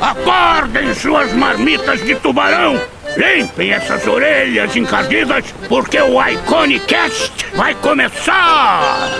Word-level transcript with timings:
Acordem 0.00 0.94
suas 0.94 1.32
marmitas 1.32 2.00
de 2.04 2.14
tubarão! 2.14 2.80
Limpem 3.16 3.72
essas 3.72 4.06
orelhas 4.06 4.74
encardidas, 4.76 5.52
porque 5.68 6.00
o 6.00 6.24
Iconicast 6.24 7.32
vai 7.56 7.74
começar! 7.74 9.10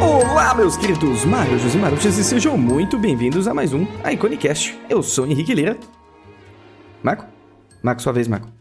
Olá, 0.00 0.54
meus 0.54 0.76
queridos 0.76 1.24
marujos 1.24 1.74
e 1.74 1.78
maruchas, 1.78 2.16
e 2.16 2.22
sejam 2.22 2.56
muito 2.56 2.96
bem-vindos 2.96 3.48
a 3.48 3.54
mais 3.54 3.72
um 3.72 3.86
Iconicast. 4.08 4.78
Eu 4.88 5.02
sou 5.02 5.26
Henrique 5.26 5.52
Lira. 5.52 5.76
Marco? 7.02 7.24
Marco, 7.82 8.02
sua 8.02 8.12
vez, 8.12 8.28
Marco. 8.28 8.59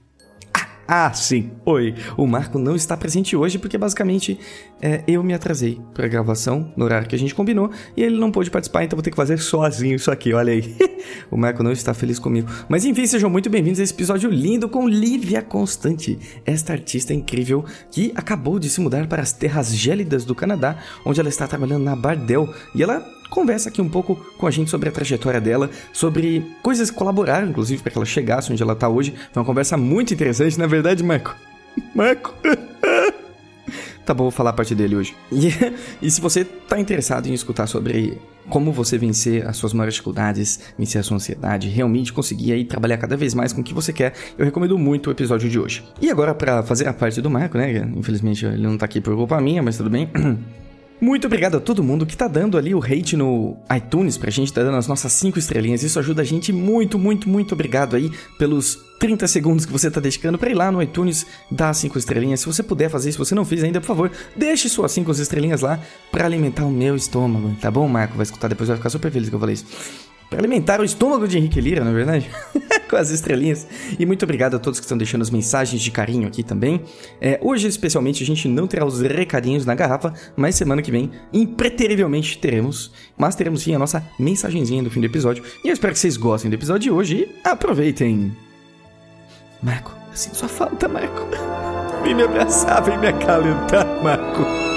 Ah, 0.92 1.14
sim. 1.14 1.52
Oi. 1.68 1.94
O 2.18 2.26
Marco 2.26 2.58
não 2.58 2.76
está 2.76 2.98
presente 2.98 3.36
hoje 3.36 3.60
porque 3.60 3.78
basicamente 3.78 4.40
é, 4.82 5.04
eu 5.08 5.22
me 5.22 5.36
atrasei 5.36 5.80
para 5.94 6.08
a 6.08 6.10
gravação 6.10 6.74
no 6.76 6.84
horário 6.84 7.08
que 7.08 7.16
a 7.16 7.20
gente 7.20 7.36
combinou 7.36 7.70
e 7.96 8.02
ele 8.02 8.18
não 8.18 8.32
pôde 8.32 8.50
participar, 8.50 8.84
então 8.84 8.98
vou 8.98 9.04
ter 9.04 9.12
que 9.12 9.16
fazer 9.16 9.38
sozinho 9.38 9.98
isso 9.98 10.10
aqui, 10.10 10.34
olha 10.34 10.52
aí. 10.52 10.76
o 11.30 11.38
Marco 11.38 11.62
não 11.62 11.72
está 11.72 11.94
feliz 11.94 12.18
comigo. 12.18 12.50
Mas 12.68 12.86
enfim, 12.86 13.06
sejam 13.06 13.30
muito 13.30 13.52
bem-vindos 13.52 13.80
a 13.80 13.84
esse 13.84 13.94
episódio 13.94 14.32
lindo 14.32 14.68
com 14.68 14.90
Lívia 14.90 15.44
Constante, 15.44 16.18
esta 16.44 16.74
artista 16.74 17.14
incrível 17.14 17.64
que 17.92 18.12
acabou 18.16 18.58
de 18.58 18.68
se 18.68 18.82
mudar 18.82 19.06
para 19.06 19.22
as 19.22 19.32
terras 19.32 19.72
gélidas 19.72 20.26
do 20.26 20.34
Canadá, 20.34 20.76
onde 21.06 21.20
ela 21.20 21.30
está 21.30 21.46
trabalhando 21.46 21.84
na 21.84 21.96
Bardel 21.96 22.52
e 22.74 22.82
ela 22.82 23.19
conversa 23.30 23.70
aqui 23.70 23.82
um 23.82 23.90
pouco 23.90 24.16
com 24.38 24.48
a 24.48 24.52
gente 24.52 24.70
sobre 24.70 24.90
a 24.90 24.92
trajetória 24.92 25.40
dela, 25.40 25.70
sobre 25.94 26.46
coisas 26.62 26.90
que 26.90 26.98
colaboraram, 26.98 27.50
inclusive, 27.50 27.82
para 27.82 27.92
que 27.92 27.98
ela 27.98 28.06
chegasse 28.06 28.52
onde 28.52 28.62
ela 28.62 28.74
está 28.74 28.90
hoje. 28.90 29.14
Foi 29.32 29.42
uma 29.42 29.46
conversa 29.46 29.78
muito 29.78 30.14
interessante, 30.14 30.58
na 30.58 30.68
verdade, 30.68 31.04
Marco. 31.04 31.36
Marco. 31.94 32.34
tá 34.06 34.14
bom, 34.14 34.24
vou 34.24 34.32
falar 34.32 34.50
a 34.50 34.54
parte 34.54 34.74
dele 34.74 34.96
hoje. 34.96 35.16
E, 35.32 36.08
e 36.08 36.12
se 36.12 36.20
você 36.20 36.44
tá 36.44 36.80
interessado 36.80 37.28
em 37.28 37.34
escutar 37.34 37.68
sobre 37.68 38.20
como 38.50 38.72
você 38.72 38.98
vencer 38.98 39.48
as 39.48 39.58
suas 39.58 39.74
maiores 39.74 39.94
dificuldades, 39.94 40.60
vencer 40.78 41.00
a 41.00 41.04
sua 41.04 41.18
ansiedade, 41.18 41.70
realmente 41.70 42.12
conseguir 42.12 42.52
aí 42.54 42.66
trabalhar 42.66 42.98
cada 42.98 43.16
vez 43.16 43.34
mais 43.34 43.54
com 43.54 43.62
o 43.62 43.64
que 43.64 43.74
você 43.74 43.94
quer, 43.94 44.14
eu 44.38 44.44
recomendo 44.44 44.78
muito 44.78 45.08
o 45.08 45.12
episódio 45.12 45.48
de 45.50 45.60
hoje. 45.60 45.84
E 46.02 46.10
agora, 46.10 46.34
para 46.34 46.64
fazer 46.64 46.88
a 46.88 46.94
parte 46.94 47.22
do 47.22 47.30
Marco, 47.30 47.58
né? 47.58 47.88
Infelizmente 47.96 48.46
ele 48.46 48.64
não 48.64 48.78
tá 48.78 48.86
aqui 48.86 49.00
por 49.00 49.16
culpa 49.16 49.40
minha, 49.40 49.62
mas 49.62 49.78
tudo 49.78 49.90
bem. 49.90 50.10
Muito 51.02 51.28
obrigado 51.28 51.56
a 51.56 51.60
todo 51.62 51.82
mundo 51.82 52.06
que 52.06 52.18
tá 52.18 52.28
dando 52.28 52.58
ali 52.58 52.76
o 52.76 52.84
hate 52.84 53.16
no 53.16 53.56
iTunes 53.76 54.18
pra 54.18 54.30
gente, 54.30 54.52
tá 54.52 54.62
dando 54.62 54.76
as 54.76 54.88
nossas 54.88 55.14
5 55.14 55.40
estrelinhas. 55.40 55.82
Isso 55.82 55.98
ajuda 55.98 56.22
a 56.22 56.26
gente 56.26 56.52
muito, 56.52 57.00
muito, 57.00 57.30
muito 57.30 57.54
obrigado 57.54 57.96
aí 57.96 58.12
pelos 58.38 58.78
30 59.00 59.26
segundos 59.30 59.66
que 59.66 59.72
você 59.72 59.90
tá 59.90 60.02
dedicando 60.02 60.38
pra 60.38 60.50
ir 60.50 60.56
lá 60.56 60.70
no 60.70 60.82
iTunes 60.82 61.26
dar 61.50 61.74
5 61.74 61.98
estrelinhas. 61.98 62.42
Se 62.42 62.48
você 62.48 62.62
puder 62.62 62.90
fazer, 62.90 63.14
se 63.14 63.18
você 63.18 63.34
não 63.34 63.46
fez 63.46 63.64
ainda, 63.64 63.80
por 63.80 63.88
favor, 63.88 64.12
deixe 64.36 64.68
suas 64.68 64.92
5 64.92 65.10
estrelinhas 65.12 65.62
lá 65.62 65.80
pra 66.12 66.26
alimentar 66.26 66.66
o 66.66 66.72
meu 66.72 66.98
estômago, 66.98 67.56
tá 67.62 67.72
bom, 67.72 67.88
Marco? 67.88 68.16
Vai 68.18 68.24
escutar 68.24 68.50
depois, 68.50 68.68
vai 68.68 68.76
ficar 68.76 68.90
super 68.90 69.10
feliz 69.10 69.30
que 69.30 69.36
eu 69.36 69.40
falei 69.40 69.54
isso. 69.54 70.09
Pra 70.30 70.40
alimentar 70.40 70.80
o 70.80 70.84
estômago 70.84 71.28
de 71.28 71.38
Henrique 71.38 71.60
Lira, 71.60 71.84
na 71.84 71.90
é 71.90 71.94
verdade. 71.94 72.30
Com 72.88 72.96
as 72.96 73.10
estrelinhas. 73.10 73.68
E 73.98 74.06
muito 74.06 74.24
obrigado 74.24 74.56
a 74.56 74.60
todos 74.60 74.80
que 74.80 74.86
estão 74.86 74.98
deixando 74.98 75.22
as 75.22 75.30
mensagens 75.30 75.82
de 75.82 75.90
carinho 75.90 76.28
aqui 76.28 76.44
também. 76.44 76.82
É, 77.20 77.40
hoje, 77.42 77.68
especialmente, 77.68 78.24
a 78.24 78.26
gente 78.26 78.48
não 78.48 78.68
terá 78.68 78.86
os 78.86 79.02
recadinhos 79.02 79.66
na 79.66 79.74
garrafa, 79.74 80.14
mas 80.36 80.56
semana 80.56 80.82
que 80.82 80.92
vem, 80.92 81.12
impreterivelmente, 81.34 82.38
teremos. 82.38 82.92
Mas 83.18 83.36
teremos 83.36 83.62
sim 83.62 83.74
a 83.74 83.80
nossa 83.80 84.04
mensagenzinha 84.20 84.84
do 84.84 84.92
fim 84.92 85.00
do 85.00 85.08
episódio. 85.08 85.44
E 85.64 85.68
eu 85.68 85.74
espero 85.74 85.94
que 85.94 86.00
vocês 86.00 86.18
gostem 86.18 86.50
do 86.50 86.54
episódio 86.54 86.82
de 86.82 86.92
hoje 86.92 87.16
e 87.16 87.48
aproveitem. 87.48 88.32
Marco, 89.62 89.92
eu 90.12 90.18
sinto 90.18 90.38
sua 90.38 90.48
falta, 90.48 90.88
Marco. 90.88 91.28
Vem 92.04 92.16
me 92.16 92.24
abraçar, 92.24 92.84
vem 92.84 92.98
me 92.98 93.08
acalentar, 93.08 93.86
Marco. 94.04 94.69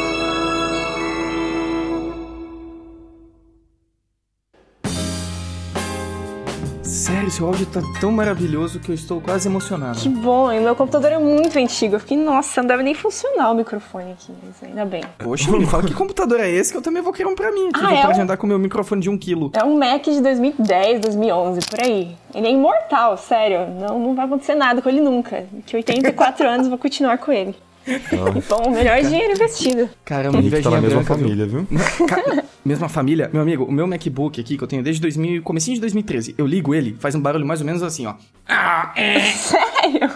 Sério, 7.02 7.28
seu 7.32 7.48
áudio 7.48 7.66
tá 7.66 7.80
tão 8.00 8.12
maravilhoso 8.12 8.78
que 8.78 8.88
eu 8.90 8.94
estou 8.94 9.20
quase 9.20 9.48
emocionado. 9.48 9.98
Que 9.98 10.08
bom, 10.08 10.52
e 10.52 10.60
meu 10.60 10.76
computador 10.76 11.10
é 11.10 11.18
muito 11.18 11.58
antigo. 11.58 11.96
Eu 11.96 12.00
fiquei, 12.00 12.16
nossa, 12.16 12.62
não 12.62 12.68
deve 12.68 12.84
nem 12.84 12.94
funcionar 12.94 13.50
o 13.50 13.56
microfone 13.56 14.12
aqui, 14.12 14.32
mas 14.40 14.62
ainda 14.62 14.84
bem. 14.84 15.02
Poxa, 15.18 15.50
me 15.50 15.66
fala 15.66 15.82
que 15.82 15.92
computador 15.94 16.38
é 16.38 16.48
esse 16.48 16.70
que 16.70 16.78
eu 16.78 16.82
também 16.82 17.02
vou 17.02 17.12
querer 17.12 17.28
um 17.28 17.34
pra 17.34 17.50
mim 17.50 17.70
aqui. 17.70 17.80
Ah, 17.84 17.88
vou 17.88 17.98
é 17.98 18.00
parar 18.02 18.12
de 18.12 18.20
um- 18.20 18.22
andar 18.22 18.36
com 18.36 18.46
o 18.46 18.48
meu 18.48 18.58
microfone 18.58 19.00
de 19.02 19.10
um 19.10 19.18
quilo. 19.18 19.50
É 19.52 19.64
um 19.64 19.76
Mac 19.76 20.04
de 20.04 20.20
2010, 20.20 21.00
2011, 21.00 21.60
por 21.68 21.80
aí. 21.80 22.14
Ele 22.32 22.46
é 22.46 22.50
imortal, 22.52 23.18
sério. 23.18 23.66
Não, 23.80 23.98
não 23.98 24.14
vai 24.14 24.24
acontecer 24.26 24.54
nada 24.54 24.80
com 24.80 24.88
ele 24.88 25.00
nunca. 25.00 25.44
Que 25.66 25.74
84 25.74 26.46
anos 26.48 26.66
eu 26.66 26.70
vou 26.70 26.78
continuar 26.78 27.18
com 27.18 27.32
ele. 27.32 27.56
Então, 27.86 28.58
o 28.66 28.70
melhor 28.70 29.00
dinheiro 29.02 29.32
investido. 29.32 29.88
Caramba, 30.04 30.38
Henrique 30.38 30.62
tá 30.62 30.70
na 30.70 30.78
invejinha 30.78 30.80
mesma 30.80 31.02
branca, 31.02 31.14
viu? 31.14 31.26
família, 31.26 31.46
viu? 31.46 31.66
Ca- 32.06 32.44
mesma 32.64 32.88
família? 32.88 33.30
Meu 33.32 33.42
amigo, 33.42 33.64
o 33.64 33.72
meu 33.72 33.86
MacBook 33.86 34.40
aqui, 34.40 34.56
que 34.56 34.62
eu 34.64 34.68
tenho 34.68 34.82
desde 34.82 35.02
2000, 35.02 35.42
comecinho 35.42 35.74
de 35.74 35.80
2013, 35.80 36.34
eu 36.38 36.46
ligo 36.46 36.74
ele, 36.74 36.96
faz 37.00 37.14
um 37.14 37.20
barulho 37.20 37.44
mais 37.46 37.60
ou 37.60 37.66
menos 37.66 37.82
assim, 37.82 38.06
ó. 38.06 38.14
Sério? 39.34 40.10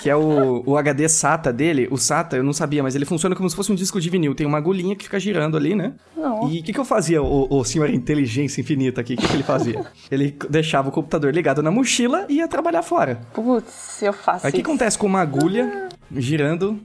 Que 0.00 0.08
é 0.08 0.14
o, 0.14 0.62
o 0.64 0.76
HD 0.76 1.08
SATA 1.08 1.52
dele. 1.52 1.88
O 1.90 1.96
SATA, 1.96 2.36
eu 2.36 2.44
não 2.44 2.52
sabia, 2.52 2.82
mas 2.82 2.94
ele 2.94 3.04
funciona 3.04 3.34
como 3.34 3.50
se 3.50 3.56
fosse 3.56 3.72
um 3.72 3.74
disco 3.74 4.00
de 4.00 4.08
vinil. 4.08 4.34
Tem 4.34 4.46
uma 4.46 4.58
agulhinha 4.58 4.94
que 4.94 5.04
fica 5.04 5.18
girando 5.18 5.56
ali, 5.56 5.74
né? 5.74 5.92
Não. 6.16 6.48
E 6.48 6.60
o 6.60 6.62
que, 6.62 6.72
que 6.72 6.78
eu 6.78 6.84
fazia, 6.84 7.20
o, 7.20 7.48
o 7.50 7.64
senhor 7.64 7.90
inteligência 7.90 8.60
infinita 8.60 9.00
aqui? 9.00 9.14
O 9.14 9.16
que, 9.16 9.26
que 9.26 9.34
ele 9.34 9.42
fazia? 9.42 9.84
ele 10.10 10.36
deixava 10.48 10.88
o 10.88 10.92
computador 10.92 11.34
ligado 11.34 11.62
na 11.62 11.70
mochila 11.70 12.26
e 12.28 12.34
ia 12.36 12.46
trabalhar 12.48 12.82
fora. 12.82 13.20
Putz, 13.34 14.00
eu 14.02 14.12
faço 14.12 14.46
Aí 14.46 14.52
o 14.52 14.54
que 14.54 14.60
acontece 14.60 14.96
com 14.96 15.06
uma 15.06 15.20
agulha 15.20 15.88
girando? 16.16 16.78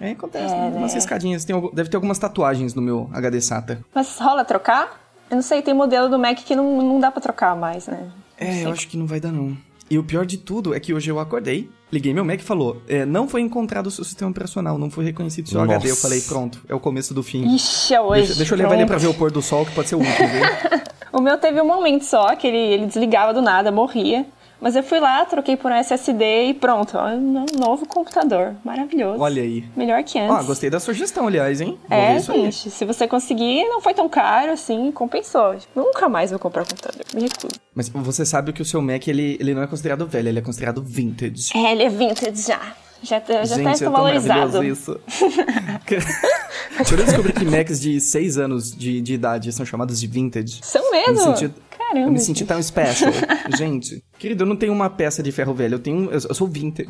Aí 0.00 0.12
acontece, 0.12 0.52
É, 0.54 0.56
umas 0.56 0.92
né? 0.92 0.94
riscadinhas. 0.94 1.44
Tem, 1.44 1.70
deve 1.72 1.88
ter 1.90 1.96
algumas 1.96 2.18
tatuagens 2.18 2.74
no 2.74 2.82
meu 2.82 3.08
HD 3.12 3.40
SATA. 3.40 3.80
Mas 3.94 4.18
rola 4.18 4.44
trocar? 4.44 5.00
Eu 5.30 5.36
não 5.36 5.42
sei, 5.42 5.60
tem 5.62 5.74
modelo 5.74 6.08
do 6.08 6.18
Mac 6.18 6.38
que 6.38 6.56
não, 6.56 6.80
não 6.82 7.00
dá 7.00 7.10
pra 7.10 7.20
trocar 7.20 7.54
mais, 7.56 7.86
né? 7.86 8.08
É, 8.38 8.64
eu 8.64 8.70
acho 8.70 8.88
que 8.88 8.96
não 8.96 9.06
vai 9.06 9.20
dar 9.20 9.32
não. 9.32 9.56
E 9.90 9.98
o 9.98 10.04
pior 10.04 10.24
de 10.26 10.36
tudo 10.36 10.74
é 10.74 10.80
que 10.80 10.92
hoje 10.92 11.10
eu 11.10 11.18
acordei, 11.18 11.68
liguei 11.90 12.12
meu 12.12 12.24
Mac 12.24 12.40
e 12.40 12.44
falou: 12.44 12.82
é, 12.88 13.04
não 13.06 13.26
foi 13.26 13.40
encontrado 13.40 13.86
o 13.86 13.90
seu 13.90 14.04
sistema 14.04 14.30
operacional, 14.30 14.78
não 14.78 14.90
foi 14.90 15.04
reconhecido 15.04 15.46
o 15.46 15.48
seu 15.48 15.60
Nossa. 15.60 15.72
HD. 15.76 15.90
Eu 15.90 15.96
falei, 15.96 16.20
pronto, 16.20 16.60
é 16.68 16.74
o 16.74 16.80
começo 16.80 17.12
do 17.14 17.22
fim. 17.22 17.54
Ixi, 17.54 17.94
é 17.94 18.00
hoje. 18.00 18.20
Deixa, 18.22 18.34
deixa 18.36 18.54
eu 18.54 18.58
levar 18.58 18.74
ele 18.74 18.86
pra 18.86 18.98
ver 18.98 19.06
o 19.08 19.14
pôr 19.14 19.30
do 19.30 19.40
sol, 19.42 19.64
que 19.64 19.72
pode 19.72 19.88
ser 19.88 19.94
o 19.94 19.98
último, 19.98 20.28
viu? 20.28 20.78
O 21.10 21.22
meu 21.22 21.38
teve 21.38 21.58
um 21.58 21.66
momento 21.66 22.04
só, 22.04 22.36
que 22.36 22.46
ele, 22.46 22.58
ele 22.58 22.86
desligava 22.86 23.32
do 23.32 23.40
nada, 23.40 23.72
morria. 23.72 24.26
Mas 24.60 24.74
eu 24.74 24.82
fui 24.82 24.98
lá, 24.98 25.24
troquei 25.24 25.56
por 25.56 25.70
um 25.70 25.74
SSD 25.76 26.46
e 26.48 26.54
pronto. 26.54 26.98
Um 26.98 27.46
novo 27.58 27.86
computador. 27.86 28.54
Maravilhoso. 28.64 29.20
Olha 29.22 29.40
aí. 29.42 29.64
Melhor 29.76 30.02
que 30.02 30.18
antes. 30.18 30.36
Ó, 30.36 30.42
gostei 30.42 30.68
da 30.68 30.80
sugestão, 30.80 31.28
aliás, 31.28 31.60
hein? 31.60 31.78
Vou 31.88 31.96
É, 31.98 32.12
ver 32.14 32.18
isso 32.20 32.32
aí. 32.32 32.42
gente, 32.50 32.70
se 32.70 32.84
você 32.84 33.06
conseguir, 33.06 33.64
não 33.68 33.80
foi 33.80 33.94
tão 33.94 34.08
caro 34.08 34.50
assim, 34.52 34.90
compensou. 34.90 35.54
Nunca 35.76 36.08
mais 36.08 36.30
vou 36.30 36.38
comprar 36.40 36.62
um 36.62 36.66
computador, 36.66 37.04
me 37.14 37.22
recuso. 37.22 37.54
Mas 37.74 37.88
você 37.88 38.26
sabe 38.26 38.52
que 38.52 38.60
o 38.60 38.64
seu 38.64 38.82
Mac, 38.82 39.06
ele, 39.06 39.36
ele 39.40 39.54
não 39.54 39.62
é 39.62 39.66
considerado 39.68 40.06
velho, 40.06 40.28
ele 40.28 40.38
é 40.40 40.42
considerado 40.42 40.82
vintage. 40.82 41.50
É, 41.56 41.70
ele 41.72 41.84
é 41.84 41.88
vintage 41.88 42.42
já. 42.48 42.60
Já, 43.00 43.20
tá- 43.20 43.44
já 43.44 43.54
tá 43.56 43.62
Gente, 43.62 43.76
é 43.82 43.84
tão 43.84 43.92
valorizado. 43.92 44.64
isso. 44.64 44.98
Por 45.86 46.98
eu 46.98 47.04
descobri 47.06 47.32
que 47.32 47.44
Macs 47.44 47.80
de 47.80 48.00
6 48.00 48.38
anos 48.38 48.72
de, 48.76 49.00
de 49.00 49.14
idade 49.14 49.52
são 49.52 49.64
chamados 49.64 50.00
de 50.00 50.06
vintage. 50.08 50.58
São 50.62 50.90
me 50.90 51.06
mesmo? 51.06 51.36
senti, 51.36 51.54
Caramba. 51.88 52.08
eu 52.08 52.12
me 52.12 52.18
senti 52.18 52.40
gente. 52.40 52.48
tão 52.48 52.62
special. 52.62 53.10
Gente, 53.56 54.04
querido, 54.18 54.44
eu 54.44 54.46
não 54.46 54.56
tenho 54.56 54.72
uma 54.72 54.90
peça 54.90 55.22
de 55.22 55.32
ferro 55.32 55.54
velho, 55.54 55.76
eu 55.76 55.78
tenho. 55.78 56.04
Eu, 56.10 56.20
eu 56.28 56.34
sou 56.34 56.46
vintage. 56.46 56.88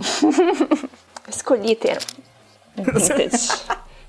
Escolhi 1.31 1.77
ter 1.77 1.99
um 2.77 2.83
vintage. 2.83 3.49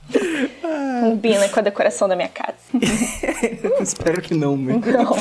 Combina 1.02 1.48
com 1.50 1.60
a 1.60 1.64
decoração 1.64 2.08
da 2.08 2.16
minha 2.16 2.30
casa. 2.30 2.58
Espero 3.80 4.22
que 4.22 4.34
não, 4.34 4.58
né? 4.58 4.74
Não. 4.74 5.16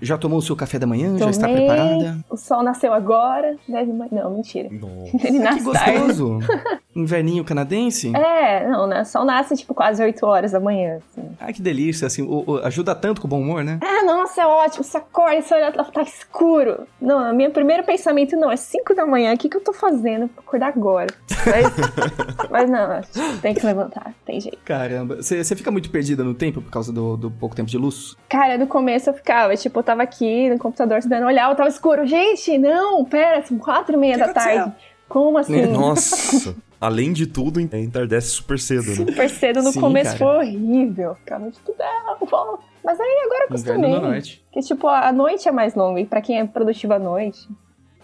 Já 0.00 0.16
tomou 0.18 0.38
o 0.38 0.42
seu 0.42 0.54
café 0.56 0.78
da 0.78 0.86
manhã? 0.86 1.16
Já 1.18 1.30
está 1.30 1.46
Tomei, 1.46 1.66
preparada? 1.66 2.18
O 2.30 2.36
sol 2.36 2.62
nasceu 2.62 2.92
agora. 2.92 3.56
Deve... 3.68 3.92
Não, 4.12 4.30
mentira. 4.34 4.68
Nossa. 4.70 5.16
Ele 5.26 5.38
Que 5.38 5.38
nasce 5.38 5.72
tarde. 5.72 5.98
gostoso! 5.98 6.38
Inverninho 6.94 7.44
canadense? 7.44 8.14
É, 8.14 8.68
não, 8.68 8.86
né? 8.86 9.02
O 9.02 9.04
sol 9.04 9.24
nasce 9.24 9.56
tipo 9.56 9.74
quase 9.74 10.00
8 10.02 10.24
horas 10.24 10.52
da 10.52 10.60
manhã. 10.60 10.98
Assim. 10.98 11.28
Ai, 11.40 11.52
que 11.52 11.60
delícia, 11.60 12.06
assim, 12.06 12.22
o- 12.22 12.44
o- 12.46 12.58
ajuda 12.64 12.94
tanto 12.94 13.20
com 13.20 13.26
o 13.26 13.30
bom 13.30 13.40
humor, 13.40 13.64
né? 13.64 13.80
Ah, 13.82 14.04
nossa, 14.04 14.42
é 14.42 14.46
ótimo. 14.46 14.84
Você 14.84 14.96
acorda 14.96 15.36
e 15.36 15.42
você 15.42 15.54
olha, 15.54 15.72
tá 15.72 16.02
escuro. 16.02 16.86
Não, 17.00 17.32
o 17.32 17.34
meu 17.34 17.50
primeiro 17.50 17.82
pensamento, 17.82 18.36
não, 18.36 18.50
é 18.50 18.56
5 18.56 18.94
da 18.94 19.04
manhã. 19.04 19.34
O 19.34 19.38
que, 19.38 19.48
que 19.48 19.56
eu 19.56 19.60
tô 19.60 19.72
fazendo 19.72 20.28
pra 20.28 20.42
acordar 20.44 20.68
agora? 20.68 21.08
Mas, 21.46 22.48
mas 22.50 22.70
não, 22.70 23.00
tem 23.40 23.54
que 23.54 23.66
levantar, 23.66 24.14
tem 24.24 24.40
jeito. 24.40 24.58
Caramba, 24.64 25.16
você 25.16 25.44
fica 25.56 25.70
muito 25.72 25.90
perdida 25.90 26.22
no 26.22 26.32
tempo 26.34 26.62
por 26.62 26.70
causa 26.70 26.92
do, 26.92 27.16
do 27.16 27.30
pouco 27.30 27.56
tempo 27.56 27.68
de 27.68 27.76
luz? 27.76 28.16
Cara, 28.28 28.56
no 28.56 28.66
começo 28.68 29.10
eu 29.10 29.14
ficava, 29.14 29.56
tipo, 29.56 29.82
tava 29.84 30.02
aqui 30.02 30.48
no 30.50 30.58
computador 30.58 30.98
estudando, 30.98 31.24
olhava, 31.26 31.54
tava 31.54 31.68
escuro. 31.68 32.06
Gente, 32.06 32.58
não, 32.58 33.04
pera, 33.04 33.42
são 33.46 33.58
quatro 33.58 33.94
e 33.94 33.98
meia 33.98 34.14
Que 34.14 34.18
da 34.20 34.24
aconteceu? 34.26 34.54
tarde. 34.56 34.74
Como 35.08 35.38
assim? 35.38 35.66
Nossa. 35.70 36.56
Além 36.80 37.12
de 37.12 37.26
tudo, 37.26 37.60
entardece 37.60 38.28
super 38.28 38.58
cedo, 38.58 38.88
né? 38.88 38.94
Super 38.94 39.30
cedo 39.30 39.62
no 39.62 39.72
Sim, 39.72 39.80
começo 39.80 40.18
cara. 40.18 40.18
foi 40.18 40.36
horrível. 40.46 41.14
Ficava 41.16 41.50
tipo, 41.50 41.74
não, 41.78 42.26
volta. 42.26 42.62
Mas 42.84 43.00
aí 43.00 43.22
agora 43.24 43.40
eu 43.42 43.46
acostumei. 43.46 43.90
no 43.90 44.00
norte. 44.00 44.44
Porque, 44.52 44.60
tipo, 44.66 44.86
a 44.88 45.10
noite 45.12 45.48
é 45.48 45.52
mais 45.52 45.74
longa. 45.74 46.00
E 46.00 46.04
pra 46.04 46.20
quem 46.20 46.38
é 46.40 46.44
produtivo 46.46 46.92
à 46.92 46.98
noite, 46.98 47.48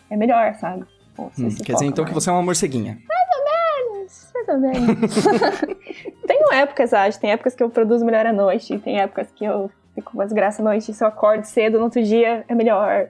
é 0.09 0.17
melhor, 0.17 0.55
sabe? 0.55 0.85
Pô, 1.15 1.25
Hum, 1.39 1.51
se 1.51 1.63
quer 1.63 1.75
dizer 1.75 1.87
então 1.87 2.05
que 2.05 2.13
mais. 2.13 2.25
você 2.25 2.31
é 2.31 2.33
uma 2.33 2.43
morceguinha. 2.43 2.99
Mais 3.07 4.49
ou 4.49 4.59
menos. 4.59 5.21
Tem 6.27 6.41
um 6.49 6.53
épocas, 6.53 6.95
acho. 6.95 7.21
Tem 7.21 7.31
épocas 7.33 7.55
que 7.55 7.63
eu 7.63 7.69
produzo 7.71 8.05
melhor 8.05 8.25
à 8.27 8.33
noite, 8.33 8.79
tem 8.79 8.99
épocas 9.01 9.29
que 9.35 9.45
eu 9.45 9.71
fico 10.01 10.13
uma 10.15 10.25
desgraça 10.25 10.63
à 10.63 10.65
noite. 10.65 10.93
Se 10.93 11.03
eu 11.05 11.09
acordo 11.09 11.45
cedo 11.45 11.79
no 11.79 11.85
outro 11.85 12.03
dia, 12.03 12.45
é 12.49 12.55
melhor. 12.55 13.09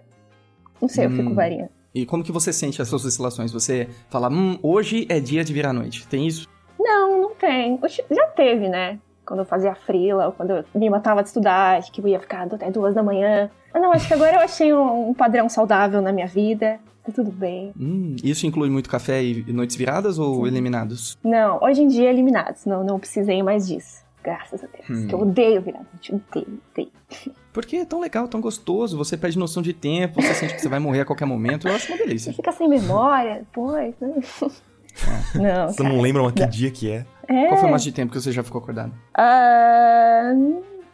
Não 0.81 0.89
sei, 0.89 1.07
eu 1.07 1.11
fico 1.11 1.31
Hum. 1.31 1.35
varinha. 1.35 1.71
E 1.95 2.07
como 2.07 2.23
que 2.23 2.31
você 2.33 2.53
sente 2.53 2.81
as 2.81 2.89
suas 2.89 3.05
oscilações? 3.05 3.53
Você 3.53 3.89
fala, 4.09 4.29
hum, 4.31 4.59
hoje 4.63 5.07
é 5.09 5.19
dia 5.19 5.43
de 5.43 5.53
virar 5.53 5.73
noite. 5.73 6.07
Tem 6.07 6.27
isso? 6.27 6.49
Não, 6.79 7.23
não 7.23 7.35
tem. 7.35 7.79
Já 8.11 8.27
teve, 8.29 8.69
né? 8.69 8.99
Quando 9.27 9.41
eu 9.41 9.45
fazia 9.45 9.75
frila, 9.75 10.27
ou 10.27 10.33
quando 10.33 10.51
eu 10.51 10.65
me 10.75 10.89
matava 10.89 11.23
de 11.23 11.29
estudar, 11.29 11.79
acho 11.79 11.91
que 11.93 12.01
eu 12.01 12.09
ia 12.09 12.19
ficar 12.21 12.43
até 12.53 12.71
duas 12.71 12.95
da 12.95 13.03
manhã. 13.03 13.51
Mas 13.73 13.83
não, 13.83 13.93
acho 13.93 14.07
que 14.09 14.15
agora 14.15 14.37
eu 14.37 14.41
achei 14.41 14.73
um, 14.73 15.13
padrão 15.15 15.49
saudável 15.49 16.01
na 16.01 16.13
minha 16.13 16.27
vida. 16.27 16.79
Tá 17.05 17.13
tudo 17.13 17.31
bem. 17.31 17.73
Hum, 17.79 18.17
isso 18.23 18.47
inclui 18.47 18.69
muito 18.71 18.89
café 18.91 19.23
e 19.23 19.53
noites 19.53 19.77
viradas 19.77 20.19
ou 20.19 20.47
eliminados? 20.47 21.17
Não, 21.25 21.59
hoje 21.63 21.83
em 21.83 21.89
dia 21.89 22.11
eliminados. 22.11 22.65
Não, 22.67 22.83
não 22.85 22.99
precisei 22.99 23.43
mais 23.43 23.67
disso. 23.69 24.05
Graças 24.22 24.62
a 24.62 24.67
Deus. 24.67 24.88
Hum. 24.90 25.06
Que 25.08 25.14
eu 25.14 25.20
odeio 25.20 25.61
virar 25.62 25.81
noite. 25.93 26.14
Odeio, 26.14 26.61
odeio. 26.72 26.93
Porque 27.52 27.76
é 27.76 27.84
tão 27.84 28.00
legal, 28.00 28.28
tão 28.28 28.40
gostoso, 28.40 28.96
você 28.96 29.17
perde 29.17 29.38
noção 29.38 29.62
de 29.62 29.72
tempo, 29.72 30.20
você 30.20 30.34
sente 30.34 30.55
que 30.55 30.61
você 30.61 30.69
vai 30.69 30.78
morrer 30.78 31.00
a 31.00 31.05
qualquer 31.05 31.25
momento, 31.25 31.67
eu 31.67 31.75
acho 31.75 31.88
uma 31.90 31.96
Você 31.96 32.05
delícia. 32.06 32.32
fica 32.32 32.52
sem 32.52 32.69
memória 32.69 33.37
depois, 33.40 33.94
né? 34.00 34.12
Não, 35.34 35.69
Você 35.69 35.82
cara. 35.82 35.88
não 35.94 36.00
lembra 36.00 36.31
que 36.32 36.46
dia 36.46 36.70
que 36.70 36.90
é? 36.90 37.06
É. 37.28 37.46
Qual 37.46 37.58
foi 37.61 37.69
o 37.69 37.72
máximo 37.72 37.90
de 37.93 37.96
tempo 37.96 38.12
que 38.12 38.20
você 38.20 38.31
já 38.32 38.43
ficou 38.43 38.61
acordado? 38.61 38.93
Ah, 39.14 40.32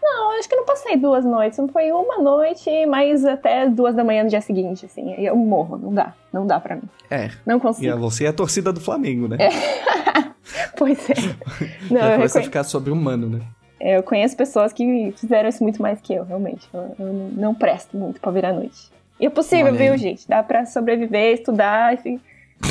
não, 0.02 0.38
acho 0.38 0.48
que 0.48 0.54
não 0.54 0.64
passei 0.64 0.96
duas 0.96 1.24
noites. 1.24 1.58
Não 1.58 1.66
foi 1.68 1.90
uma 1.90 2.18
noite, 2.18 2.70
mas 2.86 3.24
até 3.24 3.68
duas 3.68 3.94
da 3.94 4.04
manhã 4.04 4.22
no 4.22 4.28
dia 4.30 4.40
seguinte, 4.40 4.86
assim. 4.86 5.12
Eu 5.14 5.34
morro, 5.36 5.76
não 5.78 5.92
dá. 5.92 6.14
Não 6.32 6.46
dá 6.46 6.60
pra 6.60 6.76
mim. 6.76 6.82
É, 7.10 7.30
Não 7.44 7.56
e 7.56 7.60
consigo. 7.60 7.98
você 7.98 8.26
é 8.26 8.28
a 8.28 8.32
torcida 8.32 8.72
do 8.72 8.80
Flamengo, 8.80 9.26
né? 9.28 9.36
Pois 10.76 10.98
é. 11.10 11.14
Não, 11.90 12.00
Já 12.00 12.12
começa 12.16 12.38
a 12.38 12.42
ficar 12.42 12.64
sobre-humano, 12.64 13.28
né? 13.28 13.40
eu 13.78 14.02
conheço 14.02 14.34
pessoas 14.36 14.72
que 14.72 15.12
fizeram 15.18 15.48
isso 15.48 15.62
muito 15.62 15.82
mais 15.82 16.00
que 16.00 16.14
eu, 16.14 16.24
realmente. 16.24 16.66
Eu, 16.72 16.94
eu 16.98 17.12
não- 17.36 17.54
presto 17.54 17.96
muito 17.96 18.20
pra 18.20 18.30
virar 18.32 18.52
noite. 18.52 18.90
E 19.20 19.26
é 19.26 19.30
possível, 19.30 19.66
Olha 19.66 19.76
viu, 19.78 19.92
aí. 19.92 19.98
gente? 19.98 20.26
Dá 20.28 20.42
pra 20.42 20.64
sobreviver, 20.66 21.34
estudar 21.34 21.94
e 21.94 21.96
fi- 21.98 22.20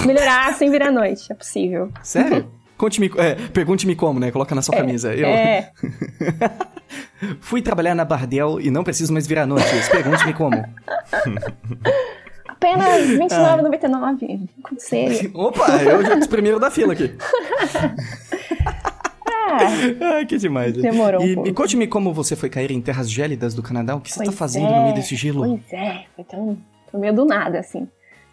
melhorar 0.06 0.54
sem 0.56 0.69
virar 0.72 0.92
noite. 0.92 1.31
É 1.31 1.36
possível. 1.36 1.92
Sério? 2.04 2.51
Conte-me, 2.77 3.10
é, 3.18 3.36
pergunte-me 3.54 3.95
como, 3.95 4.19
né? 4.19 4.31
Coloca 4.31 4.54
na 4.56 4.62
sua 4.62 4.75
camisa. 4.75 5.13
Eu 5.13 5.27
É, 5.27 5.72
fui 7.39 7.62
trabalhar 7.62 7.95
na 7.95 8.04
Bardel 8.04 8.60
e 8.60 8.69
não 8.69 8.83
preciso 8.83 9.13
mais 9.13 9.25
virar 9.27 9.45
noites. 9.45 9.88
Pergunte-me 9.89 10.33
como. 10.33 10.56
Apenas 12.55 12.87
R$29,99. 13.09 14.49
Conselho. 14.63 15.31
Opa, 15.37 15.83
eu 15.83 16.03
já 16.03 16.27
primeiro 16.27 16.59
da 16.59 16.71
fila 16.71 16.93
aqui. 16.93 17.13
Ah, 19.47 20.25
que 20.25 20.37
demais. 20.37 20.73
Demorou 20.73 21.21
um 21.21 21.25
E, 21.25 21.35
pouco. 21.35 21.49
e 21.49 21.53
conte-me 21.53 21.87
como 21.87 22.13
você 22.13 22.35
foi 22.35 22.49
cair 22.49 22.71
em 22.71 22.81
terras 22.81 23.09
gélidas 23.09 23.53
do 23.53 23.61
Canadá. 23.63 23.95
O 23.95 24.01
que 24.01 24.11
você 24.11 24.17
Pois 24.17 24.29
tá 24.29 24.35
fazendo 24.35 24.67
é, 24.67 24.75
no 24.75 24.83
meio 24.83 24.95
desse 24.95 25.15
gelo? 25.15 25.45
Pois 25.45 25.73
é, 25.73 26.03
foi 26.15 26.25
tão, 26.25 26.57
meio 26.93 27.13
do 27.13 27.25
nada, 27.25 27.59
assim. 27.59 27.87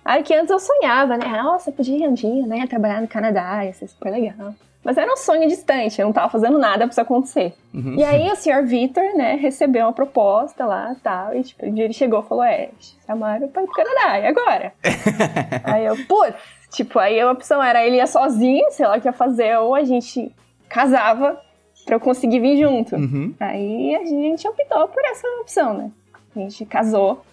Aí 0.04 0.22
que 0.22 0.34
antes 0.34 0.50
eu 0.50 0.58
sonhava, 0.58 1.16
né? 1.16 1.26
Nossa, 1.28 1.70
podia 1.70 2.08
um 2.08 2.14
dia, 2.14 2.46
né? 2.46 2.66
Trabalhar 2.66 3.00
no 3.00 3.06
Canadá, 3.06 3.64
ia 3.64 3.72
ser 3.72 3.86
super 3.88 4.10
legal. 4.10 4.54
Mas 4.84 4.98
era 4.98 5.12
um 5.12 5.16
sonho 5.16 5.48
distante, 5.48 6.00
eu 6.00 6.06
não 6.06 6.12
tava 6.12 6.28
fazendo 6.28 6.58
nada 6.58 6.78
pra 6.78 6.88
isso 6.88 7.00
acontecer. 7.00 7.54
Uhum. 7.72 7.94
E 7.96 8.02
aí 8.04 8.28
o 8.32 8.36
senhor 8.36 8.64
Vitor, 8.64 9.04
né, 9.16 9.34
recebeu 9.36 9.86
uma 9.86 9.92
proposta 9.92 10.64
lá 10.66 10.92
e 10.92 10.96
tal. 10.96 11.34
E 11.36 11.42
tipo, 11.44 11.64
um 11.66 11.72
dia 11.72 11.84
ele 11.84 11.92
chegou 11.92 12.20
e 12.20 12.28
falou: 12.28 12.42
É, 12.44 12.68
chamaram 13.06 13.46
pra 13.48 13.62
ir 13.62 13.66
pro 13.66 13.74
Canadá, 13.74 14.18
e 14.18 14.26
agora? 14.26 14.72
aí 15.64 15.84
eu, 15.86 15.96
putz, 16.06 16.36
tipo, 16.72 16.98
aí 16.98 17.20
a 17.20 17.30
opção 17.30 17.62
era 17.62 17.86
ele 17.86 17.96
ia 17.96 18.06
sozinho, 18.08 18.70
sei 18.72 18.86
lá 18.86 18.96
o 18.96 19.00
que 19.00 19.06
ia 19.08 19.12
fazer, 19.12 19.56
ou 19.58 19.74
a 19.74 19.84
gente 19.84 20.34
casava 20.68 21.40
pra 21.84 21.96
eu 21.96 22.00
conseguir 22.00 22.40
vir 22.40 22.60
junto. 22.60 22.96
Uhum. 22.96 23.34
Aí 23.38 23.94
a 23.94 24.04
gente 24.04 24.46
optou 24.48 24.88
por 24.88 25.04
essa 25.04 25.26
opção, 25.40 25.74
né? 25.74 25.90
A 26.34 26.38
gente 26.40 26.64
casou 26.64 27.24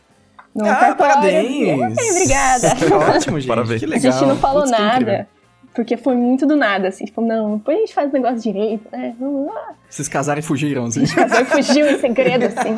no 0.53 0.65
Ah, 0.65 0.75
cartório. 0.75 1.13
parabéns! 1.15 1.67
É, 1.67 2.11
obrigada. 2.11 2.67
Ótimo, 3.15 3.39
gente. 3.41 3.47
Parabéns. 3.47 3.79
Que 3.79 3.85
A 3.85 3.89
legal. 3.89 4.11
gente 4.11 4.25
não 4.27 4.35
falou 4.35 4.61
Putz, 4.63 4.71
nada. 4.71 5.27
Porque 5.73 5.95
foi 5.97 6.15
muito 6.15 6.45
do 6.45 6.55
nada, 6.55 6.87
assim. 6.87 7.05
Tipo, 7.05 7.21
não, 7.21 7.57
depois 7.57 7.77
a 7.77 7.79
gente 7.81 7.93
faz 7.93 8.09
o 8.09 8.13
negócio 8.13 8.39
direito, 8.39 8.87
né? 8.91 9.15
Vamos 9.19 9.47
lá. 9.47 9.73
Vocês 9.89 10.07
casaram 10.07 10.39
e 10.39 10.43
fugiram, 10.43 10.85
assim. 10.85 11.05
Casou 11.05 11.41
e 11.41 11.45
fugiu 11.45 11.89
em 11.89 11.99
segredo, 11.99 12.45
assim. 12.47 12.75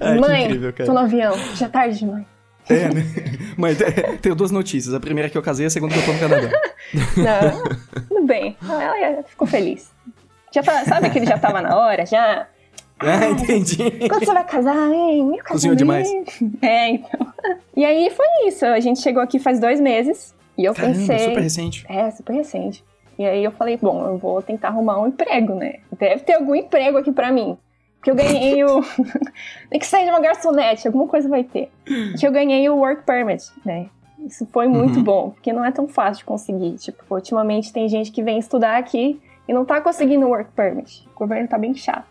Ai, 0.00 0.14
que 0.14 0.20
Mãe, 0.20 0.44
incrível, 0.44 0.72
tô 0.72 0.92
no 0.92 0.98
avião. 0.98 1.34
Já 1.54 1.66
é 1.66 1.68
tarde 1.68 1.98
demais. 1.98 2.24
É, 2.68 2.88
né? 2.92 3.02
Mas 3.56 3.80
é, 3.80 3.90
tenho 4.20 4.34
duas 4.34 4.50
notícias. 4.50 4.94
A 4.94 5.00
primeira 5.00 5.28
é 5.28 5.30
que 5.30 5.36
eu 5.36 5.42
casei, 5.42 5.66
a 5.66 5.70
segunda 5.70 5.94
é 5.94 5.98
que 5.98 6.02
eu 6.02 6.06
tô 6.06 6.12
no 6.12 6.28
Canadá. 6.28 6.60
Não, 7.16 8.02
tudo 8.08 8.26
bem. 8.26 8.56
Ela 8.62 9.22
ficou 9.22 9.46
feliz. 9.46 9.92
Já 10.52 10.62
tá, 10.62 10.84
sabe 10.84 11.10
que 11.10 11.18
ele 11.18 11.26
já 11.26 11.38
tava 11.38 11.60
na 11.60 11.76
hora, 11.76 12.06
já? 12.06 12.46
Ah, 13.00 13.28
entendi. 13.28 13.76
Quando 14.08 14.24
você 14.24 14.32
vai 14.32 14.44
casar, 14.44 14.90
hein? 14.92 15.26
Meu 15.26 15.44
Cozinhou 15.44 15.76
casamento. 15.76 16.32
É, 16.62 16.90
então. 16.90 17.26
E 17.76 17.84
aí 17.84 18.10
foi 18.10 18.26
isso. 18.46 18.64
A 18.64 18.80
gente 18.80 19.00
chegou 19.00 19.22
aqui 19.22 19.38
faz 19.38 19.58
dois 19.58 19.80
meses. 19.80 20.33
E 20.56 20.64
eu 20.64 20.74
Caramba, 20.74 20.94
pensei. 20.98 21.18
super 21.18 21.40
recente. 21.40 21.86
É, 21.88 22.10
super 22.10 22.32
recente. 22.32 22.84
E 23.18 23.24
aí 23.24 23.42
eu 23.44 23.50
falei, 23.52 23.76
bom, 23.76 24.04
eu 24.06 24.18
vou 24.18 24.42
tentar 24.42 24.68
arrumar 24.68 25.00
um 25.00 25.06
emprego, 25.08 25.54
né? 25.54 25.76
Deve 25.98 26.22
ter 26.24 26.34
algum 26.34 26.54
emprego 26.54 26.98
aqui 26.98 27.12
pra 27.12 27.30
mim. 27.32 27.56
Que 28.02 28.10
eu 28.10 28.14
ganhei 28.14 28.62
o. 28.64 28.80
Nem 29.70 29.80
que 29.80 29.86
seja 29.86 30.10
uma 30.10 30.20
garçonete, 30.20 30.86
alguma 30.86 31.06
coisa 31.08 31.28
vai 31.28 31.42
ter. 31.44 31.70
Que 32.18 32.26
eu 32.26 32.32
ganhei 32.32 32.68
o 32.68 32.76
work 32.76 33.02
permit, 33.04 33.44
né? 33.64 33.86
Isso 34.18 34.46
foi 34.52 34.66
muito 34.68 34.98
Uhum. 34.98 35.04
bom, 35.04 35.30
porque 35.30 35.52
não 35.52 35.64
é 35.64 35.70
tão 35.70 35.86
fácil 35.88 36.18
de 36.18 36.24
conseguir. 36.24 36.74
Tipo, 36.76 37.02
ultimamente 37.14 37.72
tem 37.72 37.88
gente 37.88 38.10
que 38.12 38.22
vem 38.22 38.38
estudar 38.38 38.76
aqui 38.78 39.20
e 39.48 39.52
não 39.52 39.64
tá 39.64 39.80
conseguindo 39.80 40.26
o 40.26 40.30
work 40.30 40.50
permit. 40.52 41.06
O 41.14 41.18
governo 41.18 41.48
tá 41.48 41.56
bem 41.58 41.74
chato. 41.74 42.06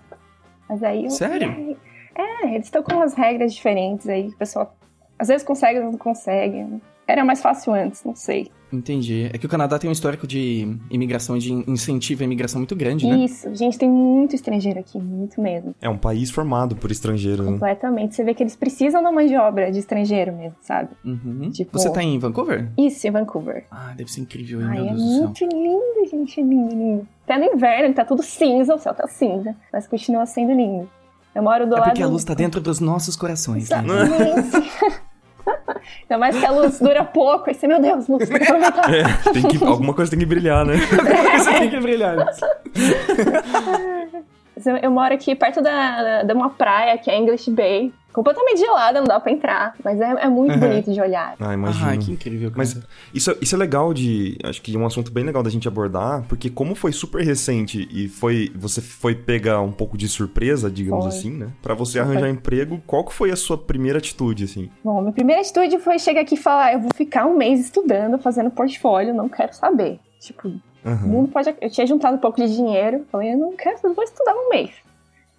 Mas 0.69 0.81
aí 0.83 1.05
eu. 1.05 1.09
Sério? 1.11 1.77
É, 2.15 2.47
eles 2.53 2.65
estão 2.65 2.81
com 2.83 2.93
umas 2.95 3.13
regras 3.13 3.53
diferentes 3.53 4.07
aí, 4.07 4.29
que 4.29 4.35
o 4.35 4.37
pessoal 4.37 4.75
às 5.19 5.27
vezes 5.27 5.43
consegue, 5.45 5.77
às 5.77 5.83
vezes 5.83 5.91
não 5.91 5.99
consegue. 5.99 6.65
Era 7.07 7.25
mais 7.25 7.41
fácil 7.41 7.73
antes, 7.73 8.03
não 8.03 8.15
sei. 8.15 8.49
Entendi. 8.71 9.29
É 9.31 9.37
que 9.37 9.45
o 9.45 9.49
Canadá 9.49 9.77
tem 9.77 9.87
um 9.87 9.93
histórico 9.93 10.25
de 10.25 10.67
imigração, 10.89 11.37
de 11.37 11.51
incentivo 11.69 12.23
à 12.23 12.25
imigração 12.25 12.59
muito 12.59 12.75
grande, 12.75 13.05
né? 13.05 13.17
Isso, 13.17 13.53
gente, 13.53 13.77
tem 13.77 13.87
muito 13.87 14.33
estrangeiro 14.35 14.79
aqui, 14.79 14.97
muito 14.97 15.39
mesmo. 15.39 15.75
É 15.79 15.87
um 15.87 15.97
país 15.97 16.31
formado 16.31 16.75
por 16.75 16.89
estrangeiros, 16.89 17.45
né? 17.45 17.51
Completamente. 17.51 18.15
Você 18.15 18.23
vê 18.23 18.33
que 18.33 18.41
eles 18.41 18.55
precisam 18.55 19.03
da 19.03 19.11
mão 19.11 19.23
de 19.23 19.35
obra 19.35 19.71
de 19.71 19.77
estrangeiro 19.77 20.33
mesmo, 20.33 20.55
sabe? 20.61 20.89
Uhum. 21.05 21.51
Tipo- 21.51 21.77
Você 21.77 21.91
tá 21.91 22.01
em 22.01 22.17
Vancouver? 22.17 22.71
Isso, 22.75 23.05
em 23.05 23.11
Vancouver. 23.11 23.65
Ah, 23.69 23.93
deve 23.95 24.11
ser 24.11 24.21
incrível, 24.21 24.61
hein, 24.61 24.67
Ai, 24.69 24.75
meu 24.77 24.85
é 24.85 24.89
Deus 24.89 25.01
do 25.03 25.09
céu. 25.09 25.23
muito 25.23 25.45
lindo, 25.45 26.09
gente, 26.09 26.39
é 26.39 26.43
lindo, 26.43 26.75
lindo. 26.75 27.07
Até 27.25 27.37
no 27.37 27.53
inverno, 27.55 27.89
que 27.89 27.93
tá 27.95 28.05
tudo 28.05 28.23
cinza, 28.23 28.73
o 28.73 28.79
céu 28.79 28.93
tá 28.95 29.07
cinza, 29.07 29.55
mas 29.71 29.85
continua 29.87 30.25
sendo 30.25 30.51
lindo. 30.51 30.89
Eu 31.35 31.43
moro 31.43 31.65
do 31.67 31.75
É 31.75 31.79
lado... 31.79 31.89
porque 31.89 32.03
a 32.03 32.07
luz 32.07 32.23
tá 32.23 32.33
dentro 32.33 32.59
dos 32.61 32.79
nossos 32.79 33.15
corações. 33.15 33.69
né? 33.69 33.77
Ainda 36.01 36.17
mais 36.17 36.37
que 36.37 36.45
a 36.45 36.51
luz 36.51 36.79
dura 36.79 37.03
pouco, 37.03 37.49
aí 37.49 37.53
você, 37.53 37.67
meu 37.67 37.81
Deus, 37.81 38.07
luz, 38.07 38.27
tem 38.27 38.37
que 38.37 38.43
aproveitar. 38.43 38.93
É, 38.93 39.03
tem 39.31 39.43
que, 39.43 39.63
alguma 39.63 39.93
coisa 39.93 40.11
tem 40.11 40.19
que 40.19 40.25
brilhar, 40.25 40.65
né? 40.65 40.75
Você 41.37 41.53
tem 41.53 41.69
que 41.69 41.79
brilhar. 41.79 42.15
Eu, 44.65 44.77
eu 44.77 44.91
moro 44.91 45.13
aqui 45.13 45.35
perto 45.35 45.61
da, 45.61 46.23
de 46.23 46.33
uma 46.33 46.49
praia, 46.49 46.97
que 46.97 47.09
é 47.09 47.17
English 47.17 47.49
Bay. 47.51 47.91
Completamente 48.13 48.59
gelada, 48.59 48.99
não 48.99 49.07
dá 49.07 49.19
pra 49.19 49.31
entrar. 49.31 49.75
Mas 49.83 49.99
é, 49.99 50.11
é 50.25 50.29
muito 50.29 50.53
Uhum. 50.53 50.59
bonito 50.59 50.93
de 50.93 51.01
olhar. 51.01 51.35
Ah, 51.39 51.53
imagina. 51.53 51.91
Ah, 51.93 51.97
que 51.97 52.11
incrível, 52.11 52.49
cara. 52.51 52.57
Mas 52.59 52.79
isso, 53.13 53.31
é- 53.31 53.37
isso 53.41 53.55
é 53.55 53.57
legal 53.57 53.93
de. 53.93 54.37
Acho 54.43 54.61
que 54.61 54.75
é 54.75 54.79
um 54.79 54.85
assunto 54.85 55.11
bem 55.11 55.23
legal 55.23 55.41
da 55.41 55.49
gente 55.49 55.67
abordar, 55.67 56.23
porque 56.29 56.49
como 56.49 56.75
foi 56.75 56.91
super 56.91 57.23
recente 57.25 57.87
e 57.91 58.07
foi. 58.07 58.51
Você 58.55 58.81
foi 58.81 59.15
pegar 59.15 59.61
um 59.61 59.71
pouco 59.71 59.97
de 59.97 60.07
surpresa, 60.07 60.69
digamos 60.69 61.05
Foi. 61.05 61.17
assim, 61.17 61.31
né? 61.31 61.47
Pra 61.61 61.73
você 61.73 61.99
arranjar 61.99 62.29
emprego, 62.29 62.81
qual 62.85 63.03
que 63.03 63.13
foi 63.13 63.31
a 63.31 63.35
sua 63.35 63.57
primeira 63.57 63.97
atitude, 63.97 64.43
assim? 64.43 64.69
Bom, 64.83 65.01
minha 65.01 65.13
primeira 65.13 65.41
atitude 65.41 65.79
foi 65.79 65.97
chegar 65.97 66.21
aqui 66.21 66.35
e 66.35 66.37
falar: 66.37 66.73
eu 66.73 66.79
vou 66.81 66.91
ficar 66.95 67.25
um 67.25 67.35
mês 67.35 67.59
estudando, 67.59 68.19
fazendo 68.19 68.51
portfólio, 68.51 69.13
não 69.13 69.27
quero 69.27 69.53
saber. 69.55 69.99
Tipo, 70.19 70.49
o 70.49 70.61
Aham. 70.85 71.07
mundo 71.07 71.29
pode. 71.31 71.53
Eu 71.59 71.69
tinha 71.69 71.87
juntado 71.87 72.15
um 72.17 72.19
pouco 72.19 72.37
de 72.39 72.55
dinheiro, 72.55 73.05
falei: 73.11 73.33
eu 73.33 73.37
não 73.37 73.55
quero, 73.55 73.77
eu 73.83 73.93
vou 73.95 74.03
estudar 74.03 74.33
um 74.35 74.49
mês. 74.49 74.69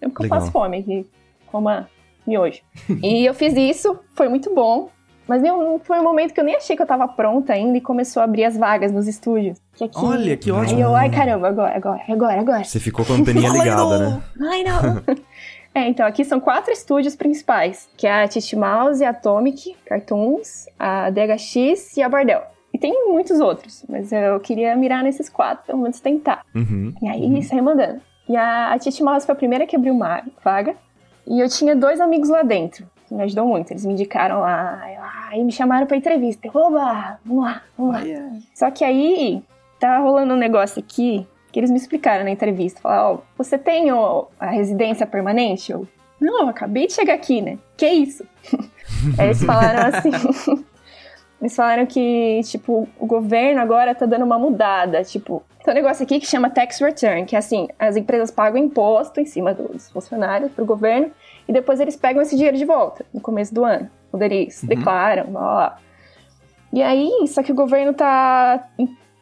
Mesmo 0.01 0.13
que 0.13 0.25
eu 0.25 0.29
passo 0.29 0.51
fome 0.51 0.77
aqui, 0.79 1.07
coma 1.47 1.87
miojo. 2.27 2.61
e 3.03 3.25
eu 3.25 3.33
fiz 3.33 3.53
isso, 3.55 3.99
foi 4.15 4.27
muito 4.29 4.53
bom. 4.53 4.89
Mas 5.27 5.43
eu- 5.43 5.81
foi 5.83 5.99
um 5.99 6.03
momento 6.03 6.33
que 6.35 6.39
eu 6.39 6.43
nem 6.43 6.55
achei 6.55 6.75
que 6.75 6.81
eu 6.83 6.85
tava 6.85 7.07
pronta 7.07 7.51
ainda 7.53 7.75
e 7.77 7.81
começou 7.81 8.21
a 8.21 8.25
abrir 8.25 8.45
as 8.45 8.55
vagas 8.55 8.91
nos 8.91 9.07
estúdios. 9.07 9.59
Que 9.75 9.85
aqui, 9.85 9.97
Olha, 9.97 10.37
que 10.37 10.51
Aí 10.51 10.55
ótimo. 10.55 10.79
eu, 10.81 10.95
ai 10.95 11.09
caramba, 11.09 11.47
agora, 11.47 11.75
agora, 11.75 12.01
agora, 12.07 12.39
agora. 12.41 12.63
Você 12.63 12.79
ficou 12.79 13.03
com 13.03 13.13
a 13.13 13.15
anteninha 13.15 13.49
ligada, 13.49 13.97
né? 13.97 14.21
Ai, 14.39 14.63
não. 14.63 15.01
é, 15.73 15.87
então, 15.89 16.05
aqui 16.05 16.23
são 16.23 16.39
quatro 16.39 16.71
estúdios 16.71 17.15
principais, 17.15 17.89
que 17.97 18.05
é 18.05 18.23
a 18.23 18.27
Titi 18.27 18.55
Mouse, 18.55 19.03
a 19.03 19.09
Atomic, 19.09 19.75
Cartoons, 19.87 20.67
a 20.77 21.09
DHX 21.09 21.97
e 21.97 22.03
a 22.03 22.07
Bardel. 22.09 22.43
E 22.71 22.77
tem 22.77 23.09
muitos 23.09 23.39
outros, 23.39 23.83
mas 23.89 24.11
eu 24.11 24.39
queria 24.41 24.75
mirar 24.75 25.01
nesses 25.03 25.27
quatro, 25.27 25.65
pelo 25.65 25.81
menos 25.81 25.99
tentar. 25.99 26.43
Uhum. 26.53 26.93
E 27.01 27.07
aí, 27.07 27.41
saí 27.41 27.61
mandando. 27.61 27.99
E 28.29 28.35
a, 28.35 28.73
a 28.73 28.77
Titi 28.77 29.01
Mouse 29.01 29.25
foi 29.25 29.33
a 29.33 29.37
primeira 29.37 29.65
que 29.65 29.75
abriu 29.75 29.93
uma 29.93 30.21
vaga, 30.43 30.75
e 31.27 31.39
eu 31.39 31.49
tinha 31.49 31.75
dois 31.75 31.99
amigos 31.99 32.29
lá 32.29 32.43
dentro, 32.43 32.87
que 33.07 33.13
me 33.13 33.23
ajudou 33.23 33.45
muito. 33.45 33.71
Eles 33.71 33.85
me 33.85 33.93
indicaram 33.93 34.41
lá, 34.41 34.81
aí, 35.29 35.43
me 35.43 35.51
chamaram 35.51 35.87
pra 35.87 35.97
entrevista. 35.97 36.47
Oba, 36.53 37.19
vamos 37.25 37.43
lá, 37.43 37.61
vamos 37.77 37.93
lá. 37.95 38.01
Só 38.53 38.69
que 38.71 38.83
aí, 38.83 39.41
tá 39.79 39.99
rolando 39.99 40.33
um 40.33 40.37
negócio 40.37 40.79
aqui 40.79 41.27
que 41.51 41.59
eles 41.59 41.71
me 41.71 41.77
explicaram 41.77 42.23
na 42.25 42.31
entrevista. 42.31 42.81
Falaram, 42.81 43.15
ó, 43.15 43.17
você 43.37 43.57
tem 43.57 43.89
a 43.89 44.47
residência 44.47 45.07
permanente? 45.07 45.71
Eu, 45.71 45.87
não, 46.19 46.41
eu 46.41 46.49
acabei 46.49 46.87
de 46.87 46.93
chegar 46.93 47.13
aqui, 47.13 47.41
né? 47.41 47.57
Que 47.77 47.87
isso? 47.87 48.25
Aí 49.17 49.27
eles 49.27 49.43
falaram 49.43 49.87
assim... 49.87 50.11
Eles 51.45 51.55
falaram 51.55 51.85
que, 51.85 52.41
tipo, 52.45 52.89
o 52.99 53.05
governo 53.05 53.61
agora 53.61 53.93
tá 53.93 54.07
dando 54.07 54.25
uma 54.25 54.39
mudada. 54.39 55.03
Tipo, 55.03 55.43
tem 55.63 55.75
um 55.75 55.75
negócio 55.75 56.01
aqui 56.01 56.19
que 56.19 56.25
chama 56.25 56.49
tax 56.49 56.79
return, 56.79 57.23
que 57.23 57.35
é 57.35 57.39
assim, 57.39 57.67
as 57.77 57.95
empresas 57.95 58.31
pagam 58.31 58.57
imposto 58.59 59.19
em 59.19 59.25
cima 59.25 59.53
dos 59.53 59.91
funcionários 59.91 60.51
pro 60.51 60.65
governo 60.65 61.11
e 61.47 61.53
depois 61.53 61.79
eles 61.79 61.95
pegam 61.95 62.23
esse 62.23 62.35
dinheiro 62.35 62.57
de 62.57 62.65
volta 62.65 63.05
no 63.13 63.21
começo 63.21 63.53
do 63.53 63.63
ano. 63.63 63.87
Quando 64.09 64.23
eles 64.23 64.63
uhum. 64.63 64.69
declaram, 64.69 65.27
ó. 65.35 65.73
E 66.73 66.81
aí, 66.81 67.11
só 67.27 67.43
que 67.43 67.51
o 67.51 67.55
governo 67.55 67.93
tá, 67.93 68.67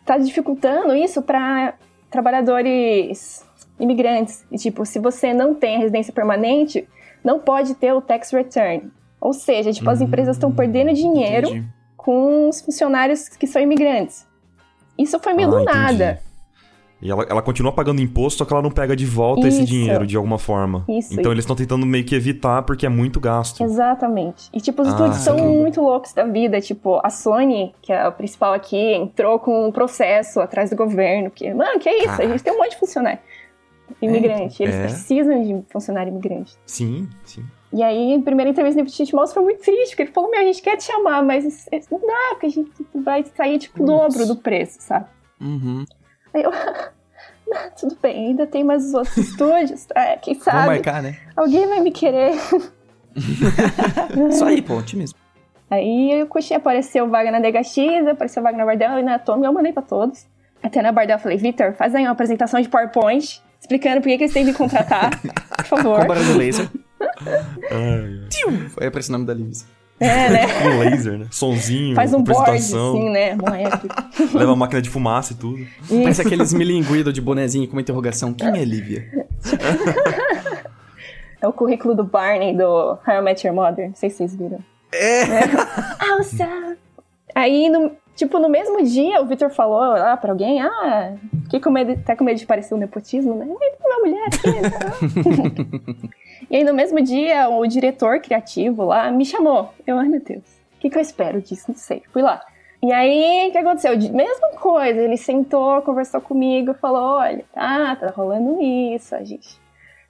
tá 0.05 0.17
dificultando 0.17 0.95
isso 0.95 1.21
para 1.21 1.73
trabalhadores 2.09 3.45
imigrantes. 3.77 4.45
E, 4.49 4.57
tipo, 4.57 4.85
se 4.85 4.97
você 4.97 5.33
não 5.33 5.53
tem 5.53 5.75
a 5.75 5.79
residência 5.79 6.13
permanente, 6.13 6.87
não 7.21 7.37
pode 7.37 7.75
ter 7.75 7.91
o 7.91 7.99
tax 7.99 8.31
return. 8.31 8.89
Ou 9.19 9.33
seja, 9.33 9.73
tipo, 9.73 9.89
as 9.89 9.99
empresas 9.99 10.37
estão 10.37 10.53
perdendo 10.53 10.93
dinheiro 10.93 11.49
Entendi. 11.49 11.82
Com 12.03 12.49
os 12.49 12.61
funcionários 12.61 13.29
que 13.29 13.47
são 13.47 13.61
imigrantes. 13.61 14.27
Isso 14.97 15.17
foi 15.19 15.33
meio 15.33 15.47
ah, 15.47 15.51
do 15.51 15.63
nada. 15.63 16.21
E 17.01 17.09
ela, 17.11 17.25
ela 17.29 17.41
continua 17.41 17.71
pagando 17.71 18.01
imposto, 18.01 18.39
só 18.39 18.45
que 18.45 18.53
ela 18.53 18.61
não 18.61 18.71
pega 18.71 18.95
de 18.95 19.05
volta 19.05 19.47
Isso. 19.47 19.57
esse 19.57 19.65
dinheiro 19.65 20.05
de 20.05 20.15
alguma 20.15 20.37
forma. 20.37 20.85
Isso. 20.87 21.13
Então 21.13 21.31
eles 21.31 21.43
estão 21.43 21.55
tentando 21.55 21.85
meio 21.85 22.05
que 22.05 22.15
evitar 22.15 22.61
porque 22.63 22.85
é 22.85 22.89
muito 22.89 23.19
gasto. 23.19 23.61
Exatamente. 23.61 24.49
E 24.53 24.61
tipo, 24.61 24.81
os 24.81 24.87
ah, 24.87 24.91
estúdios 24.91 25.17
são 25.17 25.37
muito 25.37 25.81
loucos 25.81 26.13
da 26.13 26.23
vida. 26.23 26.61
Tipo, 26.61 27.01
a 27.03 27.09
Sony, 27.09 27.73
que 27.81 27.91
é 27.91 28.01
a 28.01 28.11
principal 28.11 28.53
aqui, 28.53 28.93
entrou 28.93 29.39
com 29.39 29.67
um 29.67 29.71
processo 29.71 30.39
atrás 30.39 30.69
do 30.69 30.75
governo. 30.75 31.29
Que, 31.29 31.53
mano, 31.53 31.79
que 31.79 31.89
é 31.89 32.05
isso? 32.05 32.21
A 32.21 32.25
gente 32.25 32.43
tem 32.43 32.53
um 32.53 32.57
monte 32.57 32.71
de 32.71 32.79
funcionário 32.79 33.19
imigrante. 34.01 34.63
É, 34.63 34.65
eles 34.65 34.75
é. 34.75 34.83
precisam 34.83 35.41
de 35.41 35.63
funcionário 35.71 36.09
imigrante. 36.09 36.53
Sim, 36.65 37.09
sim. 37.25 37.43
E 37.73 37.81
aí, 37.81 38.15
a 38.15 38.21
primeira 38.21 38.51
entrevista 38.51 38.83
do 38.83 38.85
Petit 38.85 39.15
Mouse 39.15 39.33
foi 39.33 39.41
muito 39.41 39.61
triste, 39.61 39.89
porque 39.89 40.03
ele 40.03 40.11
falou: 40.11 40.29
Meu, 40.29 40.41
a 40.41 40.43
gente 40.43 40.61
quer 40.61 40.77
te 40.77 40.83
chamar, 40.83 41.23
mas 41.23 41.67
não 41.91 41.99
dá, 41.99 42.29
porque 42.29 42.45
a 42.45 42.49
gente 42.49 42.71
vai 42.93 43.25
sair 43.35 43.57
tipo 43.57 43.81
o 43.81 43.85
dobro 43.85 44.27
do 44.27 44.35
preço, 44.35 44.77
sabe? 44.79 45.07
Uhum. 45.41 45.83
Aí 46.35 46.43
eu, 46.43 46.51
tudo 47.79 47.97
bem, 47.99 48.27
ainda 48.27 48.45
tem 48.45 48.63
mais 48.63 48.85
os 48.85 48.93
outros 48.93 49.17
estúdios, 49.17 49.87
é, 49.95 50.17
quem 50.17 50.35
sabe? 50.35 50.57
Vamos 50.57 50.73
marcar, 50.73 51.01
né? 51.01 51.17
Alguém 51.35 51.67
vai 51.67 51.79
me 51.79 51.91
querer. 51.91 52.33
Só 54.37 54.45
aí, 54.45 54.61
pô, 54.61 54.75
otimismo. 54.75 55.17
Aí 55.69 56.11
eu 56.11 56.27
curti, 56.27 56.53
apareceu 56.53 57.09
vaga 57.09 57.31
na 57.31 57.39
DHX, 57.39 58.07
apareceu 58.07 58.43
vaga 58.43 58.55
na 58.55 58.65
Bardel 58.65 58.99
e 58.99 59.03
na 59.03 59.17
Tommy, 59.17 59.45
eu 59.45 59.53
mandei 59.53 59.73
pra 59.73 59.81
todos. 59.81 60.27
Até 60.61 60.79
na 60.83 60.91
Bardel 60.91 61.15
eu 61.15 61.19
falei, 61.19 61.39
Vitor, 61.39 61.73
faz 61.73 61.95
aí 61.95 62.03
uma 62.03 62.11
apresentação 62.11 62.61
de 62.61 62.69
PowerPoint, 62.69 63.41
explicando 63.59 63.99
por 63.99 64.09
que, 64.09 64.17
que 64.17 64.23
eles 64.25 64.33
têm 64.33 64.45
que 64.45 64.51
me 64.51 64.57
contratar, 64.57 65.09
por 65.57 65.65
favor. 65.65 66.01
Com 66.01 66.07
barulho 66.07 66.82
laser. 67.71 68.69
Foi 68.69 68.87
aparece 68.87 69.09
o 69.09 69.11
nome 69.13 69.25
da 69.25 69.33
Liz. 69.33 69.65
É, 69.99 70.29
né? 70.29 70.47
Com 70.61 70.79
laser, 70.79 71.17
né? 71.19 71.27
Sonzinho, 71.31 71.95
Faz 71.95 72.13
um 72.13 72.21
board, 72.21 72.51
assim, 72.51 73.09
né? 73.09 73.37
Leva 74.33 74.51
uma 74.51 74.55
máquina 74.55 74.81
de 74.81 74.89
fumaça 74.89 75.33
e 75.33 75.35
tudo. 75.35 75.59
Isso. 75.59 76.01
Parece 76.01 76.21
aqueles 76.21 76.53
milinguidos 76.53 77.13
de 77.13 77.21
bonezinho 77.21 77.67
com 77.67 77.73
uma 77.73 77.81
interrogação. 77.81 78.33
Quem 78.33 78.49
é 78.49 78.65
Lívia? 78.65 79.27
é 81.41 81.47
o 81.47 81.53
currículo 81.53 81.95
do 81.95 82.03
Barney 82.03 82.55
do 82.55 82.97
How 83.07 83.19
I 83.19 83.21
Met 83.21 83.45
Your 83.45 83.55
Mother. 83.55 83.89
Não 83.89 83.95
sei 83.95 84.09
se 84.09 84.17
vocês 84.17 84.35
viram. 84.35 84.59
É! 84.91 85.21
é. 85.21 85.43
Alça! 86.11 86.77
Aí, 87.35 87.69
no, 87.69 87.91
tipo, 88.15 88.39
no 88.39 88.49
mesmo 88.49 88.81
dia, 88.83 89.21
o 89.21 89.25
Victor 89.25 89.49
falou 89.49 89.79
lá 89.79 90.15
pra 90.17 90.31
alguém, 90.31 90.61
ah, 90.61 91.15
que 91.49 91.59
com 91.59 91.69
medo, 91.69 92.01
tá 92.03 92.15
com 92.15 92.23
medo 92.23 92.37
de 92.37 92.45
parecer 92.45 92.73
um 92.73 92.77
nepotismo, 92.77 93.35
né? 93.35 93.45
Uma 93.45 93.99
mulher 93.99 94.27
aqui? 94.27 96.13
E 96.49 96.57
aí, 96.57 96.63
no 96.63 96.73
mesmo 96.73 97.01
dia, 97.01 97.49
o 97.49 97.65
diretor 97.65 98.19
criativo 98.19 98.83
lá 98.83 99.09
me 99.09 99.25
chamou. 99.25 99.73
Eu, 99.87 99.97
ai 99.97 100.07
meu 100.07 100.19
Deus, 100.19 100.43
o 100.75 100.79
que, 100.79 100.89
que 100.89 100.97
eu 100.97 101.01
espero 101.01 101.41
disso? 101.41 101.65
Não 101.69 101.75
sei. 101.75 102.03
Fui 102.11 102.21
lá. 102.21 102.41
E 102.81 102.91
aí, 102.91 103.47
o 103.47 103.51
que 103.51 103.57
aconteceu? 103.57 103.97
Mesma 104.11 104.49
coisa, 104.59 104.99
ele 104.99 105.15
sentou, 105.15 105.81
conversou 105.81 106.19
comigo, 106.19 106.73
falou: 106.73 107.15
olha, 107.15 107.45
tá, 107.53 107.95
tá 107.95 108.07
rolando 108.09 108.61
isso, 108.61 109.15
a 109.15 109.23
gente 109.23 109.57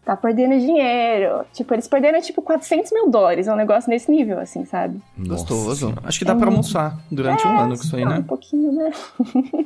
tá 0.06 0.16
perdendo 0.16 0.60
dinheiro. 0.60 1.46
Tipo, 1.54 1.74
eles 1.74 1.88
perderam 1.88 2.22
tipo 2.22 2.42
400 2.42 2.92
mil 2.92 3.10
dólares, 3.10 3.48
é 3.48 3.54
um 3.54 3.58
negócio 3.58 3.90
nesse 3.90 4.12
nível, 4.12 4.40
assim, 4.40 4.66
sabe? 4.66 5.02
Gostoso. 5.18 5.94
Acho 6.04 6.20
que 6.20 6.26
dá 6.26 6.34
é 6.34 6.36
pra 6.36 6.48
almoçar 6.48 7.00
durante 7.12 7.46
é, 7.46 7.50
um 7.50 7.58
ano 7.58 7.78
com 7.78 7.84
isso 7.84 7.96
aí, 7.96 8.06
né? 8.06 8.18
Um 8.20 8.24
pouquinho, 8.24 8.72
né? 8.72 8.92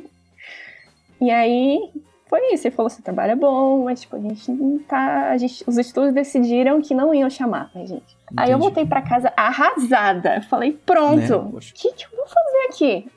e 1.20 1.30
aí, 1.30 1.90
foi 2.28 2.52
isso. 2.52 2.66
Ele 2.66 2.74
falou: 2.74 2.88
você 2.88 3.02
trabalha 3.02 3.34
bom, 3.34 3.84
mas 3.84 4.00
tipo, 4.00 4.16
a 4.16 4.20
gente 4.20 4.50
não 4.52 4.78
tá. 4.78 5.30
A 5.30 5.36
gente, 5.36 5.64
os 5.66 5.76
estudos 5.76 6.12
decidiram 6.12 6.80
que 6.80 6.94
não 6.94 7.12
iam 7.14 7.28
chamar 7.28 7.70
a 7.74 7.80
gente. 7.80 7.92
Entendi. 7.92 8.36
Aí 8.36 8.50
eu 8.50 8.58
voltei 8.58 8.86
para 8.86 9.02
casa 9.02 9.32
arrasada. 9.36 10.36
Eu 10.36 10.42
falei: 10.42 10.72
pronto, 10.86 11.16
né? 11.16 11.36
o 11.36 11.54
né? 11.54 11.60
que, 11.74 11.92
que 11.92 12.04
eu 12.04 12.10
vou 12.16 12.26
fazer 12.26 12.68
aqui? 12.68 13.10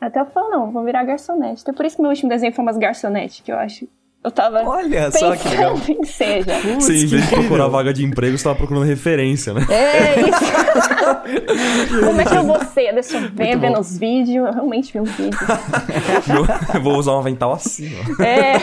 Até 0.00 0.20
eu 0.20 0.26
falei: 0.26 0.50
não, 0.50 0.72
vou 0.72 0.82
virar 0.82 1.04
garçonete. 1.04 1.62
Então 1.62 1.74
por 1.74 1.86
isso 1.86 1.96
que 1.96 2.02
meu 2.02 2.10
último 2.10 2.28
desenho 2.28 2.52
foi 2.52 2.64
umas 2.64 2.78
garçonetes, 2.78 3.40
que 3.40 3.52
eu 3.52 3.58
acho 3.58 3.86
eu 4.24 4.30
tava 4.30 4.62
Olha 4.62 5.10
só 5.10 5.34
que 5.34 5.48
legal. 5.48 5.76
em 5.88 6.04
seja. 6.04 6.60
Sim, 6.80 6.92
em 6.92 7.06
vez 7.06 7.28
de 7.28 7.28
procurar 7.28 7.66
vaga 7.66 7.92
de 7.92 8.04
emprego, 8.04 8.38
você 8.38 8.44
tava 8.44 8.54
procurando 8.54 8.84
referência, 8.84 9.52
né? 9.52 9.66
É 9.68 10.20
isso. 10.20 11.98
Como 12.06 12.20
é 12.20 12.24
que 12.24 12.36
eu 12.36 12.44
vou 12.44 12.64
ser? 12.66 12.92
Deixa 12.92 13.16
eu 13.18 13.28
ver, 13.30 13.58
vendo 13.58 13.80
os 13.80 13.98
vídeos. 13.98 14.46
Eu 14.46 14.52
realmente 14.52 14.92
vi 14.92 15.00
um 15.00 15.04
vídeo. 15.04 15.38
eu 16.72 16.80
vou 16.80 16.96
usar 16.96 17.12
um 17.14 17.18
avental 17.18 17.52
assim, 17.52 17.92
ó. 17.98 18.22
É. 18.22 18.60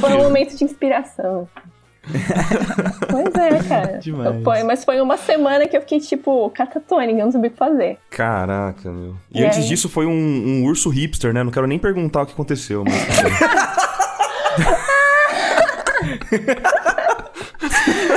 Foi 0.00 0.14
um 0.14 0.22
momento 0.22 0.56
de 0.56 0.64
inspiração. 0.64 1.46
pois 3.10 3.34
é, 3.34 3.62
cara. 3.68 3.98
Demais. 3.98 4.42
Foi, 4.42 4.62
mas 4.62 4.84
foi 4.86 5.02
uma 5.02 5.18
semana 5.18 5.68
que 5.68 5.76
eu 5.76 5.82
fiquei, 5.82 6.00
tipo, 6.00 6.48
catatônica, 6.50 7.18
eu 7.18 7.26
não 7.26 7.32
sabia 7.32 7.48
o 7.48 7.52
que 7.52 7.58
fazer. 7.58 7.98
Caraca, 8.08 8.90
meu. 8.90 9.16
E, 9.30 9.40
e 9.40 9.44
antes 9.44 9.58
aí? 9.58 9.68
disso 9.68 9.86
foi 9.86 10.06
um, 10.06 10.10
um, 10.10 10.64
urso 10.64 10.88
hipster, 10.88 11.34
né? 11.34 11.44
Não 11.44 11.52
quero 11.52 11.66
nem 11.66 11.78
perguntar 11.78 12.22
o 12.22 12.26
que 12.26 12.32
aconteceu, 12.32 12.84
mas. 12.84 13.89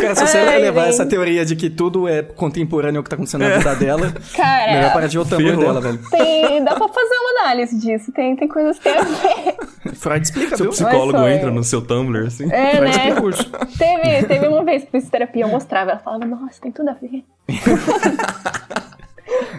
Cara, 0.01 0.15
se 0.15 0.27
você 0.27 0.37
Ai, 0.37 0.59
levar 0.59 0.87
essa 0.87 1.05
teoria 1.05 1.45
de 1.45 1.55
que 1.55 1.69
tudo 1.69 2.07
é 2.07 2.21
contemporâneo 2.21 2.99
ao 2.99 3.03
que 3.03 3.09
tá 3.09 3.15
acontecendo 3.15 3.41
na 3.41 3.57
vida 3.57 3.75
dela, 3.75 4.13
Cara, 4.35 4.73
melhor 4.73 4.93
parar 4.93 5.07
de 5.07 5.17
ver 5.17 5.23
o 5.23 5.25
tamanho 5.25 5.57
dela, 5.57 5.81
velho. 5.81 5.99
Tem, 6.09 6.63
dá 6.63 6.75
pra 6.75 6.87
fazer 6.87 7.15
uma 7.15 7.41
análise 7.41 7.77
disso. 7.79 8.11
Tem, 8.11 8.35
tem 8.35 8.47
coisas 8.47 8.77
que 8.77 8.83
tem 8.83 8.97
a 8.97 9.03
ver. 9.03 9.95
Freud 9.95 10.25
explica, 10.25 10.57
Seu 10.57 10.65
viu? 10.65 10.71
psicólogo 10.71 11.27
entra 11.27 11.51
no 11.51 11.63
seu 11.63 11.81
Tumblr, 11.81 12.27
assim. 12.27 12.51
É, 12.51 12.77
Freud 12.77 12.97
né? 12.97 13.15
curso. 13.15 13.49
Teve, 13.77 14.23
teve 14.27 14.47
uma 14.47 14.63
vez 14.63 14.83
que 14.83 14.91
fiz 14.91 15.09
terapia, 15.09 15.43
eu 15.43 15.49
mostrava, 15.49 15.91
ela 15.91 15.99
falava, 15.99 16.25
nossa, 16.25 16.61
tem 16.61 16.71
tudo 16.71 16.89
a 16.89 16.93
ver. 16.93 17.23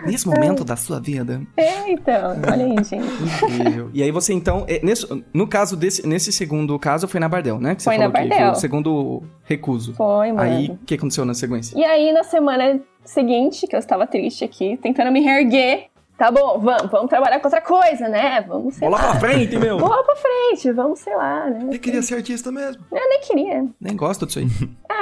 Nesse 0.06 0.26
momento 0.26 0.62
é. 0.62 0.66
da 0.66 0.76
sua 0.76 1.00
vida. 1.00 1.42
É, 1.56 1.90
então. 1.90 2.36
Olha 2.50 2.64
aí, 2.64 2.84
gente. 2.84 3.06
Incrível. 3.44 3.90
E 3.92 4.02
aí 4.02 4.10
você, 4.10 4.32
então, 4.32 4.64
é, 4.68 4.80
nesse, 4.84 5.06
no 5.32 5.46
caso 5.46 5.76
desse, 5.76 6.06
nesse 6.06 6.32
segundo 6.32 6.78
caso, 6.78 7.08
foi 7.08 7.20
na 7.20 7.28
Bardel, 7.28 7.58
né? 7.58 7.74
Que 7.74 7.82
foi 7.82 7.98
na 7.98 8.08
Bardel. 8.08 8.38
Foi 8.38 8.48
o 8.48 8.54
segundo 8.54 9.22
recuso. 9.44 9.94
Foi, 9.94 10.32
mano. 10.32 10.40
Aí, 10.40 10.68
o 10.70 10.78
que 10.84 10.94
aconteceu 10.94 11.24
na 11.24 11.34
sequência? 11.34 11.78
E 11.78 11.84
aí, 11.84 12.12
na 12.12 12.24
semana 12.24 12.80
seguinte, 13.04 13.66
que 13.66 13.74
eu 13.74 13.80
estava 13.80 14.06
triste 14.06 14.44
aqui, 14.44 14.78
tentando 14.80 15.10
me 15.10 15.20
reerguer, 15.20 15.88
Tá 16.16 16.30
bom, 16.30 16.60
vamos, 16.60 16.90
vamos 16.92 17.10
trabalhar 17.10 17.40
com 17.40 17.48
outra 17.48 17.60
coisa, 17.60 18.08
né? 18.08 18.40
Vamos, 18.42 18.76
sei 18.76 18.88
Bola 18.88 19.02
lá. 19.02 19.10
pra 19.10 19.20
frente, 19.20 19.58
meu! 19.58 19.78
Bola 19.78 20.04
pra 20.04 20.14
frente, 20.14 20.70
vamos, 20.70 21.00
sei 21.00 21.14
lá, 21.16 21.50
né? 21.50 21.58
Nem 21.64 21.78
queria 21.80 22.02
ser 22.02 22.14
artista 22.14 22.52
mesmo. 22.52 22.84
Eu 22.92 23.08
nem 23.08 23.20
queria. 23.20 23.66
Nem 23.80 23.96
gosto 23.96 24.24
disso 24.24 24.38
aí. 24.38 24.46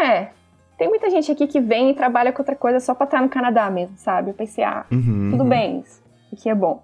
É, 0.07 0.31
tem 0.83 0.89
muita 0.89 1.09
gente 1.11 1.31
aqui 1.31 1.47
que 1.47 1.61
vem 1.61 1.91
e 1.91 1.95
trabalha 1.95 2.33
com 2.33 2.43
outra 2.43 2.57
coisa 2.57 2.81
só 2.81 2.93
pra 2.93 3.05
estar 3.05 3.23
no 3.23 3.29
Canadá 3.29 3.71
mesmo, 3.71 3.97
sabe? 3.97 4.31
Eu 4.31 4.35
pensei, 4.35 4.65
ah, 4.65 4.85
uhum, 4.91 5.29
tudo 5.31 5.45
uhum. 5.45 5.49
bem, 5.49 5.79
isso 5.79 6.03
aqui 6.33 6.51
é 6.51 6.55
bom. 6.57 6.83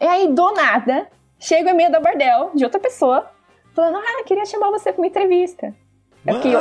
E 0.00 0.06
aí, 0.06 0.32
do 0.32 0.54
nada, 0.54 1.06
chega 1.38 1.68
o 1.68 1.74
e-mail 1.74 1.92
da 1.92 2.00
Bardel, 2.00 2.52
de 2.54 2.64
outra 2.64 2.80
pessoa, 2.80 3.30
falando, 3.74 3.98
ah, 3.98 4.24
queria 4.24 4.46
chamar 4.46 4.70
você 4.70 4.90
pra 4.90 5.02
uma 5.02 5.06
entrevista. 5.06 5.74
Eu 6.26 6.36
fiquei, 6.36 6.54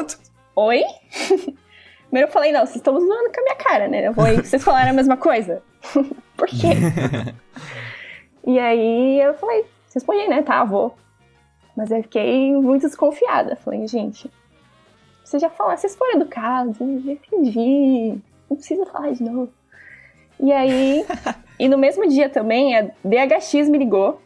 oi? 0.54 0.84
Primeiro 2.12 2.28
eu 2.28 2.34
falei, 2.34 2.52
não, 2.52 2.66
vocês 2.66 2.76
estão 2.76 3.00
zoando 3.00 3.32
com 3.32 3.40
a 3.40 3.44
minha 3.44 3.56
cara, 3.56 3.88
né? 3.88 4.06
Eu 4.06 4.12
vou, 4.12 4.26
vocês 4.26 4.62
falaram 4.62 4.90
a 4.90 4.94
mesma 4.94 5.16
coisa? 5.16 5.64
Por 6.36 6.48
quê? 6.50 6.74
e 8.46 8.60
aí 8.60 9.22
eu 9.22 9.34
falei, 9.36 9.64
respondi, 9.94 10.28
né? 10.28 10.42
Tá, 10.42 10.62
vou. 10.66 10.94
Mas 11.74 11.90
eu 11.90 12.04
fiquei 12.04 12.52
muito 12.52 12.82
desconfiada. 12.82 13.56
Falei, 13.56 13.88
gente, 13.88 14.30
você 15.26 15.40
já 15.40 15.50
falou, 15.50 15.76
vocês 15.76 15.96
foram 15.96 16.22
educados, 16.22 16.80
eu 16.80 17.02
já 17.02 17.12
entendi, 17.12 18.16
não 18.50 18.56
precisa 18.56 18.86
falar 18.86 19.12
de 19.12 19.24
novo. 19.24 19.52
E 20.40 20.54
aí, 20.54 21.04
e 21.60 21.68
no 21.68 21.78
mesmo 21.78 22.08
dia 22.08 22.30
também, 22.30 22.78
a 22.78 22.84
DHX 23.04 23.70
me 23.70 23.80
ligou. 23.80 24.22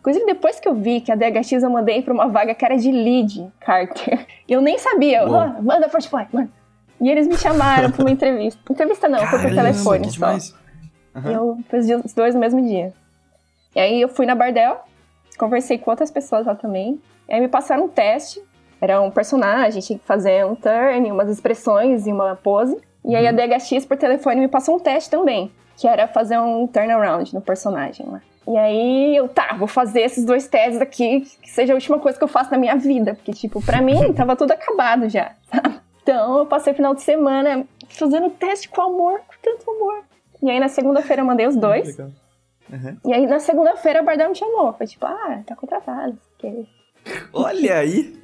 Inclusive, 0.00 0.26
depois 0.26 0.60
que 0.60 0.68
eu 0.68 0.74
vi 0.74 1.00
que 1.00 1.10
a 1.10 1.14
DHX 1.14 1.62
eu 1.62 1.70
mandei 1.70 2.02
pra 2.02 2.12
uma 2.12 2.28
vaga 2.28 2.54
que 2.54 2.62
era 2.62 2.76
de 2.76 2.92
lead 2.92 3.50
Carter, 3.58 4.26
eu 4.46 4.60
nem 4.60 4.76
sabia. 4.76 5.22
Eu, 5.22 5.28
oh, 5.30 5.62
manda 5.62 5.88
portfólio, 5.88 6.28
manda. 6.30 6.50
E 7.00 7.10
eles 7.10 7.26
me 7.26 7.38
chamaram 7.38 7.90
pra 7.90 8.04
uma 8.04 8.10
entrevista. 8.10 8.60
Entrevista 8.70 9.08
não, 9.08 9.18
Caramba, 9.18 9.38
foi 9.38 9.48
por 9.48 9.56
telefone 9.56 10.10
só. 10.10 10.26
Uhum. 11.14 11.30
Eu 11.30 11.58
fiz 11.70 11.88
os 12.04 12.12
dois 12.12 12.34
no 12.34 12.40
mesmo 12.40 12.60
dia. 12.60 12.92
E 13.74 13.80
aí 13.80 14.00
eu 14.00 14.08
fui 14.08 14.26
na 14.26 14.34
Bardel, 14.34 14.78
conversei 15.38 15.78
com 15.78 15.90
outras 15.90 16.10
pessoas 16.10 16.46
lá 16.46 16.54
também. 16.54 17.00
Aí 17.28 17.40
me 17.40 17.48
passaram 17.48 17.84
um 17.84 17.88
teste. 17.88 18.42
Era 18.84 19.00
um 19.00 19.10
personagem, 19.10 19.80
tinha 19.80 19.98
que 19.98 20.04
fazer 20.04 20.44
um 20.44 20.54
turn, 20.54 21.10
umas 21.10 21.30
expressões 21.30 22.06
e 22.06 22.12
uma 22.12 22.36
pose. 22.36 22.76
E 23.02 23.16
aí 23.16 23.26
a 23.26 23.32
DHX 23.32 23.86
por 23.86 23.96
telefone 23.96 24.40
me 24.42 24.46
passou 24.46 24.76
um 24.76 24.78
teste 24.78 25.08
também, 25.08 25.50
que 25.74 25.88
era 25.88 26.06
fazer 26.06 26.38
um 26.38 26.66
turnaround 26.66 27.34
no 27.34 27.40
personagem 27.40 28.04
lá. 28.06 28.20
E 28.46 28.58
aí 28.58 29.16
eu, 29.16 29.26
tá, 29.26 29.54
vou 29.58 29.66
fazer 29.66 30.02
esses 30.02 30.22
dois 30.22 30.46
testes 30.46 30.82
aqui, 30.82 31.22
que 31.40 31.50
seja 31.50 31.72
a 31.72 31.76
última 31.76 31.98
coisa 31.98 32.18
que 32.18 32.24
eu 32.24 32.28
faço 32.28 32.50
na 32.50 32.58
minha 32.58 32.76
vida. 32.76 33.14
Porque, 33.14 33.32
tipo, 33.32 33.64
pra 33.64 33.80
mim 33.80 33.96
tava 34.12 34.36
tudo 34.36 34.52
acabado 34.52 35.08
já, 35.08 35.32
sabe? 35.50 35.80
Então 36.02 36.40
eu 36.40 36.44
passei 36.44 36.74
o 36.74 36.76
final 36.76 36.94
de 36.94 37.00
semana 37.00 37.66
fazendo 37.88 38.28
teste 38.28 38.68
com 38.68 38.82
amor, 38.82 39.20
com 39.20 39.34
tanto 39.42 39.70
amor. 39.70 40.04
E 40.42 40.50
aí 40.50 40.60
na 40.60 40.68
segunda-feira 40.68 41.22
eu 41.22 41.26
mandei 41.26 41.46
os 41.46 41.56
dois. 41.56 41.98
Uhum. 41.98 42.98
E 43.06 43.14
aí 43.14 43.26
na 43.26 43.38
segunda-feira 43.38 44.02
o 44.02 44.04
Bardão 44.04 44.28
me 44.28 44.34
chamou. 44.34 44.74
Foi 44.74 44.86
tipo, 44.86 45.06
ah, 45.06 45.42
tá 45.46 45.56
contratado. 45.56 46.18
Olha 47.32 47.78
aí! 47.78 48.23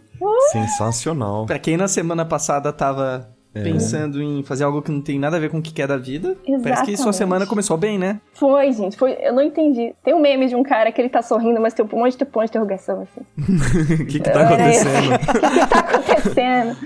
Sensacional. 0.53 1.47
Pra 1.47 1.59
quem 1.59 1.77
na 1.77 1.89
semana 1.89 2.25
passada 2.25 2.73
tava 2.73 3.29
É. 3.55 3.63
pensando 3.63 4.23
em 4.23 4.43
fazer 4.45 4.65
algo 4.65 4.81
que 4.83 4.91
não 4.93 5.01
tem 5.01 5.19
nada 5.19 5.37
a 5.37 5.41
ver 5.41 5.51
com 5.51 5.59
o 5.59 5.63
que 5.63 5.73
quer 5.73 5.87
da 5.89 5.97
vida, 5.97 6.37
parece 6.63 6.83
que 6.83 6.97
sua 6.97 7.11
Exatamente. 7.11 7.17
semana 7.17 7.47
começou 7.47 7.77
bem, 7.77 7.99
né? 7.99 8.21
Foi, 8.35 8.73
gente, 8.73 8.97
foi. 8.97 9.17
Eu 9.21 9.33
não 9.35 9.43
entendi. 9.43 9.93
Tem 10.05 10.15
um 10.15 10.21
meme 10.21 10.47
de 10.49 10.55
um 10.55 10.63
cara 10.63 10.93
que 10.93 11.01
ele 11.01 11.09
tá 11.09 11.21
sorrindo, 11.23 11.61
mas 11.61 11.75
tem 11.75 11.85
um 11.85 11.99
monte 11.99 12.17
de 12.17 12.25
ponto 12.25 12.45
de 12.45 12.51
interrogação, 12.51 13.03
assim. 13.03 13.21
O 13.95 14.07
que 14.07 14.19
que 14.19 14.21
tá 14.21 14.31
Era 14.31 14.45
acontecendo? 14.55 15.15
O 15.15 15.51
que 15.51 15.67
tá 15.67 15.79
acontecendo? 15.81 16.77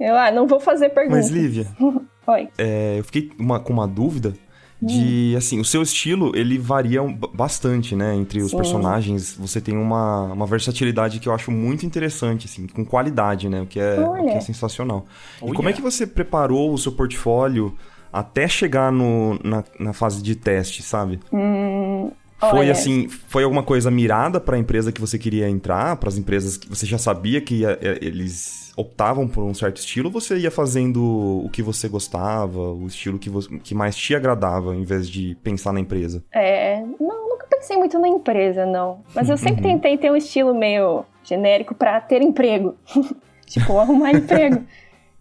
Eu, 0.00 0.16
ah, 0.16 0.30
não 0.30 0.46
vou 0.46 0.60
fazer 0.60 0.90
pergunta. 0.90 1.16
Mas, 1.16 1.28
Lívia, 1.28 1.66
Oi. 2.26 2.48
é, 2.56 2.98
eu 2.98 3.04
fiquei 3.04 3.30
uma- 3.38 3.58
com 3.60 3.72
uma 3.72 3.86
dúvida 3.88 4.32
de, 4.80 5.34
assim, 5.36 5.58
o 5.60 5.64
seu 5.64 5.82
estilo, 5.82 6.32
ele 6.36 6.56
varia 6.58 7.02
ba- 7.02 7.28
bastante, 7.34 7.96
né? 7.96 8.14
Entre 8.14 8.40
os 8.40 8.50
Sim. 8.52 8.56
personagens, 8.56 9.34
você 9.38 9.60
tem 9.60 9.76
uma, 9.76 10.24
uma 10.32 10.46
versatilidade 10.46 11.18
que 11.18 11.28
eu 11.28 11.34
acho 11.34 11.50
muito 11.50 11.84
interessante, 11.84 12.46
assim, 12.46 12.66
com 12.66 12.84
qualidade, 12.84 13.48
né? 13.48 13.60
O 13.62 13.66
que 13.66 13.80
é, 13.80 13.94
o 13.94 13.96
que 13.96 14.30
é 14.30 14.32
Olha. 14.34 14.40
sensacional. 14.40 15.04
Oh, 15.40 15.48
e 15.50 15.52
como 15.52 15.68
é 15.68 15.72
que 15.72 15.82
você 15.82 16.06
preparou 16.06 16.72
o 16.72 16.78
seu 16.78 16.92
portfólio 16.92 17.76
até 18.12 18.46
chegar 18.48 18.90
no, 18.92 19.38
na, 19.44 19.64
na 19.80 19.92
fase 19.92 20.22
de 20.22 20.34
teste, 20.36 20.82
sabe? 20.82 21.18
Hum, 21.32 22.10
Foi 22.38 22.60
olha, 22.60 22.72
assim, 22.72 23.08
foi 23.08 23.42
alguma 23.42 23.62
coisa 23.64 23.90
mirada 23.90 24.38
para 24.40 24.56
a 24.56 24.58
empresa 24.58 24.92
que 24.92 25.00
você 25.00 25.18
queria 25.18 25.48
entrar, 25.50 25.96
para 25.96 26.08
as 26.08 26.16
empresas 26.16 26.56
que 26.56 26.68
você 26.68 26.86
já 26.86 26.98
sabia 26.98 27.40
que 27.40 27.56
ia- 27.56 27.76
é, 27.82 27.98
eles 28.00 28.67
optavam 28.78 29.26
por 29.26 29.42
um 29.42 29.52
certo 29.52 29.78
estilo, 29.78 30.06
ou 30.08 30.12
você 30.12 30.38
ia 30.38 30.50
fazendo 30.50 31.42
o 31.44 31.48
que 31.50 31.62
você 31.62 31.88
gostava, 31.88 32.58
o 32.58 32.86
estilo 32.86 33.18
que, 33.18 33.28
você- 33.28 33.58
que 33.58 33.74
mais 33.74 33.96
te 33.96 34.14
agradava, 34.14 34.74
em 34.74 34.84
vez 34.84 35.08
de 35.08 35.36
pensar 35.42 35.72
na 35.72 35.80
empresa? 35.80 36.22
É, 36.32 36.80
não, 37.00 37.28
nunca 37.30 37.46
pensei 37.50 37.76
muito 37.76 37.98
na 37.98 38.08
empresa, 38.08 38.64
não. 38.64 39.00
Mas 39.14 39.28
eu 39.28 39.36
sempre 39.36 39.62
tentei 39.62 39.98
ter 39.98 40.10
um 40.12 40.16
estilo 40.16 40.54
meio 40.54 41.04
genérico 41.24 41.74
pra 41.74 42.00
ter 42.00 42.22
emprego. 42.22 42.76
tipo, 43.46 43.78
arrumar 43.78 44.12
emprego. 44.14 44.64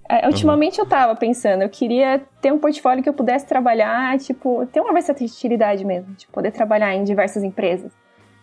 É, 0.09 0.25
ultimamente 0.27 0.79
eu 0.79 0.85
tava 0.85 1.15
pensando, 1.15 1.63
eu 1.63 1.69
queria 1.69 2.21
ter 2.41 2.53
um 2.53 2.59
portfólio 2.59 3.03
que 3.03 3.09
eu 3.09 3.13
pudesse 3.13 3.45
trabalhar, 3.45 4.17
tipo, 4.19 4.65
ter 4.67 4.79
uma 4.79 4.93
versatilidade 4.93 5.83
mesmo, 5.83 6.13
de 6.15 6.27
poder 6.27 6.51
trabalhar 6.51 6.93
em 6.95 7.03
diversas 7.03 7.43
empresas. 7.43 7.91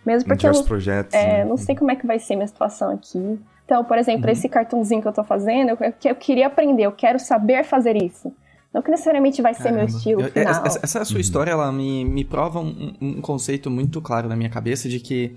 Mesmo 0.04 0.26
Em 0.26 0.28
porque 0.28 0.46
eu 0.46 0.50
diversos 0.50 0.60
não, 0.62 0.68
projetos. 0.68 1.14
é, 1.14 1.38
né? 1.38 1.44
não 1.46 1.56
sei 1.56 1.74
como 1.74 1.90
é 1.90 1.96
que 1.96 2.06
vai 2.06 2.18
ser 2.18 2.34
minha 2.36 2.46
situação 2.46 2.90
aqui. 2.90 3.38
Então, 3.64 3.82
por 3.84 3.96
exemplo, 3.98 4.28
esse 4.30 4.48
cartãozinho 4.48 5.00
que 5.00 5.08
eu 5.08 5.12
tô 5.12 5.24
fazendo, 5.24 5.70
eu, 5.70 5.94
eu 6.04 6.14
queria 6.14 6.46
aprender, 6.48 6.82
eu 6.84 6.92
quero 6.92 7.18
saber 7.18 7.64
fazer 7.64 7.96
isso. 7.96 8.32
Não 8.72 8.82
que 8.82 8.90
necessariamente 8.90 9.40
vai 9.40 9.54
ser 9.54 9.64
meu 9.70 9.74
Caramba. 9.86 9.90
estilo 9.96 10.20
Eu- 10.22 10.30
final. 10.32 10.66
essa, 10.66 10.80
essa 10.82 11.04
sua 11.04 11.20
história, 11.20 11.52
ela 11.52 11.70
me, 11.72 12.04
me 12.04 12.24
prova 12.24 12.58
um, 12.60 12.92
um 13.00 13.20
conceito 13.20 13.70
muito 13.70 14.02
claro 14.02 14.28
na 14.28 14.34
minha 14.36 14.50
cabeça 14.50 14.88
de 14.88 14.98
que, 15.00 15.34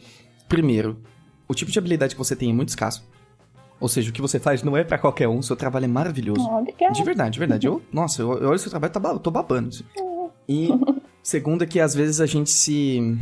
primeiro, 0.49 0.97
o 1.47 1.53
tipo 1.53 1.71
de 1.71 1.77
habilidade 1.79 2.15
que 2.15 2.19
você 2.19 2.35
tem 2.35 2.49
é 2.49 2.53
muito 2.53 2.69
escasso. 2.69 3.07
Ou 3.79 3.87
seja, 3.87 4.09
o 4.09 4.13
que 4.13 4.21
você 4.21 4.39
faz 4.39 4.63
não 4.63 4.75
é 4.75 4.83
pra 4.83 4.97
qualquer 4.97 5.27
um, 5.27 5.39
seu 5.41 5.55
trabalho 5.55 5.85
é 5.85 5.87
maravilhoso. 5.87 6.41
Oh, 6.49 6.57
obrigada. 6.57 6.91
De 6.93 7.03
verdade, 7.03 7.31
de 7.33 7.39
verdade. 7.39 7.67
Eu, 7.67 7.79
nossa, 7.93 8.23
eu, 8.23 8.33
eu 8.39 8.49
olho 8.49 8.57
seu 8.57 8.71
trabalho, 8.71 8.91
tá, 8.91 8.99
eu 9.09 9.19
tô 9.19 9.29
babando. 9.29 9.69
assim. 9.69 9.83
E 10.49 10.69
segundo 11.21 11.63
é 11.63 11.67
que 11.67 11.79
às 11.79 11.93
vezes 11.93 12.19
a 12.19 12.25
gente 12.25 12.49
se. 12.49 13.17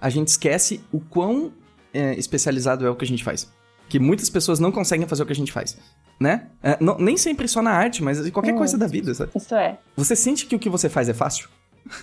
A 0.00 0.08
gente 0.08 0.28
esquece 0.28 0.80
o 0.90 1.00
quão 1.00 1.52
é, 1.92 2.14
especializado 2.14 2.86
é 2.86 2.90
o 2.90 2.96
que 2.96 3.04
a 3.04 3.08
gente 3.08 3.22
faz. 3.22 3.52
Que 3.90 3.98
muitas 3.98 4.30
pessoas 4.30 4.58
não 4.58 4.72
conseguem 4.72 5.06
fazer 5.06 5.22
o 5.22 5.26
que 5.26 5.32
a 5.32 5.36
gente 5.36 5.52
faz. 5.52 5.76
Né? 6.18 6.46
É, 6.62 6.76
não- 6.80 6.96
nem 6.98 7.16
sempre 7.18 7.46
só 7.48 7.60
na 7.60 7.72
arte, 7.72 8.02
mas 8.02 8.24
em 8.26 8.30
qualquer 8.30 8.54
Hum. 8.54 8.58
coisa 8.58 8.78
da 8.78 8.86
vida, 8.86 9.12
sabe? 9.14 9.32
Isso 9.34 9.54
é. 9.54 9.76
Você 9.96 10.14
sente 10.16 10.46
que 10.46 10.54
o 10.56 10.58
que 10.58 10.68
você 10.70 10.88
faz 10.88 11.08
é 11.08 11.14
fácil? 11.14 11.48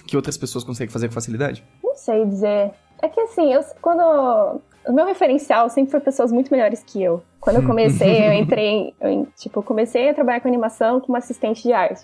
Que 0.06 0.16
outras 0.16 0.38
pessoas 0.38 0.64
conseguem 0.64 0.92
fazer 0.92 1.08
com 1.08 1.14
facilidade? 1.14 1.64
Não 1.84 1.96
sei 1.96 2.26
dizer. 2.26 2.72
É 3.02 3.08
que 3.08 3.20
assim, 3.22 3.54
eu, 3.54 3.62
quando. 3.82 4.60
O 4.88 4.92
meu 4.94 5.06
referencial 5.06 5.70
sempre 5.70 5.92
foi 5.92 6.00
pessoas 6.00 6.32
muito 6.32 6.52
melhores 6.52 6.82
que 6.86 7.02
eu. 7.02 7.22
Quando 7.40 7.58
eu 7.58 7.64
comecei, 7.66 8.28
eu 8.28 8.34
entrei. 8.42 8.94
Eu, 9.00 9.10
em- 9.10 9.28
tipo, 9.38 9.60
eu 9.60 9.64
comecei 9.64 10.10
a 10.10 10.14
trabalhar 10.14 10.40
com 10.42 10.48
animação 10.48 11.00
como 11.00 11.16
assistente 11.18 11.62
de 11.64 11.72
arte. 11.72 12.02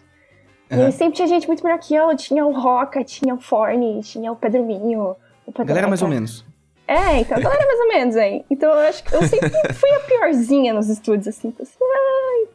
E 0.69 0.75
Aham. 0.75 0.85
aí 0.85 0.91
sempre 0.91 1.15
tinha 1.15 1.27
gente 1.27 1.47
muito 1.47 1.63
melhor 1.63 1.79
que 1.79 1.93
eu. 1.95 2.15
Tinha 2.15 2.45
o 2.45 2.53
Roca, 2.53 3.03
tinha 3.03 3.33
o 3.33 3.39
Forne, 3.41 4.01
tinha 4.01 4.31
o 4.31 4.35
Pedro 4.35 4.63
Minho. 4.65 5.15
O 5.45 5.51
Pedro 5.51 5.65
Galera, 5.65 5.87
mais 5.87 6.01
ou 6.01 6.07
menos. 6.07 6.45
É, 6.87 7.19
então, 7.19 7.37
a 7.37 7.41
galera 7.41 7.65
mais 7.65 7.79
ou 7.79 7.87
menos, 7.87 8.15
hein? 8.17 8.45
Então 8.49 8.69
eu 8.69 8.79
acho 8.87 9.03
que 9.03 9.15
eu 9.15 9.23
sempre 9.23 9.49
fui 9.73 9.89
a 9.91 9.99
piorzinha 10.01 10.73
nos 10.73 10.89
estúdios, 10.89 11.27
assim. 11.27 11.47
Então, 11.49 11.63
assim, 11.63 11.77
ai. 11.81 12.47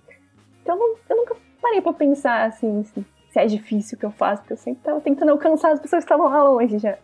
Então 0.62 0.78
eu, 1.08 1.16
nunca 1.16 1.34
parei 1.62 1.80
pra 1.80 1.92
pensar, 1.92 2.44
assim, 2.46 2.84
se, 2.84 3.04
se 3.32 3.38
é 3.40 3.46
difícil 3.46 3.96
o 3.96 3.98
que 4.00 4.06
eu 4.06 4.10
faço, 4.10 4.42
porque 4.42 4.52
eu 4.52 4.58
sempre 4.58 4.82
tava 4.82 5.00
tentando 5.00 5.30
alcançar 5.32 5.72
as 5.72 5.80
pessoas 5.80 6.04
que 6.04 6.12
estavam 6.12 6.30
lá 6.30 6.42
longe 6.48 6.78
já. 6.78 6.96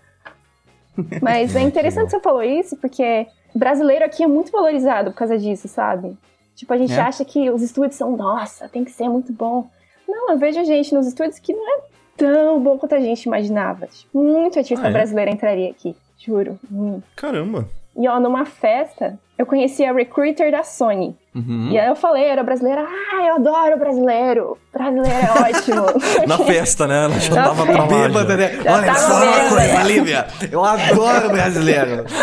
Mas 1.23 1.57
é 1.57 1.61
interessante 1.63 2.11
você 2.11 2.21
falou 2.21 2.43
isso, 2.43 2.77
porque 2.77 3.27
brasileiro 3.55 4.05
aqui 4.05 4.23
é 4.23 4.27
muito 4.27 4.53
valorizado 4.53 5.11
por 5.11 5.17
causa 5.19 5.39
disso, 5.39 5.67
sabe? 5.67 6.17
Tipo, 6.55 6.73
a 6.73 6.77
gente 6.77 6.93
É. 6.93 7.01
acha 7.01 7.25
que 7.25 7.51
os 7.51 7.63
estúdios 7.63 7.97
são, 7.97 8.17
nossa, 8.17 8.69
tem 8.69 8.85
que 8.85 8.91
ser 8.93 9.09
muito 9.09 9.33
bom. 9.33 9.69
Não, 10.07 10.31
eu 10.31 10.39
vejo 10.39 10.63
gente 10.65 10.95
nos 10.95 11.07
estúdios 11.07 11.39
que 11.39 11.53
não 11.53 11.79
é 11.79 11.83
tão 12.17 12.61
bom 12.63 12.79
quanto 12.79 12.95
a 12.95 13.01
gente 13.01 13.25
imaginava. 13.25 13.87
Tipo, 13.87 14.23
muito 14.23 14.59
artista 14.59 14.87
Ah, 14.87 14.91
é? 14.91 14.93
brasileiro 14.93 15.31
entraria 15.33 15.71
aqui, 15.71 15.97
juro. 16.25 16.59
Muito. 16.71 17.05
Caramba! 17.17 17.69
E 17.97 18.09
ó, 18.09 18.19
numa 18.19 18.45
festa, 18.45 19.17
eu 19.39 19.47
conheci 19.47 19.85
a 19.85 19.93
recruiter 19.93 20.51
da 20.51 20.65
Sony. 20.65 21.15
Uhum. 21.33 21.69
E 21.71 21.79
aí 21.79 21.87
eu 21.89 21.95
falei, 21.95 22.25
era 22.25 22.43
brasileira, 22.43 22.83
ah, 22.83 23.23
eu 23.29 23.35
adoro 23.37 23.79
brasileiro. 23.79 24.59
Brasileiro 24.73 25.09
é 25.17 25.49
ótimo. 25.49 25.85
Na 26.27 26.39
festa, 26.39 26.89
né? 26.89 27.05
Ela 27.05 27.21
já 27.21 27.35
Na 27.35 27.43
tava 27.45 27.67
pra 27.67 27.85
lá. 27.85 27.87
Bêbada, 27.87 28.37
né? 28.37 28.51
Já 28.63 28.73
Olha 28.75 28.87
tava 28.87 28.99
só 28.99 29.15
uma 29.15 29.27
bêbada. 29.27 29.49
coisa, 29.49 29.83
Lívia. 29.85 30.27
Eu 30.51 30.65
adoro 30.65 31.29
brasileiro. 31.31 32.05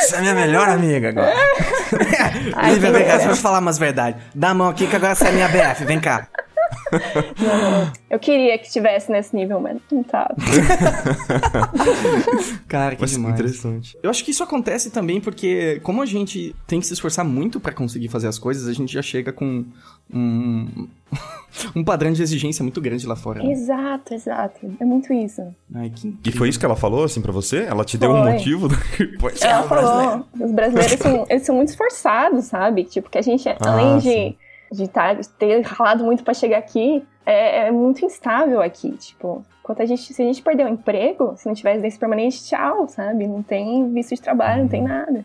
Você 0.00 0.16
é 0.16 0.20
minha 0.20 0.34
melhor 0.34 0.68
amiga 0.68 1.10
agora. 1.10 1.32
Ai, 2.56 2.74
Lívia, 2.74 2.90
vem 2.92 3.04
cá, 3.06 3.16
deixa 3.16 3.30
eu 3.30 3.34
te 3.34 3.40
falar 3.40 3.60
umas 3.60 3.78
verdades. 3.78 4.20
Dá 4.34 4.50
a 4.50 4.54
mão 4.54 4.68
aqui 4.68 4.86
que 4.86 4.96
agora 4.96 5.14
você 5.14 5.28
é 5.28 5.32
minha 5.32 5.48
BF, 5.48 5.84
vem 5.84 6.00
cá. 6.00 6.26
Eu 8.08 8.18
queria 8.18 8.58
que 8.58 8.66
estivesse 8.66 9.10
nesse 9.10 9.34
nível, 9.34 9.60
mas 9.60 9.78
não 9.90 10.02
tá. 10.02 10.32
Cara, 12.68 12.94
que 12.94 13.00
Mas 13.02 13.10
demais. 13.12 13.34
interessante. 13.34 13.96
Eu 14.02 14.10
acho 14.10 14.24
que 14.24 14.30
isso 14.30 14.42
acontece 14.42 14.90
também 14.90 15.20
porque, 15.20 15.80
como 15.82 16.02
a 16.02 16.06
gente 16.06 16.54
tem 16.66 16.80
que 16.80 16.86
se 16.86 16.92
esforçar 16.92 17.24
muito 17.24 17.60
pra 17.60 17.72
conseguir 17.72 18.08
fazer 18.08 18.28
as 18.28 18.38
coisas, 18.38 18.68
a 18.68 18.72
gente 18.72 18.92
já 18.92 19.02
chega 19.02 19.32
com 19.32 19.64
um, 20.12 20.88
um 21.74 21.84
padrão 21.84 22.12
de 22.12 22.22
exigência 22.22 22.62
muito 22.62 22.80
grande 22.80 23.06
lá 23.06 23.16
fora. 23.16 23.42
Né? 23.42 23.52
exato, 23.52 24.14
exato. 24.14 24.60
É 24.80 24.84
muito 24.84 25.12
isso. 25.12 25.42
Ai, 25.74 25.90
que 25.90 26.16
E 26.24 26.32
foi 26.32 26.48
isso 26.48 26.58
que 26.58 26.64
ela 26.64 26.76
falou, 26.76 27.04
assim, 27.04 27.20
pra 27.20 27.32
você? 27.32 27.64
Ela 27.64 27.84
te 27.84 27.96
deu 27.96 28.10
um 28.10 28.22
Foi. 28.22 28.32
motivo? 28.32 28.68
Ela 29.40 29.62
brasileiro. 29.62 29.68
falou, 29.68 30.26
os 30.40 30.52
brasileiros 30.52 30.98
são, 30.98 31.26
eles 31.28 31.46
são 31.46 31.54
muito 31.54 31.68
esforçados, 31.68 32.46
sabe? 32.46 32.84
Tipo, 32.84 33.10
que 33.10 33.18
a 33.18 33.22
gente, 33.22 33.48
além 33.60 33.98
de, 33.98 34.02
sim. 34.02 34.28
de 34.30 34.36
tá, 34.92 35.14
ter 35.38 35.60
ralado 35.62 36.04
muito 36.04 36.22
pra 36.22 36.34
chegar 36.34 36.58
aqui, 36.58 37.04
é, 37.26 37.66
é 37.66 37.70
muito 37.70 38.04
instável 38.04 38.62
aqui. 38.62 38.92
Tipo, 38.92 39.44
enquanto 39.60 39.82
a 39.82 39.86
gente, 39.86 40.12
se 40.12 40.22
a 40.22 40.24
gente 40.24 40.42
perder 40.42 40.66
o 40.66 40.68
emprego, 40.68 41.34
se 41.36 41.46
não 41.46 41.54
tiver 41.54 41.72
residência 41.72 41.98
permanente, 41.98 42.44
tchau, 42.44 42.88
sabe? 42.88 43.26
Não 43.26 43.42
tem 43.42 43.92
visto 43.92 44.14
de 44.14 44.22
trabalho, 44.22 44.62
não 44.62 44.68
tem 44.68 44.82
nada. 44.82 45.24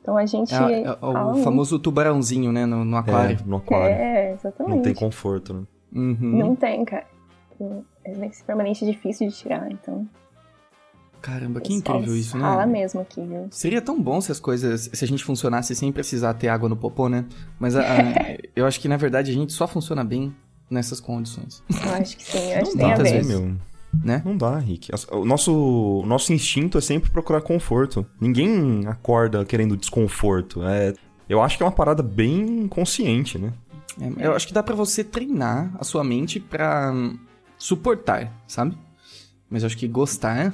Então 0.00 0.18
a 0.18 0.26
gente. 0.26 0.52
É, 0.54 0.82
é 0.82 0.96
fala 0.96 1.22
o 1.22 1.32
muito. 1.32 1.44
famoso 1.44 1.78
tubarãozinho, 1.78 2.52
né, 2.52 2.66
no, 2.66 2.84
no 2.84 2.96
aquário. 2.96 3.38
É, 3.40 3.48
no 3.48 3.56
aquário. 3.56 3.96
É, 3.96 4.32
exatamente. 4.32 4.76
Não 4.76 4.82
tem 4.82 4.94
conforto, 4.94 5.54
né? 5.54 5.62
Uhum. 5.94 6.16
Não 6.20 6.56
tem, 6.56 6.84
cara. 6.84 7.06
Residência 8.04 8.44
permanente 8.44 8.84
é 8.84 8.90
difícil 8.90 9.28
de 9.28 9.34
tirar, 9.34 9.70
então. 9.70 10.06
Caramba, 11.24 11.58
que 11.60 11.74
pessoal 11.74 11.96
incrível 11.98 12.16
isso, 12.20 12.36
né? 12.36 12.42
Fala 12.42 12.66
mesmo 12.66 13.00
aqui, 13.00 13.20
viu? 13.20 13.48
Seria 13.50 13.80
tão 13.80 13.98
bom 14.00 14.20
se 14.20 14.30
as 14.30 14.38
coisas, 14.38 14.90
se 14.92 15.04
a 15.04 15.08
gente 15.08 15.24
funcionasse 15.24 15.74
sem 15.74 15.90
precisar 15.90 16.34
ter 16.34 16.48
água 16.48 16.68
no 16.68 16.76
popô, 16.76 17.08
né? 17.08 17.24
Mas 17.58 17.74
a- 17.76 17.80
a- 17.80 18.36
eu 18.54 18.66
acho 18.66 18.78
que 18.78 18.88
na 18.88 18.96
verdade 18.98 19.30
a 19.30 19.34
gente 19.34 19.52
só 19.52 19.66
funciona 19.66 20.04
bem 20.04 20.34
nessas 20.68 21.00
condições, 21.00 21.62
Eu 21.70 21.94
acho 21.94 22.16
que 22.16 22.24
sim, 22.24 22.38
eu 22.52 22.60
acho 22.60 22.72
que 22.72 22.76
tem 22.78 22.92
a 22.92 22.96
dá, 22.96 23.02
ver. 23.02 23.12
vezes. 23.12 23.26
meu. 23.26 23.56
né? 24.04 24.20
Não 24.24 24.36
dá, 24.36 24.58
Rick. 24.58 24.90
O 25.12 25.24
nosso, 25.24 25.52
o 26.02 26.04
nosso 26.06 26.32
instinto 26.32 26.76
é 26.76 26.80
sempre 26.80 27.10
procurar 27.10 27.40
conforto. 27.40 28.04
Ninguém 28.20 28.82
acorda 28.86 29.44
querendo 29.44 29.76
desconforto. 29.76 30.62
É, 30.64 30.92
eu 31.28 31.40
acho 31.40 31.56
que 31.56 31.62
é 31.62 31.66
uma 31.66 31.72
parada 31.72 32.02
bem 32.02 32.66
consciente, 32.68 33.38
né? 33.38 33.52
É, 34.18 34.26
eu 34.26 34.34
acho 34.34 34.46
que 34.48 34.52
dá 34.52 34.62
pra 34.62 34.74
você 34.74 35.02
treinar 35.04 35.72
a 35.78 35.84
sua 35.84 36.02
mente 36.04 36.38
pra 36.40 36.90
hum, 36.92 37.16
suportar, 37.56 38.30
sabe? 38.48 38.76
Mas 39.48 39.62
eu 39.62 39.68
acho 39.68 39.76
que 39.78 39.86
gostar. 39.88 40.52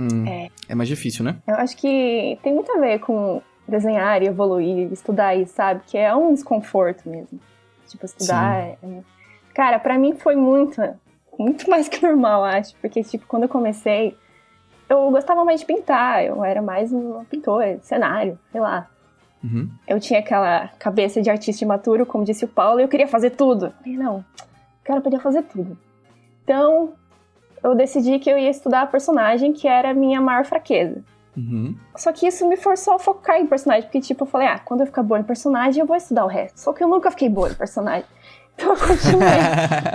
Hum, 0.00 0.26
é. 0.26 0.74
mais 0.74 0.88
difícil, 0.88 1.22
né? 1.22 1.36
Eu 1.46 1.56
acho 1.56 1.76
que 1.76 2.38
tem 2.42 2.54
muito 2.54 2.72
a 2.72 2.78
ver 2.78 3.00
com 3.00 3.42
desenhar 3.68 4.22
e 4.22 4.26
evoluir, 4.26 4.90
estudar 4.90 5.36
isso, 5.36 5.52
sabe? 5.54 5.82
Que 5.86 5.98
é 5.98 6.14
um 6.14 6.32
desconforto 6.32 7.08
mesmo. 7.08 7.38
Tipo, 7.86 8.06
estudar. 8.06 8.56
É... 8.56 8.76
Cara, 9.52 9.78
para 9.78 9.98
mim 9.98 10.14
foi 10.14 10.34
muito, 10.34 10.80
muito 11.38 11.68
mais 11.70 11.88
que 11.88 12.02
normal, 12.02 12.44
acho. 12.44 12.74
Porque, 12.80 13.02
tipo, 13.02 13.26
quando 13.26 13.42
eu 13.42 13.48
comecei, 13.48 14.16
eu 14.88 15.10
gostava 15.10 15.44
mais 15.44 15.60
de 15.60 15.66
pintar. 15.66 16.24
Eu 16.24 16.42
era 16.42 16.62
mais 16.62 16.92
uma 16.92 17.24
pintora, 17.26 17.78
cenário, 17.82 18.38
sei 18.50 18.60
lá. 18.60 18.88
Uhum. 19.44 19.70
Eu 19.86 20.00
tinha 20.00 20.20
aquela 20.20 20.68
cabeça 20.78 21.20
de 21.20 21.30
artista 21.30 21.64
imaturo, 21.64 22.06
como 22.06 22.24
disse 22.24 22.44
o 22.44 22.48
Paulo, 22.48 22.80
e 22.80 22.82
eu 22.82 22.88
queria 22.88 23.08
fazer 23.08 23.30
tudo. 23.30 23.66
Eu 23.66 23.72
falei, 23.72 23.96
não, 23.96 24.18
o 24.18 24.84
cara 24.84 25.00
podia 25.00 25.20
fazer 25.20 25.42
tudo. 25.42 25.78
Então, 26.42 26.94
eu 27.62 27.74
decidi 27.74 28.18
que 28.18 28.30
eu 28.30 28.38
ia 28.38 28.50
estudar 28.50 28.82
a 28.82 28.86
personagem, 28.86 29.52
que 29.52 29.68
era 29.68 29.90
a 29.90 29.94
minha 29.94 30.20
maior 30.20 30.44
fraqueza. 30.44 31.02
Uhum. 31.36 31.74
Só 31.96 32.12
que 32.12 32.26
isso 32.26 32.46
me 32.48 32.56
forçou 32.56 32.94
a 32.94 32.98
focar 32.98 33.40
em 33.40 33.46
personagem, 33.46 33.84
porque, 33.84 34.00
tipo, 34.00 34.24
eu 34.24 34.28
falei, 34.28 34.48
ah, 34.48 34.58
quando 34.58 34.80
eu 34.80 34.86
ficar 34.86 35.02
boa 35.02 35.20
em 35.20 35.24
personagem, 35.24 35.80
eu 35.80 35.86
vou 35.86 35.96
estudar 35.96 36.24
o 36.24 36.28
resto. 36.28 36.58
Só 36.58 36.72
que 36.72 36.82
eu 36.82 36.88
nunca 36.88 37.10
fiquei 37.10 37.28
boa 37.28 37.50
em 37.50 37.54
personagem. 37.54 38.04
Então 38.52 38.74
eu 38.74 38.76
continuei. 38.76 39.40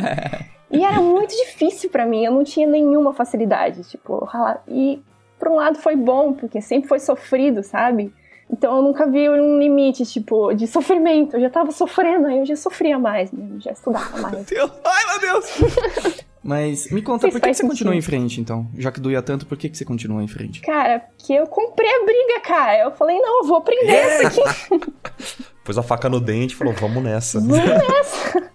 e 0.72 0.84
era 0.84 1.00
muito 1.00 1.36
difícil 1.36 1.88
para 1.92 2.04
mim, 2.04 2.26
eu 2.26 2.32
não 2.32 2.44
tinha 2.44 2.66
nenhuma 2.66 3.14
facilidade, 3.14 3.84
tipo, 3.84 4.28
e 4.68 5.04
por 5.38 5.50
um 5.50 5.56
lado 5.56 5.78
foi 5.78 5.96
bom, 5.96 6.34
porque 6.34 6.60
sempre 6.60 6.90
foi 6.90 6.98
sofrido, 7.00 7.62
sabe? 7.62 8.12
Então 8.50 8.76
eu 8.78 8.82
nunca 8.82 9.06
vi 9.06 9.30
um 9.30 9.60
limite, 9.60 10.04
tipo, 10.06 10.54
de 10.54 10.66
sofrimento. 10.66 11.36
Eu 11.36 11.42
já 11.42 11.50
tava 11.50 11.72
sofrendo, 11.72 12.28
aí 12.28 12.40
eu 12.40 12.46
já 12.46 12.56
sofria 12.56 12.98
mais, 12.98 13.32
né? 13.32 13.58
já 13.60 13.72
estudava 13.72 14.18
mais. 14.18 14.34
Meu 14.34 14.44
Deus. 14.44 14.72
Ai, 14.84 15.04
meu 15.06 15.20
Deus! 15.20 16.26
Mas 16.46 16.92
me 16.92 17.02
conta, 17.02 17.28
por 17.28 17.42
que, 17.42 17.50
que 17.50 17.56
você 17.56 17.68
continua 17.68 17.96
em 17.96 18.02
frente, 18.02 18.40
então? 18.40 18.68
Já 18.78 18.92
que 18.92 19.00
doía 19.00 19.20
tanto, 19.20 19.48
por 19.48 19.58
que, 19.58 19.68
que 19.68 19.76
você 19.76 19.84
continua 19.84 20.24
em 20.24 20.28
frente? 20.28 20.62
Cara, 20.62 21.00
porque 21.00 21.34
eu 21.34 21.48
comprei 21.48 21.90
a 21.90 22.06
briga, 22.06 22.40
cara. 22.42 22.78
Eu 22.84 22.92
falei, 22.92 23.18
não, 23.20 23.42
eu 23.42 23.48
vou 23.48 23.58
aprender 23.58 23.92
é. 23.92 24.24
isso 24.28 24.44
aqui. 24.44 24.94
Pôs 25.66 25.76
a 25.76 25.82
faca 25.82 26.08
no 26.08 26.20
dente 26.20 26.54
e 26.54 26.56
falou, 26.56 26.72
vamos 26.76 27.04
nessa. 27.04 27.40
Vamos 27.40 27.58
nessa. 27.58 28.52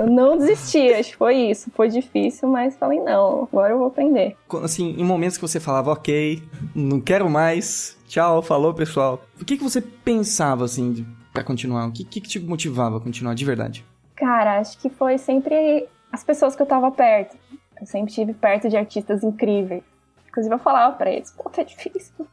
eu 0.00 0.06
não 0.06 0.38
desisti, 0.38 0.90
acho 0.94 1.10
que 1.10 1.16
foi 1.18 1.34
isso. 1.34 1.70
Foi 1.74 1.90
difícil, 1.90 2.48
mas 2.48 2.78
falei, 2.78 2.98
não, 2.98 3.46
agora 3.52 3.74
eu 3.74 3.78
vou 3.78 3.88
aprender. 3.88 4.34
Assim, 4.62 4.94
em 4.96 5.04
momentos 5.04 5.36
que 5.36 5.42
você 5.42 5.60
falava, 5.60 5.92
ok, 5.92 6.42
não 6.74 6.98
quero 6.98 7.28
mais, 7.28 7.98
tchau, 8.08 8.40
falou, 8.40 8.72
pessoal. 8.72 9.22
O 9.38 9.44
que, 9.44 9.58
que 9.58 9.62
você 9.62 9.82
pensava, 9.82 10.64
assim, 10.64 11.06
para 11.30 11.44
continuar? 11.44 11.88
O 11.88 11.92
que, 11.92 12.04
que 12.04 12.22
te 12.22 12.40
motivava 12.40 12.96
a 12.96 13.00
continuar 13.00 13.34
de 13.34 13.44
verdade? 13.44 13.84
Cara, 14.16 14.60
acho 14.60 14.78
que 14.78 14.88
foi 14.88 15.18
sempre 15.18 15.86
as 16.12 16.22
pessoas 16.22 16.54
que 16.54 16.62
eu 16.62 16.66
tava 16.66 16.90
perto. 16.90 17.36
Eu 17.80 17.86
sempre 17.86 18.10
estive 18.10 18.34
perto 18.34 18.68
de 18.68 18.76
artistas 18.76 19.24
incríveis. 19.24 19.82
Inclusive, 20.28 20.54
eu 20.54 20.58
falava 20.58 20.94
pra 20.94 21.10
eles, 21.10 21.30
pô, 21.32 21.48
tá 21.50 21.62
difícil. 21.62 22.26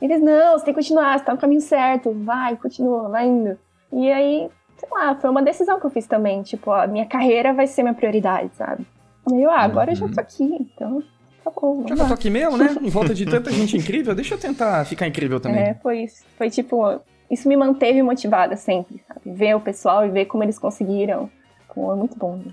Eles, 0.00 0.20
não, 0.20 0.58
você 0.58 0.64
tem 0.64 0.74
que 0.74 0.80
continuar, 0.80 1.18
você 1.18 1.24
tá 1.24 1.32
no 1.32 1.38
caminho 1.38 1.60
certo, 1.60 2.12
vai, 2.12 2.56
continua, 2.56 3.08
vai 3.08 3.26
indo. 3.26 3.58
E 3.92 4.10
aí, 4.10 4.50
sei 4.76 4.88
lá, 4.90 5.14
foi 5.14 5.30
uma 5.30 5.42
decisão 5.42 5.80
que 5.80 5.86
eu 5.86 5.90
fiz 5.90 6.06
também, 6.06 6.42
tipo, 6.42 6.70
a 6.70 6.86
minha 6.86 7.06
carreira 7.06 7.54
vai 7.54 7.66
ser 7.66 7.82
minha 7.82 7.94
prioridade, 7.94 8.50
sabe? 8.54 8.86
E 9.32 9.42
eu, 9.42 9.50
ah, 9.50 9.60
agora 9.60 9.92
eu 9.92 9.96
já 9.96 10.08
tô 10.08 10.20
aqui, 10.20 10.44
então 10.44 11.02
tá 11.42 11.50
bom. 11.50 11.84
Já 11.86 11.94
que 11.94 12.02
eu 12.02 12.08
tô 12.08 12.14
aqui 12.14 12.30
mesmo, 12.30 12.58
né? 12.58 12.76
Em 12.80 12.90
volta 12.90 13.14
de 13.14 13.24
tanta 13.24 13.50
gente 13.50 13.76
incrível, 13.76 14.14
deixa 14.14 14.34
eu 14.34 14.38
tentar 14.38 14.84
ficar 14.84 15.06
incrível 15.06 15.40
também. 15.40 15.60
É, 15.60 15.74
foi 15.74 16.02
isso. 16.02 16.24
Foi 16.36 16.50
tipo, 16.50 17.00
isso 17.30 17.48
me 17.48 17.56
manteve 17.56 18.02
motivada 18.02 18.54
sempre, 18.56 19.02
sabe? 19.08 19.32
Ver 19.32 19.56
o 19.56 19.60
pessoal 19.60 20.04
e 20.04 20.10
ver 20.10 20.26
como 20.26 20.44
eles 20.44 20.58
conseguiram. 20.58 21.30
Pô, 21.74 21.92
é 21.92 21.96
muito 21.96 22.16
bom. 22.16 22.36
Né? 22.36 22.52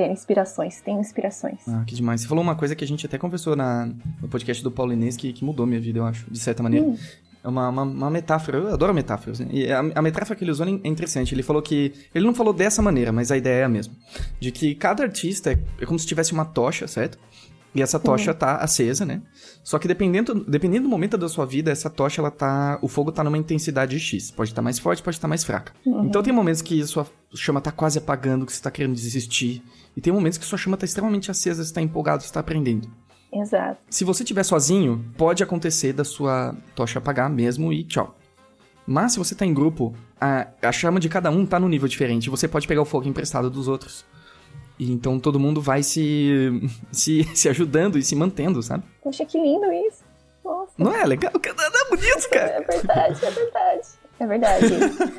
Ter 0.00 0.10
inspirações, 0.10 0.80
tem 0.80 0.98
inspirações. 0.98 1.68
Ah, 1.68 1.84
que 1.86 1.94
demais. 1.94 2.22
Você 2.22 2.28
falou 2.28 2.42
uma 2.42 2.54
coisa 2.54 2.74
que 2.74 2.82
a 2.82 2.86
gente 2.86 3.04
até 3.04 3.18
conversou 3.18 3.54
na, 3.54 3.86
no 4.20 4.28
podcast 4.28 4.62
do 4.64 4.70
Paulo 4.70 4.94
Inês 4.94 5.16
que, 5.16 5.30
que 5.32 5.44
mudou 5.44 5.66
minha 5.66 5.80
vida, 5.80 5.98
eu 5.98 6.06
acho, 6.06 6.30
de 6.30 6.38
certa 6.38 6.62
maneira. 6.62 6.86
Hum. 6.86 6.96
É 7.42 7.48
uma, 7.48 7.68
uma, 7.68 7.82
uma, 7.82 8.10
metáfora, 8.10 8.58
eu 8.58 8.72
adoro 8.72 8.92
metáforas. 8.94 9.40
Né? 9.40 9.48
E 9.50 9.72
a, 9.72 9.78
a, 9.78 10.02
metáfora 10.02 10.36
que 10.36 10.44
ele 10.44 10.50
usou 10.50 10.66
é 10.66 10.88
interessante. 10.88 11.34
Ele 11.34 11.42
falou 11.42 11.62
que. 11.62 11.92
Ele 12.14 12.26
não 12.26 12.34
falou 12.34 12.52
dessa 12.52 12.82
maneira, 12.82 13.12
mas 13.12 13.30
a 13.30 13.36
ideia 13.36 13.62
é 13.62 13.64
a 13.64 13.68
mesma. 13.68 13.94
De 14.38 14.50
que 14.50 14.74
cada 14.74 15.02
artista 15.02 15.52
é, 15.52 15.58
é 15.80 15.86
como 15.86 15.98
se 15.98 16.06
tivesse 16.06 16.32
uma 16.32 16.44
tocha, 16.44 16.86
certo? 16.86 17.18
E 17.74 17.80
essa 17.80 17.98
tocha 17.98 18.32
uhum. 18.32 18.36
tá 18.36 18.56
acesa, 18.56 19.06
né? 19.06 19.22
Só 19.62 19.78
que 19.78 19.86
dependendo, 19.86 20.44
dependendo 20.44 20.82
do 20.82 20.88
momento 20.88 21.16
da 21.16 21.28
sua 21.28 21.46
vida, 21.46 21.70
essa 21.70 21.88
tocha, 21.88 22.20
ela 22.20 22.30
tá. 22.30 22.78
O 22.82 22.88
fogo 22.88 23.12
tá 23.12 23.22
numa 23.22 23.38
intensidade 23.38 23.98
X. 23.98 24.30
Pode 24.30 24.50
estar 24.50 24.56
tá 24.56 24.62
mais 24.62 24.78
forte, 24.78 25.02
pode 25.02 25.16
estar 25.16 25.26
tá 25.26 25.28
mais 25.28 25.44
fraca. 25.44 25.72
Uhum. 25.86 26.04
Então 26.04 26.22
tem 26.22 26.32
momentos 26.32 26.60
que 26.60 26.84
sua 26.84 27.06
chama 27.34 27.60
tá 27.60 27.70
quase 27.70 27.98
apagando, 27.98 28.44
que 28.44 28.52
você 28.52 28.62
tá 28.62 28.70
querendo 28.70 28.94
desistir. 28.94 29.62
E 29.96 30.00
tem 30.00 30.12
momentos 30.12 30.38
que 30.38 30.44
sua 30.44 30.58
chama 30.58 30.76
tá 30.76 30.84
extremamente 30.84 31.30
acesa, 31.30 31.64
você 31.64 31.72
tá 31.72 31.80
empolgado, 31.80 32.22
você 32.22 32.32
tá 32.32 32.40
aprendendo. 32.40 32.88
Exato. 33.32 33.80
Se 33.88 34.04
você 34.04 34.22
estiver 34.22 34.42
sozinho, 34.42 35.04
pode 35.16 35.42
acontecer 35.42 35.92
da 35.92 36.04
sua 36.04 36.54
tocha 36.74 36.98
apagar 36.98 37.30
mesmo 37.30 37.72
e 37.72 37.84
tchau. 37.84 38.16
Mas 38.86 39.12
se 39.12 39.18
você 39.18 39.34
tá 39.34 39.46
em 39.46 39.54
grupo, 39.54 39.94
a, 40.20 40.48
a 40.62 40.72
chama 40.72 40.98
de 40.98 41.08
cada 41.08 41.30
um 41.30 41.46
tá 41.46 41.60
num 41.60 41.68
nível 41.68 41.88
diferente. 41.88 42.30
Você 42.30 42.48
pode 42.48 42.66
pegar 42.66 42.82
o 42.82 42.84
fogo 42.84 43.08
emprestado 43.08 43.48
dos 43.48 43.68
outros. 43.68 44.04
E 44.78 44.90
então 44.90 45.20
todo 45.20 45.38
mundo 45.38 45.60
vai 45.60 45.82
se, 45.82 46.60
se, 46.90 47.24
se 47.34 47.48
ajudando 47.48 47.98
e 47.98 48.02
se 48.02 48.16
mantendo, 48.16 48.62
sabe? 48.62 48.84
Poxa, 49.02 49.24
que 49.24 49.38
lindo 49.38 49.70
isso. 49.72 50.02
Nossa. 50.44 50.72
Não 50.76 50.94
é 50.94 51.04
legal? 51.04 51.32
É 51.34 51.90
bonito, 51.90 52.30
cara. 52.30 52.50
É 52.50 52.60
verdade, 52.62 53.24
é 53.24 53.30
verdade. 53.30 53.88
É 54.18 54.26
verdade. 54.26 54.66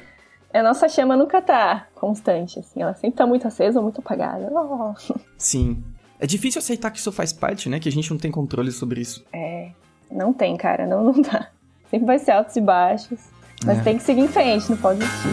a 0.53 0.63
nossa 0.63 0.89
chama 0.89 1.15
nunca 1.15 1.41
tá 1.41 1.87
constante, 1.95 2.59
assim. 2.59 2.81
Ela 2.81 2.93
sempre 2.93 3.17
tá 3.17 3.25
muito 3.25 3.47
acesa 3.47 3.79
ou 3.79 3.83
muito 3.83 3.99
apagada. 3.99 4.49
Oh. 4.51 4.93
Sim. 5.37 5.83
É 6.19 6.27
difícil 6.27 6.59
aceitar 6.59 6.91
que 6.91 6.99
isso 6.99 7.11
faz 7.11 7.33
parte, 7.33 7.69
né? 7.69 7.79
Que 7.79 7.89
a 7.89 7.91
gente 7.91 8.11
não 8.11 8.17
tem 8.17 8.29
controle 8.29 8.71
sobre 8.71 9.01
isso. 9.01 9.25
É. 9.33 9.71
Não 10.09 10.33
tem, 10.33 10.55
cara. 10.57 10.85
Não, 10.85 11.03
não 11.03 11.21
dá. 11.21 11.47
Sempre 11.89 12.05
vai 12.05 12.19
ser 12.19 12.31
altos 12.31 12.55
e 12.55 12.61
baixos. 12.61 13.19
Mas 13.65 13.79
é. 13.79 13.83
tem 13.83 13.97
que 13.97 14.03
seguir 14.03 14.21
em 14.21 14.27
frente, 14.27 14.69
não 14.69 14.77
pode 14.77 14.99
desistir. 14.99 15.29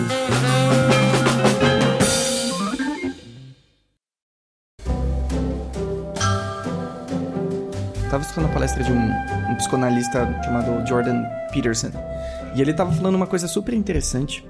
tava 8.11 8.23
escutando 8.23 8.47
a 8.47 8.53
palestra 8.53 8.83
de 8.83 8.91
um, 8.91 9.11
um 9.51 9.55
psicanalista 9.55 10.27
chamado 10.43 10.87
Jordan 10.87 11.25
Peterson. 11.53 11.91
E 12.55 12.61
ele 12.61 12.73
tava 12.73 12.91
falando 12.91 13.15
uma 13.15 13.27
coisa 13.27 13.47
super 13.47 13.75
interessante 13.75 14.45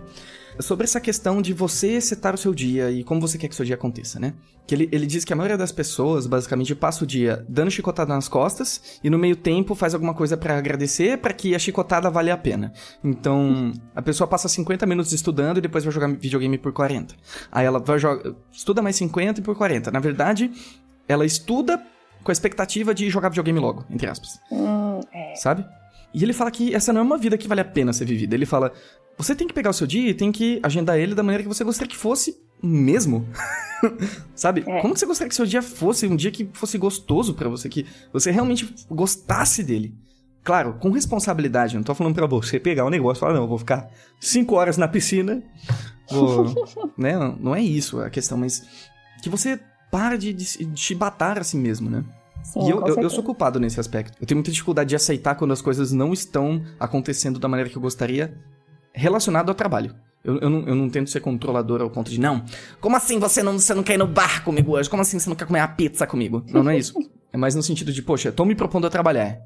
sobre 0.61 0.85
essa 0.85 1.01
questão 1.01 1.41
de 1.41 1.53
você 1.53 2.01
setar 2.01 2.35
o 2.35 2.39
seu 2.39 2.55
dia 2.55 2.91
e 2.91 3.05
como 3.05 3.21
você 3.21 3.39
quer 3.39 3.49
que 3.49 3.55
o 3.55 3.57
seu 3.57 3.65
dia 3.65 3.75
aconteça, 3.75 4.19
né? 4.19 4.35
Que 4.67 4.75
ele, 4.75 4.89
ele 4.93 5.07
diz 5.07 5.25
que 5.25 5.33
a 5.33 5.37
maioria 5.37 5.57
das 5.57 5.73
pessoas, 5.73 6.27
basicamente, 6.27 6.75
passa 6.75 7.05
o 7.05 7.07
dia 7.07 7.45
dando 7.49 7.71
chicotada 7.71 8.15
nas 8.15 8.29
costas 8.29 8.99
e 9.03 9.09
no 9.09 9.19
meio 9.19 9.37
tempo 9.37 9.75
faz 9.75 9.95
alguma 9.95 10.15
coisa 10.15 10.37
para 10.37 10.59
agradecer 10.59 11.19
para 11.19 11.33
que 11.33 11.55
a 11.55 11.59
chicotada 11.59 12.11
valha 12.11 12.35
a 12.35 12.37
pena. 12.37 12.73
Então, 13.03 13.73
a 13.95 14.03
pessoa 14.03 14.27
passa 14.27 14.49
50 14.49 14.85
minutos 14.87 15.13
estudando 15.13 15.59
e 15.59 15.61
depois 15.61 15.85
vai 15.85 15.93
jogar 15.93 16.09
videogame 16.09 16.59
por 16.59 16.73
40. 16.73 17.15
Aí 17.51 17.65
ela 17.65 17.79
vai 17.79 17.99
jogar, 17.99 18.35
estuda 18.53 18.83
mais 18.83 18.97
50 18.97 19.41
e 19.41 19.43
por 19.43 19.57
40. 19.57 19.91
Na 19.91 20.01
verdade, 20.01 20.51
ela 21.07 21.25
estuda 21.25 21.83
com 22.23 22.31
a 22.31 22.33
expectativa 22.33 22.95
de 22.95 23.09
jogar 23.09 23.31
videogame 23.31 23.59
logo, 23.59 23.85
entre 23.89 24.07
aspas. 24.07 24.39
Hum, 24.51 25.01
é. 25.13 25.35
Sabe? 25.37 25.65
E 26.13 26.23
ele 26.23 26.33
fala 26.33 26.51
que 26.51 26.75
essa 26.75 26.93
não 26.93 27.01
é 27.01 27.05
uma 27.05 27.19
vida 27.19 27.37
que 27.37 27.49
vale 27.49 27.61
a 27.61 27.65
pena 27.65 27.93
ser 27.93 28.05
vivida. 28.05 28.35
Ele 28.35 28.47
fala: 28.47 28.73
você 29.17 29.35
tem 29.35 29.47
que 29.47 29.55
pegar 29.55 29.71
o 29.71 29.75
seu 29.75 29.87
dia 29.87 30.09
e 30.09 30.15
tem 30.15 30.31
que 30.31 30.61
agendar 30.63 30.99
ele 30.99 31.15
da 31.15 31.23
maneira 31.23 31.43
que 31.43 31.49
você 31.49 31.65
gostaria 31.65 31.91
que 31.91 31.97
fosse 31.97 32.39
mesmo. 32.63 33.27
Sabe? 34.35 34.65
É. 34.67 34.81
Como 34.81 34.95
que 34.95 35.01
você 35.01 35.07
gostaria 35.07 35.29
que 35.29 35.35
seu 35.35 35.47
dia 35.47 35.63
fosse 35.63 36.07
um 36.07 36.17
dia 36.17 36.31
que 36.31 36.49
fosse 36.53 36.79
gostoso 36.79 37.35
para 37.35 37.49
você, 37.49 37.69
que 37.69 37.87
você 38.13 38.31
realmente 38.31 38.75
gostasse 38.91 39.63
dele? 39.63 39.95
Claro, 40.43 40.75
com 40.75 40.91
responsabilidade. 40.91 41.77
Não 41.77 41.83
tô 41.83 41.95
falando 41.95 42.15
pra 42.15 42.27
você 42.27 42.59
pegar 42.59 42.85
o 42.85 42.87
um 42.87 42.91
negócio 42.91 43.19
e 43.19 43.21
falar, 43.21 43.35
não, 43.35 43.43
eu 43.43 43.49
vou 43.49 43.59
ficar 43.59 43.91
cinco 44.21 44.55
horas 44.55 44.77
na 44.77 44.89
piscina. 44.89 45.43
Vou... 46.11 46.47
né? 46.97 47.17
Não 47.39 47.55
é 47.55 47.61
isso 47.61 48.01
a 48.01 48.09
questão, 48.09 48.39
mas 48.39 48.65
que 49.23 49.29
você 49.29 49.61
para 49.91 50.17
de, 50.17 50.33
de, 50.33 50.65
de 50.65 50.81
chibatar 50.81 51.39
a 51.39 51.45
si 51.45 51.57
mesmo, 51.57 51.91
né? 51.91 52.05
Sim, 52.43 52.67
e 52.67 52.71
eu, 52.71 52.87
eu, 52.87 53.01
eu, 53.03 53.11
sou 53.11 53.23
culpado 53.23 53.61
nesse 53.61 53.79
aspecto. 53.79 54.17
Eu 54.21 54.27
tenho 54.27 54.39
muita 54.39 54.51
dificuldade 54.51 54.89
de 54.89 54.97
aceitar 54.97 55.35
quando 55.35 55.53
as 55.53 55.61
coisas 55.61 55.93
não 55.93 56.13
estão 56.13 56.63
acontecendo 56.81 57.39
da 57.39 57.49
maneira 57.49 57.69
que 57.69 57.77
eu 57.77 57.83
gostaria, 57.83 58.35
relacionado 58.93 59.49
ao 59.49 59.55
trabalho. 59.55 59.95
Eu, 60.25 60.39
eu, 60.39 60.51
não, 60.51 60.69
eu 60.69 60.75
não 60.75 60.91
tento 60.91 61.11
ser 61.11 61.21
controlador 61.21 61.81
ao 61.81 61.91
ponto 61.91 62.11
de, 62.11 62.21
não, 62.21 62.45
como 62.81 62.97
assim 62.97 63.19
você 63.19 63.43
não, 63.43 63.59
você 63.59 63.73
não 63.73 63.83
quer 63.83 63.95
ir 63.95 63.99
no 63.99 64.07
bar 64.07 64.45
comigo 64.45 64.73
hoje? 64.73 64.91
Como 64.91 65.01
assim 65.01 65.19
você 65.19 65.29
não 65.29 65.37
quer 65.37 65.47
comer 65.47 65.61
a 65.61 65.69
pizza 65.69 66.07
comigo? 66.07 66.45
Não, 66.53 66.63
não 66.63 66.71
é 66.71 66.79
isso. 66.79 66.95
é 67.33 67.37
mais 67.37 67.55
no 67.55 67.63
sentido 67.63 67.93
de, 67.93 68.03
poxa, 68.03 68.33
tô 68.33 68.45
me 68.45 68.55
propondo 68.55 68.87
a 68.87 68.91
trabalhar. 68.91 69.41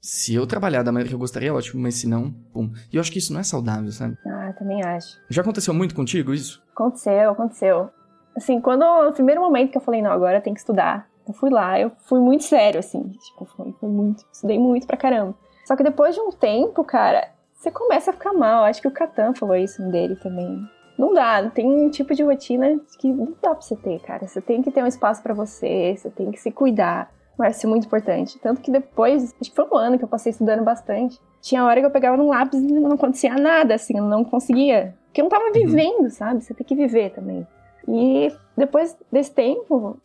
Se 0.00 0.34
eu 0.34 0.46
trabalhar 0.46 0.82
da 0.82 0.90
maneira 0.90 1.08
que 1.08 1.14
eu 1.14 1.18
gostaria, 1.18 1.52
ótimo, 1.52 1.82
mas 1.82 1.96
se 1.96 2.08
não, 2.08 2.30
pum. 2.52 2.70
E 2.90 2.96
eu 2.96 3.00
acho 3.00 3.12
que 3.12 3.18
isso 3.18 3.32
não 3.32 3.40
é 3.40 3.42
saudável, 3.42 3.92
sabe? 3.92 4.16
Ah, 4.26 4.52
também 4.58 4.82
acho. 4.82 5.18
Já 5.28 5.42
aconteceu 5.42 5.74
muito 5.74 5.94
contigo 5.94 6.32
isso? 6.32 6.62
Aconteceu, 6.72 7.30
aconteceu. 7.30 7.90
Assim, 8.34 8.60
quando. 8.60 8.82
No 9.04 9.12
primeiro 9.12 9.42
momento 9.42 9.72
que 9.72 9.76
eu 9.76 9.82
falei, 9.82 10.00
não, 10.00 10.10
agora 10.10 10.40
tem 10.40 10.54
que 10.54 10.60
estudar. 10.60 11.09
Eu 11.30 11.34
fui 11.34 11.50
lá, 11.50 11.78
eu 11.80 11.90
fui 12.08 12.18
muito 12.20 12.44
sério, 12.44 12.80
assim. 12.80 13.02
Tipo, 13.24 13.44
foi, 13.44 13.72
foi 13.78 13.88
muito. 13.88 14.24
Estudei 14.32 14.58
muito 14.58 14.86
pra 14.86 14.96
caramba. 14.96 15.34
Só 15.64 15.76
que 15.76 15.82
depois 15.84 16.14
de 16.14 16.20
um 16.20 16.30
tempo, 16.30 16.82
cara, 16.84 17.28
você 17.54 17.70
começa 17.70 18.10
a 18.10 18.14
ficar 18.14 18.32
mal. 18.32 18.64
Acho 18.64 18.82
que 18.82 18.88
o 18.88 18.92
Catan 18.92 19.32
falou 19.34 19.54
isso 19.56 19.82
dele 19.90 20.16
também. 20.16 20.60
Não 20.98 21.14
dá, 21.14 21.48
tem 21.48 21.66
um 21.66 21.88
tipo 21.88 22.14
de 22.14 22.22
rotina 22.22 22.78
que 22.98 23.08
não 23.10 23.26
dá 23.40 23.50
pra 23.54 23.60
você 23.60 23.74
ter, 23.76 24.00
cara. 24.00 24.26
Você 24.26 24.40
tem 24.40 24.60
que 24.60 24.70
ter 24.70 24.82
um 24.82 24.86
espaço 24.86 25.22
para 25.22 25.32
você, 25.32 25.94
você 25.96 26.10
tem 26.10 26.30
que 26.30 26.38
se 26.40 26.50
cuidar. 26.50 27.10
vai 27.38 27.54
ser 27.54 27.66
muito 27.68 27.86
importante. 27.86 28.38
Tanto 28.38 28.60
que 28.60 28.70
depois, 28.70 29.32
acho 29.40 29.48
que 29.50 29.56
foi 29.56 29.64
um 29.72 29.76
ano 29.76 29.96
que 29.98 30.04
eu 30.04 30.08
passei 30.08 30.30
estudando 30.30 30.62
bastante. 30.62 31.18
Tinha 31.40 31.64
hora 31.64 31.80
que 31.80 31.86
eu 31.86 31.90
pegava 31.90 32.14
num 32.18 32.28
lápis 32.28 32.60
e 32.60 32.66
não 32.66 32.92
acontecia 32.92 33.34
nada, 33.34 33.76
assim, 33.76 33.96
eu 33.96 34.04
não 34.04 34.22
conseguia. 34.24 34.94
Porque 35.06 35.22
eu 35.22 35.24
não 35.24 35.30
tava 35.30 35.46
Uhum. 35.46 35.52
vivendo, 35.52 36.10
sabe? 36.10 36.42
Você 36.44 36.52
tem 36.52 36.66
que 36.66 36.74
viver 36.74 37.10
também. 37.12 37.46
E 37.88 38.30
depois 38.54 38.94
desse 39.10 39.32
tempo, 39.32 39.96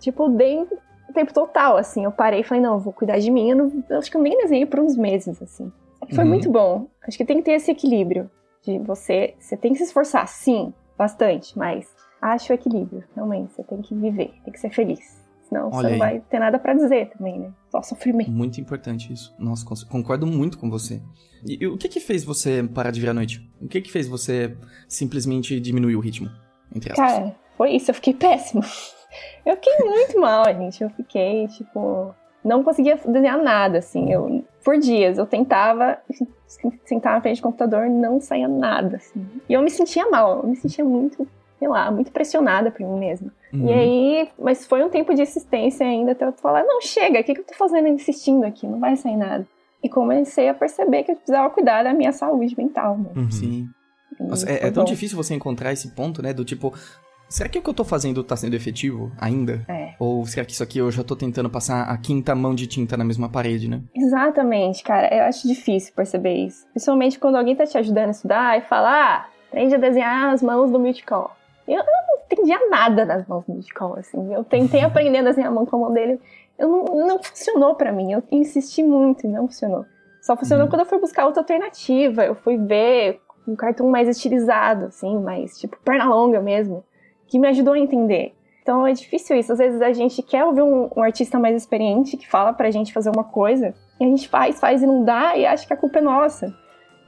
tipo, 0.00 0.28
dei 0.30 0.62
o 0.62 1.12
tempo 1.12 1.32
total, 1.32 1.76
assim. 1.76 2.04
Eu 2.04 2.10
parei 2.12 2.40
e 2.40 2.44
falei, 2.44 2.62
não, 2.62 2.78
vou 2.78 2.92
cuidar 2.92 3.18
de 3.18 3.30
mim. 3.30 3.50
Eu, 3.50 3.56
não, 3.56 3.84
eu 3.88 3.98
acho 3.98 4.10
que 4.10 4.16
eu 4.16 4.22
nem 4.22 4.36
desenhei 4.38 4.66
por 4.66 4.80
uns 4.80 4.96
meses, 4.96 5.40
assim. 5.42 5.70
Foi 6.14 6.24
Uhum. 6.24 6.30
muito 6.30 6.50
bom. 6.50 6.86
Acho 7.06 7.16
que 7.18 7.24
tem 7.24 7.36
que 7.38 7.42
ter 7.44 7.52
esse 7.52 7.70
equilíbrio. 7.70 8.30
De 8.62 8.78
você. 8.80 9.34
Você 9.38 9.56
tem 9.56 9.72
que 9.72 9.78
se 9.78 9.84
esforçar, 9.84 10.28
sim, 10.28 10.74
bastante, 10.98 11.56
mas 11.58 11.88
acho 12.20 12.52
o 12.52 12.54
equilíbrio, 12.54 13.02
realmente. 13.14 13.52
Você 13.54 13.62
tem 13.64 13.80
que 13.80 13.94
viver, 13.94 14.34
tem 14.44 14.52
que 14.52 14.60
ser 14.60 14.68
feliz. 14.68 15.18
Senão 15.48 15.70
Olha 15.72 15.80
você 15.80 15.86
aí. 15.86 15.92
não 15.92 15.98
vai 15.98 16.20
ter 16.28 16.38
nada 16.38 16.58
pra 16.58 16.74
dizer 16.74 17.08
também, 17.16 17.38
né? 17.38 17.50
Só 17.70 17.80
sofrimento. 17.82 18.30
Muito 18.30 18.60
importante 18.60 19.10
isso. 19.12 19.34
Nossa, 19.38 19.64
concordo 19.86 20.26
muito 20.26 20.58
com 20.58 20.68
você. 20.68 21.00
E, 21.44 21.64
e 21.64 21.66
o 21.66 21.78
que 21.78 21.88
que 21.88 22.00
fez 22.00 22.22
você 22.22 22.62
parar 22.62 22.90
de 22.90 23.00
vir 23.00 23.08
à 23.08 23.14
noite? 23.14 23.40
O 23.62 23.66
que 23.66 23.80
que 23.80 23.90
fez 23.90 24.06
você 24.06 24.54
simplesmente 24.86 25.58
diminuir 25.58 25.96
o 25.96 26.00
ritmo? 26.00 26.28
Entre 26.74 26.92
aspas. 26.92 27.12
Cara, 27.14 27.36
foi 27.56 27.70
isso, 27.72 27.90
eu 27.90 27.94
fiquei 27.94 28.12
péssimo. 28.12 28.62
Eu 29.44 29.56
fiquei 29.56 29.76
muito 29.78 30.20
mal, 30.20 30.44
gente. 30.46 30.82
Eu 30.82 30.90
fiquei, 30.90 31.48
tipo, 31.48 32.14
não 32.44 32.62
conseguia 32.62 32.96
desenhar 32.96 33.38
nada, 33.42 33.78
assim. 33.78 34.12
Eu, 34.12 34.44
por 34.64 34.78
dias, 34.78 35.18
eu 35.18 35.26
tentava 35.26 35.98
sentar 36.84 37.14
na 37.14 37.20
frente 37.20 37.40
do 37.40 37.44
computador, 37.44 37.88
não 37.88 38.20
saía 38.20 38.48
nada, 38.48 38.96
assim. 38.96 39.26
E 39.48 39.52
eu 39.52 39.62
me 39.62 39.70
sentia 39.70 40.08
mal, 40.08 40.38
eu 40.38 40.48
me 40.48 40.56
sentia 40.56 40.84
muito, 40.84 41.26
sei 41.58 41.68
lá, 41.68 41.90
muito 41.90 42.10
pressionada 42.10 42.70
por 42.70 42.80
mim 42.80 42.98
mesma. 42.98 43.32
Uhum. 43.52 43.68
E 43.68 43.72
aí, 43.72 44.28
mas 44.38 44.66
foi 44.66 44.82
um 44.82 44.88
tempo 44.88 45.14
de 45.14 45.22
insistência 45.22 45.86
ainda 45.86 46.12
até 46.12 46.26
eu 46.26 46.32
falar, 46.32 46.64
não, 46.64 46.80
chega, 46.80 47.20
o 47.20 47.24
que, 47.24 47.34
que 47.34 47.40
eu 47.40 47.44
tô 47.44 47.54
fazendo 47.54 47.88
insistindo 47.88 48.44
aqui? 48.44 48.66
Não 48.66 48.80
vai 48.80 48.96
sair 48.96 49.16
nada. 49.16 49.46
E 49.82 49.88
comecei 49.88 50.48
a 50.48 50.54
perceber 50.54 51.04
que 51.04 51.12
eu 51.12 51.16
precisava 51.16 51.48
cuidar 51.50 51.82
da 51.82 51.94
minha 51.94 52.12
saúde 52.12 52.54
mental, 52.56 52.98
né? 52.98 53.10
Uhum. 53.16 53.30
Sim. 53.30 53.68
Nossa, 54.18 54.50
é, 54.50 54.66
é 54.66 54.70
tão 54.70 54.84
bom. 54.84 54.90
difícil 54.90 55.16
você 55.16 55.34
encontrar 55.34 55.72
esse 55.72 55.94
ponto, 55.94 56.22
né? 56.22 56.34
Do 56.34 56.44
tipo, 56.44 56.74
será 57.30 57.48
que 57.48 57.58
o 57.58 57.62
que 57.62 57.70
eu 57.70 57.74
tô 57.74 57.84
fazendo 57.84 58.22
tá 58.22 58.36
sendo 58.36 58.54
efetivo 58.54 59.10
ainda? 59.18 59.64
É. 59.68 59.94
Ou 59.98 60.26
será 60.26 60.44
que 60.44 60.52
isso 60.52 60.62
aqui 60.62 60.78
eu 60.78 60.90
já 60.90 61.02
tô 61.02 61.16
tentando 61.16 61.48
passar 61.48 61.84
a 61.84 61.96
quinta 61.96 62.34
mão 62.34 62.54
de 62.54 62.66
tinta 62.66 62.96
na 62.96 63.04
mesma 63.04 63.28
parede, 63.28 63.68
né? 63.70 63.80
Exatamente, 63.94 64.82
cara. 64.82 65.08
Eu 65.14 65.24
acho 65.24 65.46
difícil 65.48 65.92
perceber 65.94 66.34
isso. 66.34 66.66
Principalmente 66.72 67.18
quando 67.18 67.36
alguém 67.36 67.56
tá 67.56 67.64
te 67.64 67.78
ajudando 67.78 68.08
a 68.08 68.10
estudar 68.10 68.58
e 68.58 68.62
fala, 68.62 68.90
ah, 68.90 69.26
aprende 69.48 69.74
a 69.74 69.78
desenhar 69.78 70.32
as 70.32 70.42
mãos 70.42 70.70
do 70.70 70.78
Multicol. 70.78 71.30
Eu, 71.66 71.78
eu 71.78 71.84
não 71.84 72.24
entendia 72.24 72.58
nada 72.68 73.06
das 73.06 73.26
mãos 73.26 73.44
do 73.46 73.52
Multicol, 73.52 73.94
assim. 73.96 74.34
Eu 74.34 74.42
tentei 74.44 74.80
aprender 74.84 75.18
a 75.18 75.22
desenhar 75.22 75.50
a 75.50 75.54
mão 75.54 75.64
com 75.64 75.76
a 75.76 75.78
mão 75.78 75.92
dele. 75.92 76.20
Eu 76.58 76.68
não, 76.68 77.06
não 77.06 77.22
funcionou 77.22 77.74
pra 77.74 77.92
mim. 77.92 78.12
Eu 78.12 78.22
insisti 78.30 78.82
muito 78.82 79.26
e 79.26 79.28
não 79.30 79.46
funcionou. 79.46 79.86
Só 80.20 80.36
funcionou 80.36 80.64
Uhum. 80.66 80.70
quando 80.70 80.80
eu 80.80 80.86
fui 80.86 80.98
buscar 80.98 81.24
outra 81.26 81.40
alternativa. 81.40 82.24
Eu 82.24 82.34
fui 82.34 82.58
ver 82.58 83.20
um 83.48 83.56
cartoon 83.56 83.88
mais 83.90 84.06
estilizado, 84.08 84.86
assim, 84.86 85.18
mais 85.20 85.58
tipo 85.58 85.76
perna 85.84 86.04
longa 86.04 86.40
mesmo, 86.40 86.84
que 87.30 87.38
me 87.38 87.48
ajudou 87.48 87.74
a 87.74 87.78
entender. 87.78 88.34
Então 88.60 88.86
é 88.86 88.92
difícil 88.92 89.36
isso. 89.36 89.52
Às 89.52 89.58
vezes 89.58 89.80
a 89.80 89.92
gente 89.92 90.20
quer 90.22 90.44
ouvir 90.44 90.62
um, 90.62 90.90
um 90.94 91.02
artista 91.02 91.38
mais 91.38 91.56
experiente 91.56 92.16
que 92.16 92.28
fala 92.28 92.52
pra 92.52 92.70
gente 92.70 92.92
fazer 92.92 93.10
uma 93.10 93.24
coisa, 93.24 93.72
e 93.98 94.04
a 94.04 94.06
gente 94.08 94.28
faz, 94.28 94.58
faz 94.58 94.82
e 94.82 94.86
não 94.86 95.04
dá, 95.04 95.36
e 95.36 95.46
acha 95.46 95.66
que 95.66 95.72
a 95.72 95.76
culpa 95.76 95.98
é 95.98 96.02
nossa. 96.02 96.52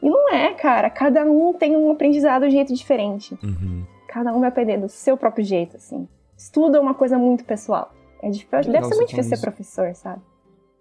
E 0.01 0.09
não 0.09 0.33
é, 0.33 0.55
cara. 0.55 0.89
Cada 0.89 1.25
um 1.25 1.53
tem 1.53 1.77
um 1.77 1.91
aprendizado 1.91 2.43
de 2.43 2.49
um 2.49 2.51
jeito 2.51 2.73
diferente. 2.73 3.37
Uhum. 3.43 3.85
Cada 4.09 4.33
um 4.33 4.41
vai 4.41 4.49
aprender 4.49 4.79
do 4.79 4.89
seu 4.89 5.17
próprio 5.17 5.45
jeito, 5.45 5.77
assim. 5.77 6.09
Estudo 6.37 6.77
é 6.77 6.81
uma 6.81 6.95
coisa 6.95 7.19
muito 7.19 7.45
pessoal. 7.45 7.93
É 8.23 8.31
difícil, 8.31 8.73
deve 8.73 8.87
ser 8.87 8.95
muito 8.95 9.09
difícil 9.09 9.23
ser 9.25 9.35
isso. 9.35 9.43
professor, 9.43 9.95
sabe? 9.95 10.23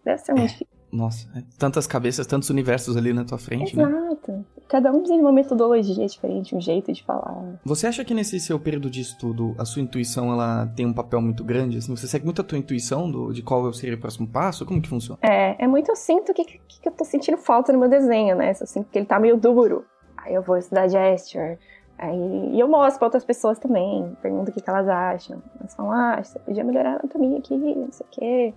Deve 0.06 0.18
ser 0.20 0.34
muito 0.34 0.50
difícil. 0.50 0.68
Nossa, 0.92 1.28
é 1.36 1.44
tantas 1.58 1.88
cabeças, 1.88 2.28
tantos 2.28 2.50
universos 2.50 2.98
ali 2.98 3.14
na 3.14 3.24
tua 3.24 3.38
frente, 3.38 3.76
né? 3.78 3.84
Exato. 3.84 4.46
Cada 4.72 4.90
um 4.90 5.04
tem 5.04 5.20
uma 5.20 5.34
metodologia 5.34 6.08
diferente, 6.08 6.56
um 6.56 6.62
jeito 6.62 6.94
de 6.94 7.04
falar. 7.04 7.60
Você 7.66 7.88
acha 7.88 8.06
que 8.06 8.14
nesse 8.14 8.40
seu 8.40 8.58
período 8.58 8.90
de 8.90 9.02
estudo, 9.02 9.54
a 9.58 9.66
sua 9.66 9.82
intuição, 9.82 10.32
ela 10.32 10.66
tem 10.66 10.86
um 10.86 10.94
papel 10.94 11.22
muito 11.22 11.44
grande? 11.44 11.78
Assim, 11.78 11.94
você 11.94 12.08
segue 12.08 12.24
muito 12.24 12.40
a 12.40 12.44
tua 12.46 12.58
intuição 12.58 13.12
do, 13.12 13.34
de 13.34 13.44
qual 13.44 13.74
seria 13.74 13.98
o 13.98 14.00
próximo 14.00 14.30
passo? 14.30 14.66
Como 14.66 14.82
que 14.82 14.88
funciona? 14.88 15.20
É, 15.22 15.62
é 15.62 15.68
muito 15.68 15.92
eu 15.92 15.96
sinto 15.98 16.34
que, 16.34 16.46
que, 16.46 16.62
que 16.84 16.88
eu 16.88 16.94
tô 16.94 17.04
sentindo 17.04 17.38
falta 17.38 17.74
no 17.74 17.80
meu 17.80 17.90
desenho, 17.90 18.34
né? 18.38 18.52
Eu 18.52 18.66
sinto 18.66 18.90
que 18.90 18.98
ele 18.98 19.06
tá 19.06 19.20
meio 19.20 19.36
duro. 19.36 19.84
Aí 20.16 20.34
eu 20.34 20.42
vou 20.42 20.56
estudar 20.56 20.88
gesture. 20.88 21.60
Aí, 21.98 22.56
e 22.56 22.58
eu 22.58 22.70
mostro 22.70 23.00
pra 23.00 23.08
outras 23.08 23.26
pessoas 23.26 23.60
também, 23.60 24.16
pergunto 24.22 24.52
o 24.52 24.54
que, 24.54 24.62
que 24.62 24.70
elas 24.70 24.88
acham. 24.88 25.44
Elas 25.60 25.76
falam, 25.76 25.92
ah, 25.92 26.24
você 26.24 26.40
podia 26.40 26.64
melhorar 26.64 26.92
a 26.92 27.00
anatomia 27.00 27.40
aqui, 27.40 27.58
não 27.58 27.92
sei 27.92 28.06
o 28.06 28.10
quê. 28.10 28.54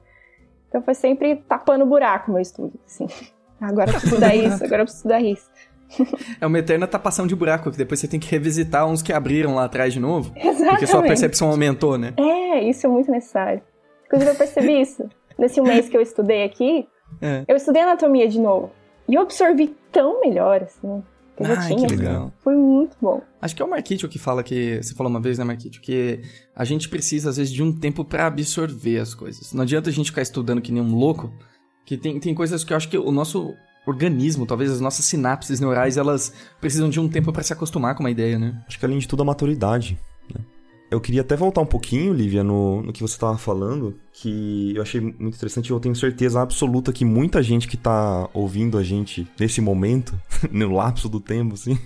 Então 0.68 0.80
foi 0.80 0.94
sempre 0.94 1.34
tapando 1.48 1.84
buraco 1.84 2.30
o 2.30 2.34
meu 2.34 2.40
estudo, 2.40 2.78
assim. 2.86 3.08
Agora 3.60 3.90
eu 3.90 3.94
preciso 3.94 4.14
estudar 4.14 4.34
isso, 4.34 4.64
agora 4.64 4.82
eu 4.82 4.84
preciso 4.84 4.98
estudar 4.98 5.20
isso. 5.20 5.50
É 6.40 6.46
uma 6.46 6.58
eterna 6.58 6.86
tapação 6.86 7.26
de 7.26 7.34
buraco, 7.34 7.70
que 7.70 7.76
depois 7.78 8.00
você 8.00 8.08
tem 8.08 8.18
que 8.20 8.30
revisitar 8.30 8.86
uns 8.86 9.02
que 9.02 9.12
abriram 9.12 9.54
lá 9.54 9.64
atrás 9.64 9.92
de 9.92 10.00
novo. 10.00 10.32
Exatamente. 10.36 10.68
Porque 10.70 10.86
sua 10.86 11.02
percepção 11.02 11.48
aumentou, 11.50 11.96
né? 11.98 12.12
É, 12.16 12.62
isso 12.68 12.86
é 12.86 12.90
muito 12.90 13.10
necessário. 13.10 13.62
Inclusive, 14.06 14.30
eu 14.30 14.34
percebi 14.36 14.80
isso. 14.82 15.04
Nesse 15.38 15.60
mês 15.60 15.88
que 15.88 15.96
eu 15.96 16.00
estudei 16.00 16.44
aqui, 16.44 16.86
É. 17.20 17.44
eu 17.48 17.56
estudei 17.56 17.82
anatomia 17.82 18.28
de 18.28 18.40
novo. 18.40 18.70
E 19.08 19.14
eu 19.14 19.22
absorvi 19.22 19.74
tão 19.92 20.20
melhor, 20.20 20.62
assim. 20.62 21.02
Que 21.36 21.42
Ai, 21.44 21.66
tinha. 21.66 21.88
que 21.88 21.96
legal. 21.96 22.32
Foi 22.44 22.54
muito 22.54 22.96
bom. 23.02 23.20
Acho 23.42 23.56
que 23.56 23.60
é 23.60 23.64
o 23.64 23.68
Marquito 23.68 24.08
que 24.08 24.20
fala 24.20 24.42
que. 24.44 24.80
Você 24.80 24.94
falou 24.94 25.10
uma 25.10 25.20
vez, 25.20 25.36
né, 25.36 25.44
Marquito? 25.44 25.80
Que 25.80 26.20
a 26.54 26.64
gente 26.64 26.88
precisa, 26.88 27.28
às 27.30 27.36
vezes, 27.38 27.52
de 27.52 27.60
um 27.60 27.72
tempo 27.76 28.04
pra 28.04 28.26
absorver 28.26 28.98
as 29.00 29.14
coisas. 29.16 29.52
Não 29.52 29.62
adianta 29.62 29.90
a 29.90 29.92
gente 29.92 30.10
ficar 30.10 30.22
estudando 30.22 30.60
que 30.62 30.70
nem 30.70 30.80
um 30.80 30.94
louco, 30.94 31.32
que 31.84 31.96
tem, 31.96 32.20
tem 32.20 32.34
coisas 32.36 32.62
que 32.62 32.72
eu 32.72 32.76
acho 32.76 32.88
que 32.88 32.96
o 32.96 33.10
nosso 33.10 33.52
organismo, 33.86 34.46
talvez 34.46 34.70
as 34.70 34.80
nossas 34.80 35.04
sinapses 35.04 35.60
neurais, 35.60 35.96
elas 35.96 36.32
precisam 36.60 36.88
de 36.88 36.98
um 36.98 37.08
tempo 37.08 37.32
pra 37.32 37.42
se 37.42 37.52
acostumar 37.52 37.94
com 37.94 38.02
uma 38.02 38.10
ideia, 38.10 38.38
né? 38.38 38.62
Acho 38.66 38.78
que 38.78 38.84
além 38.84 38.98
de 38.98 39.08
tudo 39.08 39.22
a 39.22 39.26
maturidade. 39.26 39.98
né? 40.32 40.40
Eu 40.90 41.00
queria 41.00 41.22
até 41.22 41.36
voltar 41.36 41.60
um 41.60 41.66
pouquinho, 41.66 42.12
Lívia, 42.12 42.44
no, 42.44 42.82
no 42.82 42.92
que 42.92 43.02
você 43.02 43.14
estava 43.14 43.36
falando, 43.36 43.98
que 44.12 44.74
eu 44.76 44.82
achei 44.82 45.00
muito 45.00 45.34
interessante 45.34 45.68
e 45.68 45.72
eu 45.72 45.80
tenho 45.80 45.96
certeza 45.96 46.40
absoluta 46.40 46.92
que 46.92 47.04
muita 47.04 47.42
gente 47.42 47.66
que 47.66 47.76
tá 47.76 48.28
ouvindo 48.32 48.78
a 48.78 48.82
gente 48.82 49.26
nesse 49.38 49.60
momento, 49.60 50.18
no 50.52 50.72
lapso 50.72 51.08
do 51.08 51.20
tempo, 51.20 51.54
assim, 51.54 51.78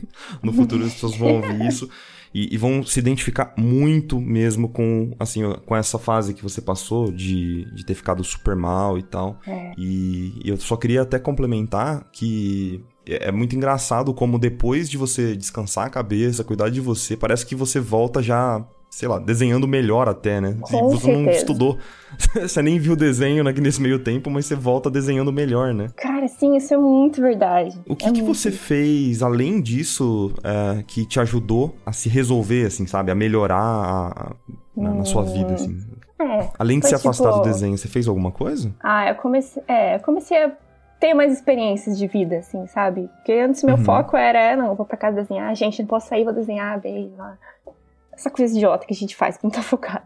no 0.42 0.52
futuro 0.52 0.84
as 0.84 0.92
pessoas 0.92 1.16
vão 1.16 1.36
ouvir 1.36 1.66
isso 1.66 1.88
e, 2.34 2.54
e 2.54 2.58
vão 2.58 2.82
se 2.82 2.98
identificar 2.98 3.54
muito 3.56 4.20
mesmo 4.20 4.68
com, 4.68 5.14
assim, 5.18 5.42
com 5.64 5.76
essa 5.76 5.98
fase 5.98 6.34
que 6.34 6.42
você 6.42 6.60
passou 6.60 7.10
de, 7.10 7.64
de 7.74 7.84
ter 7.84 7.94
ficado 7.94 8.22
super 8.24 8.56
mal 8.56 8.98
e 8.98 9.02
tal. 9.02 9.38
É. 9.46 9.72
E 9.76 10.40
eu 10.44 10.56
só 10.56 10.76
queria 10.76 11.02
até 11.02 11.18
complementar 11.18 12.08
que 12.12 12.84
é 13.06 13.28
é 13.28 13.32
muito 13.32 13.56
engraçado 13.56 14.12
como 14.12 14.38
depois 14.38 14.88
de 14.88 14.96
você 14.96 15.34
descansar 15.34 15.86
a 15.86 15.90
cabeça, 15.90 16.44
cuidar 16.44 16.68
de 16.68 16.80
você, 16.80 17.16
parece 17.16 17.44
que 17.46 17.54
você 17.54 17.80
volta 17.80 18.22
já, 18.22 18.64
sei 18.90 19.08
lá, 19.08 19.18
desenhando 19.18 19.68
melhor 19.68 20.08
até, 20.08 20.40
né? 20.40 20.56
Com 20.60 20.88
você 20.90 21.06
não 21.12 21.16
certeza. 21.24 21.38
estudou, 21.38 21.78
você 22.34 22.62
nem 22.62 22.78
viu 22.78 22.94
o 22.94 22.96
desenho 22.96 23.44
né, 23.44 23.52
nesse 23.52 23.80
meio 23.80 23.98
tempo, 23.98 24.30
mas 24.30 24.46
você 24.46 24.54
volta 24.56 24.90
desenhando 24.90 25.32
melhor, 25.32 25.72
né? 25.74 25.88
Cara, 25.96 26.26
sim, 26.28 26.56
isso 26.56 26.72
é 26.74 26.76
muito 26.76 27.20
verdade. 27.20 27.78
O 27.86 27.94
que, 27.94 28.06
é 28.06 28.12
que 28.12 28.22
muito. 28.22 28.34
você 28.34 28.50
fez, 28.50 29.22
além 29.22 29.60
disso, 29.60 30.32
é, 30.42 30.82
que 30.86 31.04
te 31.06 31.20
ajudou 31.20 31.76
a 31.86 31.92
se 31.92 32.08
resolver, 32.08 32.66
assim, 32.66 32.86
sabe? 32.86 33.10
A 33.10 33.14
melhorar 33.14 33.56
a- 33.60 34.08
a- 34.08 34.32
na, 34.76 34.94
na 34.94 35.04
sua 35.04 35.22
vida, 35.24 35.54
assim? 35.54 35.78
É. 36.20 36.48
Além 36.58 36.80
de 36.80 36.88
se 36.88 36.94
afastar 36.94 37.28
tipo- 37.32 37.38
do 37.40 37.44
desenho, 37.44 37.76
você 37.78 37.86
fez 37.88 38.08
alguma 38.08 38.32
coisa? 38.32 38.74
Ah, 38.82 39.08
eu 39.08 39.14
comecei, 39.16 39.62
é, 39.68 39.96
eu 39.96 40.00
comecei 40.00 40.36
a 40.44 40.50
ter 40.98 41.14
mais 41.14 41.32
experiências 41.32 41.96
de 41.96 42.08
vida, 42.08 42.38
assim, 42.38 42.66
sabe? 42.66 43.08
Porque 43.18 43.32
antes 43.32 43.62
meu 43.62 43.76
Uhum. 43.76 43.84
foco 43.84 44.16
era, 44.16 44.56
não, 44.56 44.66
eu 44.68 44.74
vou 44.74 44.84
pra 44.84 44.96
casa 44.96 45.22
desenhar, 45.22 45.54
gente, 45.54 45.80
não 45.80 45.86
posso 45.86 46.08
sair, 46.08 46.24
vou 46.24 46.32
desenhar, 46.32 46.80
bem, 46.80 47.12
lá. 47.16 47.38
Essa 48.18 48.30
coisa 48.30 48.52
idiota 48.56 48.84
que 48.84 48.92
a 48.92 48.96
gente 48.96 49.14
faz 49.14 49.36
quando 49.36 49.52
tá 49.54 49.62
focado. 49.62 50.04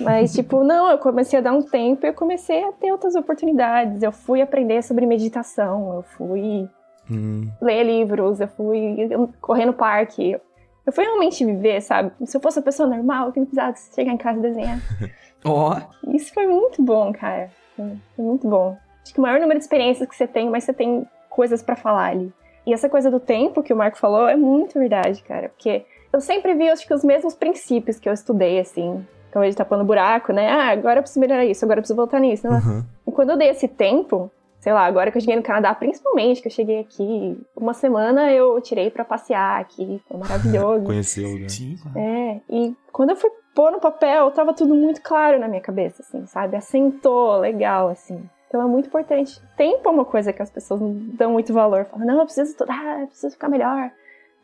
Mas, 0.00 0.32
tipo, 0.32 0.62
não, 0.62 0.88
eu 0.90 0.98
comecei 0.98 1.38
a 1.40 1.42
dar 1.42 1.52
um 1.52 1.60
tempo 1.60 2.06
e 2.06 2.08
eu 2.08 2.14
comecei 2.14 2.62
a 2.64 2.72
ter 2.72 2.92
outras 2.92 3.16
oportunidades. 3.16 4.00
Eu 4.02 4.12
fui 4.12 4.40
aprender 4.40 4.82
sobre 4.82 5.04
meditação, 5.06 5.96
eu 5.96 6.02
fui 6.02 6.68
Hum, 7.10 7.50
ler 7.60 7.84
livros, 7.84 8.40
eu 8.40 8.48
fui 8.48 8.96
correr 9.40 9.66
no 9.66 9.72
parque. 9.72 10.38
Eu 10.86 10.92
fui 10.92 11.04
realmente 11.04 11.44
viver, 11.44 11.80
sabe? 11.80 12.12
Se 12.24 12.36
eu 12.36 12.40
fosse 12.40 12.58
uma 12.58 12.64
pessoa 12.64 12.88
normal, 12.88 13.28
eu 13.28 13.32
não 13.36 13.44
precisava 13.44 13.74
chegar 13.94 14.12
em 14.12 14.16
casa 14.16 14.38
e 14.38 14.42
desenhar. 14.42 14.78
Ó, 15.44 15.76
Isso 16.08 16.32
foi 16.32 16.46
muito 16.46 16.80
bom, 16.82 17.12
cara. 17.12 17.50
Foi 17.76 17.96
foi 18.14 18.24
muito 18.24 18.48
bom. 18.48 18.76
Acho 19.02 19.12
que 19.12 19.18
o 19.18 19.22
maior 19.22 19.40
número 19.40 19.58
de 19.58 19.64
experiências 19.64 20.08
que 20.08 20.16
você 20.16 20.26
tem, 20.26 20.48
mas 20.48 20.64
você 20.64 20.72
tem 20.72 21.06
coisas 21.28 21.62
pra 21.62 21.76
falar 21.76 22.06
ali. 22.10 22.32
E 22.66 22.72
essa 22.72 22.88
coisa 22.88 23.10
do 23.10 23.20
tempo 23.20 23.62
que 23.62 23.72
o 23.72 23.76
Marco 23.76 23.98
falou 23.98 24.28
é 24.28 24.36
muito 24.36 24.78
verdade, 24.78 25.22
cara. 25.22 25.48
Porque 25.50 25.84
eu 26.16 26.20
sempre 26.20 26.54
vi, 26.54 26.68
acho 26.68 26.86
que, 26.86 26.94
os 26.94 27.04
mesmos 27.04 27.34
princípios 27.34 27.98
que 27.98 28.08
eu 28.08 28.12
estudei, 28.12 28.58
assim. 28.58 29.04
Então, 29.28 29.44
ele 29.44 29.54
tapando 29.54 29.84
buraco, 29.84 30.32
né? 30.32 30.50
Ah, 30.50 30.70
agora 30.70 30.98
eu 30.98 31.02
preciso 31.02 31.20
melhorar 31.20 31.44
isso, 31.44 31.64
agora 31.64 31.78
eu 31.78 31.82
preciso 31.82 31.96
voltar 31.96 32.18
nisso. 32.18 32.48
né? 32.48 32.56
aham. 32.56 32.84
E 33.06 33.12
quando 33.12 33.30
eu 33.30 33.36
dei 33.36 33.50
esse 33.50 33.68
tempo, 33.68 34.30
sei 34.58 34.72
lá, 34.72 34.86
agora 34.86 35.10
que 35.10 35.18
eu 35.18 35.20
cheguei 35.20 35.36
no 35.36 35.42
Canadá, 35.42 35.74
principalmente, 35.74 36.40
que 36.40 36.48
eu 36.48 36.52
cheguei 36.52 36.80
aqui, 36.80 37.38
uma 37.54 37.74
semana 37.74 38.32
eu 38.32 38.60
tirei 38.60 38.90
pra 38.90 39.04
passear 39.04 39.60
aqui, 39.60 40.00
foi 40.08 40.16
maravilhoso. 40.16 40.84
Conheceu, 40.86 41.38
né? 41.38 41.48
sim. 41.48 41.76
É, 41.94 42.40
e 42.48 42.74
quando 42.92 43.10
eu 43.10 43.16
fui 43.16 43.30
pôr 43.54 43.70
no 43.70 43.80
papel, 43.80 44.30
tava 44.30 44.54
tudo 44.54 44.74
muito 44.74 45.02
claro 45.02 45.38
na 45.38 45.48
minha 45.48 45.60
cabeça, 45.60 46.02
assim, 46.02 46.26
sabe? 46.26 46.56
Assentou, 46.56 47.38
legal, 47.38 47.88
assim. 47.88 48.28
Então 48.48 48.62
é 48.62 48.66
muito 48.66 48.86
importante. 48.86 49.40
Tempo 49.56 49.88
é 49.88 49.92
uma 49.92 50.04
coisa 50.04 50.32
que 50.32 50.40
as 50.40 50.50
pessoas 50.50 50.80
não 50.80 50.92
dão 50.92 51.32
muito 51.32 51.52
valor. 51.52 51.84
Falam, 51.84 52.06
não, 52.06 52.18
eu 52.20 52.24
preciso 52.24 52.50
estudar, 52.50 53.00
eu 53.00 53.06
preciso 53.06 53.32
ficar 53.32 53.48
melhor. 53.48 53.90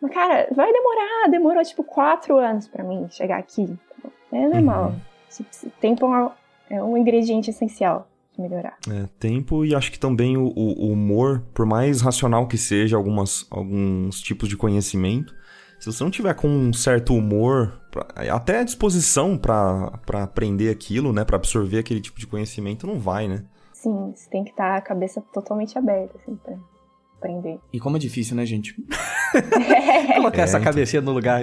Mas, 0.02 0.12
cara, 0.12 0.48
vai 0.54 0.72
demorar. 0.72 1.30
Demorou, 1.30 1.62
tipo, 1.62 1.84
quatro 1.84 2.36
anos 2.36 2.66
para 2.66 2.82
mim 2.82 3.06
chegar 3.08 3.38
aqui. 3.38 3.72
É 4.32 4.48
normal. 4.48 4.94
Uhum. 5.38 5.70
Tempo 5.80 6.06
é 6.68 6.82
um 6.82 6.96
ingrediente 6.96 7.50
essencial 7.50 8.08
de 8.34 8.42
melhorar. 8.42 8.76
É, 8.90 9.06
tempo 9.18 9.64
e 9.64 9.74
acho 9.74 9.92
que 9.92 9.98
também 9.98 10.36
o, 10.36 10.52
o, 10.56 10.90
humor, 10.90 11.44
por 11.54 11.64
mais 11.64 12.00
racional 12.00 12.48
que 12.48 12.58
seja 12.58 12.96
algumas, 12.96 13.46
alguns 13.50 14.20
tipos 14.20 14.48
de 14.48 14.56
conhecimento, 14.56 15.34
se 15.78 15.86
você 15.86 16.02
não 16.02 16.10
tiver 16.10 16.34
com 16.34 16.48
um 16.48 16.72
certo 16.72 17.14
humor, 17.14 17.80
pra, 17.90 18.06
até 18.34 18.64
disposição 18.64 19.36
para 19.36 19.92
aprender 20.22 20.70
aquilo, 20.70 21.12
né, 21.12 21.24
para 21.24 21.36
absorver 21.36 21.78
aquele 21.78 22.00
tipo 22.00 22.18
de 22.18 22.26
conhecimento, 22.26 22.86
não 22.86 22.98
vai, 22.98 23.28
né? 23.28 23.44
Sim, 23.72 24.12
você 24.14 24.30
tem 24.30 24.44
que 24.44 24.50
estar 24.50 24.70
tá 24.70 24.76
a 24.76 24.80
cabeça 24.80 25.22
totalmente 25.32 25.76
aberta, 25.76 26.16
assim, 26.16 26.36
pra 26.36 26.56
aprender. 27.22 27.58
E 27.72 27.78
como 27.78 27.96
é 27.96 28.00
difícil, 28.00 28.36
né, 28.36 28.44
gente? 28.44 28.74
É. 29.34 30.16
Colocar 30.16 30.42
é, 30.42 30.44
essa 30.44 30.60
cabecinha 30.60 31.00
no 31.00 31.10
lugar. 31.10 31.40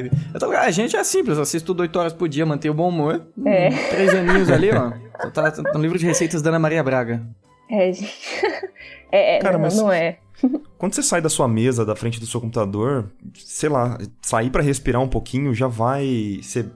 A 0.61 0.69
gente 0.69 0.95
é 0.95 1.03
simples, 1.03 1.39
assisto 1.39 1.75
8 1.75 1.97
horas 1.97 2.13
por 2.13 2.29
dia, 2.29 2.45
manter 2.45 2.69
o 2.69 2.73
bom 2.73 2.89
humor. 2.89 3.25
É. 3.43 3.69
Três 3.89 4.13
aninhos 4.13 4.47
ali, 4.51 4.69
ó. 4.69 4.91
Tá, 5.31 5.49
tá 5.49 5.73
no 5.73 5.81
livro 5.81 5.97
de 5.97 6.05
receitas 6.05 6.39
da 6.43 6.51
Ana 6.51 6.59
Maria 6.59 6.83
Braga. 6.83 7.25
É, 7.67 7.91
gente. 7.91 8.13
É, 9.11 9.37
é, 9.37 9.39
Cara, 9.39 9.53
não, 9.53 9.61
mas 9.61 9.75
não 9.75 9.91
é. 9.91 10.19
Quando 10.77 10.93
você 10.93 11.01
sai 11.01 11.19
da 11.19 11.29
sua 11.29 11.47
mesa, 11.47 11.83
da 11.83 11.95
frente 11.95 12.19
do 12.19 12.27
seu 12.27 12.39
computador, 12.39 13.11
sei 13.33 13.67
lá, 13.67 13.97
sair 14.21 14.51
para 14.51 14.61
respirar 14.61 15.01
um 15.01 15.07
pouquinho 15.07 15.51
já 15.51 15.65
vai 15.65 16.39
ser, 16.43 16.67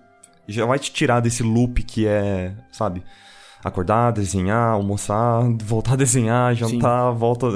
já 0.48 0.66
vai 0.66 0.80
te 0.80 0.92
tirar 0.92 1.20
desse 1.20 1.44
loop 1.44 1.84
que 1.84 2.08
é, 2.08 2.56
sabe? 2.72 3.04
Acordar, 3.64 4.12
desenhar, 4.12 4.74
almoçar, 4.74 5.42
voltar 5.64 5.94
a 5.94 5.96
desenhar, 5.96 6.54
jantar, 6.56 7.12
Sim. 7.14 7.18
volta 7.18 7.48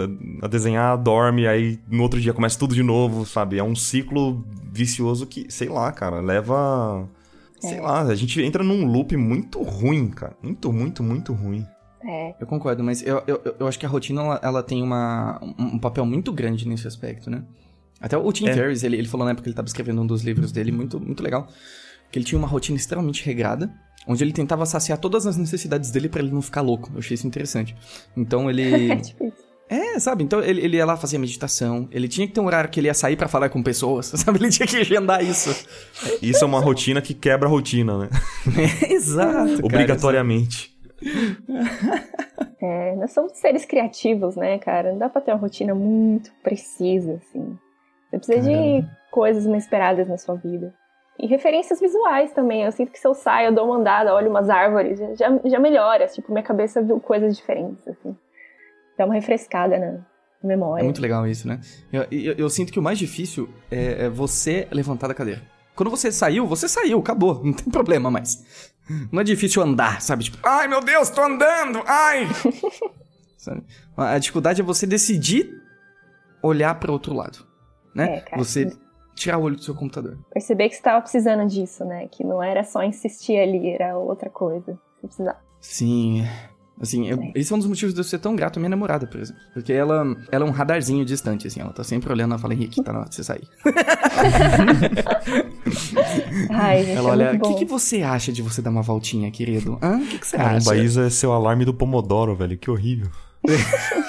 a 0.41 0.47
desenhar, 0.47 0.97
dorme, 0.97 1.47
aí 1.47 1.79
no 1.89 2.03
outro 2.03 2.19
dia 2.19 2.33
começa 2.33 2.57
tudo 2.57 2.73
de 2.73 2.83
novo, 2.83 3.25
sabe? 3.25 3.57
É 3.57 3.63
um 3.63 3.75
ciclo 3.75 4.43
vicioso 4.71 5.25
que, 5.25 5.45
sei 5.49 5.69
lá, 5.69 5.91
cara, 5.91 6.19
leva. 6.19 7.07
É. 7.63 7.67
Sei 7.67 7.81
lá, 7.81 8.01
a 8.01 8.15
gente 8.15 8.41
entra 8.41 8.63
num 8.63 8.85
loop 8.85 9.17
muito 9.17 9.61
ruim, 9.63 10.09
cara. 10.09 10.37
Muito, 10.43 10.71
muito, 10.71 11.01
muito 11.01 11.33
ruim. 11.33 11.65
É. 12.03 12.35
Eu 12.39 12.45
concordo, 12.45 12.83
mas 12.83 13.01
eu, 13.01 13.23
eu, 13.25 13.41
eu 13.59 13.67
acho 13.67 13.79
que 13.79 13.85
a 13.85 13.89
rotina 13.89 14.21
ela, 14.21 14.39
ela 14.43 14.63
tem 14.63 14.83
uma, 14.83 15.41
um 15.57 15.79
papel 15.79 16.05
muito 16.05 16.31
grande 16.31 16.67
nesse 16.67 16.87
aspecto, 16.87 17.29
né? 17.29 17.43
Até 17.99 18.15
o 18.15 18.31
Tim 18.31 18.47
é. 18.47 18.53
Ferriss, 18.53 18.83
ele, 18.83 18.97
ele 18.97 19.07
falou 19.07 19.25
na 19.25 19.31
época 19.31 19.43
que 19.43 19.49
ele 19.49 19.53
estava 19.53 19.67
escrevendo 19.67 20.01
um 20.01 20.07
dos 20.07 20.21
livros 20.21 20.51
dele, 20.51 20.71
muito, 20.71 20.99
muito 20.99 21.23
legal, 21.23 21.47
que 22.11 22.19
ele 22.19 22.25
tinha 22.25 22.37
uma 22.37 22.47
rotina 22.47 22.77
extremamente 22.77 23.25
regrada, 23.25 23.73
onde 24.07 24.23
ele 24.23 24.31
tentava 24.31 24.65
saciar 24.65 24.97
todas 24.97 25.27
as 25.27 25.37
necessidades 25.37 25.91
dele 25.91 26.09
para 26.09 26.21
ele 26.21 26.31
não 26.31 26.41
ficar 26.41 26.61
louco. 26.61 26.89
Eu 26.93 26.99
achei 26.99 27.15
isso 27.15 27.27
interessante. 27.27 27.75
Então 28.15 28.49
ele. 28.49 28.89
É, 29.69 29.99
sabe? 29.99 30.23
Então 30.23 30.41
ele, 30.41 30.61
ele 30.61 30.77
ia 30.77 30.85
lá 30.85 30.95
fazer 30.95 31.17
meditação. 31.17 31.89
Ele 31.91 32.07
tinha 32.07 32.25
que 32.25 32.31
ter 32.31 32.39
um 32.39 32.45
horário 32.45 32.69
que 32.69 32.79
ele 32.79 32.87
ia 32.87 32.93
sair 32.93 33.17
para 33.17 33.27
falar 33.27 33.49
com 33.49 33.61
pessoas, 33.61 34.05
sabe? 34.15 34.39
Ele 34.39 34.49
tinha 34.49 34.65
que 34.65 34.77
agendar 34.77 35.21
isso. 35.21 35.49
Isso 36.21 36.41
é 36.41 36.47
uma 36.47 36.61
rotina 36.61 37.01
que 37.01 37.13
quebra 37.13 37.49
a 37.49 37.51
rotina, 37.51 37.97
né? 37.97 38.09
É, 38.81 38.93
exato. 38.95 39.65
Obrigatoriamente. 39.65 40.73
É, 42.61 42.95
nós 42.95 43.11
somos 43.11 43.37
seres 43.37 43.65
criativos, 43.65 44.37
né, 44.37 44.57
cara? 44.57 44.93
Não 44.93 44.99
dá 44.99 45.09
pra 45.09 45.19
ter 45.19 45.31
uma 45.31 45.39
rotina 45.39 45.75
muito 45.75 46.31
precisa, 46.41 47.15
assim. 47.15 47.57
Você 48.09 48.17
precisa 48.19 48.49
Caramba. 48.49 48.81
de 48.81 48.87
coisas 49.11 49.45
inesperadas 49.45 50.07
na 50.07 50.17
sua 50.17 50.35
vida. 50.35 50.73
E 51.19 51.25
referências 51.25 51.79
visuais 51.79 52.31
também. 52.31 52.63
Eu 52.63 52.71
sinto 52.71 52.91
que 52.91 52.99
se 52.99 53.07
eu 53.07 53.13
saio, 53.13 53.47
eu 53.47 53.51
dou 53.51 53.65
uma 53.65 53.77
andada, 53.77 54.13
olho 54.13 54.29
umas 54.29 54.49
árvores, 54.49 54.99
já, 55.17 55.39
já 55.43 55.59
melhora. 55.59 56.07
Tipo, 56.07 56.31
minha 56.31 56.43
cabeça 56.43 56.81
viu 56.81 56.99
coisas 56.99 57.35
diferentes, 57.35 57.87
assim. 57.87 58.15
Dá 58.97 59.05
uma 59.05 59.15
refrescada 59.15 59.77
na 59.79 59.99
memória. 60.43 60.81
É 60.81 60.85
muito 60.85 61.01
legal 61.01 61.25
isso, 61.25 61.47
né? 61.47 61.59
Eu, 61.91 62.05
eu, 62.11 62.33
eu 62.33 62.49
sinto 62.49 62.71
que 62.71 62.79
o 62.79 62.83
mais 62.83 62.99
difícil 62.99 63.49
é, 63.71 64.05
é 64.05 64.09
você 64.09 64.67
levantar 64.71 65.07
da 65.07 65.13
cadeira. 65.13 65.41
Quando 65.75 65.89
você 65.89 66.11
saiu, 66.11 66.45
você 66.45 66.67
saiu, 66.67 66.99
acabou. 66.99 67.43
Não 67.43 67.53
tem 67.53 67.71
problema 67.71 68.09
mais. 68.09 68.73
Não 69.11 69.21
é 69.21 69.23
difícil 69.23 69.61
andar, 69.61 70.01
sabe? 70.01 70.23
Tipo, 70.23 70.37
ai 70.43 70.67
meu 70.67 70.81
Deus, 70.81 71.09
tô 71.09 71.21
andando, 71.21 71.83
ai! 71.85 72.27
A 73.95 74.17
dificuldade 74.17 74.61
é 74.61 74.63
você 74.63 74.85
decidir 74.85 75.49
olhar 76.43 76.75
para 76.75 76.91
outro 76.91 77.13
lado, 77.13 77.45
né? 77.95 78.17
É, 78.17 78.21
cara, 78.21 78.43
você 78.43 78.75
tirar 79.17 79.37
o 79.37 79.41
olho 79.41 79.55
do 79.55 79.63
seu 79.63 79.75
computador. 79.75 80.17
Perceber 80.31 80.69
que 80.69 80.75
você 80.75 80.79
estava 80.79 81.01
precisando 81.01 81.45
disso, 81.47 81.83
né? 81.83 82.07
Que 82.07 82.23
não 82.23 82.41
era 82.41 82.63
só 82.63 82.83
insistir 82.83 83.37
ali, 83.37 83.71
era 83.71 83.97
outra 83.97 84.29
coisa. 84.29 84.79
Você 85.01 85.07
precisava. 85.07 85.39
Sim. 85.59 86.25
Assim, 86.79 87.07
eu, 87.07 87.17
esse 87.33 87.51
é 87.51 87.55
um 87.55 87.59
dos 87.59 87.67
motivos 87.67 87.91
de 87.91 87.99
eu 87.99 88.03
ser 88.03 88.19
tão 88.19 88.35
grato 88.35 88.57
à 88.57 88.59
minha 88.59 88.69
namorada, 88.69 89.07
por 89.07 89.19
exemplo. 89.19 89.41
Porque 89.51 89.73
ela, 89.73 90.15
ela 90.31 90.45
é 90.45 90.47
um 90.47 90.51
radarzinho 90.51 91.03
distante, 91.03 91.47
assim. 91.47 91.59
Ela 91.59 91.73
tá 91.73 91.83
sempre 91.83 92.11
olhando 92.11 92.35
e 92.35 92.37
fala, 92.37 92.53
Henrique, 92.53 92.83
tá 92.83 92.93
na 92.93 92.99
hora 92.99 93.09
de 93.09 93.15
você 93.15 93.23
sair. 93.23 93.47
Ai, 96.51 96.83
gente, 96.83 96.97
ela 96.97 97.09
é 97.09 97.11
olha, 97.11 97.35
o 97.35 97.39
que, 97.39 97.55
que 97.55 97.65
você 97.65 98.03
acha 98.03 98.31
de 98.31 98.43
você 98.43 98.61
dar 98.61 98.69
uma 98.69 98.83
voltinha, 98.83 99.31
querido? 99.31 99.79
O 99.81 100.07
que, 100.07 100.19
que 100.19 100.27
você 100.27 100.37
Caramba, 100.37 100.71
acha? 100.71 100.77
isso 100.77 101.01
é 101.01 101.09
seu 101.09 101.33
alarme 101.33 101.65
do 101.65 101.73
Pomodoro, 101.73 102.35
velho. 102.35 102.55
Que 102.55 102.69
horrível. 102.69 103.09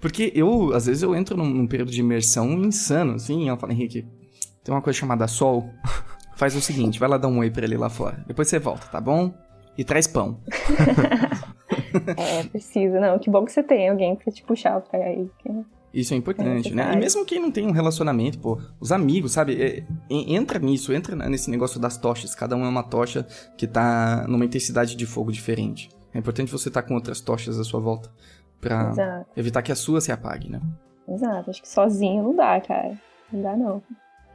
Porque 0.00 0.32
eu, 0.34 0.72
às 0.74 0.86
vezes, 0.86 1.02
eu 1.02 1.14
entro 1.14 1.36
num, 1.36 1.48
num, 1.48 1.66
período 1.66 1.90
de 1.90 2.00
imersão 2.00 2.52
insano, 2.52 3.14
assim, 3.14 3.48
ela 3.48 3.58
fala, 3.58 3.72
Henrique, 3.72 4.06
tem 4.66 4.74
uma 4.74 4.82
coisa 4.82 4.98
chamada 4.98 5.28
sol. 5.28 5.70
Faz 6.34 6.54
o 6.54 6.60
seguinte, 6.60 6.98
vai 6.98 7.08
lá 7.08 7.16
dar 7.16 7.28
um 7.28 7.38
oi 7.38 7.50
pra 7.50 7.64
ele 7.64 7.78
lá 7.78 7.88
fora. 7.88 8.22
Depois 8.26 8.48
você 8.48 8.58
volta, 8.58 8.86
tá 8.88 9.00
bom? 9.00 9.32
E 9.78 9.84
traz 9.84 10.06
pão. 10.06 10.40
é, 12.18 12.42
precisa. 12.42 13.00
Não, 13.00 13.18
que 13.18 13.30
bom 13.30 13.44
que 13.44 13.52
você 13.52 13.62
tem 13.62 13.88
alguém 13.88 14.16
pra 14.16 14.30
te 14.30 14.42
puxar 14.42 14.80
pra 14.80 14.98
aí. 14.98 15.30
Isso 15.94 16.12
é 16.12 16.16
importante, 16.16 16.72
é 16.72 16.74
né? 16.74 16.92
E 16.92 16.96
mesmo 16.96 17.24
quem 17.24 17.40
não 17.40 17.50
tem 17.50 17.66
um 17.66 17.70
relacionamento, 17.70 18.38
pô, 18.38 18.60
os 18.78 18.92
amigos, 18.92 19.32
sabe? 19.32 19.62
É, 19.62 19.84
entra 20.10 20.58
nisso, 20.58 20.92
entra 20.92 21.16
nesse 21.28 21.50
negócio 21.50 21.80
das 21.80 21.96
tochas. 21.96 22.34
Cada 22.34 22.54
um 22.54 22.64
é 22.64 22.68
uma 22.68 22.82
tocha 22.82 23.26
que 23.56 23.66
tá 23.66 24.26
numa 24.28 24.44
intensidade 24.44 24.94
de 24.94 25.06
fogo 25.06 25.32
diferente. 25.32 25.88
É 26.12 26.18
importante 26.18 26.52
você 26.52 26.68
estar 26.68 26.82
tá 26.82 26.88
com 26.88 26.94
outras 26.94 27.20
tochas 27.20 27.58
à 27.58 27.64
sua 27.64 27.80
volta 27.80 28.10
pra 28.60 28.90
Exato. 28.90 29.30
evitar 29.36 29.62
que 29.62 29.72
a 29.72 29.76
sua 29.76 30.00
se 30.00 30.12
apague, 30.12 30.50
né? 30.50 30.60
Exato, 31.08 31.50
acho 31.50 31.62
que 31.62 31.68
sozinho 31.68 32.24
não 32.24 32.36
dá, 32.36 32.60
cara. 32.60 32.98
Não 33.32 33.42
dá, 33.42 33.56
não. 33.56 33.82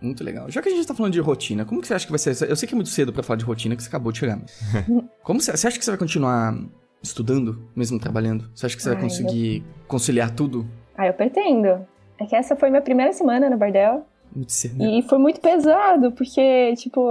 Muito 0.02 0.24
legal. 0.24 0.50
Já 0.50 0.62
que 0.62 0.70
a 0.70 0.72
gente 0.72 0.88
tá 0.88 0.96
falando 0.96 1.14
de 1.14 1.20
rotina, 1.20 1.64
como 1.64 1.80
que 1.80 1.88
você 1.88 1.94
acha 1.94 2.06
que 2.06 2.12
vai 2.12 2.20
ser? 2.20 2.50
Eu 2.50 2.56
sei 2.56 2.68
que 2.68 2.74
é 2.74 2.76
muito 2.76 2.90
cedo 2.90 3.14
para 3.14 3.22
falar 3.22 3.38
de 3.38 3.46
rotina, 3.46 3.76
que 3.76 3.84
você 3.84 3.90
acabou 3.90 4.12
de 4.12 4.18
chegar. 4.18 4.40
como 5.24 5.40
você, 5.40 5.52
você 5.56 5.68
acha 5.68 5.78
que 5.78 5.86
você 5.86 5.92
vai 5.92 5.98
continuar 6.00 6.58
estudando, 7.04 7.70
mesmo 7.76 8.00
trabalhando? 8.00 8.50
Você 8.56 8.66
acha 8.66 8.76
que 8.76 8.82
você 8.82 8.90
Ai, 8.90 8.96
vai 8.96 9.04
conseguir 9.04 9.58
eu... 9.58 9.64
conciliar 9.88 10.32
tudo? 10.32 10.66
Ah, 10.98 11.08
eu 11.08 11.14
pretendo. 11.14 11.86
É 12.20 12.26
que 12.26 12.36
essa 12.36 12.56
foi 12.56 12.70
minha 12.70 12.82
primeira 12.82 13.14
semana 13.14 13.50
no 13.50 13.58
Bardel. 13.58 14.06
Muito 14.36 14.52
cedo. 14.52 14.78
Né? 14.78 15.00
E 15.00 15.02
foi 15.04 15.18
muito 15.18 15.40
pesado, 15.40 16.12
porque, 16.14 16.74
tipo, 16.78 17.02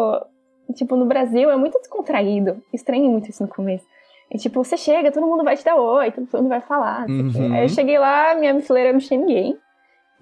tipo, 0.74 0.96
no 0.96 1.06
Brasil 1.06 1.50
é 1.50 1.56
muito 1.56 1.78
descontraído. 1.78 2.62
Estranhei 2.72 3.08
muito 3.08 3.30
isso 3.30 3.42
no 3.42 3.48
começo. 3.48 3.84
E, 4.32 4.38
tipo, 4.38 4.62
você 4.62 4.76
chega, 4.76 5.10
todo 5.10 5.26
mundo 5.26 5.42
vai 5.42 5.56
te 5.56 5.64
dar 5.64 5.76
oi, 5.76 6.12
todo 6.12 6.28
mundo 6.34 6.48
vai 6.48 6.60
falar. 6.60 7.08
Uhum. 7.08 7.52
Aí 7.52 7.64
eu 7.64 7.68
cheguei 7.68 7.98
lá, 7.98 8.34
minha 8.34 8.60
fileira 8.60 8.92
não 8.92 9.00
tinha 9.00 9.18
ninguém. 9.18 9.56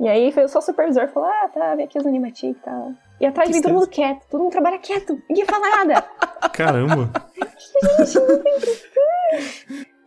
E 0.00 0.08
aí 0.08 0.32
foi 0.32 0.48
só 0.48 0.61
o 0.61 0.62
supervisor 0.62 1.08
falou: 1.08 1.28
Ah, 1.28 1.50
tá, 1.52 1.74
vem 1.74 1.84
aqui 1.84 1.98
os 1.98 2.06
animaticos 2.06 2.56
e 2.56 2.61
tá. 2.64 2.70
tal. 2.70 2.92
E 3.20 3.26
atrás 3.26 3.50
vem 3.50 3.61
todo 3.61 3.74
mundo 3.74 3.88
quieto, 3.88 4.24
todo 4.30 4.42
mundo 4.42 4.52
trabalha 4.52 4.78
quieto, 4.78 5.20
ninguém 5.28 5.44
fala 5.44 5.68
nada. 5.70 6.02
Caramba! 6.52 7.11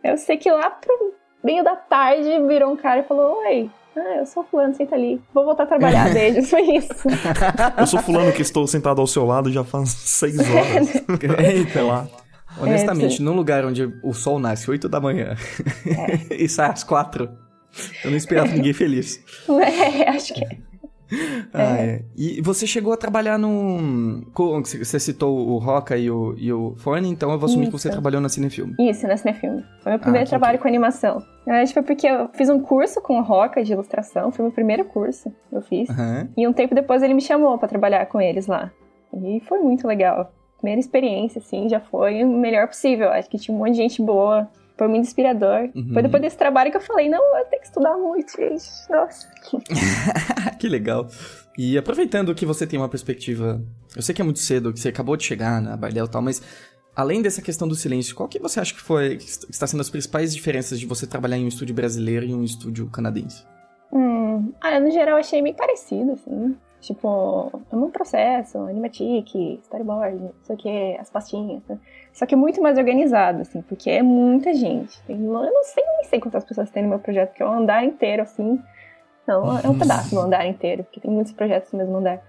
eu 0.02 0.16
sei 0.16 0.38
que 0.38 0.50
lá 0.50 0.70
pro 0.70 1.14
meio 1.44 1.62
da 1.62 1.76
tarde 1.76 2.40
virou 2.46 2.72
um 2.72 2.76
cara 2.76 3.00
e 3.00 3.04
falou: 3.04 3.42
Oi, 3.44 3.70
ah, 3.96 4.16
eu 4.18 4.26
sou 4.26 4.44
fulano, 4.44 4.74
senta 4.74 4.94
ali. 4.94 5.20
Vou 5.34 5.44
voltar 5.44 5.64
a 5.64 5.66
trabalhar, 5.66 6.08
beijo. 6.14 6.48
Foi 6.48 6.62
isso. 6.62 6.94
Eu 7.76 7.86
sou 7.86 8.00
fulano 8.00 8.32
que 8.32 8.42
estou 8.42 8.66
sentado 8.66 9.00
ao 9.00 9.06
seu 9.06 9.26
lado 9.26 9.52
já 9.52 9.62
faz 9.62 9.90
seis 9.90 10.38
horas. 10.38 10.94
Eita 11.38 11.82
lá. 11.82 12.06
Honestamente, 12.60 13.20
é, 13.20 13.24
num 13.24 13.34
lugar 13.34 13.64
onde 13.64 13.92
o 14.02 14.12
sol 14.12 14.38
nasce 14.38 14.70
8 14.70 14.88
da 14.88 15.00
manhã 15.00 15.36
é. 15.86 16.34
e 16.34 16.48
sai 16.48 16.70
às 16.70 16.84
4, 16.84 17.28
eu 18.04 18.10
não 18.10 18.16
esperava 18.16 18.52
ninguém 18.52 18.72
feliz. 18.72 19.22
É, 19.62 20.08
acho 20.08 20.34
que 20.34 20.44
é. 20.44 20.72
Ah, 21.52 21.76
é. 21.76 22.02
E 22.16 22.40
você 22.40 22.66
chegou 22.66 22.92
a 22.92 22.96
trabalhar 22.96 23.38
no. 23.38 24.22
Você 24.78 24.98
citou 24.98 25.46
o 25.48 25.58
Roca 25.58 25.96
e 25.96 26.10
o, 26.10 26.34
e 26.38 26.52
o 26.52 26.74
Fone, 26.76 27.08
então 27.08 27.30
eu 27.30 27.38
vou 27.38 27.46
assumir 27.46 27.64
Isso. 27.64 27.72
que 27.72 27.82
você 27.82 27.90
trabalhou 27.90 28.20
na 28.20 28.28
Cinefilme. 28.28 28.74
Isso, 28.80 29.06
na 29.06 29.16
Cinefilme. 29.16 29.62
Foi 29.82 29.92
meu 29.92 29.98
primeiro 29.98 30.26
ah, 30.26 30.28
trabalho 30.30 30.58
que... 30.58 30.62
com 30.62 30.68
animação. 30.68 31.18
Na 31.46 31.54
verdade, 31.54 31.74
foi 31.74 31.82
porque 31.82 32.06
eu 32.06 32.28
fiz 32.32 32.48
um 32.48 32.60
curso 32.60 33.00
com 33.02 33.18
o 33.18 33.22
Roca 33.22 33.62
de 33.62 33.72
ilustração, 33.72 34.32
foi 34.32 34.44
meu 34.44 34.52
primeiro 34.52 34.84
curso 34.84 35.30
que 35.50 35.56
eu 35.56 35.62
fiz. 35.62 35.88
Uhum. 35.90 36.28
E 36.36 36.48
um 36.48 36.52
tempo 36.52 36.74
depois 36.74 37.02
ele 37.02 37.14
me 37.14 37.20
chamou 37.20 37.58
para 37.58 37.68
trabalhar 37.68 38.06
com 38.06 38.20
eles 38.20 38.46
lá. 38.46 38.70
E 39.14 39.40
foi 39.40 39.58
muito 39.58 39.86
legal 39.86 40.32
primeira 40.62 40.80
experiência, 40.80 41.40
assim, 41.40 41.68
já 41.68 41.80
foi 41.80 42.22
o 42.22 42.28
melhor 42.28 42.68
possível. 42.68 43.10
Acho 43.10 43.28
que 43.28 43.36
tinha 43.36 43.54
um 43.54 43.58
monte 43.58 43.72
de 43.72 43.78
gente 43.78 44.00
boa 44.00 44.48
Foi 44.82 44.88
muito 44.88 45.06
inspirador. 45.06 45.70
Uhum. 45.76 45.92
Foi 45.92 46.02
depois 46.02 46.20
desse 46.20 46.36
trabalho 46.36 46.68
que 46.72 46.76
eu 46.76 46.80
falei, 46.80 47.08
não, 47.08 47.38
eu 47.38 47.44
tenho 47.44 47.62
que 47.62 47.68
estudar 47.68 47.96
muito, 47.96 48.32
gente. 48.32 48.64
Nossa. 48.90 49.28
que 50.58 50.68
legal. 50.68 51.06
E 51.56 51.78
aproveitando 51.78 52.34
que 52.34 52.44
você 52.44 52.66
tem 52.66 52.80
uma 52.80 52.88
perspectiva. 52.88 53.62
Eu 53.94 54.02
sei 54.02 54.12
que 54.12 54.20
é 54.20 54.24
muito 54.24 54.40
cedo, 54.40 54.72
que 54.72 54.80
você 54.80 54.88
acabou 54.88 55.16
de 55.16 55.22
chegar 55.22 55.62
na 55.62 55.76
Bardel 55.76 56.06
e 56.06 56.08
tal, 56.08 56.20
mas 56.20 56.42
além 56.96 57.22
dessa 57.22 57.40
questão 57.40 57.68
do 57.68 57.76
silêncio, 57.76 58.16
qual 58.16 58.28
que 58.28 58.40
você 58.40 58.58
acha 58.58 58.74
que 58.74 58.80
foi 58.80 59.18
que 59.18 59.24
está 59.24 59.68
sendo 59.68 59.82
as 59.82 59.88
principais 59.88 60.34
diferenças 60.34 60.80
de 60.80 60.86
você 60.86 61.06
trabalhar 61.06 61.36
em 61.36 61.44
um 61.44 61.48
estúdio 61.48 61.76
brasileiro 61.76 62.26
e 62.26 62.34
um 62.34 62.42
estúdio 62.42 62.90
canadense? 62.90 63.46
Hum, 63.92 64.52
ah, 64.60 64.80
no 64.80 64.90
geral 64.90 65.16
achei 65.16 65.40
bem 65.40 65.54
parecido, 65.54 66.10
assim. 66.10 66.56
Tipo, 66.80 67.52
é 67.70 67.76
um 67.76 67.88
processo, 67.88 68.58
animatic, 68.58 69.32
storyboard, 69.62 70.18
não 70.18 70.32
sei 70.42 70.56
o 70.56 70.58
que, 70.58 70.96
as 70.98 71.08
pastinhas. 71.08 71.62
Né? 71.68 71.78
Só 72.12 72.26
que 72.26 72.36
muito 72.36 72.60
mais 72.60 72.76
organizado, 72.76 73.40
assim, 73.40 73.62
porque 73.62 73.90
é 73.90 74.02
muita 74.02 74.52
gente. 74.52 75.00
Tem, 75.02 75.16
eu 75.16 75.32
não 75.32 75.64
sei 75.64 75.82
nem 75.84 76.04
sei 76.04 76.20
quantas 76.20 76.44
pessoas 76.44 76.70
tem 76.70 76.82
no 76.82 76.90
meu 76.90 76.98
projeto, 76.98 77.30
porque 77.30 77.42
é 77.42 77.46
um 77.46 77.52
andar 77.52 77.84
inteiro, 77.84 78.22
assim. 78.22 78.60
Não, 79.26 79.58
é 79.58 79.68
um 79.68 79.78
pedaço 79.78 80.14
do 80.14 80.20
andar 80.20 80.46
inteiro, 80.46 80.84
porque 80.84 81.00
tem 81.00 81.10
muitos 81.10 81.32
projetos 81.32 81.72
no 81.72 81.78
mesmo 81.78 81.96
andar. 81.96 82.22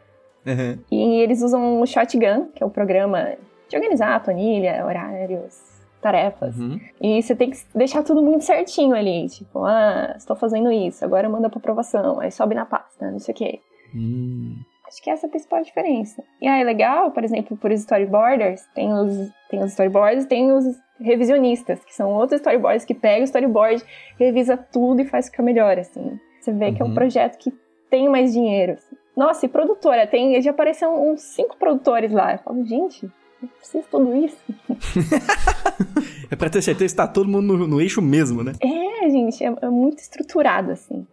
Uhum. 0.45 0.79
E 0.91 1.21
eles 1.21 1.41
usam 1.41 1.81
o 1.81 1.85
Shotgun, 1.85 2.45
que 2.53 2.63
é 2.63 2.65
o 2.65 2.69
programa 2.69 3.35
de 3.67 3.75
organizar 3.75 4.15
a 4.15 4.19
planilha, 4.19 4.85
horários, 4.85 5.59
tarefas. 6.01 6.57
Uhum. 6.57 6.79
E 7.01 7.21
você 7.21 7.35
tem 7.35 7.49
que 7.49 7.57
deixar 7.73 8.03
tudo 8.03 8.21
muito 8.21 8.43
certinho 8.43 8.95
ali. 8.95 9.27
Tipo, 9.27 9.65
ah, 9.65 10.13
estou 10.17 10.35
fazendo 10.35 10.71
isso, 10.71 11.03
agora 11.03 11.27
manda 11.27 11.49
pra 11.49 11.59
aprovação, 11.59 12.19
aí 12.19 12.31
sobe 12.31 12.55
na 12.55 12.65
pasta, 12.65 13.09
não 13.09 13.19
sei 13.19 13.33
o 13.33 13.37
quê. 13.37 13.59
Hum. 13.95 14.55
Acho 14.87 15.01
que 15.01 15.09
essa 15.09 15.25
é 15.25 15.27
a 15.27 15.29
principal 15.31 15.61
diferença. 15.63 16.23
E 16.41 16.47
aí, 16.47 16.63
legal, 16.63 17.11
por 17.11 17.23
exemplo, 17.23 17.55
por 17.57 17.71
storyboarders, 17.71 18.61
tem 18.75 18.93
os, 18.93 19.31
tem 19.49 19.59
os 19.63 19.71
storyboards 19.71 20.25
tem 20.25 20.51
os 20.51 20.65
revisionistas, 20.99 21.83
que 21.83 21.93
são 21.95 22.11
outros 22.11 22.39
storyboards 22.41 22.85
que 22.85 22.93
pegam 22.93 23.21
o 23.21 23.23
storyboard, 23.23 23.83
revisa 24.19 24.55
tudo 24.57 25.01
e 25.01 25.05
faz 25.05 25.27
ficar 25.29 25.41
melhor, 25.43 25.77
assim. 25.79 26.19
Você 26.39 26.51
vê 26.51 26.71
que 26.73 26.81
é 26.81 26.85
um 26.85 26.89
Uhum. 26.89 26.93
projeto 26.95 27.37
que 27.37 27.51
tem 27.89 28.07
mais 28.09 28.33
dinheiro. 28.33 28.73
assim. 28.73 28.95
Nossa, 29.15 29.45
e 29.45 29.49
produtora, 29.49 30.05
tem, 30.07 30.39
já 30.41 30.51
apareceram 30.51 31.11
uns 31.11 31.21
cinco 31.21 31.55
produtores 31.57 32.11
lá. 32.11 32.33
Eu 32.33 32.39
falo, 32.39 32.65
gente, 32.65 33.05
eu 33.41 33.47
preciso 33.57 33.83
de 33.83 33.89
tudo 33.89 34.15
isso. 34.15 34.37
É 36.31 36.35
pra 36.35 36.49
ter 36.49 36.61
certeza 36.63 36.93
que 36.93 36.97
tá 36.97 37.07
todo 37.07 37.29
mundo 37.29 37.55
no, 37.57 37.67
no 37.67 37.81
eixo 37.81 38.01
mesmo, 38.01 38.43
né? 38.43 38.53
É, 38.59 39.09
gente, 39.09 39.43
é, 39.43 39.53
é 39.61 39.69
muito 39.69 39.99
estruturado, 39.99 40.71
assim. 40.71 41.05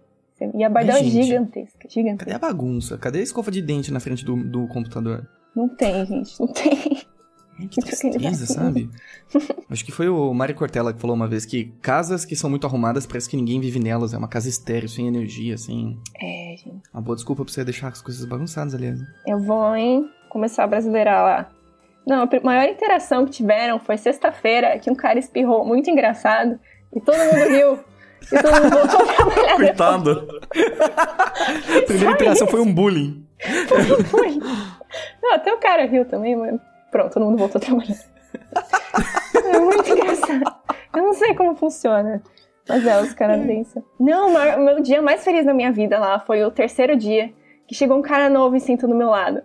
E 0.55 0.65
a 0.65 0.69
Bardel 0.69 0.97
é 0.97 1.05
gente. 1.05 1.23
gigantesca, 1.25 1.89
gigantesca. 1.89 2.25
Cadê 2.31 2.37
a 2.37 2.39
bagunça? 2.39 2.97
Cadê 2.99 3.19
a 3.21 3.23
escova 3.23 3.51
de 3.51 3.61
dente 3.61 3.93
na 3.93 4.01
frente 4.01 4.25
do, 4.25 4.37
do 4.37 4.67
computador? 4.69 5.27
Não 5.55 5.69
tem, 5.69 6.07
gente, 6.07 6.39
não 6.41 6.49
tem. 6.49 7.03
Ai, 7.59 7.67
Que 7.67 7.81
tristeza, 7.83 8.47
sabe? 8.47 8.89
Acho 9.69 9.85
que 9.85 9.93
foi 9.93 10.09
o 10.09 10.33
Mário 10.33 10.55
Cortella 10.55 10.93
que 10.93 11.01
falou 11.01 11.15
uma 11.15 11.29
vez 11.29 11.45
que 11.45 11.73
casas 11.83 12.25
que 12.25 12.35
são 12.35 12.49
muito 12.49 12.67
arrumadas 12.67 13.07
parece 13.07 13.29
que 13.29 13.37
ninguém 13.37 13.61
vive 13.61 13.79
nelas. 13.79 14.15
É 14.15 14.19
uma 14.19 14.29
casa 14.29 14.49
estéreo, 14.49 14.89
sem 14.89 15.07
energia, 15.07 15.55
assim. 15.55 15.99
É, 16.21 16.55
gente. 16.57 16.83
Uma 16.93 17.03
boa 17.03 17.17
desculpa 17.17 17.45
pra 17.45 17.53
você 17.53 17.65
deixar 17.65 17.89
as 17.89 18.01
coisas 18.01 18.25
bagunçadas, 18.25 18.75
aliás. 18.75 18.99
Eu 19.27 19.39
vou, 19.41 19.75
hein, 19.77 20.09
começar 20.29 20.65
a 20.65 20.67
brasileirar 20.67 21.23
lá. 21.25 21.51
Não, 22.07 22.23
a 22.23 22.29
maior 22.43 22.67
interação 22.69 23.25
que 23.27 23.31
tiveram 23.33 23.79
foi 23.79 23.99
sexta-feira, 23.99 24.79
que 24.79 24.91
um 24.91 24.95
cara 24.95 25.19
espirrou 25.19 25.67
muito 25.67 25.91
engraçado 25.91 26.59
e 26.95 27.01
todo 27.01 27.17
mundo 27.19 27.49
riu. 27.51 27.79
E 28.33 28.43
todo 28.43 28.63
mundo 28.63 28.77
voltou 28.79 29.01
a 29.01 29.13
trabalhar 29.15 29.57
Coitado! 29.57 30.41
a 31.77 31.83
primeira 31.87 32.13
interação 32.13 32.47
foi 32.47 32.61
um 32.61 32.73
bullying. 32.73 33.27
depois. 33.99 34.37
Não, 35.23 35.33
até 35.35 35.53
o 35.53 35.59
cara 35.59 35.87
riu 35.87 36.05
também, 36.05 36.37
mas 36.37 36.61
pronto, 36.91 37.13
todo 37.15 37.25
mundo 37.27 37.39
voltou 37.39 37.59
a 37.59 37.65
trabalhar. 37.65 37.97
É 39.45 39.59
muito 39.59 39.89
engraçado. 39.91 40.57
Eu 40.97 41.03
não 41.03 41.13
sei 41.15 41.35
como 41.35 41.55
funciona. 41.57 42.23
Mas 42.69 42.87
é, 42.87 43.01
os 43.01 43.13
canadenses. 43.15 43.83
Não, 43.99 44.29
o 44.29 44.33
maior- 44.33 44.59
o 44.59 44.63
meu 44.65 44.81
dia 44.81 45.03
mais 45.03 45.25
feliz 45.25 45.45
da 45.45 45.53
minha 45.55 45.73
vida 45.73 45.99
lá 45.99 46.21
foi 46.21 46.45
o 46.45 46.51
terceiro 46.51 46.97
dia, 46.97 47.33
que 47.67 47.75
chegou 47.75 47.97
um 47.99 48.03
cara 48.03 48.29
novo 48.31 48.55
e 48.55 48.61
sentou 48.61 48.89
do 48.89 48.95
meu 48.95 49.09
lado. 49.09 49.43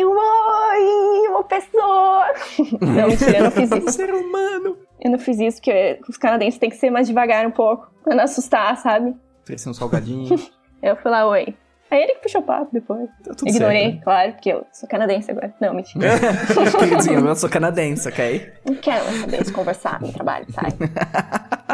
Eu, 0.00 0.10
oi, 0.10 1.28
uma 1.28 1.42
pessoa! 1.44 2.26
Não, 2.80 3.08
mentira, 3.08 3.38
eu 3.38 3.44
não 3.44 3.50
fiz 3.50 3.70
Um 3.72 3.76
isso. 3.78 3.92
ser 3.92 4.14
humano. 4.14 4.76
Eu 5.00 5.10
não 5.10 5.18
fiz 5.18 5.38
isso 5.40 5.56
porque 5.58 5.98
os 6.08 6.16
canadenses 6.16 6.58
têm 6.58 6.70
que 6.70 6.76
ser 6.76 6.90
mais 6.90 7.08
devagar 7.08 7.44
um 7.46 7.50
pouco, 7.50 7.90
pra 8.04 8.14
não 8.14 8.22
assustar, 8.24 8.76
sabe? 8.76 9.14
Oferecer 9.42 9.68
um 9.70 9.74
salgadinho. 9.74 10.36
Eu 10.82 10.94
fui 10.96 11.10
lá, 11.10 11.26
oi. 11.26 11.52
Aí 11.90 12.02
ele 12.02 12.14
que 12.14 12.22
puxou 12.22 12.40
o 12.42 12.44
papo 12.44 12.68
depois. 12.72 13.08
Tá 13.24 13.32
Ignorei, 13.46 13.80
certo. 13.84 13.94
né? 13.96 14.00
claro, 14.04 14.32
porque 14.32 14.50
eu 14.52 14.64
sou 14.72 14.88
canadense 14.88 15.30
agora. 15.30 15.52
Não, 15.60 15.72
mentira. 15.74 16.06
Eu 17.26 17.34
sou 17.34 17.48
canadense, 17.48 18.06
ok? 18.08 18.52
Não 18.66 18.74
quero 18.76 19.04
mais 19.06 19.16
saber 19.20 19.42
de 19.44 19.52
conversar 19.52 20.00
no 20.00 20.12
trabalho, 20.12 20.46
sai. 20.52 20.70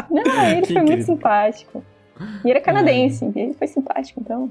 Não, 0.09 0.45
ele 0.49 0.61
Que 0.61 0.67
foi 0.73 0.81
muito 0.81 0.91
incrível. 0.93 1.05
simpático. 1.05 1.83
E 2.45 2.49
era 2.49 2.61
canadense, 2.61 3.25
e 3.35 3.39
ele 3.39 3.53
foi 3.53 3.67
simpático, 3.67 4.21
então 4.21 4.49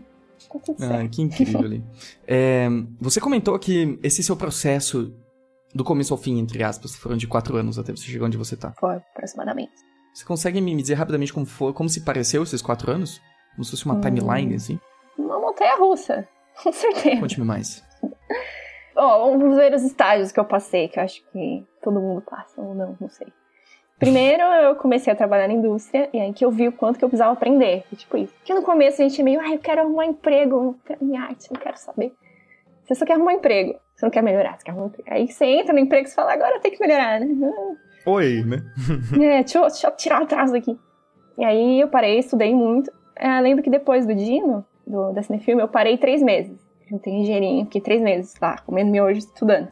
tudo 0.61 0.79
certo. 0.79 1.05
Ah, 1.07 1.09
que 1.09 1.23
incrível 1.23 1.61
ali. 1.61 1.85
É, 2.27 2.69
você 3.01 3.21
comentou 3.21 3.59
que 3.59 3.99
esse 4.03 4.23
seu 4.23 4.37
processo, 4.37 5.15
do 5.75 5.83
começo 5.85 6.13
ao 6.15 6.19
fim, 6.19 6.39
entre 6.39 6.63
aspas, 6.63 6.95
foram 6.97 7.17
de 7.17 7.27
quatro 7.27 7.57
anos 7.57 7.79
até 7.79 7.93
você 7.95 8.03
chegar 8.05 8.27
onde 8.27 8.37
você 8.37 8.57
tá. 8.57 8.73
Foi, 8.79 8.97
aproximadamente. 8.97 9.73
Você 10.15 10.25
consegue 10.25 10.61
me 10.61 10.77
dizer 10.77 10.95
rapidamente 10.95 11.33
como 11.33 11.45
foi, 11.47 11.73
como 11.73 11.89
se 11.89 12.03
pareceu 12.05 12.43
esses 12.43 12.63
quatro 12.63 12.91
anos? 12.93 13.21
Como 13.55 13.65
se 13.65 13.71
fosse 13.73 13.85
uma 13.87 13.95
Hum. 13.95 14.01
timeline, 14.01 14.55
assim? 14.55 14.79
Uma 15.19 15.41
montanha 15.41 15.77
russa, 15.77 16.29
com 16.63 16.73
certeza. 16.73 17.21
Conte-me 17.21 17.45
mais. 17.47 17.83
Ó, 18.97 19.31
vamos 19.31 19.57
ver 19.57 19.75
os 19.75 19.83
estágios 19.83 20.31
que 20.31 20.39
eu 20.39 20.45
passei, 20.45 20.89
que 20.89 20.99
eu 21.01 21.03
acho 21.03 21.21
que 21.33 21.67
todo 21.83 22.01
mundo 22.01 22.21
passa, 22.23 22.61
ou 22.61 22.75
não, 22.75 22.97
não 23.01 23.09
sei. 23.09 23.27
Primeiro, 23.99 24.43
eu 24.43 24.75
comecei 24.75 25.13
a 25.13 25.17
trabalhar 25.17 25.47
na 25.47 25.55
indústria, 25.55 26.09
e 26.13 26.19
aí 26.19 26.33
que 26.33 26.45
eu 26.45 26.51
vi 26.51 26.69
o 26.69 26.73
quanto 26.73 26.99
que 26.99 27.05
eu 27.05 27.09
precisava 27.09 27.33
aprender. 27.33 27.85
Tipo 27.97 28.17
isso. 28.17 28.35
Porque 28.35 28.53
no 28.53 28.63
começo 28.63 29.01
a 29.01 29.09
gente 29.09 29.21
é 29.21 29.25
meio, 29.25 29.41
ah, 29.41 29.53
eu 29.53 29.59
quero 29.59 29.83
arrumar 29.83 30.07
emprego, 30.07 30.77
eu 30.89 30.97
minha 31.01 31.23
arte, 31.23 31.53
não 31.53 31.61
quero 31.61 31.77
saber. 31.79 32.13
Você 32.83 32.95
só 32.95 33.07
quer 33.07 33.15
arrumar 33.15 33.33
emprego, 33.33 33.79
você 33.95 34.05
não 34.05 34.11
quer 34.11 34.23
melhorar, 34.23 34.59
você 34.59 34.65
quer 34.65 34.73
arrumar 34.73 34.89
emprego. 34.89 35.09
Aí 35.11 35.29
você 35.29 35.45
entra 35.47 35.73
no 35.73 35.79
emprego 35.79 36.09
e 36.09 36.11
fala, 36.11 36.33
agora 36.33 36.57
eu 36.57 36.61
tenho 36.61 36.75
que 36.75 36.81
melhorar, 36.81 37.21
né? 37.21 37.27
Oi, 38.07 38.45
né? 38.45 38.59
É, 39.25 39.43
deixa 39.43 39.59
eu, 39.59 39.63
deixa 39.63 39.87
eu 39.87 39.97
tirar 39.97 40.21
o 40.21 40.25
atraso 40.25 40.53
daqui. 40.53 40.79
E 41.39 41.45
aí 41.45 41.81
eu 41.81 41.89
parei, 41.89 42.19
estudei 42.19 42.55
muito. 42.55 42.93
É, 43.17 43.41
lembro 43.41 43.63
que 43.63 43.71
depois 43.71 44.07
do 44.07 44.15
Dino, 44.15 44.65
do, 44.87 45.13
da 45.13 45.23
Cinefilme, 45.23 45.63
eu 45.63 45.69
parei 45.69 45.97
três 45.97 46.23
meses. 46.23 46.59
Juntei 46.91 47.13
um 47.15 47.23
dinheirinho, 47.23 47.65
fiquei 47.65 47.81
três 47.81 48.03
meses 48.03 48.35
lá, 48.41 48.59
comendo 48.59 48.91
miojo, 48.91 49.19
estudando. 49.19 49.69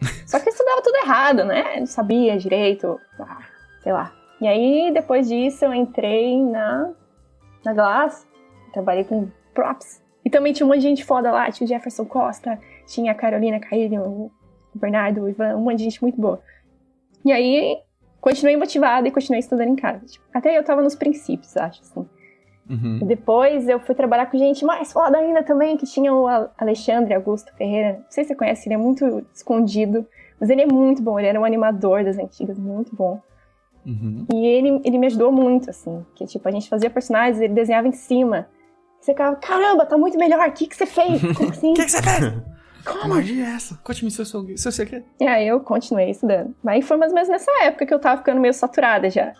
Só 0.26 0.38
que 0.38 0.48
eu 0.48 0.52
estudava 0.52 0.80
tudo 0.80 0.96
errado, 0.96 1.44
né? 1.44 1.76
Não 1.78 1.86
sabia 1.86 2.38
direito, 2.38 2.98
ah, 3.20 3.42
sei 3.84 3.92
lá. 3.92 4.12
E 4.40 4.48
aí, 4.48 4.90
depois 4.92 5.28
disso, 5.28 5.64
eu 5.64 5.72
entrei 5.72 6.42
na, 6.42 6.90
na 7.64 7.72
Glass, 7.72 8.26
trabalhei 8.72 9.04
com 9.04 9.28
props. 9.54 10.02
E 10.24 10.30
também 10.30 10.52
tinha 10.52 10.66
um 10.66 10.70
monte 10.70 10.80
de 10.80 10.88
gente 10.88 11.04
foda 11.04 11.30
lá, 11.30 11.50
tinha 11.50 11.66
o 11.66 11.68
Jefferson 11.68 12.06
Costa, 12.06 12.58
tinha 12.86 13.12
a 13.12 13.14
Carolina 13.14 13.60
Caílio, 13.60 14.02
o 14.02 14.32
Bernardo, 14.74 15.22
o 15.22 15.28
Ivan, 15.28 15.56
um 15.56 15.60
monte 15.60 15.76
de 15.76 15.84
gente 15.84 16.02
muito 16.02 16.20
boa. 16.20 16.40
E 17.24 17.30
aí, 17.30 17.78
continuei 18.20 18.56
motivada 18.56 19.06
e 19.06 19.10
continuei 19.10 19.40
estudando 19.40 19.68
em 19.68 19.76
casa. 19.76 20.04
Tipo, 20.04 20.24
até 20.32 20.56
eu 20.56 20.64
tava 20.64 20.82
nos 20.82 20.94
princípios, 20.94 21.56
acho, 21.56 21.82
assim. 21.82 22.08
Uhum. 22.68 23.00
Depois 23.06 23.68
eu 23.68 23.78
fui 23.78 23.94
trabalhar 23.94 24.26
com 24.26 24.38
gente 24.38 24.64
mais 24.64 24.90
foda 24.90 25.18
ainda 25.18 25.42
também, 25.42 25.76
que 25.76 25.84
tinha 25.84 26.12
o 26.12 26.26
Alexandre 26.56 27.12
Augusto 27.14 27.54
Ferreira. 27.54 27.98
Não 27.98 28.10
sei 28.10 28.24
se 28.24 28.28
você 28.28 28.34
conhece, 28.34 28.66
ele 28.66 28.74
é 28.74 28.78
muito 28.78 29.24
escondido, 29.34 30.06
mas 30.40 30.48
ele 30.48 30.62
é 30.62 30.66
muito 30.66 31.02
bom, 31.02 31.18
ele 31.18 31.28
era 31.28 31.38
um 31.38 31.44
animador 31.44 32.02
das 32.02 32.18
antigas, 32.18 32.58
muito 32.58 32.96
bom. 32.96 33.20
Uhum. 33.86 34.26
E 34.32 34.46
ele, 34.46 34.80
ele 34.84 34.98
me 34.98 35.06
ajudou 35.06 35.30
muito, 35.30 35.70
assim, 35.70 36.04
que 36.14 36.26
tipo, 36.26 36.48
a 36.48 36.50
gente 36.50 36.68
fazia 36.68 36.88
personagens, 36.90 37.40
ele 37.40 37.52
desenhava 37.52 37.86
em 37.86 37.92
cima. 37.92 38.48
Você 39.00 39.12
ficava, 39.12 39.36
caramba, 39.36 39.84
tá 39.84 39.98
muito 39.98 40.16
melhor, 40.16 40.48
o 40.48 40.52
que, 40.52 40.66
que 40.66 40.76
você 40.76 40.86
fez? 40.86 41.20
Como 41.36 41.50
assim? 41.50 41.72
O 41.72 41.74
que, 41.74 41.84
que 41.84 41.90
você 41.90 42.02
fez? 42.02 42.32
Como? 42.84 43.14
magia 43.14 43.46
é 43.46 43.50
essa? 43.54 43.78
Conte-me 43.82 44.10
seu, 44.10 44.24
seu, 44.26 44.56
seu 44.56 44.70
segredo. 44.72 45.06
E 45.18 45.26
aí 45.26 45.48
eu 45.48 45.58
continuei 45.60 46.10
estudando. 46.10 46.54
Mas 46.62 46.86
foi 46.86 46.96
mais 46.98 47.12
ou 47.12 47.14
menos 47.14 47.30
nessa 47.30 47.50
época 47.62 47.86
que 47.86 47.94
eu 47.94 47.98
tava 47.98 48.18
ficando 48.18 48.40
meio 48.40 48.52
saturada 48.52 49.08
já. 49.08 49.30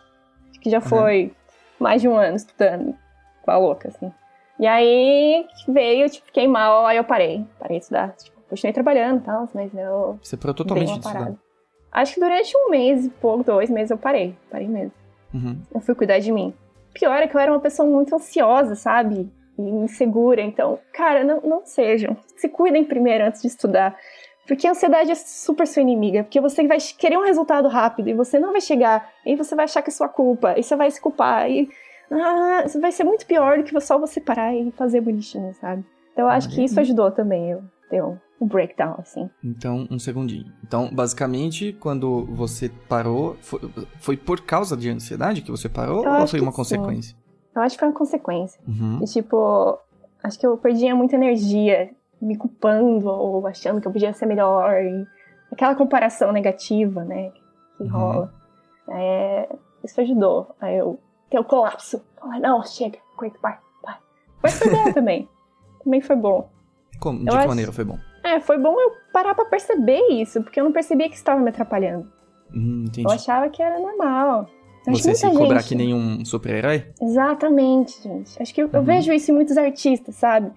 Acho 0.51 0.61
que 0.61 0.70
já 0.70 0.80
foi 0.80 1.32
mais 1.78 2.01
de 2.01 2.09
um 2.09 2.16
ano 2.16 2.36
estudando 2.36 2.95
com 3.42 3.51
a 3.51 3.59
louca, 3.59 3.88
assim. 3.88 4.11
E 4.59 4.66
aí 4.66 5.47
veio, 5.68 6.09
tipo, 6.09 6.26
fiquei 6.26 6.49
mal, 6.49 6.86
aí 6.86 6.97
eu 6.97 7.05
parei. 7.05 7.47
Parei 7.59 7.78
de 7.78 7.84
estudar. 7.84 8.12
Tipo, 8.12 8.40
continuei 8.49 8.72
trabalhando 8.72 9.20
e 9.20 9.24
tal, 9.24 9.49
mas 9.53 9.74
eu 9.74 10.18
Você 10.22 10.36
parou 10.36 10.55
totalmente 10.55 10.92
de 10.92 10.99
estudar. 10.99 11.34
Acho 11.95 12.14
que 12.14 12.20
durante 12.20 12.53
um 12.57 12.70
mês 12.70 13.07
e 13.07 13.09
pouco, 13.09 13.45
dois 13.45 13.70
meses, 13.70 13.92
eu 13.92 13.97
parei. 13.97 14.36
Parei 14.51 14.66
mesmo. 14.66 14.92
Uhum. 15.32 15.62
Eu 15.72 15.80
fui 15.80 15.95
cuidar 15.95 16.18
de 16.18 16.32
mim. 16.32 16.53
Pior 16.92 17.22
é 17.22 17.28
que 17.28 17.36
eu 17.36 17.40
era 17.40 17.53
uma 17.53 17.61
pessoa 17.61 17.88
muito 17.88 18.12
ansiosa, 18.12 18.74
sabe? 18.74 19.30
E 19.57 19.62
insegura. 19.62 20.42
Então, 20.42 20.80
cara, 20.92 21.22
não, 21.22 21.40
não 21.40 21.64
sejam. 21.64 22.16
Se 22.36 22.49
cuidem 22.49 22.84
primeiro 22.84 23.24
antes 23.24 23.40
de 23.40 23.47
estudar. 23.47 23.97
Porque 24.45 24.66
a 24.66 24.72
ansiedade 24.72 25.12
é 25.12 25.14
super 25.14 25.68
sua 25.68 25.82
inimiga. 25.82 26.24
Porque 26.24 26.40
você 26.40 26.66
vai 26.66 26.78
querer 26.99 27.16
um 27.16 27.24
resultado 27.24 27.68
rápido 27.68 28.11
e 28.11 28.14
você 28.14 28.40
não 28.40 28.51
vai 28.51 28.61
chegar. 28.61 29.09
E 29.24 29.36
você 29.36 29.55
vai 29.55 29.66
achar 29.66 29.80
que 29.80 29.90
é 29.90 29.92
sua 29.92 30.09
culpa. 30.09 30.59
E 30.59 30.64
você 30.64 30.74
vai 30.74 30.90
se 30.90 31.01
culpar. 31.01 31.49
E 31.49 31.68
ah, 32.11 32.64
vai 32.80 32.90
ser 32.90 33.05
muito 33.05 33.24
pior 33.24 33.59
do 33.59 33.64
que 33.64 33.80
só 33.80 33.99
você 33.99 34.20
parar 34.20 34.53
e 34.53 34.72
fazer 34.72 35.01
bonitinho, 35.01 35.55
sabe? 35.55 35.84
Então 36.12 36.24
eu 36.24 36.30
acho 36.30 36.49
que 36.51 36.64
isso 36.64 36.78
ajudou 36.80 37.11
também. 37.12 37.51
Eu 37.51 37.62
ter 37.88 38.03
um, 38.03 38.16
o 38.45 38.49
breakdown, 38.49 38.95
assim. 38.99 39.28
Então, 39.42 39.86
um 39.90 39.99
segundinho. 39.99 40.53
Então, 40.62 40.88
basicamente, 40.92 41.72
quando 41.80 42.24
você 42.26 42.68
parou, 42.88 43.36
foi, 43.40 43.61
foi 43.99 44.16
por 44.16 44.40
causa 44.42 44.76
de 44.76 44.88
ansiedade 44.90 45.42
que 45.42 45.51
você 45.51 45.68
parou 45.68 46.05
Eu 46.05 46.12
ou 46.20 46.26
foi 46.26 46.40
uma 46.40 46.51
sim. 46.51 46.57
consequência? 46.57 47.16
Eu 47.55 47.62
acho 47.62 47.76
que 47.76 47.80
foi 47.80 47.88
uma 47.88 47.97
consequência. 47.99 48.61
Uhum. 48.66 49.01
E, 49.03 49.05
tipo, 49.07 49.78
acho 50.22 50.38
que 50.38 50.47
eu 50.47 50.57
perdia 50.59 50.95
muita 50.95 51.16
energia 51.16 51.90
me 52.20 52.36
culpando 52.36 53.07
ou 53.09 53.47
achando 53.47 53.80
que 53.80 53.86
eu 53.88 53.92
podia 53.92 54.12
ser 54.12 54.26
melhor. 54.26 54.74
E 54.82 55.07
aquela 55.53 55.74
comparação 55.74 56.32
negativa, 56.32 57.05
né, 57.05 57.30
que 57.76 57.84
Uhum. 57.84 57.88
rola. 57.90 58.34
É, 58.88 59.49
isso 59.82 60.01
ajudou 60.01 60.55
a 60.61 60.70
eu 60.72 60.99
ter 61.30 61.38
o 61.38 61.45
colapso. 61.45 62.03
Falar, 62.18 62.40
não, 62.40 62.62
chega, 62.64 62.99
aguento, 63.16 63.38
vai, 63.40 63.57
vai. 63.82 63.97
Mas 64.42 64.59
foi 64.59 64.70
bom 64.70 64.84
também. 64.92 65.28
Também 65.82 66.01
foi 66.01 66.16
bom. 66.16 66.51
Como? 67.01 67.18
De 67.20 67.26
Eu 67.26 67.32
que 67.32 67.38
acho- 67.38 67.49
maneira 67.49 67.72
foi 67.72 67.84
bom? 67.84 67.99
É, 68.24 68.40
foi 68.40 68.58
bom 68.58 68.78
eu 68.80 68.92
parar 69.12 69.34
pra 69.34 69.44
perceber 69.44 70.00
isso, 70.10 70.42
porque 70.42 70.58
eu 70.58 70.64
não 70.64 70.72
percebia 70.72 71.08
que 71.08 71.14
estava 71.16 71.40
me 71.40 71.50
atrapalhando. 71.50 72.10
Hum, 72.54 72.84
entendi. 72.86 73.06
Eu 73.06 73.10
achava 73.12 73.48
que 73.48 73.62
era 73.62 73.78
normal. 73.78 74.48
Acho 74.86 75.02
Você 75.02 75.14
se 75.14 75.30
cobrar 75.30 75.60
gente- 75.60 75.68
que 75.68 75.74
nem 75.74 75.94
um 75.94 76.24
super-herói? 76.24 76.84
Exatamente, 77.00 78.02
gente. 78.02 78.40
Acho 78.42 78.54
que 78.54 78.62
eu, 78.62 78.68
eu 78.72 78.80
Uhum. 78.80 78.84
vejo 78.84 79.12
isso 79.12 79.30
em 79.30 79.34
muitos 79.34 79.56
artistas, 79.56 80.14
sabe? 80.16 80.50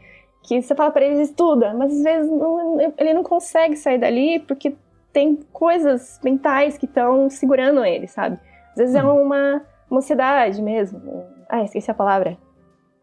Que 0.44 0.62
você 0.62 0.76
fala 0.76 0.92
pra 0.92 1.06
ele, 1.06 1.22
estuda, 1.22 1.74
mas 1.74 1.92
às 1.94 2.04
vezes 2.04 2.30
não- 2.32 2.80
ele 2.98 3.14
não 3.14 3.24
consegue 3.24 3.76
sair 3.76 3.98
dali 3.98 4.40
porque 4.40 4.76
tem 5.14 5.40
coisas 5.52 6.20
mentais 6.24 6.78
que 6.78 6.86
estão 6.86 7.30
segurando 7.30 7.84
ele, 7.86 8.08
sabe? 8.08 8.38
Às 8.72 8.78
vezes 8.78 8.96
é 8.96 9.04
Uhum. 9.04 9.24
uma, 9.24 9.62
uma 9.90 10.00
ansiedade 10.00 10.62
mesmo. 10.62 11.02
Ah, 11.50 11.64
esqueci 11.64 11.90
a 11.90 11.94
palavra. 11.94 12.38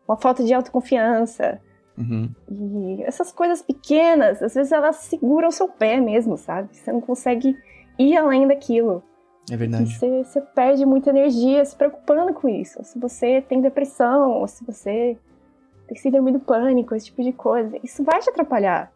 Uma 0.07 0.17
falta 0.19 0.45
de 0.45 0.53
autoconfiança. 0.53 1.59
Uhum. 1.97 2.29
E 2.51 3.03
essas 3.05 3.31
coisas 3.31 3.63
pequenas, 3.63 4.43
às 4.43 4.55
vezes 4.55 4.73
elas 4.73 4.97
seguram 4.97 5.49
o 5.49 5.53
seu 5.53 5.69
pé 5.69 6.01
mesmo, 6.01 6.37
sabe? 6.37 6.69
Você 6.77 6.93
não 6.93 7.01
consegue 7.01 7.57
ir 7.99 8.17
além 8.17 8.47
daquilo. 8.49 9.03
É 9.51 9.57
verdade. 9.57 9.95
Você, 9.95 10.25
você 10.25 10.41
perde 10.41 10.85
muita 10.87 11.11
energia 11.11 11.65
se 11.65 11.77
preocupando 11.77 12.33
com 12.35 12.49
isso. 12.49 12.83
Se 12.83 12.99
você 12.99 13.43
tem 13.43 13.61
depressão, 13.61 14.33
ou 14.33 14.49
se 14.49 14.65
você 14.65 15.17
tem 15.87 15.97
síndrome 15.99 16.33
do 16.33 16.41
pânico, 16.41 16.95
esse 16.95 17.07
tipo 17.07 17.23
de 17.23 17.33
coisa. 17.33 17.79
Isso 17.85 18.03
vai 18.03 18.21
te 18.21 18.31
atrapalhar. 18.31 18.91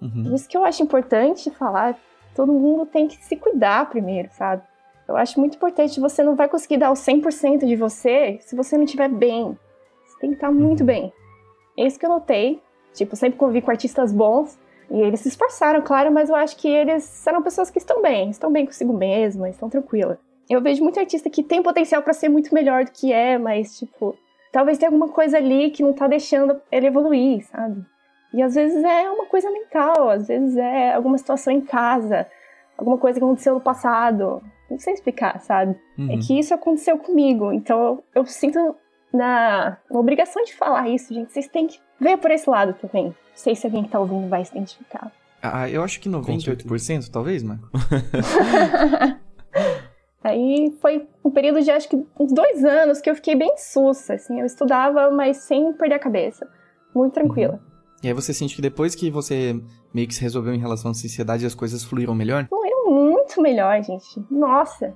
Por 0.00 0.06
Uhum. 0.08 0.34
isso 0.34 0.48
que 0.48 0.56
eu 0.56 0.64
acho 0.64 0.82
importante 0.82 1.50
falar. 1.52 1.96
Todo 2.34 2.52
mundo 2.52 2.84
tem 2.84 3.06
que 3.06 3.16
se 3.24 3.36
cuidar 3.36 3.88
primeiro, 3.88 4.28
sabe? 4.32 4.62
Eu 5.06 5.16
acho 5.16 5.38
muito 5.38 5.56
importante. 5.56 6.00
Você 6.00 6.22
não 6.22 6.34
vai 6.34 6.48
conseguir 6.48 6.78
dar 6.78 6.90
o 6.90 6.94
100% 6.96 7.64
de 7.64 7.76
você 7.76 8.38
se 8.40 8.56
você 8.56 8.76
não 8.76 8.84
estiver 8.84 9.08
bem. 9.08 9.56
Você 10.06 10.18
tem 10.18 10.30
que 10.30 10.36
estar 10.36 10.50
muito 10.50 10.80
Uhum. 10.80 10.86
bem. 10.86 11.12
É 11.78 11.86
isso 11.86 11.98
que 11.98 12.06
eu 12.06 12.10
notei. 12.10 12.60
Tipo, 12.92 13.16
sempre 13.16 13.38
convivi 13.38 13.62
com 13.62 13.70
artistas 13.70 14.12
bons. 14.12 14.58
E 14.90 15.00
eles 15.00 15.20
se 15.20 15.28
esforçaram, 15.28 15.80
claro, 15.82 16.12
mas 16.12 16.28
eu 16.28 16.36
acho 16.36 16.56
que 16.56 16.68
eles 16.68 17.26
eram 17.26 17.42
pessoas 17.42 17.70
que 17.70 17.78
estão 17.78 18.02
bem, 18.02 18.28
estão 18.30 18.52
bem 18.52 18.66
consigo 18.66 18.92
mesmas, 18.92 19.50
estão 19.54 19.68
tranquilas. 19.68 20.18
Eu 20.48 20.60
vejo 20.60 20.82
muito 20.82 21.00
artista 21.00 21.30
que 21.30 21.42
tem 21.42 21.62
potencial 21.62 22.02
pra 22.02 22.12
ser 22.12 22.28
muito 22.28 22.54
melhor 22.54 22.84
do 22.84 22.92
que 22.92 23.10
é, 23.12 23.38
mas, 23.38 23.78
tipo, 23.78 24.14
talvez 24.52 24.76
tenha 24.76 24.90
alguma 24.90 25.08
coisa 25.08 25.38
ali 25.38 25.70
que 25.70 25.82
não 25.82 25.94
tá 25.94 26.06
deixando 26.06 26.60
ele 26.70 26.86
evoluir, 26.86 27.46
sabe? 27.46 27.82
E 28.34 28.42
às 28.42 28.54
vezes 28.54 28.84
é 28.84 29.08
uma 29.10 29.24
coisa 29.26 29.50
mental, 29.50 30.10
às 30.10 30.28
vezes 30.28 30.54
é 30.56 30.92
alguma 30.92 31.16
situação 31.16 31.50
em 31.52 31.62
casa, 31.62 32.26
alguma 32.76 32.98
coisa 32.98 33.18
que 33.18 33.24
aconteceu 33.24 33.54
no 33.54 33.60
passado. 33.60 34.42
Não 34.70 34.78
sei 34.78 34.92
explicar, 34.92 35.40
sabe? 35.40 35.74
É 35.98 36.02
Uhum. 36.02 36.18
que 36.20 36.38
isso 36.38 36.52
aconteceu 36.52 36.98
comigo, 36.98 37.52
então 37.52 38.02
eu 38.14 38.26
sinto 38.26 38.76
na, 39.14 39.78
na 39.88 39.98
obrigação 39.98 40.42
de 40.44 40.54
falar 40.54 40.88
isso, 40.88 41.14
gente. 41.14 41.32
Vocês 41.32 41.46
têm 41.46 41.68
que 41.68 41.78
ver 42.00 42.18
por 42.18 42.30
esse 42.30 42.50
lado 42.50 42.74
também. 42.74 43.06
Não 43.06 43.14
sei 43.34 43.54
se 43.54 43.64
alguém 43.66 43.84
que 43.84 43.90
tá 43.90 44.00
ouvindo 44.00 44.28
vai 44.28 44.44
se 44.44 44.50
identificar. 44.50 45.12
Ah, 45.40 45.68
eu 45.70 45.82
acho 45.82 46.00
que 46.00 46.08
98%, 46.08 47.10
talvez, 47.10 47.42
Marco. 47.42 47.68
Aí 50.24 50.74
foi 50.80 51.06
um 51.22 51.30
período 51.30 51.60
de 51.62 51.70
acho 51.70 51.88
que 51.88 52.02
uns 52.18 52.32
dois 52.32 52.64
anos 52.64 53.00
que 53.00 53.10
eu 53.10 53.14
fiquei 53.14 53.36
bem 53.36 53.54
sussa, 53.58 54.14
assim. 54.14 54.40
Eu 54.40 54.46
estudava, 54.46 55.10
mas 55.10 55.36
sem 55.36 55.72
perder 55.74 55.96
a 55.96 55.98
cabeça. 55.98 56.48
Muito 56.94 57.12
tranquila. 57.12 57.60
E 58.02 58.08
aí 58.08 58.14
você 58.14 58.32
sente 58.32 58.56
que 58.56 58.62
depois 58.62 58.94
que 58.94 59.10
você 59.10 59.60
meio 59.92 60.08
que 60.08 60.14
se 60.14 60.20
resolveu 60.22 60.54
em 60.54 60.58
relação 60.58 60.90
à 60.90 60.92
ansiedade, 60.92 61.44
as 61.44 61.54
coisas 61.54 61.84
fluíram 61.84 62.14
melhor? 62.14 62.46
Fluiu 62.48 62.90
muito 62.90 63.40
melhor, 63.40 63.82
gente. 63.82 64.22
Nossa. 64.30 64.94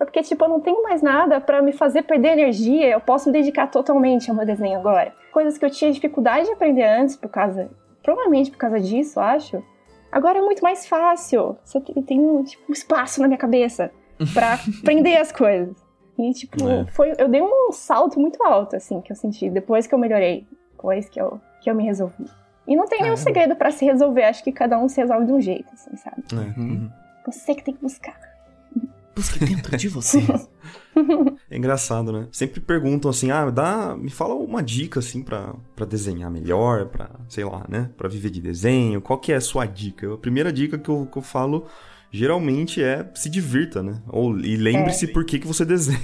Foi 0.00 0.06
porque, 0.06 0.22
tipo, 0.22 0.42
eu 0.42 0.48
não 0.48 0.60
tenho 0.60 0.82
mais 0.82 1.02
nada 1.02 1.38
pra 1.42 1.60
me 1.60 1.72
fazer 1.72 2.04
perder 2.04 2.28
energia. 2.28 2.88
Eu 2.88 3.00
posso 3.02 3.28
me 3.28 3.34
dedicar 3.34 3.66
totalmente 3.66 4.30
ao 4.30 4.34
meu 4.36 4.46
desenho 4.46 4.78
agora. 4.78 5.12
Coisas 5.30 5.58
que 5.58 5.64
eu 5.66 5.68
tinha 5.68 5.92
dificuldade 5.92 6.46
de 6.46 6.52
aprender 6.52 6.84
antes 6.84 7.16
por 7.16 7.28
causa... 7.28 7.68
Provavelmente 8.02 8.50
por 8.50 8.56
causa 8.56 8.80
disso, 8.80 9.20
acho. 9.20 9.62
Agora 10.10 10.38
é 10.38 10.40
muito 10.40 10.62
mais 10.62 10.86
fácil. 10.88 11.58
Você 11.62 11.78
tem, 11.82 12.02
tem 12.02 12.18
um, 12.18 12.42
tipo, 12.42 12.62
um 12.70 12.72
espaço 12.72 13.20
na 13.20 13.28
minha 13.28 13.36
cabeça 13.36 13.90
pra 14.32 14.54
aprender 14.82 15.18
as 15.18 15.30
coisas. 15.30 15.76
E, 16.18 16.32
tipo, 16.32 16.66
É. 16.66 16.86
foi, 16.86 17.12
eu 17.18 17.28
dei 17.28 17.42
um 17.42 17.70
salto 17.70 18.18
muito 18.18 18.42
alto, 18.42 18.76
assim, 18.76 19.02
que 19.02 19.12
eu 19.12 19.16
senti 19.16 19.50
depois 19.50 19.86
que 19.86 19.94
eu 19.94 19.98
melhorei. 19.98 20.46
Depois 20.72 21.10
que 21.10 21.20
eu, 21.20 21.38
que 21.60 21.68
eu 21.68 21.74
me 21.74 21.84
resolvi. 21.84 22.24
E 22.66 22.74
não 22.74 22.86
tem 22.86 23.02
nenhum 23.02 23.16
Caramba. 23.16 23.22
segredo 23.22 23.54
pra 23.54 23.70
se 23.70 23.84
resolver. 23.84 24.24
Acho 24.24 24.42
que 24.42 24.50
cada 24.50 24.78
um 24.78 24.88
se 24.88 24.98
resolve 24.98 25.26
de 25.26 25.32
um 25.34 25.40
jeito, 25.42 25.68
assim, 25.74 25.94
sabe? 25.98 26.22
É. 26.32 26.58
Uhum. 26.58 26.90
Você 27.26 27.54
que 27.54 27.62
tem 27.62 27.74
que 27.74 27.82
buscar. 27.82 28.29
Busque 29.14 29.38
dentro 29.44 29.76
de 29.76 29.88
você. 29.88 30.18
É 31.48 31.56
engraçado, 31.56 32.12
né? 32.12 32.26
Sempre 32.32 32.60
perguntam 32.60 33.10
assim, 33.10 33.30
ah, 33.30 33.48
dá, 33.48 33.96
me 33.96 34.10
fala 34.10 34.34
uma 34.34 34.60
dica 34.62 34.98
assim 35.00 35.22
pra, 35.22 35.54
pra 35.74 35.86
desenhar 35.86 36.30
melhor, 36.30 36.86
pra, 36.86 37.10
sei 37.28 37.44
lá, 37.44 37.64
né? 37.68 37.90
Pra 37.96 38.08
viver 38.08 38.30
de 38.30 38.40
desenho. 38.40 39.00
Qual 39.00 39.18
que 39.18 39.32
é 39.32 39.36
a 39.36 39.40
sua 39.40 39.66
dica? 39.66 40.12
A 40.12 40.18
primeira 40.18 40.52
dica 40.52 40.76
que 40.78 40.88
eu, 40.88 41.06
que 41.10 41.16
eu 41.16 41.22
falo 41.22 41.66
geralmente 42.10 42.82
é 42.82 43.08
se 43.14 43.28
divirta, 43.30 43.82
né? 43.82 44.02
Ou, 44.08 44.36
e 44.38 44.56
lembre-se 44.56 45.06
por 45.06 45.24
que, 45.24 45.38
que 45.38 45.46
você 45.46 45.64
desenha. 45.64 46.00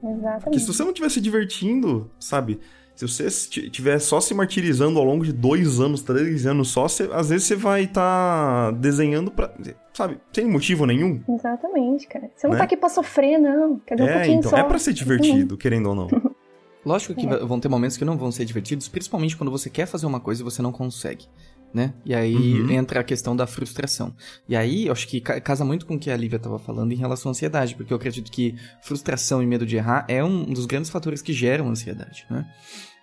Porque 0.00 0.16
Exatamente. 0.18 0.60
se 0.60 0.66
você 0.66 0.82
não 0.82 0.90
estiver 0.90 1.08
se 1.10 1.20
divertindo, 1.20 2.10
sabe? 2.18 2.58
Se 2.96 3.06
você 3.06 3.26
estiver 3.26 3.98
só 4.00 4.20
se 4.20 4.34
martirizando 4.34 4.98
ao 4.98 5.04
longo 5.04 5.24
de 5.24 5.32
dois 5.32 5.80
anos, 5.80 6.02
três 6.02 6.44
anos 6.44 6.68
só, 6.68 6.88
você- 6.88 7.08
às 7.12 7.30
vezes 7.30 7.46
você 7.46 7.56
vai 7.56 7.84
estar 7.84 8.72
desenhando 8.72 9.30
pra. 9.30 9.52
Sabe? 9.94 10.18
Sem 10.32 10.46
motivo 10.46 10.86
nenhum. 10.86 11.22
Exatamente, 11.28 12.06
cara. 12.08 12.30
Você 12.34 12.46
não 12.46 12.52
Né? 12.54 12.58
tá 12.58 12.64
aqui 12.64 12.76
pra 12.76 12.88
sofrer, 12.88 13.38
não. 13.38 13.78
Quer 13.80 13.96
ver 13.96 14.02
um 14.04 14.06
é, 14.08 14.12
pouquinho 14.14 14.38
então. 14.38 14.50
só. 14.50 14.56
É 14.56 14.62
pra 14.64 14.78
ser 14.78 14.92
divertido, 14.92 15.56
querendo 15.56 15.88
ou 15.90 15.94
não. 15.94 16.08
Lógico 16.84 17.14
que 17.14 17.26
É. 17.26 17.44
vão 17.44 17.60
ter 17.60 17.68
momentos 17.68 17.96
que 17.96 18.04
não 18.04 18.16
vão 18.18 18.32
ser 18.32 18.44
divertidos, 18.44 18.88
principalmente 18.88 19.36
quando 19.36 19.50
você 19.50 19.68
quer 19.70 19.86
fazer 19.86 20.06
uma 20.06 20.18
coisa 20.18 20.40
e 20.42 20.44
você 20.44 20.60
não 20.62 20.72
consegue, 20.72 21.26
né? 21.72 21.94
E 22.04 22.12
aí 22.14 22.34
Uhum. 22.60 22.70
entra 22.72 23.00
a 23.00 23.04
questão 23.04 23.36
da 23.36 23.46
frustração. 23.46 24.12
E 24.48 24.56
aí, 24.56 24.86
eu 24.86 24.92
acho 24.92 25.06
que 25.06 25.20
ca- 25.20 25.40
casa 25.40 25.64
muito 25.64 25.86
com 25.86 25.94
o 25.94 25.98
que 25.98 26.10
a 26.10 26.16
Lívia 26.16 26.38
estava 26.38 26.58
falando 26.58 26.90
em 26.90 26.96
relação 26.96 27.28
à 27.28 27.32
ansiedade, 27.32 27.76
porque 27.76 27.92
eu 27.92 27.96
acredito 27.96 28.32
que 28.32 28.56
frustração 28.82 29.40
e 29.42 29.46
medo 29.46 29.64
de 29.64 29.76
errar 29.76 30.04
é 30.08 30.24
um 30.24 30.44
dos 30.46 30.66
grandes 30.66 30.90
fatores 30.90 31.22
que 31.22 31.32
geram 31.32 31.68
ansiedade, 31.68 32.26
né? 32.28 32.44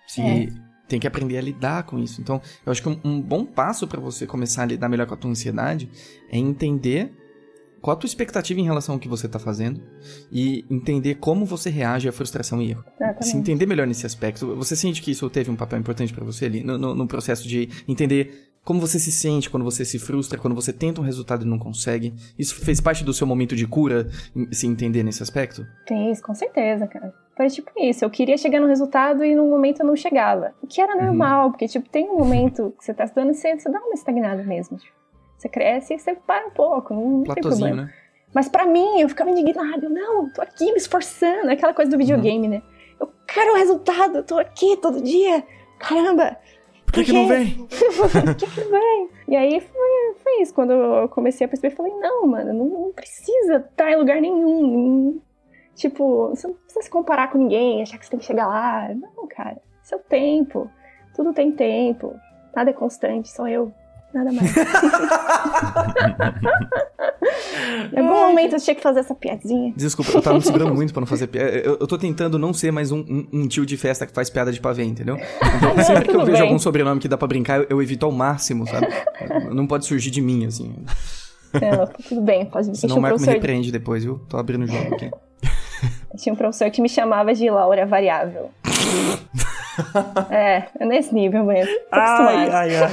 Se 0.06 0.20
É. 0.20 0.48
tem 0.90 1.00
que 1.00 1.06
aprender 1.06 1.38
a 1.38 1.40
lidar 1.40 1.84
com 1.84 1.98
isso. 1.98 2.20
Então, 2.20 2.40
eu 2.66 2.70
acho 2.70 2.82
que 2.82 2.88
um, 2.90 2.98
um 3.04 3.20
bom 3.22 3.44
passo 3.46 3.86
para 3.88 4.00
você 4.00 4.26
começar 4.26 4.64
a 4.64 4.66
lidar 4.66 4.88
melhor 4.88 5.06
com 5.06 5.14
a 5.14 5.16
tua 5.16 5.30
ansiedade 5.30 5.88
é 6.30 6.36
entender 6.36 7.12
qual 7.80 7.96
a 7.96 7.98
tua 7.98 8.06
expectativa 8.06 8.60
em 8.60 8.64
relação 8.64 8.94
ao 8.96 8.98
que 8.98 9.08
você 9.08 9.26
tá 9.26 9.38
fazendo 9.38 9.80
e 10.30 10.66
entender 10.68 11.14
como 11.14 11.46
você 11.46 11.70
reage 11.70 12.06
à 12.06 12.12
frustração 12.12 12.60
e 12.60 12.72
erro 12.72 12.82
se 12.82 13.02
Exatamente. 13.02 13.36
entender 13.38 13.64
melhor 13.66 13.86
nesse 13.86 14.04
aspecto, 14.04 14.54
você 14.54 14.76
sente 14.76 15.00
que 15.00 15.10
isso 15.12 15.30
teve 15.30 15.50
um 15.50 15.56
papel 15.56 15.78
importante 15.78 16.12
pra 16.12 16.22
você 16.22 16.44
ali 16.44 16.62
no, 16.62 16.76
no- 16.76 16.94
no 16.94 17.06
processo 17.06 17.48
de 17.48 17.70
entender 17.88 18.48
como 18.62 18.78
você 18.78 18.98
se 18.98 19.10
sente 19.10 19.48
quando 19.48 19.64
você 19.64 19.86
se 19.86 19.98
frustra, 19.98 20.38
quando 20.38 20.54
você 20.54 20.70
tenta 20.74 21.00
um 21.00 21.04
resultado 21.04 21.46
e 21.46 21.48
não 21.48 21.58
consegue? 21.58 22.12
Isso 22.38 22.54
fez 22.56 22.78
parte 22.82 23.02
do 23.02 23.14
seu 23.14 23.26
momento 23.26 23.56
de 23.56 23.66
cura, 23.66 24.06
se 24.52 24.66
entender 24.66 25.02
nesse 25.02 25.22
aspecto? 25.22 25.66
Fez, 25.88 26.20
com 26.20 26.34
certeza, 26.34 26.86
cara. 26.86 27.10
Foi 27.36 27.48
tipo 27.48 27.70
isso. 27.78 28.04
Eu 28.04 28.10
queria 28.10 28.36
chegar 28.36 28.60
no 28.60 28.66
resultado 28.66 29.24
e 29.24 29.34
no 29.34 29.46
momento 29.46 29.80
eu 29.80 29.86
não 29.86 29.96
chegava. 29.96 30.54
O 30.62 30.66
que 30.66 30.80
era 30.80 30.94
Uhum. 30.96 31.06
normal, 31.06 31.50
porque, 31.50 31.66
tipo, 31.68 31.88
tem 31.88 32.08
um 32.10 32.18
momento 32.18 32.74
que 32.78 32.84
você 32.84 32.92
tá 32.92 33.04
estudando 33.04 33.30
e 33.30 33.34
você, 33.34 33.58
você 33.58 33.68
dá 33.70 33.78
uma 33.80 33.94
estagnada 33.94 34.42
mesmo. 34.42 34.76
Tipo, 34.76 34.92
você 35.38 35.48
cresce 35.48 35.94
e 35.94 35.98
você 35.98 36.14
para 36.14 36.46
um 36.46 36.50
pouco, 36.50 36.92
não, 36.92 37.02
não 37.08 37.22
tem 37.24 37.42
problema. 37.42 37.84
né? 37.84 37.92
Mas 38.34 38.48
pra 38.48 38.66
mim, 38.66 39.00
eu 39.00 39.08
ficava 39.08 39.30
indignada. 39.30 39.86
Eu, 39.86 39.90
não, 39.90 40.28
tô 40.30 40.42
aqui 40.42 40.70
me 40.70 40.76
esforçando. 40.78 41.50
Aquela 41.50 41.72
coisa 41.74 41.90
do 41.90 41.96
videogame, 41.98 42.46
né? 42.46 42.62
Eu 43.00 43.10
quero 43.26 43.52
o 43.54 43.56
resultado, 43.56 44.18
eu 44.18 44.22
tô 44.22 44.38
aqui 44.38 44.76
todo 44.76 45.00
dia. 45.02 45.42
Caramba! 45.78 46.36
Por 46.84 46.92
que, 46.92 47.04
que 47.04 47.12
não 47.12 47.26
vem? 47.26 47.66
Por 47.70 48.34
que 48.34 48.46
que 48.46 48.60
não 48.60 48.70
vem? 48.72 49.08
E 49.28 49.36
aí 49.36 49.60
foi, 49.60 50.14
foi 50.22 50.42
isso. 50.42 50.52
Quando 50.52 50.72
eu 50.72 51.08
comecei 51.08 51.44
a 51.44 51.48
perceber, 51.48 51.72
eu 51.72 51.76
falei, 51.76 51.92
não, 51.94 52.26
mano, 52.26 52.52
não, 52.52 52.66
não 52.66 52.92
precisa 52.92 53.56
estar 53.56 53.90
em 53.92 53.96
lugar 53.96 54.20
nenhum. 54.20 55.20
Não- 55.80 55.90
tipo, 55.90 56.28
você 56.28 56.46
não 56.46 56.54
precisa 56.54 56.82
se 56.82 56.90
comparar 56.90 57.30
com 57.30 57.38
ninguém, 57.38 57.82
achar 57.82 57.98
que 57.98 58.04
você 58.04 58.10
tem 58.10 58.20
que 58.20 58.26
chegar 58.26 58.46
lá. 58.46 58.88
Não, 58.94 59.26
cara. 59.26 59.56
Seu 59.82 59.98
tempo. 59.98 60.70
Tudo 61.14 61.32
tem 61.32 61.50
tempo. 61.52 62.14
Nada 62.54 62.70
é 62.70 62.72
constante, 62.72 63.28
só 63.28 63.48
eu. 63.48 63.72
Nada 64.12 64.32
mais. 64.32 64.54
Em 67.92 67.98
algum 67.98 68.28
momento 68.28 68.54
eu 68.54 68.60
tinha 68.60 68.74
que 68.74 68.82
fazer 68.82 69.00
essa 69.00 69.14
piadinha. 69.14 69.72
Desculpa, 69.76 70.10
eu 70.12 70.22
tava 70.22 70.36
me 70.36 70.42
segurando 70.42 70.74
muito 70.74 70.92
pra 70.92 71.00
não 71.00 71.06
fazer 71.06 71.28
piada. 71.28 71.50
Eu, 71.50 71.78
eu 71.80 71.86
tô 71.86 71.96
tentando 71.96 72.38
não 72.38 72.52
ser 72.52 72.72
mais 72.72 72.90
um, 72.90 72.98
um, 73.00 73.28
um 73.32 73.48
tio 73.48 73.64
de 73.64 73.76
festa 73.76 74.06
que 74.06 74.12
faz 74.12 74.28
piada 74.28 74.52
de 74.52 74.60
pavê, 74.60 74.84
entendeu? 74.84 75.16
Então, 75.16 75.78
sempre 75.84 76.08
que 76.08 76.16
eu 76.16 76.24
vejo 76.24 76.32
bem. 76.32 76.42
algum 76.42 76.58
sobrenome 76.58 77.00
que 77.00 77.08
dá 77.08 77.16
pra 77.16 77.28
brincar, 77.28 77.60
eu, 77.60 77.66
eu 77.70 77.82
evito 77.82 78.04
ao 78.04 78.12
máximo, 78.12 78.66
sabe? 78.66 78.88
Não 79.52 79.66
pode 79.66 79.86
surgir 79.86 80.10
de 80.10 80.20
mim, 80.20 80.44
assim. 80.46 80.74
Não, 81.54 81.86
tudo 82.08 82.20
bem, 82.20 82.46
pode 82.46 82.76
Senão 82.76 82.94
Tinha 82.94 82.98
o 82.98 83.02
Marco 83.02 83.20
me 83.20 83.26
repreende 83.26 83.70
depois, 83.72 84.04
viu? 84.04 84.18
Tô 84.28 84.36
abrindo 84.36 84.64
o 84.64 84.66
jogo 84.66 84.94
aqui. 84.94 85.10
tinha 86.16 86.32
um 86.32 86.36
professor 86.36 86.70
que 86.70 86.80
me 86.82 86.88
chamava 86.88 87.32
de 87.34 87.48
Laura 87.50 87.86
Variável. 87.86 88.50
é, 90.30 90.64
é 90.78 90.86
nesse 90.86 91.14
nível 91.14 91.44
mesmo. 91.44 91.72
Acostumada. 91.90 92.58
ai, 92.58 92.76
ai. 92.76 92.90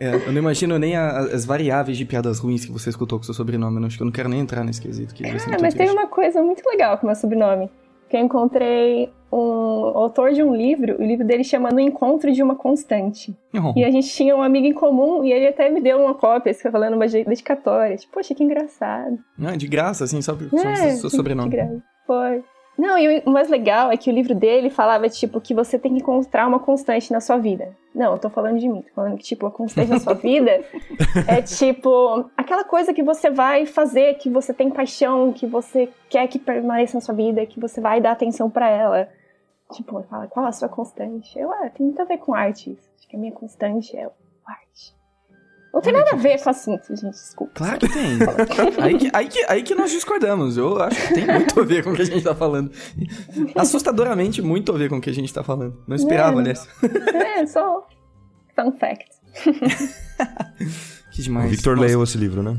É, 0.00 0.14
eu 0.14 0.32
não 0.32 0.38
imagino 0.38 0.78
nem 0.78 0.96
a- 0.96 1.18
as 1.18 1.44
variáveis 1.44 1.96
de 1.96 2.04
piadas 2.04 2.38
ruins 2.40 2.64
que 2.64 2.72
você 2.72 2.90
escutou 2.90 3.18
com 3.18 3.24
seu 3.24 3.34
sobrenome. 3.34 3.80
Eu 3.80 3.86
acho 3.86 3.96
que 3.96 4.02
eu 4.02 4.06
não 4.06 4.12
quero 4.12 4.28
nem 4.28 4.40
entrar 4.40 4.64
nesse 4.64 4.80
quesito. 4.80 5.14
Que 5.14 5.22
muito 5.22 5.48
mas 5.60 5.74
triste. 5.74 5.92
uma 5.92 6.08
coisa 6.08 6.42
muito 6.42 6.62
legal 6.68 6.98
com 6.98 7.04
o 7.04 7.06
meu 7.06 7.14
sobrenome. 7.16 7.70
Que 8.08 8.16
eu 8.16 8.20
encontrei 8.20 9.12
um 9.32 9.96
autor 9.98 10.32
de 10.32 10.42
um 10.42 10.54
livro, 10.54 10.96
o 11.00 11.02
livro 11.02 11.26
dele 11.26 11.42
chama 11.42 11.70
No 11.70 11.80
Encontro 11.80 12.30
de 12.30 12.42
uma 12.42 12.54
Constante. 12.54 13.34
Oh, 13.54 13.72
E 13.76 13.84
a 13.84 13.90
gente 13.90 14.08
tinha 14.08 14.36
um 14.36 14.42
amigo 14.42 14.66
em 14.66 14.72
comum 14.74 15.24
e 15.24 15.32
ele 15.32 15.46
até 15.48 15.70
me 15.70 15.80
deu 15.80 15.98
uma 16.00 16.14
cópia, 16.14 16.52
falando 16.70 16.94
uma 16.94 17.06
dedicatória. 17.08 17.96
Tipo, 17.96 18.12
poxa, 18.12 18.34
que 18.34 18.44
engraçado. 18.44 19.18
ah, 19.44 19.56
de 19.56 19.66
graça, 19.66 20.04
assim, 20.04 20.20
só 20.20 20.34
por 20.34 20.48
É, 20.58 20.90
seu 20.96 21.08
sobrenome. 21.10 21.50
graça. 21.50 21.82
Foi. 22.06 22.44
Não, 22.78 22.96
e 22.98 23.22
o 23.26 23.30
mais 23.30 23.50
legal 23.50 23.92
é 23.92 23.96
que 23.98 24.10
o 24.10 24.12
livro 24.14 24.34
dele 24.34 24.70
falava, 24.70 25.06
tipo, 25.08 25.40
que 25.42 25.54
você 25.54 25.78
tem 25.78 25.92
que 25.92 25.98
encontrar 26.00 26.48
uma 26.48 26.58
constante 26.58 27.12
na 27.12 27.20
sua 27.20 27.36
vida. 27.36 27.76
Não, 27.94 28.12
eu 28.12 28.18
tô 28.18 28.30
falando 28.30 28.58
de 28.58 28.66
mim. 28.66 28.80
Tô 28.80 28.94
falando 28.94 29.16
que, 29.18 29.24
tipo, 29.24 29.46
a 29.46 29.50
constante 29.50 29.90
na 29.90 30.00
sua 30.00 30.14
vida 30.14 30.62
é, 31.28 31.42
tipo, 31.42 32.24
aquela 32.34 32.64
coisa 32.64 32.92
que 32.94 33.02
você 33.02 33.28
vai 33.28 33.66
fazer, 33.66 34.14
que 34.14 34.30
você 34.30 34.54
tem 34.54 34.70
paixão, 34.70 35.32
que 35.32 35.46
você 35.46 35.90
quer 36.08 36.26
que 36.28 36.38
permaneça 36.38 36.96
na 36.96 37.02
sua 37.02 37.14
vida, 37.14 37.44
que 37.44 37.60
você 37.60 37.78
vai 37.80 38.00
dar 38.00 38.12
atenção 38.12 38.48
pra 38.48 38.70
ela. 38.70 39.08
Tipo, 39.72 39.98
ele 39.98 40.08
fala, 40.08 40.26
qual 40.28 40.46
a 40.46 40.52
sua 40.52 40.68
constante? 40.68 41.38
Eu, 41.38 41.50
ah, 41.52 41.70
tem 41.70 41.86
muito 41.86 42.00
a 42.00 42.04
ver 42.04 42.18
com 42.18 42.34
arte. 42.34 42.70
isso. 42.72 42.88
Acho 42.98 43.08
que 43.08 43.16
a 43.16 43.18
minha 43.18 43.32
constante 43.32 43.96
é 43.96 44.08
arte. 44.46 44.94
Não 45.72 45.80
tem 45.80 45.92
nada 45.92 46.10
a 46.12 46.16
ver 46.16 46.38
com 46.38 46.46
o 46.46 46.50
assunto, 46.50 46.94
gente, 46.94 47.12
desculpa. 47.12 47.52
Claro 47.54 47.78
que 47.78 47.88
tem. 47.88 48.18
aí, 48.82 48.98
que, 48.98 49.10
aí, 49.14 49.28
que, 49.28 49.44
aí 49.48 49.62
que 49.62 49.74
nós 49.74 49.90
discordamos. 49.90 50.58
Eu 50.58 50.78
acho 50.82 51.08
que 51.08 51.14
tem 51.14 51.26
muito 51.26 51.58
a 51.58 51.64
ver 51.64 51.82
com 51.82 51.90
o 51.92 51.94
que 51.96 52.02
a 52.02 52.04
gente 52.04 52.22
tá 52.22 52.34
falando. 52.34 52.70
Assustadoramente 53.56 54.42
muito 54.42 54.70
a 54.72 54.76
ver 54.76 54.90
com 54.90 54.98
o 54.98 55.00
que 55.00 55.08
a 55.08 55.14
gente 55.14 55.32
tá 55.32 55.42
falando. 55.42 55.82
Não 55.88 55.96
esperava, 55.96 56.36
É. 56.36 56.40
aliás. 56.40 56.68
É, 57.14 57.46
só 57.46 57.86
fun 58.54 58.72
fact. 58.72 59.08
Que 61.12 61.20
O 61.20 61.24
demais. 61.24 61.50
Victor 61.50 61.76
Nossa. 61.76 61.88
leu 61.88 62.02
esse 62.02 62.16
livro, 62.16 62.42
né? 62.42 62.58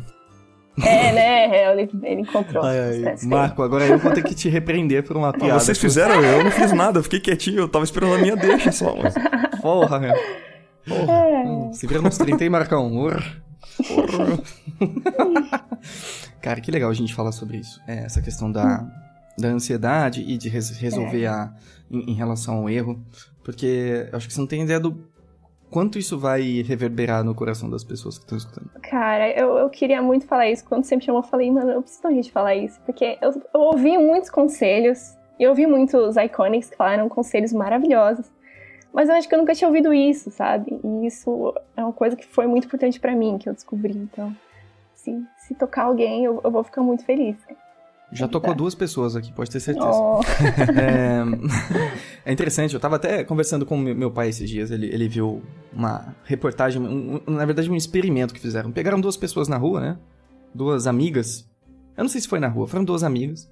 É, 0.84 1.12
né? 1.12 1.46
é, 1.58 1.72
Ele, 1.72 1.90
ele 2.04 2.22
encontrou. 2.22 2.64
Ai, 2.64 2.80
ai. 2.80 2.94
Sucesso. 2.96 3.30
Marco, 3.30 3.62
agora 3.62 3.86
eu 3.86 3.98
vou 4.00 4.12
ter 4.12 4.24
que 4.24 4.34
te 4.34 4.50
repreender 4.50 5.04
por 5.04 5.16
uma 5.16 5.30
Ah, 5.30 5.34
piada. 5.34 5.60
vocês 5.60 5.78
fizeram, 5.78 6.22
eu 6.24 6.44
não 6.44 6.50
fiz 6.52 6.72
nada, 6.74 6.98
eu 7.00 7.04
fiquei 7.04 7.20
quietinho, 7.20 7.60
eu 7.60 7.70
tava 7.70 7.84
esperando 7.86 8.16
a 8.16 8.18
minha 8.18 8.36
deixa 8.36 8.72
só. 8.72 8.96
Mas... 8.96 9.14
Porra, 9.62 10.00
meu. 10.00 10.14
Porra. 10.88 11.14
É. 11.14 11.44
Hum, 11.48 11.72
Se 11.74 11.86
vira 11.86 12.02
nos 12.02 12.18
30 12.18 12.44
aí, 12.44 12.50
Marcão. 12.50 12.92
Urr. 12.92 13.24
Urr. 13.92 14.42
Cara, 16.42 16.60
que 16.60 16.72
legal 16.72 16.90
a 16.90 16.94
gente 16.94 17.14
falar 17.14 17.32
sobre 17.32 17.58
isso. 17.58 17.80
É, 17.88 18.06
essa 18.06 18.22
questão 18.22 18.52
da, 18.52 18.86
da 19.38 19.48
ansiedade 19.50 20.22
e 20.22 20.38
de 20.38 20.50
res- 20.50 20.78
resolver 20.78 21.26
a, 21.28 21.54
em, 21.90 22.12
em 22.12 22.14
relação 22.14 22.56
ao 22.58 22.70
erro. 22.70 23.02
Porque 23.44 24.08
eu 24.12 24.18
acho 24.18 24.28
que 24.28 24.34
você 24.34 24.40
não 24.40 24.48
tem 24.48 24.64
ideia 24.64 24.80
do 24.80 25.08
quanto 25.74 25.98
isso 25.98 26.20
vai 26.20 26.62
reverberar 26.62 27.24
no 27.24 27.34
coração 27.34 27.68
das 27.68 27.84
pessoas 27.84 28.20
que 28.20 28.26
estão 28.26 28.38
escutando. 28.38 28.70
Cara, 28.84 29.32
eu, 29.32 29.58
eu 29.58 29.68
queria 29.72 30.04
muito 30.04 30.28
falar 30.28 30.48
isso. 30.48 30.64
Quando 30.64 30.84
você 30.84 30.96
me 30.96 31.02
chamou, 31.02 31.24
eu 31.24 31.28
falei, 31.28 31.50
mano, 31.50 31.72
eu 31.72 31.82
preciso 31.82 32.22
de 32.22 32.32
falar 32.32 32.56
isso. 32.56 32.80
Porque 32.86 33.18
eu, 33.20 33.32
eu 33.52 33.60
ouvi 33.60 33.98
muitos 33.98 34.30
conselhos. 34.30 35.18
E 35.40 35.44
eu 35.44 35.50
ouvi 35.50 35.66
muitos 35.66 36.16
iconics 36.16 36.70
que 36.70 36.78
falaram 36.78 37.10
conselhos 37.10 37.52
maravilhosos. 37.52 38.32
Mas 38.94 39.10
eu 39.10 39.16
acho 39.16 39.28
que 39.28 39.34
eu 39.34 39.40
nunca 39.40 39.56
tinha 39.56 39.68
ouvido 39.68 39.92
isso, 39.92 40.30
sabe? 40.30 40.80
E 40.84 41.08
isso 41.08 41.52
é 41.76 41.82
uma 41.84 41.92
coisa 41.92 42.16
que 42.16 42.28
foi 42.28 42.46
muito 42.46 42.66
importante 42.66 43.00
pra 43.00 43.16
mim, 43.16 43.40
que 43.40 43.50
eu 43.50 43.54
descobri. 43.54 43.98
Então, 43.98 44.32
se, 44.94 45.26
se 45.40 45.56
tocar 45.56 45.86
alguém, 45.86 46.24
eu, 46.24 46.40
eu 46.44 46.52
vou 46.52 46.64
ficar 46.64 46.84
muito 46.84 47.04
feliz. 47.04 47.36
Já 48.14 48.28
tocou 48.28 48.54
duas 48.54 48.76
pessoas 48.76 49.16
aqui, 49.16 49.32
pode 49.34 49.50
ter 49.50 49.60
certeza. 49.60 49.88
Oh, 49.92 50.22
É, 50.80 51.24
é 52.30 52.32
interessante, 52.32 52.74
eu 52.74 52.80
tava 52.80 52.96
até 52.98 53.24
conversando 53.24 53.66
com 53.66 53.78
meu 53.78 54.12
pai 54.12 54.30
esses 54.30 54.50
dias, 54.50 54.72
ele, 54.72 54.88
ele 54.88 55.08
viu 55.08 55.42
uma 55.74 56.16
reportagem, 56.24 56.82
um- 56.82 57.22
um- 57.28 57.34
na 57.34 57.46
verdade 57.46 57.70
um 57.70 57.76
experimento 57.76 58.34
que 58.34 58.40
fizeram. 58.40 58.72
Pegaram 58.72 59.00
duas 59.02 59.18
pessoas 59.18 59.48
na 59.48 59.58
rua, 59.58 59.80
né? 59.82 59.98
Duas 60.54 60.86
amigas. 60.88 61.50
Eu 61.98 62.04
não 62.04 62.10
sei 62.10 62.22
se 62.22 62.28
foi 62.28 62.40
na 62.40 62.48
rua, 62.48 62.68
foram 62.68 62.84
duas 62.86 63.04
amigas. 63.04 63.50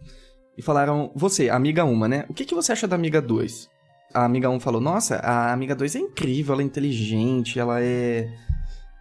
E 0.58 0.62
falaram, 0.62 1.12
você, 1.16 1.50
amiga 1.50 1.84
uma, 1.86 2.08
né? 2.08 2.26
O 2.30 2.34
que, 2.34 2.46
que 2.46 2.54
você 2.54 2.72
acha 2.72 2.88
da 2.88 2.96
amiga 2.96 3.22
2? 3.22 3.70
A 4.14 4.26
amiga 4.26 4.50
1 4.50 4.54
um 4.56 4.60
falou, 4.60 4.82
nossa, 4.82 5.16
a 5.18 5.54
amiga 5.54 5.74
2 5.74 5.96
é 5.96 6.00
incrível, 6.00 6.54
ela 6.54 6.62
é 6.62 6.66
inteligente, 6.66 7.58
ela 7.60 7.82
é, 7.82 8.28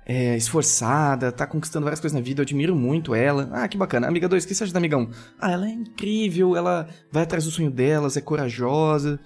é 0.06 0.36
esforçada, 0.36 1.30
tá 1.30 1.46
conquistando 1.46 1.84
várias 1.84 2.00
coisas 2.00 2.18
na 2.18 2.24
vida, 2.24 2.40
eu 2.40 2.44
admiro 2.44 2.74
muito 2.74 3.14
ela. 3.14 3.48
Ah, 3.52 3.68
que 3.68 3.76
bacana. 3.76 4.08
Amiga 4.08 4.28
2, 4.28 4.44
o 4.44 4.48
que 4.48 4.54
você 4.54 4.64
acha 4.64 4.72
da 4.72 4.78
amiga 4.78 4.96
1? 4.96 5.00
Um? 5.00 5.10
Ah, 5.38 5.52
ela 5.52 5.66
é 5.66 5.70
incrível, 5.70 6.56
ela 6.56 6.88
vai 7.12 7.22
atrás 7.22 7.44
do 7.44 7.50
sonho 7.50 7.70
delas, 7.70 8.16
é 8.16 8.20
corajosa. 8.20 9.20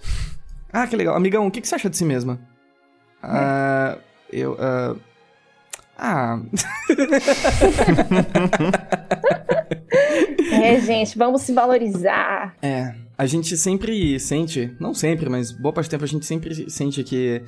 Ah, 0.73 0.87
que 0.87 0.97
legal. 0.97 1.17
Amigão, 1.17 1.47
o 1.47 1.51
que, 1.51 1.61
que 1.61 1.69
você 1.69 1.77
acha 1.77 1.89
de 1.89 1.97
si 1.97 2.05
mesma? 2.05 2.39
Ah, 3.23 3.97
eu. 4.31 4.57
ah, 4.59 4.97
Ah. 5.97 6.41
é, 10.63 10.81
gente, 10.81 11.17
vamos 11.17 11.43
se 11.43 11.53
valorizar. 11.53 12.57
É. 12.61 12.93
A 13.17 13.27
gente 13.27 13.57
sempre 13.57 14.19
sente, 14.19 14.75
não 14.81 14.93
sempre, 14.93 15.31
mas 15.31 15.53
boa 15.53 15.73
parte 15.73 15.87
do 15.87 15.91
tempo 15.93 16.05
a 16.05 16.09
gente 16.09 16.27
sempre 16.27 16.69
sente 16.69 17.05
que 17.05 17.41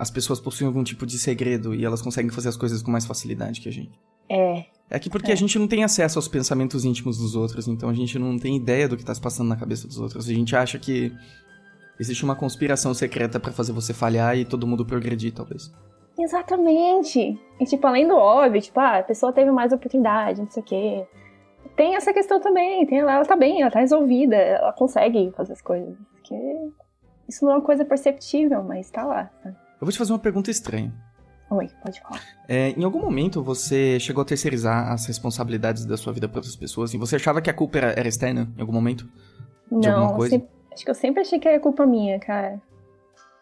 as 0.00 0.10
pessoas 0.10 0.40
possuem 0.40 0.66
algum 0.66 0.82
tipo 0.82 1.04
de 1.04 1.18
segredo 1.18 1.74
e 1.74 1.84
elas 1.84 2.00
conseguem 2.00 2.30
fazer 2.30 2.48
as 2.48 2.56
coisas 2.56 2.80
com 2.80 2.90
mais 2.90 3.04
facilidade 3.04 3.60
que 3.60 3.68
a 3.68 3.72
gente. 3.72 4.00
É, 4.30 4.64
É 4.88 4.98
que 4.98 5.10
porque 5.10 5.30
a 5.30 5.34
gente 5.34 5.58
não 5.58 5.68
tem 5.68 5.84
acesso 5.84 6.18
aos 6.18 6.26
pensamentos 6.26 6.86
íntimos 6.86 7.18
dos 7.18 7.36
outros, 7.36 7.68
então 7.68 7.90
a 7.90 7.92
gente 7.92 8.18
não 8.18 8.38
tem 8.38 8.56
ideia 8.56 8.88
do 8.88 8.96
que 8.96 9.04
tá 9.04 9.14
se 9.14 9.20
passando 9.20 9.48
na 9.48 9.56
cabeça 9.56 9.86
dos 9.86 10.00
outros. 10.00 10.26
A 10.26 10.32
gente 10.32 10.56
acha 10.56 10.78
que 10.78 11.12
existe 11.98 12.24
uma 12.24 12.34
conspiração 12.34 12.94
secreta 12.94 13.38
pra 13.38 13.52
fazer 13.52 13.72
você 13.72 13.92
falhar 13.92 14.38
e 14.38 14.46
todo 14.46 14.66
mundo 14.66 14.86
progredir, 14.86 15.34
talvez. 15.34 15.70
Exatamente. 16.18 17.38
E, 17.60 17.64
tipo, 17.66 17.86
além 17.86 18.08
do 18.08 18.16
óbvio, 18.16 18.62
tipo, 18.62 18.80
ah, 18.80 19.00
a 19.00 19.02
pessoa 19.02 19.34
teve 19.34 19.50
mais 19.50 19.70
oportunidade, 19.70 20.40
não 20.40 20.50
sei 20.50 20.62
o 20.62 20.66
quê. 20.66 21.06
Tem 21.76 21.94
essa 21.94 22.10
questão 22.14 22.40
também, 22.40 22.86
tem 22.86 23.00
ela, 23.00 23.16
ela 23.16 23.26
tá 23.26 23.36
bem, 23.36 23.60
ela 23.60 23.70
tá 23.70 23.80
resolvida, 23.80 24.34
ela 24.34 24.72
consegue 24.72 25.30
fazer 25.36 25.52
as 25.52 25.60
coisas. 25.60 25.94
Porque 26.14 26.34
isso 27.28 27.44
não 27.44 27.52
é 27.52 27.56
uma 27.56 27.62
coisa 27.64 27.84
perceptível, 27.84 28.62
mas 28.64 28.90
tá 28.90 29.04
lá. 29.04 29.30
sabe? 29.42 29.56
Eu 29.80 29.86
vou 29.86 29.92
te 29.92 29.98
fazer 29.98 30.12
uma 30.12 30.18
pergunta 30.18 30.50
estranha. 30.50 30.92
Oi, 31.50 31.68
pode 31.82 32.00
falar. 32.00 32.20
É, 32.48 32.70
em 32.70 32.84
algum 32.84 33.00
momento 33.00 33.42
você 33.42 33.98
chegou 33.98 34.22
a 34.22 34.24
terceirizar 34.24 34.92
as 34.92 35.06
responsabilidades 35.06 35.84
da 35.84 35.96
sua 35.96 36.12
vida 36.12 36.28
para 36.28 36.38
outras 36.38 36.54
pessoas 36.54 36.94
e 36.94 36.98
você 36.98 37.16
achava 37.16 37.40
que 37.40 37.50
a 37.50 37.54
culpa 37.54 37.78
era, 37.78 37.92
era 37.98 38.08
externa 38.08 38.48
em 38.56 38.60
algum 38.60 38.72
momento? 38.72 39.08
De 39.72 39.88
não, 39.88 39.92
alguma 39.92 40.10
eu 40.12 40.16
coisa? 40.16 40.30
sempre- 40.36 40.48
acho 40.72 40.84
que 40.84 40.90
eu 40.90 40.94
sempre 40.94 41.20
achei 41.22 41.38
que 41.40 41.48
era 41.48 41.58
culpa 41.58 41.84
minha, 41.86 42.20
cara. 42.20 42.60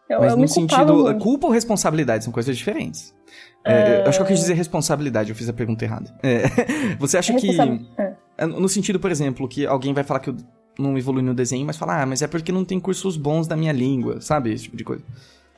Eu, 0.09 0.21
Mas 0.21 0.33
eu 0.33 0.39
no 0.39 0.49
sentido. 0.49 0.95
muito. 0.95 1.19
Culpa 1.23 1.47
ou 1.49 1.53
responsabilidade 1.53 2.25
são 2.25 2.33
coisas 2.33 2.57
diferentes. 2.57 3.15
É, 3.63 4.01
eu 4.05 4.09
acho 4.09 4.19
que 4.19 4.23
eu 4.23 4.27
quis 4.29 4.39
dizer 4.41 4.55
responsabilidade, 4.55 5.29
eu 5.29 5.37
fiz 5.37 5.47
a 5.51 5.53
pergunta 5.53 5.85
errada. 5.85 6.15
É, 6.23 6.45
você 6.99 7.19
acha 7.19 7.35
que. 7.35 7.51
Ah. 7.99 8.13
É, 8.39 8.47
No 8.47 8.69
sentido, 8.71 8.99
por 8.99 9.11
exemplo, 9.11 9.47
que 9.47 9.67
alguém 9.67 9.93
vai 9.93 10.03
falar 10.05 10.21
que 10.21 10.31
eu 10.31 10.37
não 10.79 10.97
evolui 10.97 11.23
no 11.23 11.35
desenho, 11.35 11.67
mas 11.67 11.77
falar, 11.77 12.01
ah, 12.03 12.07
mas 12.07 12.23
é 12.23 12.27
porque 12.27 12.51
não 12.53 12.65
tem 12.65 12.81
cursos 12.81 13.19
bons 13.19 13.47
da 13.47 13.55
minha 13.55 13.73
língua, 13.73 14.23
sabe? 14.23 14.51
Esse 14.51 14.65
tipo 14.65 14.79
de 14.79 14.85
coisa. 14.85 15.05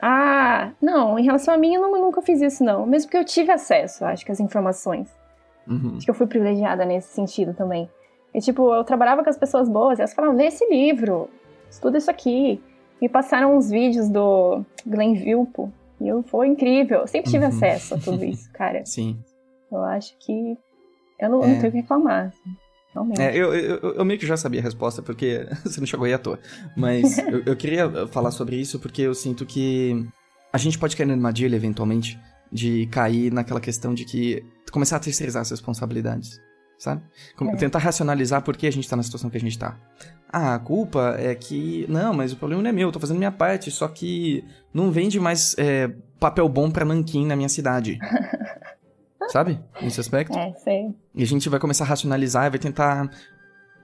Ah, 0.01 0.71
não, 0.81 1.19
em 1.19 1.23
relação 1.23 1.53
a 1.53 1.57
mim, 1.57 1.75
eu, 1.75 1.81
não- 1.81 1.95
eu 1.95 2.01
nunca 2.01 2.21
fiz 2.21 2.41
isso, 2.41 2.63
não. 2.63 2.85
Mesmo 2.87 3.07
porque 3.07 3.17
eu 3.17 3.25
tive 3.25 3.51
acesso, 3.51 4.03
acho 4.03 4.25
que, 4.25 4.31
às 4.31 4.39
informações. 4.39 5.07
Uhum. 5.67 5.93
Acho 5.97 6.05
que 6.05 6.09
eu 6.09 6.15
fui 6.15 6.25
privilegiada 6.25 6.83
nesse 6.85 7.13
sentido 7.13 7.53
também. 7.53 7.89
E, 8.33 8.39
tipo, 8.39 8.73
eu 8.73 8.83
trabalhava 8.83 9.23
com 9.23 9.29
as 9.29 9.37
pessoas 9.37 9.69
boas, 9.69 9.99
e 9.99 10.01
elas 10.01 10.13
falavam, 10.13 10.35
lê 10.35 10.47
esse 10.47 10.65
livro, 10.67 11.29
estuda 11.69 11.97
isso 11.99 12.09
aqui. 12.09 12.61
Me 12.99 13.07
passaram 13.09 13.55
uns 13.55 13.69
vídeos 13.69 14.09
do 14.09 14.65
Glenn 14.85 15.13
Vilpo, 15.13 15.71
e 15.99 16.07
eu, 16.07 16.23
foi 16.23 16.47
incrível. 16.47 17.01
Eu 17.01 17.07
sempre 17.07 17.29
tive 17.29 17.45
Uhum. 17.45 17.51
acesso 17.51 17.93
a 17.95 17.97
tudo 17.99 18.23
isso, 18.25 18.51
cara. 18.53 18.83
Sim. 18.87 19.19
Eu 19.71 19.83
acho 19.83 20.17
que 20.19 20.57
eu 21.19 21.29
não, 21.29 21.43
É. 21.43 21.47
não 21.47 21.55
tenho 21.57 21.67
o 21.69 21.71
que 21.71 21.77
reclamar, 21.81 22.27
assim. 22.27 22.55
É, 23.17 23.35
eu, 23.35 23.53
eu, 23.55 23.77
eu 23.95 24.05
meio 24.05 24.19
que 24.19 24.25
já 24.25 24.35
sabia 24.35 24.59
a 24.59 24.63
resposta, 24.63 25.01
porque 25.01 25.47
você 25.63 25.79
não 25.79 25.87
chegou 25.87 26.05
aí 26.05 26.13
à 26.13 26.17
toa. 26.17 26.39
Mas 26.75 27.17
eu, 27.19 27.43
eu 27.45 27.55
queria 27.55 28.07
falar 28.07 28.31
sobre 28.31 28.55
isso 28.57 28.79
porque 28.79 29.01
eu 29.01 29.13
sinto 29.15 29.45
que 29.45 30.05
a 30.51 30.57
gente 30.57 30.77
pode 30.77 30.95
cair 30.97 31.05
numa 31.05 31.15
armadilha, 31.15 31.55
eventualmente, 31.55 32.19
de 32.51 32.85
cair 32.87 33.31
naquela 33.31 33.61
questão 33.61 33.93
de 33.93 34.03
que 34.05 34.43
começar 34.71 34.97
a 34.97 34.99
terceirizar 34.99 35.41
as 35.41 35.49
responsabilidades, 35.51 36.39
sabe? 36.77 37.01
Como- 37.37 37.51
É. 37.51 37.55
Tentar 37.55 37.79
racionalizar 37.79 38.41
por 38.41 38.57
que 38.57 38.67
a 38.67 38.71
gente 38.71 38.87
tá 38.89 38.95
na 38.97 39.03
situação 39.03 39.29
que 39.29 39.37
a 39.37 39.39
gente 39.39 39.57
tá. 39.57 39.77
Ah, 40.33 40.55
a 40.55 40.59
culpa 40.59 41.15
é 41.17 41.33
que. 41.35 41.85
Não, 41.89 42.13
mas 42.13 42.31
o 42.33 42.37
problema 42.37 42.61
não 42.63 42.69
é 42.69 42.73
meu, 42.73 42.87
eu 42.87 42.91
tô 42.91 42.99
fazendo 42.99 43.17
minha 43.17 43.31
parte, 43.31 43.69
só 43.71 43.87
que 43.87 44.43
não 44.73 44.89
vende 44.91 45.19
mais 45.19 45.55
é, 45.57 45.89
papel 46.19 46.47
bom 46.49 46.69
pra 46.71 46.85
nanquim 46.85 47.25
na 47.25 47.35
minha 47.35 47.49
cidade. 47.49 47.97
sabe? 49.29 49.59
Nesse 49.81 49.99
aspecto. 49.99 50.37
É, 50.37 50.53
sei. 50.55 50.93
E 51.15 51.23
a 51.23 51.27
gente 51.27 51.47
vai 51.49 51.59
começar 51.59 51.83
a 51.83 51.87
racionalizar 51.87 52.45
e 52.47 52.49
vai 52.49 52.59
tentar 52.59 53.09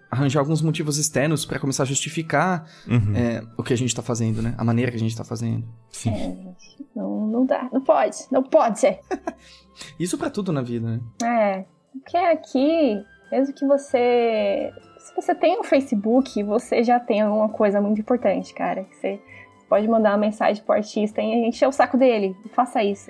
arranjar 0.10 0.40
alguns 0.40 0.62
motivos 0.62 0.98
externos 0.98 1.46
pra 1.46 1.60
começar 1.60 1.84
a 1.84 1.86
justificar 1.86 2.66
Uhum. 2.88 3.14
é, 3.16 3.44
o 3.58 3.64
que 3.64 3.74
a 3.74 3.78
gente 3.78 3.94
tá 3.94 4.02
fazendo, 4.02 4.42
né? 4.42 4.56
A 4.58 4.64
maneira 4.64 4.90
que 4.92 4.96
a 4.98 5.00
gente 5.00 5.16
tá 5.16 5.24
fazendo. 5.24 5.68
Sim. 5.92 6.12
É, 6.14 6.18
gente, 6.18 6.88
não, 6.96 7.28
não 7.28 7.46
dá, 7.46 7.70
não 7.74 7.82
pode, 7.82 8.18
não 8.32 8.42
pode 8.42 8.80
ser. 8.80 9.00
Isso 10.00 10.18
pra 10.18 10.30
tudo 10.30 10.52
na 10.54 10.62
vida, 10.62 10.88
né? 10.88 11.00
É, 11.24 11.66
porque 11.92 12.18
aqui, 12.18 13.04
mesmo 13.32 13.54
que 13.54 13.66
você. 13.66 14.72
Se 15.00 15.16
você 15.16 15.36
tem 15.36 15.60
um 15.60 15.64
Facebook, 15.64 16.42
você 16.44 16.84
já 16.84 17.00
tem 17.00 17.22
alguma 17.22 17.50
coisa 17.50 17.80
muito 17.82 18.00
importante, 18.02 18.54
cara. 18.54 18.84
que 18.86 18.96
Você 18.96 19.22
pode 19.70 19.88
mandar 19.88 20.12
uma 20.12 20.18
mensagem 20.18 20.64
pro 20.64 20.76
artista 20.76 21.22
e 21.22 21.48
encher 21.48 21.68
o 21.68 21.72
saco 21.72 21.98
dele. 21.98 22.36
Faça 22.54 22.84
isso. 22.84 23.10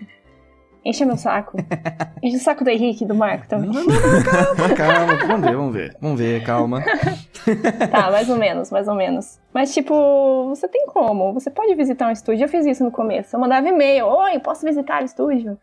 Enche 0.88 1.04
meu 1.04 1.18
saco. 1.18 1.58
Enche 2.24 2.38
o 2.38 2.40
saco 2.40 2.64
do 2.64 2.70
Henrique 2.70 3.04
e 3.04 3.08
do 3.08 3.14
Marco 3.14 3.46
também. 3.46 3.70
Não, 3.70 3.84
não, 3.84 3.94
não, 3.94 4.24
calma, 4.24 4.76
calma. 4.76 5.18
Vamos 5.28 5.46
ver, 5.46 5.56
vamos 5.56 5.74
ver. 5.74 5.98
Vamos 6.00 6.20
ver, 6.20 6.44
calma. 6.46 6.84
Tá, 7.92 8.12
mais 8.12 8.30
ou 8.30 8.36
menos, 8.38 8.72
mais 8.72 8.88
ou 8.88 8.96
menos. 8.96 9.40
Mas, 9.54 9.74
tipo, 9.74 9.94
você 10.50 10.68
tem 10.68 10.86
como. 10.88 11.34
Você 11.34 11.50
pode 11.50 11.74
visitar 11.76 12.08
um 12.08 12.12
estúdio. 12.12 12.44
Eu 12.44 12.50
fiz 12.50 12.66
isso 12.66 12.84
no 12.84 12.92
começo. 12.92 13.36
Eu 13.36 13.40
mandava 13.40 13.68
e-mail. 13.68 14.06
Oi, 14.06 14.40
posso 14.40 14.66
visitar 14.66 15.02
o 15.02 15.06
estúdio? 15.06 15.58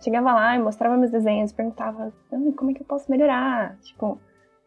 Chegava 0.00 0.32
lá 0.32 0.56
e 0.56 0.60
mostrava 0.60 0.96
meus 0.96 1.10
desenhos. 1.10 1.52
Perguntava, 1.52 2.12
"Ah, 2.32 2.36
como 2.56 2.70
é 2.70 2.74
que 2.74 2.82
eu 2.82 2.86
posso 2.86 3.10
melhorar? 3.10 3.76
Tipo, 3.82 4.18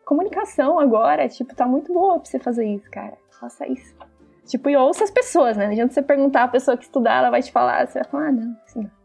comunicação 0.06 0.80
agora, 0.80 1.28
tipo, 1.30 1.56
tá 1.56 1.66
muito 1.66 1.94
boa 1.94 2.20
pra 2.20 2.30
você 2.30 2.40
fazer 2.40 2.66
isso, 2.66 2.90
cara. 2.92 3.14
Faça 3.40 3.68
isso. 3.68 3.94
Tipo, 4.46 4.70
e 4.70 4.76
ouça 4.78 5.04
as 5.04 5.12
pessoas, 5.12 5.56
né? 5.58 5.66
Não 5.66 5.72
adianta 5.74 5.94
você 5.94 6.02
perguntar 6.02 6.44
a 6.44 6.48
pessoa 6.48 6.78
que 6.78 6.84
estudar, 6.84 7.20
ela 7.20 7.30
vai 7.30 7.42
te 7.42 7.52
falar. 7.52 7.88
Você 7.88 8.00
vai 8.00 8.10
falar, 8.10 8.28
ah, 8.28 8.32
não, 8.32 8.56
isso 8.66 8.78
não. 8.82 8.97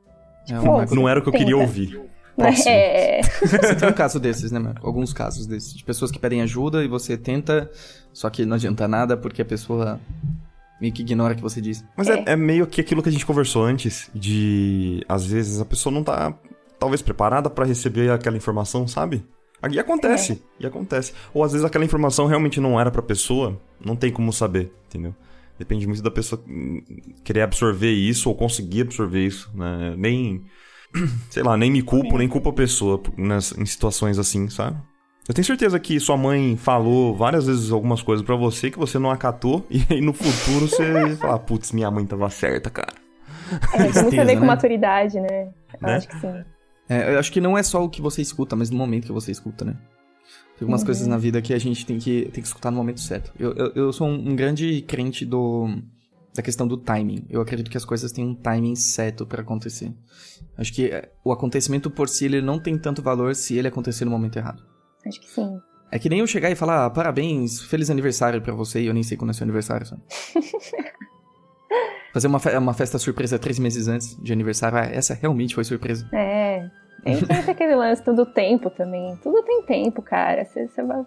É, 0.49 0.95
Não 0.95 1.09
era 1.09 1.20
o 1.20 1.22
que 1.22 1.28
eu 1.28 1.32
queria 1.32 1.55
Tenta. 1.55 1.61
ouvir. 1.62 2.01
Próximo. 2.36 2.70
É, 2.70 3.20
Você 3.45 3.74
tem 3.74 3.88
um 3.88 3.93
caso 3.93 4.18
desses, 4.18 4.51
né, 4.51 4.59
Marco? 4.59 4.86
Alguns 4.86 5.12
casos 5.12 5.47
desses. 5.47 5.74
De 5.74 5.84
pessoas 5.84 6.11
que 6.11 6.18
pedem 6.18 6.40
ajuda 6.40 6.82
e 6.82 6.88
você 6.88 7.16
tenta, 7.16 7.70
só 8.12 8.30
que 8.30 8.47
não 8.47 8.55
adianta 8.55 8.88
nada 8.88 9.16
porque 9.16 9.43
a 9.43 9.45
pessoa 9.45 10.01
meio 10.80 10.93
que 10.93 11.03
ignora 11.03 11.34
o 11.34 11.36
que 11.36 11.43
você 11.43 11.61
diz. 11.61 11.84
Mas 11.97 12.09
é. 12.09 12.22
é 12.26 12.36
meio 12.36 12.66
que 12.66 12.80
aquilo 12.80 13.03
que 13.03 13.09
a 13.09 13.12
gente 13.12 13.26
conversou 13.26 13.64
antes, 13.64 14.11
de 14.14 15.05
às 15.09 15.26
vezes 15.26 15.61
a 15.61 15.64
pessoa 15.64 15.93
não 15.93 16.03
tá 16.03 16.34
talvez 16.78 17.03
preparada 17.03 17.49
pra 17.49 17.64
receber 17.64 18.11
aquela 18.11 18.36
informação, 18.36 18.88
sabe? 18.88 19.24
E 19.70 19.78
acontece, 19.78 20.43
e 20.59 20.66
acontece. 20.66 21.12
Ou 21.32 21.45
às 21.45 21.53
vezes 21.53 21.64
aquela 21.64 21.84
informação 21.84 22.26
realmente 22.26 22.59
não 22.61 22.80
era 22.80 22.90
pra 22.90 23.01
pessoa, 23.01 23.61
não 23.84 23.95
tem 23.95 24.11
como 24.11 24.32
saber, 24.32 24.72
entendeu? 24.88 25.14
Depende 25.59 25.86
muito 25.86 26.03
da 26.03 26.11
pessoa 26.11 26.42
querer 27.24 27.42
absorver 27.42 27.90
isso 27.92 28.28
ou 28.28 28.34
conseguir 28.34 28.82
absorver 28.82 29.24
isso, 29.26 29.50
né? 29.55 29.94
Nem, 29.96 30.44
sei 31.30 31.42
lá, 31.42 31.57
nem 31.57 31.70
me 31.70 31.82
culpo, 31.82 32.18
nem 32.18 32.28
culpo 32.28 32.48
a 32.50 32.53
pessoa 32.53 33.00
nas, 33.16 33.57
em 33.57 33.64
situações 33.66 34.18
assim, 34.18 34.48
sabe? 34.48 34.76
Eu 35.28 35.34
tenho 35.34 35.44
certeza 35.44 35.78
que 35.78 36.00
sua 36.00 36.16
mãe 36.16 36.57
falou 36.57 37.16
várias 37.16 37.46
vezes 37.46 37.70
algumas 37.70 38.03
coisas 38.03 38.26
pra 38.26 38.34
você 38.34 38.70
que 38.72 38.78
você 38.78 38.98
não 38.98 39.11
acatou, 39.11 39.64
e 39.70 39.82
aí 39.88 40.00
no 40.00 40.12
futuro 40.12 40.66
você 40.66 41.16
fala, 41.20 41.38
putz, 41.38 41.70
minha 41.70 41.90
mãe 41.90 42.05
tava 42.05 42.28
certa, 42.28 42.68
cara. 42.70 42.94
é, 43.74 43.92
tem 43.92 44.03
muito 44.03 44.20
a 44.20 44.24
ver 44.24 44.34
com 44.34 44.40
né? 44.40 44.46
maturidade, 44.46 45.20
né? 45.20 45.44
Eu 45.80 45.88
Né? 45.88 45.94
acho 45.96 46.09
que 46.09 46.18
sim. 46.18 46.44
É, 46.88 47.14
eu 47.14 47.18
acho 47.20 47.30
que 47.30 47.40
não 47.40 47.57
é 47.57 47.62
só 47.62 47.84
o 47.84 47.88
que 47.88 48.03
você 48.03 48.20
escuta, 48.20 48.57
mas 48.57 48.68
no 48.68 48.76
momento 48.76 49.07
que 49.07 49.12
você 49.12 49.30
escuta, 49.30 49.64
né? 49.64 49.76
Tem 50.63 50.65
algumas 50.65 50.83
Uhum. 50.83 50.87
coisas 50.87 51.07
na 51.09 51.19
vida 51.19 51.43
que 51.43 51.53
a 51.53 51.59
gente 51.59 51.85
tem 51.85 51.99
que, 51.99 52.23
tem 52.33 52.41
que 52.43 52.47
escutar 52.47 52.71
no 52.71 52.77
momento 52.77 53.01
certo. 53.01 53.33
Eu, 53.39 53.53
eu, 53.55 53.73
eu 53.75 53.93
sou 53.93 54.07
um, 54.07 54.31
um 54.31 54.37
grande 54.37 54.81
crente 54.83 55.25
do 55.27 55.69
da 56.35 56.41
questão 56.43 56.67
do 56.67 56.77
timing. 56.79 57.27
Eu 57.29 57.41
acredito 57.43 57.71
que 57.71 57.77
as 57.77 57.85
coisas 57.85 58.11
têm 58.13 58.25
um 58.25 58.35
timing 58.35 58.75
certo 58.75 59.27
pra 59.27 59.43
acontecer. 59.43 59.93
Acho 60.57 60.73
que 60.73 60.87
é, 60.87 61.11
o 61.25 61.31
acontecimento 61.33 61.91
por 61.91 62.09
si 62.09 62.25
ele 62.25 62.41
não 62.41 62.59
tem 62.59 62.79
tanto 62.79 63.03
valor 63.03 63.35
se 63.35 63.57
ele 63.59 63.69
acontecer 63.69 64.05
no 64.07 64.11
momento 64.11 64.37
errado. 64.39 64.63
Acho 65.07 65.21
que 65.21 65.29
sim. 65.29 65.59
É 65.91 65.99
que 65.99 66.09
nem 66.09 66.21
eu 66.21 66.27
chegar 66.27 66.51
e 66.51 66.55
falar, 66.55 66.87
ah, 66.87 66.91
parabéns, 66.91 67.61
feliz 67.61 67.91
aniversário 67.91 68.41
pra 68.41 68.55
você, 68.55 68.81
e 68.81 68.87
eu 68.87 68.95
nem 68.95 69.03
sei 69.03 69.17
quando 69.19 69.31
é 69.31 69.35
seu 69.35 69.45
aniversário, 69.45 69.85
sabe? 69.87 70.01
Fazer 72.15 72.27
uma, 72.29 72.39
fe- 72.39 72.57
uma 72.57 72.75
festa 72.75 72.99
surpresa 72.99 73.39
três 73.39 73.59
meses 73.59 73.89
antes 73.89 74.17
de 74.23 74.33
aniversário, 74.33 74.79
ah, 74.79 74.85
essa 74.85 75.15
realmente 75.15 75.55
foi 75.55 75.65
surpresa. 75.65 76.09
É. 76.15 76.67
Tem 77.03 77.20
ter 77.44 77.50
aquele 77.50 77.74
lance 77.74 78.03
do 78.05 78.24
tempo 78.26 78.70
também. 78.70 79.16
Tudo 79.22 79.42
tem 79.42 79.62
tempo, 79.64 80.00
cara. 80.03 80.44
Você, 80.44 80.68
você 80.68 80.82
vai, 80.82 81.03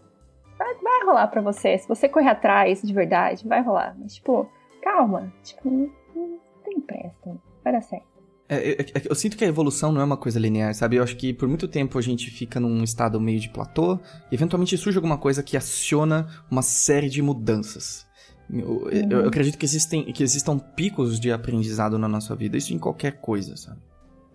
vai. 0.57 0.73
vai 0.75 1.05
rolar 1.05 1.27
pra 1.27 1.41
você. 1.41 1.77
Se 1.77 1.87
você 1.87 2.09
correr 2.09 2.29
atrás 2.29 2.81
de 2.81 2.93
verdade, 2.93 3.47
vai 3.47 3.61
rolar. 3.61 3.95
Mas, 3.99 4.15
tipo, 4.15 4.49
calma. 4.83 5.31
Tipo, 5.43 5.69
não, 5.69 5.89
não 6.15 6.39
tem 6.63 6.79
pressa. 6.81 7.37
Vai 7.63 7.73
dar 7.73 7.81
certo. 7.81 8.05
É, 8.47 8.57
é, 8.57 8.71
é, 8.81 8.85
eu 9.09 9.15
sinto 9.15 9.35
que 9.37 9.43
a 9.43 9.47
evolução 9.47 9.91
não 9.91 10.01
é 10.01 10.03
uma 10.03 10.17
coisa 10.17 10.39
linear, 10.39 10.73
sabe? 10.75 10.97
Eu 10.97 11.03
acho 11.03 11.15
que 11.17 11.33
por 11.33 11.47
muito 11.47 11.67
tempo 11.67 11.97
a 11.97 12.01
gente 12.01 12.29
fica 12.29 12.59
num 12.59 12.83
estado 12.83 13.19
meio 13.19 13.39
de 13.39 13.49
platô 13.49 13.97
e 14.31 14.35
eventualmente 14.35 14.77
surge 14.77 14.97
alguma 14.99 15.17
coisa 15.17 15.41
que 15.41 15.57
aciona 15.57 16.27
uma 16.51 16.61
série 16.61 17.09
de 17.09 17.21
mudanças. 17.23 18.05
Eu, 18.47 18.87
eu- 18.91 19.21
eu 19.21 19.27
acredito 19.27 19.57
que, 19.57 19.65
existem, 19.65 20.03
que 20.13 20.21
existam 20.21 20.59
picos 20.59 21.19
de 21.19 21.31
aprendizado 21.31 21.97
na 21.97 22.07
nossa 22.07 22.35
vida, 22.35 22.55
isso 22.55 22.71
em 22.71 22.77
qualquer 22.77 23.13
coisa, 23.19 23.57
sabe? 23.57 23.79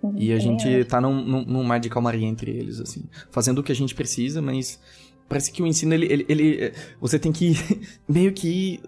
Uhum, 0.02 0.14
E 0.16 0.32
a 0.32 0.38
gente 0.38 0.66
acho. 0.66 0.84
tá 0.86 1.00
num, 1.00 1.22
num, 1.24 1.44
num 1.44 1.62
mar 1.62 1.78
de 1.80 1.88
calmaria 1.90 2.26
entre 2.26 2.50
eles, 2.50 2.80
assim. 2.80 3.04
Fazendo 3.30 3.58
o 3.58 3.62
que 3.62 3.70
a 3.72 3.74
gente 3.74 3.94
precisa, 3.94 4.40
mas 4.40 4.80
parece 5.28 5.52
que 5.52 5.62
o 5.62 5.66
ensino, 5.66 5.92
ele... 5.94 6.06
ele, 6.10 6.26
ele- 6.28 6.64
é, 6.64 6.72
você 7.00 7.18
tem 7.18 7.30
que 7.32 7.50
ir 7.52 7.80
meio 8.08 8.32
que 8.32 8.48
ir 8.48 8.80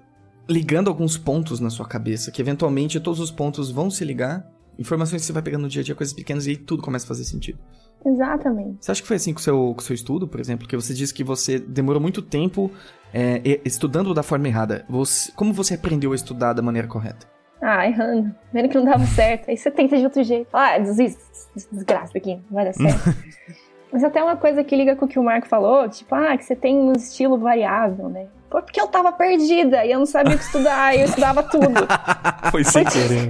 ligando 0.48 0.88
alguns 0.88 1.16
pontos 1.16 1.60
na 1.60 1.70
sua 1.70 1.86
cabeça, 1.86 2.30
que 2.30 2.40
eventualmente 2.42 2.98
todos 2.98 3.20
os 3.20 3.30
pontos 3.30 3.70
vão 3.70 3.90
se 3.90 4.04
ligar. 4.04 4.46
Informações 4.78 5.20
que 5.20 5.26
você 5.26 5.32
vai 5.32 5.42
pegando 5.42 5.62
no 5.62 5.68
dia 5.68 5.82
a 5.82 5.84
dia, 5.84 5.94
coisas 5.94 6.14
pequenas, 6.14 6.46
e 6.46 6.50
aí 6.50 6.56
tudo 6.56 6.82
começa 6.82 7.04
a 7.04 7.08
fazer 7.08 7.24
sentido. 7.24 7.58
Exatamente. 8.04 8.78
Você 8.80 8.90
acha 8.90 9.02
que 9.02 9.06
foi 9.06 9.16
assim 9.16 9.32
com 9.32 9.38
o 9.38 9.42
seu, 9.42 9.74
com 9.74 9.80
o 9.80 9.84
seu 9.84 9.94
estudo, 9.94 10.26
por 10.26 10.40
exemplo? 10.40 10.66
Que 10.66 10.74
você 10.74 10.92
disse 10.92 11.14
que 11.14 11.22
você 11.22 11.58
demorou 11.58 12.00
muito 12.02 12.20
tempo 12.20 12.70
é, 13.14 13.60
estudando 13.64 14.12
da 14.12 14.22
forma 14.24 14.48
errada. 14.48 14.84
Você- 14.88 15.30
como 15.32 15.52
você 15.52 15.74
aprendeu 15.74 16.10
a 16.12 16.14
estudar 16.16 16.52
da 16.54 16.62
maneira 16.62 16.88
correta? 16.88 17.26
Ah, 17.62 17.86
errando. 17.86 18.34
Vendo 18.52 18.68
que 18.68 18.76
não 18.76 18.84
dava 18.84 19.06
certo. 19.14 19.48
Aí 19.48 19.56
você 19.56 19.70
tenta 19.70 19.96
de 19.96 20.02
outro 20.02 20.24
jeito. 20.24 20.48
Ah, 20.52 20.76
desiste. 20.78 21.22
Desgraça 21.70 22.18
aqui. 22.18 22.34
Não 22.50 22.56
vai 22.56 22.64
dar 22.64 22.72
certo. 22.72 23.16
Mas 23.92 24.02
até 24.02 24.22
uma 24.22 24.36
coisa 24.36 24.64
que 24.64 24.74
liga 24.74 24.96
com 24.96 25.04
o 25.04 25.08
que 25.08 25.18
o 25.18 25.22
Marco 25.22 25.46
falou, 25.46 25.86
tipo, 25.88 26.14
ah, 26.14 26.36
que 26.36 26.44
você 26.44 26.56
tem 26.56 26.76
um 26.76 26.92
estilo 26.92 27.38
variável, 27.38 28.08
né? 28.08 28.26
Foi 28.50 28.62
porque 28.62 28.80
eu 28.80 28.88
tava 28.88 29.12
perdida 29.12 29.84
e 29.84 29.92
eu 29.92 29.98
não 29.98 30.06
sabia 30.06 30.34
o 30.34 30.38
que 30.38 30.44
estudar, 30.44 30.94
e 30.94 31.00
eu 31.00 31.04
estudava 31.04 31.42
tudo. 31.42 31.86
Foi 32.50 32.64
sem 32.64 32.84
querer. 32.84 33.28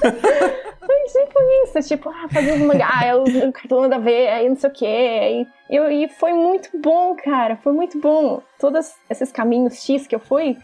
Foi 0.00 1.00
tipo 1.06 1.38
isso, 1.64 1.88
tipo, 1.88 2.10
ah, 2.10 2.28
fazia 2.30 2.54
os 2.54 2.60
mangá, 2.60 2.88
ah, 2.90 3.16
o, 3.16 3.48
o 3.48 3.52
cartão 3.52 3.80
nada 3.80 3.96
a 3.96 3.98
ver, 3.98 4.28
aí 4.28 4.48
não 4.48 4.56
sei 4.56 4.70
o 4.70 4.72
quê. 4.72 4.84
Aí, 4.86 5.46
eu, 5.70 5.90
e 5.90 6.06
foi 6.08 6.34
muito 6.34 6.68
bom, 6.78 7.16
cara, 7.16 7.56
foi 7.56 7.72
muito 7.72 7.98
bom. 7.98 8.42
Todos 8.58 8.94
esses 9.08 9.32
caminhos 9.32 9.82
X 9.82 10.06
que 10.06 10.14
eu 10.14 10.20
fui, 10.20 10.58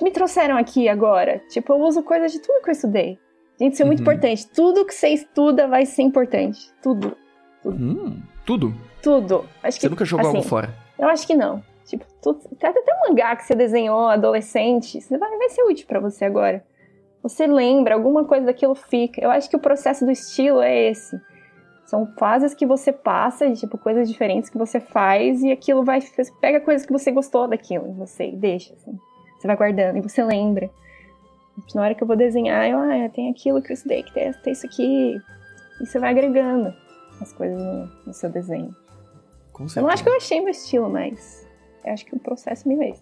me 0.00 0.10
trouxeram 0.10 0.56
aqui 0.56 0.88
agora. 0.88 1.40
Tipo, 1.48 1.72
eu 1.72 1.80
uso 1.80 2.02
coisas 2.02 2.30
de 2.32 2.38
tudo 2.40 2.62
que 2.62 2.70
eu 2.70 2.72
estudei. 2.72 3.18
Gente, 3.58 3.74
isso 3.74 3.82
é 3.82 3.84
muito 3.84 3.98
Uhum. 3.98 4.04
importante. 4.04 4.48
Tudo 4.48 4.84
que 4.86 4.94
você 4.94 5.08
estuda 5.08 5.66
vai 5.68 5.84
ser 5.84 6.02
importante. 6.02 6.72
Tudo. 6.82 7.16
Hum, 7.64 8.20
tudo. 8.46 8.74
Tudo. 9.02 9.44
Acho 9.62 9.78
que, 9.78 9.82
Você 9.82 9.88
nunca 9.90 10.04
jogou 10.04 10.26
assim, 10.26 10.36
algo 10.38 10.48
fora. 10.48 10.74
Eu 10.98 11.08
acho 11.08 11.26
que 11.26 11.34
não. 11.34 11.62
Tipo, 11.84 12.04
tudo, 12.22 12.40
até, 12.52 12.68
até 12.68 12.94
um 12.94 13.08
mangá 13.10 13.36
que 13.36 13.44
você 13.44 13.54
desenhou 13.54 14.08
adolescente, 14.08 14.98
isso 14.98 15.18
vai, 15.18 15.36
vai 15.36 15.48
ser 15.50 15.62
útil 15.64 15.86
pra 15.86 16.00
você 16.00 16.24
agora. 16.24 16.64
Você 17.22 17.46
lembra, 17.46 17.94
alguma 17.94 18.24
coisa 18.24 18.46
daquilo 18.46 18.74
fica. 18.74 19.20
Eu 19.20 19.30
acho 19.30 19.48
que 19.50 19.56
o 19.56 19.60
processo 19.60 20.04
do 20.04 20.10
estilo 20.10 20.60
é 20.62 20.88
esse. 20.90 21.20
São 21.86 22.06
fases 22.18 22.54
que 22.54 22.64
você 22.64 22.90
passa, 22.92 23.48
de, 23.50 23.60
tipo, 23.60 23.76
coisas 23.76 24.08
diferentes 24.08 24.48
que 24.48 24.56
você 24.56 24.80
faz, 24.80 25.42
e 25.42 25.52
aquilo 25.52 25.84
vai. 25.84 26.00
Pega 26.40 26.58
coisas 26.60 26.86
que 26.86 26.92
você 26.92 27.10
gostou 27.12 27.46
daquilo 27.46 27.86
em 27.86 27.94
você 27.94 28.28
e 28.28 28.36
deixa, 28.36 28.72
assim. 28.74 28.98
Você 29.42 29.48
vai 29.48 29.56
guardando 29.56 29.98
e 29.98 30.00
você 30.00 30.22
lembra. 30.22 30.70
Na 31.74 31.82
hora 31.82 31.94
que 31.96 32.02
eu 32.02 32.06
vou 32.06 32.16
desenhar, 32.16 32.64
eu, 32.68 32.78
ah, 32.78 33.08
tem 33.08 33.28
aquilo 33.28 33.60
que 33.60 33.72
eu 33.72 33.74
estudei, 33.74 34.04
que 34.04 34.14
tem, 34.14 34.32
tem 34.34 34.52
isso 34.52 34.64
aqui. 34.64 35.20
E 35.80 35.84
você 35.86 35.98
vai 35.98 36.10
agregando 36.10 36.72
as 37.20 37.32
coisas 37.32 37.60
no, 37.60 37.90
no 38.06 38.14
seu 38.14 38.30
desenho. 38.30 38.72
Com 39.52 39.66
Eu 39.74 39.82
não 39.82 39.88
acho 39.88 40.04
que 40.04 40.08
eu 40.08 40.16
achei 40.16 40.40
meu 40.40 40.50
estilo, 40.50 40.88
mas 40.88 41.44
eu 41.84 41.92
acho 41.92 42.06
que 42.06 42.14
o 42.14 42.20
processo 42.20 42.68
me 42.68 42.76
veio. 42.76 42.94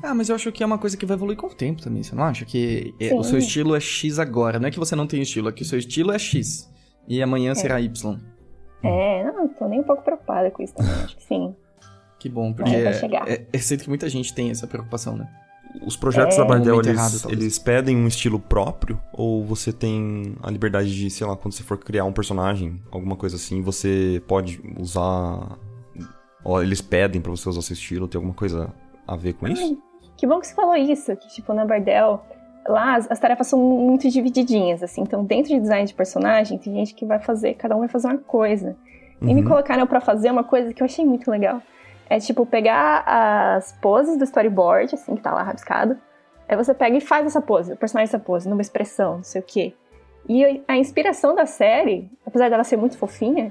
Ah, 0.00 0.14
mas 0.14 0.28
eu 0.28 0.36
acho 0.36 0.52
que 0.52 0.62
é 0.62 0.66
uma 0.66 0.78
coisa 0.78 0.96
que 0.96 1.04
vai 1.04 1.16
evoluir 1.16 1.36
com 1.36 1.48
o 1.48 1.54
tempo 1.54 1.82
também. 1.82 2.04
Você 2.04 2.14
não 2.14 2.22
acha 2.22 2.44
que 2.44 2.94
é- 3.00 3.12
o 3.12 3.24
seu 3.24 3.38
estilo 3.38 3.74
é 3.74 3.80
X 3.80 4.20
agora? 4.20 4.60
Não 4.60 4.68
é 4.68 4.70
que 4.70 4.78
você 4.78 4.94
não 4.94 5.08
tem 5.08 5.20
estilo, 5.20 5.48
é 5.48 5.52
que 5.52 5.62
o 5.62 5.66
seu 5.66 5.80
estilo 5.80 6.12
é 6.12 6.18
X. 6.18 6.72
E 7.08 7.20
amanhã 7.20 7.56
será 7.56 7.80
Y. 7.80 8.20
É, 8.84 9.24
não, 9.24 9.48
tô 9.48 9.66
nem 9.66 9.80
um 9.80 9.84
pouco 9.84 10.02
preocupada 10.02 10.48
com 10.52 10.62
isso 10.62 10.74
também, 10.74 10.92
acho 10.92 11.16
que 11.16 11.24
sim. 11.24 11.56
Que 12.20 12.28
bom, 12.28 12.52
porque 12.52 12.70
é, 12.72 12.92
chegar. 12.92 13.28
é, 13.28 13.44
é 13.52 13.58
sinto 13.58 13.82
que 13.82 13.88
muita 13.88 14.08
gente 14.08 14.32
tem 14.32 14.48
essa 14.48 14.66
preocupação, 14.68 15.16
né? 15.16 15.28
Os 15.86 15.96
projetos 15.96 16.36
É. 16.36 16.40
da 16.40 16.44
Bardel, 16.44 16.80
eles, 16.80 16.88
errado, 16.88 17.32
eles 17.32 17.58
pedem 17.58 17.96
um 17.96 18.06
estilo 18.06 18.38
próprio? 18.38 19.00
Ou 19.12 19.44
você 19.44 19.72
tem 19.72 20.36
a 20.42 20.50
liberdade 20.50 20.94
de, 20.94 21.08
sei 21.10 21.26
lá, 21.26 21.36
quando 21.36 21.54
você 21.54 21.62
for 21.62 21.78
criar 21.78 22.04
um 22.04 22.12
personagem, 22.12 22.80
alguma 22.90 23.16
coisa 23.16 23.36
assim, 23.36 23.62
você 23.62 24.22
pode 24.26 24.60
usar... 24.78 25.58
Ou 26.44 26.62
eles 26.62 26.80
pedem 26.80 27.20
pra 27.20 27.30
você 27.30 27.48
usar 27.48 27.62
seu 27.62 27.74
estilo? 27.74 28.06
Tem 28.06 28.18
alguma 28.18 28.34
coisa 28.34 28.72
a 29.06 29.16
ver 29.16 29.32
com 29.34 29.48
isso? 29.48 29.78
Que 30.16 30.26
bom 30.26 30.40
que 30.40 30.46
você 30.46 30.54
falou 30.54 30.76
isso, 30.76 31.16
que 31.16 31.28
tipo, 31.28 31.54
na 31.54 31.64
Bardel, 31.64 32.22
lá 32.68 32.96
as, 32.96 33.10
as 33.10 33.18
tarefas 33.18 33.46
são 33.46 33.58
muito 33.58 34.08
divididinhas, 34.08 34.82
assim. 34.82 35.02
Então, 35.02 35.24
dentro 35.24 35.54
de 35.54 35.60
design 35.60 35.86
de 35.86 35.94
personagem, 35.94 36.58
tem 36.58 36.74
gente 36.74 36.94
que 36.94 37.06
vai 37.06 37.18
fazer, 37.18 37.54
cada 37.54 37.74
um 37.74 37.80
vai 37.80 37.88
fazer 37.88 38.08
uma 38.08 38.18
coisa. 38.18 38.76
E 39.20 39.32
me 39.32 39.44
colocaram 39.44 39.86
pra 39.86 40.00
fazer 40.00 40.32
uma 40.32 40.42
coisa 40.42 40.74
que 40.74 40.82
eu 40.82 40.84
achei 40.84 41.04
muito 41.04 41.30
legal. 41.30 41.62
É 42.12 42.20
tipo 42.20 42.44
pegar 42.44 43.04
as 43.06 43.72
poses 43.80 44.18
do 44.18 44.24
storyboard, 44.24 44.94
assim, 44.94 45.16
que 45.16 45.22
tá 45.22 45.32
lá 45.32 45.42
rabiscado. 45.42 45.96
Aí 46.46 46.54
você 46.54 46.74
pega 46.74 46.98
e 46.98 47.00
faz 47.00 47.24
essa 47.24 47.40
pose, 47.40 47.72
o 47.72 47.76
personagem 47.76 48.10
essa 48.10 48.18
pose, 48.18 48.46
numa 48.46 48.60
expressão, 48.60 49.16
não 49.16 49.22
sei 49.22 49.40
o 49.40 49.44
quê. 49.44 49.72
E 50.28 50.62
a 50.68 50.76
inspiração 50.76 51.34
da 51.34 51.46
série, 51.46 52.10
apesar 52.26 52.50
dela 52.50 52.64
ser 52.64 52.76
muito 52.76 52.98
fofinha, 52.98 53.50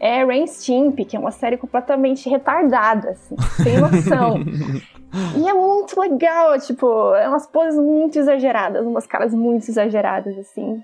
é 0.00 0.24
Rain 0.24 0.44
Stimp, 0.48 0.98
que 1.04 1.16
é 1.16 1.20
uma 1.20 1.30
série 1.30 1.56
completamente 1.56 2.28
retardada, 2.28 3.10
assim, 3.10 3.36
sem 3.62 3.78
noção. 3.78 4.38
e 5.38 5.48
é 5.48 5.52
muito 5.52 6.00
legal, 6.00 6.58
tipo, 6.58 7.14
é 7.14 7.28
umas 7.28 7.46
poses 7.46 7.78
muito 7.78 8.18
exageradas, 8.18 8.84
umas 8.84 9.06
caras 9.06 9.32
muito 9.32 9.70
exageradas, 9.70 10.36
assim. 10.36 10.82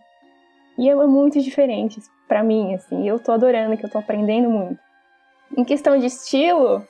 E 0.79 0.89
é 0.89 0.95
muito 0.95 1.41
diferente 1.41 2.01
para 2.29 2.45
mim, 2.45 2.73
assim. 2.77 3.09
Eu 3.09 3.19
tô 3.19 3.33
adorando, 3.33 3.77
que 3.77 3.85
eu 3.85 3.91
tô 3.91 3.99
aprendendo 3.99 4.49
muito. 4.49 4.79
Em 5.57 5.65
questão 5.65 5.99
de 5.99 6.07
estilo, 6.07 6.87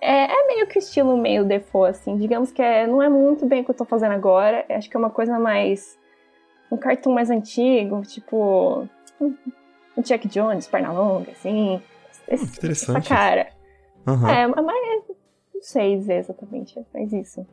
é, 0.00 0.32
é 0.32 0.46
meio 0.46 0.66
que 0.66 0.78
estilo 0.78 1.16
meio 1.16 1.44
default, 1.44 1.90
assim. 1.90 2.16
Digamos 2.16 2.50
que 2.52 2.62
é, 2.62 2.86
não 2.86 3.02
é 3.02 3.08
muito 3.08 3.46
bem 3.46 3.62
o 3.62 3.64
que 3.64 3.70
eu 3.70 3.74
tô 3.74 3.84
fazendo 3.84 4.12
agora. 4.12 4.64
Acho 4.68 4.88
que 4.88 4.96
é 4.96 5.00
uma 5.00 5.10
coisa 5.10 5.38
mais 5.38 5.98
um 6.70 6.76
cartoon 6.76 7.12
mais 7.12 7.30
antigo, 7.30 8.02
tipo 8.02 8.88
um 9.20 10.02
Jack 10.02 10.28
Jones, 10.28 10.66
perna 10.66 10.92
longa, 10.92 11.30
assim. 11.30 11.80
Esse, 12.28 12.44
hum, 12.44 12.48
interessante. 12.56 12.98
Essa 12.98 13.08
cara. 13.08 13.48
Uhum. 14.06 14.28
É, 14.28 14.46
mas 14.46 14.64
não 15.54 15.62
sei 15.62 15.96
dizer 15.96 16.18
exatamente, 16.18 16.78
mas 16.92 17.12
isso. 17.12 17.46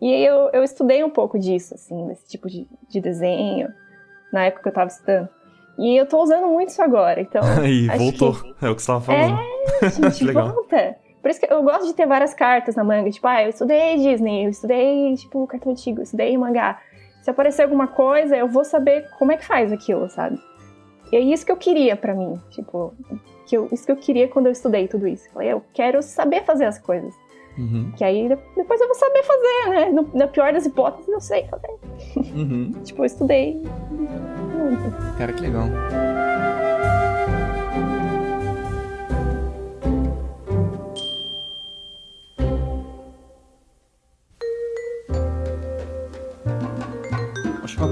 E 0.00 0.14
aí 0.14 0.24
eu, 0.24 0.50
eu 0.52 0.64
estudei 0.64 1.04
um 1.04 1.10
pouco 1.10 1.38
disso, 1.38 1.74
assim, 1.74 2.06
desse 2.06 2.26
tipo 2.26 2.48
de, 2.48 2.66
de 2.88 3.00
desenho, 3.00 3.68
na 4.32 4.46
época 4.46 4.62
que 4.62 4.68
eu 4.68 4.72
tava 4.72 4.88
estudando. 4.88 5.28
E 5.78 5.96
eu 5.96 6.06
tô 6.06 6.22
usando 6.22 6.46
muito 6.46 6.70
isso 6.70 6.82
agora, 6.82 7.20
então. 7.20 7.42
Aí, 7.60 7.86
voltou. 7.88 8.34
Que... 8.34 8.66
É 8.66 8.70
o 8.70 8.76
que 8.76 8.82
você 8.82 8.86
tava 8.86 9.00
falando. 9.00 9.38
É, 9.82 9.90
gente, 9.90 10.24
volta. 10.32 10.96
Por 11.20 11.30
isso 11.30 11.40
que 11.40 11.52
eu 11.52 11.62
gosto 11.62 11.86
de 11.86 11.94
ter 11.94 12.06
várias 12.06 12.32
cartas 12.32 12.74
na 12.76 12.84
manga. 12.84 13.10
Tipo, 13.10 13.26
ah, 13.26 13.42
eu 13.42 13.50
estudei 13.50 13.96
Disney, 13.96 14.46
eu 14.46 14.50
estudei, 14.50 15.14
tipo, 15.14 15.46
cartão 15.46 15.72
antigo, 15.72 16.00
eu 16.00 16.04
estudei 16.04 16.36
mangá. 16.36 16.80
Se 17.22 17.30
aparecer 17.30 17.62
alguma 17.62 17.86
coisa, 17.86 18.36
eu 18.36 18.48
vou 18.48 18.64
saber 18.64 19.06
como 19.18 19.32
é 19.32 19.36
que 19.36 19.44
faz 19.44 19.70
aquilo, 19.72 20.08
sabe? 20.08 20.38
E 21.12 21.16
é 21.16 21.20
isso 21.20 21.44
que 21.44 21.52
eu 21.52 21.56
queria 21.56 21.96
para 21.96 22.14
mim, 22.14 22.40
tipo, 22.50 22.94
que 23.46 23.56
eu, 23.56 23.68
isso 23.72 23.84
que 23.84 23.92
eu 23.92 23.96
queria 23.96 24.28
quando 24.28 24.46
eu 24.46 24.52
estudei 24.52 24.88
tudo 24.88 25.06
isso. 25.06 25.26
Eu 25.28 25.32
falei, 25.32 25.52
eu 25.52 25.62
quero 25.74 26.00
saber 26.02 26.44
fazer 26.44 26.64
as 26.64 26.78
coisas. 26.78 27.14
Uhum. 27.58 27.92
Que 27.96 28.04
aí 28.04 28.28
depois 28.56 28.80
eu 28.80 28.86
vou 28.86 28.94
saber 28.94 29.22
fazer, 29.22 29.70
né? 29.70 29.90
No, 29.90 30.08
na 30.14 30.28
pior 30.28 30.52
das 30.52 30.64
hipóteses, 30.64 31.08
eu 31.08 31.20
sei 31.20 31.46
fazer. 31.48 31.78
Uhum. 32.16 32.72
tipo, 32.84 33.02
eu 33.02 33.06
estudei 33.06 33.60
muito. 33.90 35.18
Cara, 35.18 35.32
que 35.32 35.42
legal. 35.42 35.64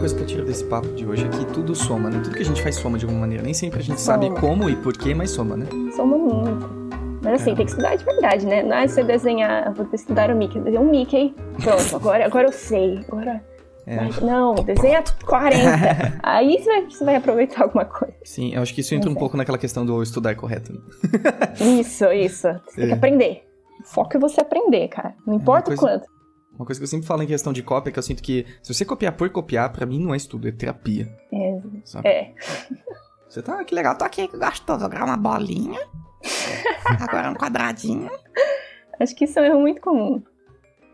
Coisa 0.09 0.17
que 0.17 0.23
eu 0.23 0.27
tiro 0.27 0.45
desse 0.45 0.65
papo 0.65 0.89
de 0.89 1.07
hoje 1.07 1.27
é 1.27 1.29
que 1.29 1.45
tudo 1.53 1.75
soma, 1.75 2.09
né? 2.09 2.21
Tudo 2.23 2.37
que 2.37 2.43
a 2.43 2.45
gente 2.45 2.63
faz 2.63 2.77
soma 2.77 2.97
de 2.97 3.05
alguma 3.05 3.23
maneira. 3.23 3.43
Nem 3.43 3.53
sempre 3.53 3.81
a 3.81 3.83
gente 3.83 4.01
soma. 4.01 4.23
sabe 4.23 4.41
como 4.41 4.71
e 4.71 4.77
porquê, 4.77 5.15
mas 5.15 5.31
soma, 5.31 5.57
né? 5.57 5.67
Soma 5.95 6.17
muito. 6.17 6.67
Mas 7.23 7.43
assim, 7.43 7.53
é. 7.53 7.55
tem 7.57 7.67
que 7.67 7.73
estudar 7.73 7.97
de 7.97 8.05
verdade, 8.05 8.47
né? 8.47 8.63
Não 8.63 8.77
é 8.77 8.87
você 8.87 9.03
desenhar, 9.03 9.73
vou 9.75 9.87
estudar 9.93 10.31
o 10.31 10.37
Mickey, 10.37 10.61
desenhar 10.61 10.83
um 10.83 10.91
Mickey, 10.91 11.35
pronto, 11.63 11.97
agora, 11.97 12.25
agora 12.25 12.49
eu 12.49 12.53
sei, 12.53 13.01
agora... 13.09 13.45
É. 13.87 14.21
Não, 14.23 14.55
desenha 14.55 15.03
40. 15.25 16.21
Aí 16.23 16.59
você 16.59 16.65
vai, 16.65 16.85
você 16.85 17.05
vai, 17.07 17.17
aproveitar 17.17 17.63
alguma 17.63 17.87
coisa. 17.87 18.15
Sim, 18.23 18.55
eu 18.55 18.61
acho 18.61 18.75
que 18.75 18.83
isso 18.83 18.95
entra 18.95 19.09
um 19.11 19.15
pouco 19.15 19.35
naquela 19.35 19.57
questão 19.57 19.85
do 19.85 20.03
estudar 20.03 20.37
correto. 20.37 20.75
Né? 20.75 20.79
Isso, 21.81 22.05
isso. 22.13 22.49
Você 22.67 22.75
é. 22.77 22.81
tem 22.81 22.87
que 22.89 22.93
aprender. 22.93 23.49
O 23.81 23.85
foco 23.89 24.15
é 24.15 24.21
você 24.21 24.43
aprender, 24.43 24.89
cara. 24.89 25.15
Não 25.27 25.33
importa 25.33 25.73
o 25.73 25.77
quanto. 25.77 26.05
Uma 26.59 26.67
coisa 26.67 26.81
que 26.81 26.85
eu 26.85 26.89
sempre 26.89 27.07
falo 27.07 27.23
em 27.23 27.27
questão 27.27 27.53
de 27.53 27.63
cópia 27.63 27.91
é 27.91 27.93
que 27.93 27.99
eu 28.01 28.03
sinto 28.03 28.21
que 28.21 28.45
se 28.61 28.75
você 28.75 28.85
copiar 28.85 29.13
por 29.17 29.31
copiar, 29.31 29.73
para 29.73 29.87
mim 29.87 30.01
não 30.01 30.13
é 30.13 30.17
estudo, 30.17 30.49
é 30.49 30.53
terapia. 30.53 31.09
É. 31.33 31.61
Sabe? 31.85 32.09
É. 32.09 32.35
Você 33.29 33.43
tá, 33.43 33.63
que 33.63 33.75
legal, 33.75 33.95
tô 33.97 34.07
aqui, 34.07 34.27
que 34.27 34.39
gostoso, 34.39 34.89
vou 34.89 35.05
uma 35.05 35.17
bolinha. 35.17 35.79
Agora 36.99 37.31
um 37.31 37.35
quadradinho. 37.35 38.09
Acho 38.99 39.15
que 39.15 39.25
isso 39.25 39.39
é 39.39 39.43
um 39.43 39.45
erro 39.45 39.61
muito 39.61 39.83
comum. 39.83 40.23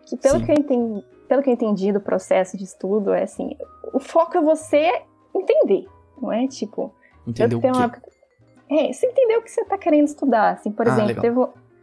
Que 0.04 0.16
pelo 0.16 0.44
que, 0.44 0.50
eu 0.50 0.56
entendi, 0.56 1.04
pelo 1.28 1.42
que 1.42 1.48
eu 1.48 1.54
entendi 1.54 1.92
do 1.92 2.00
processo 2.00 2.56
de 2.56 2.64
estudo, 2.64 3.12
é 3.12 3.22
assim, 3.22 3.56
o 3.92 4.00
foco 4.00 4.36
é 4.36 4.42
você 4.42 4.90
entender, 5.32 5.86
não 6.20 6.32
é? 6.32 6.48
Tipo, 6.48 6.92
entender 7.24 7.54
o 7.54 7.60
quê? 7.60 7.68
Uma... 7.68 8.02
É, 8.68 8.92
você 8.92 9.06
entender 9.06 9.36
o 9.36 9.42
que 9.42 9.50
você 9.52 9.64
tá 9.64 9.78
querendo 9.78 10.06
estudar. 10.08 10.54
Assim, 10.54 10.72
por 10.72 10.88
ah, 10.88 10.92
exemplo, 10.92 11.22
teve, 11.22 11.38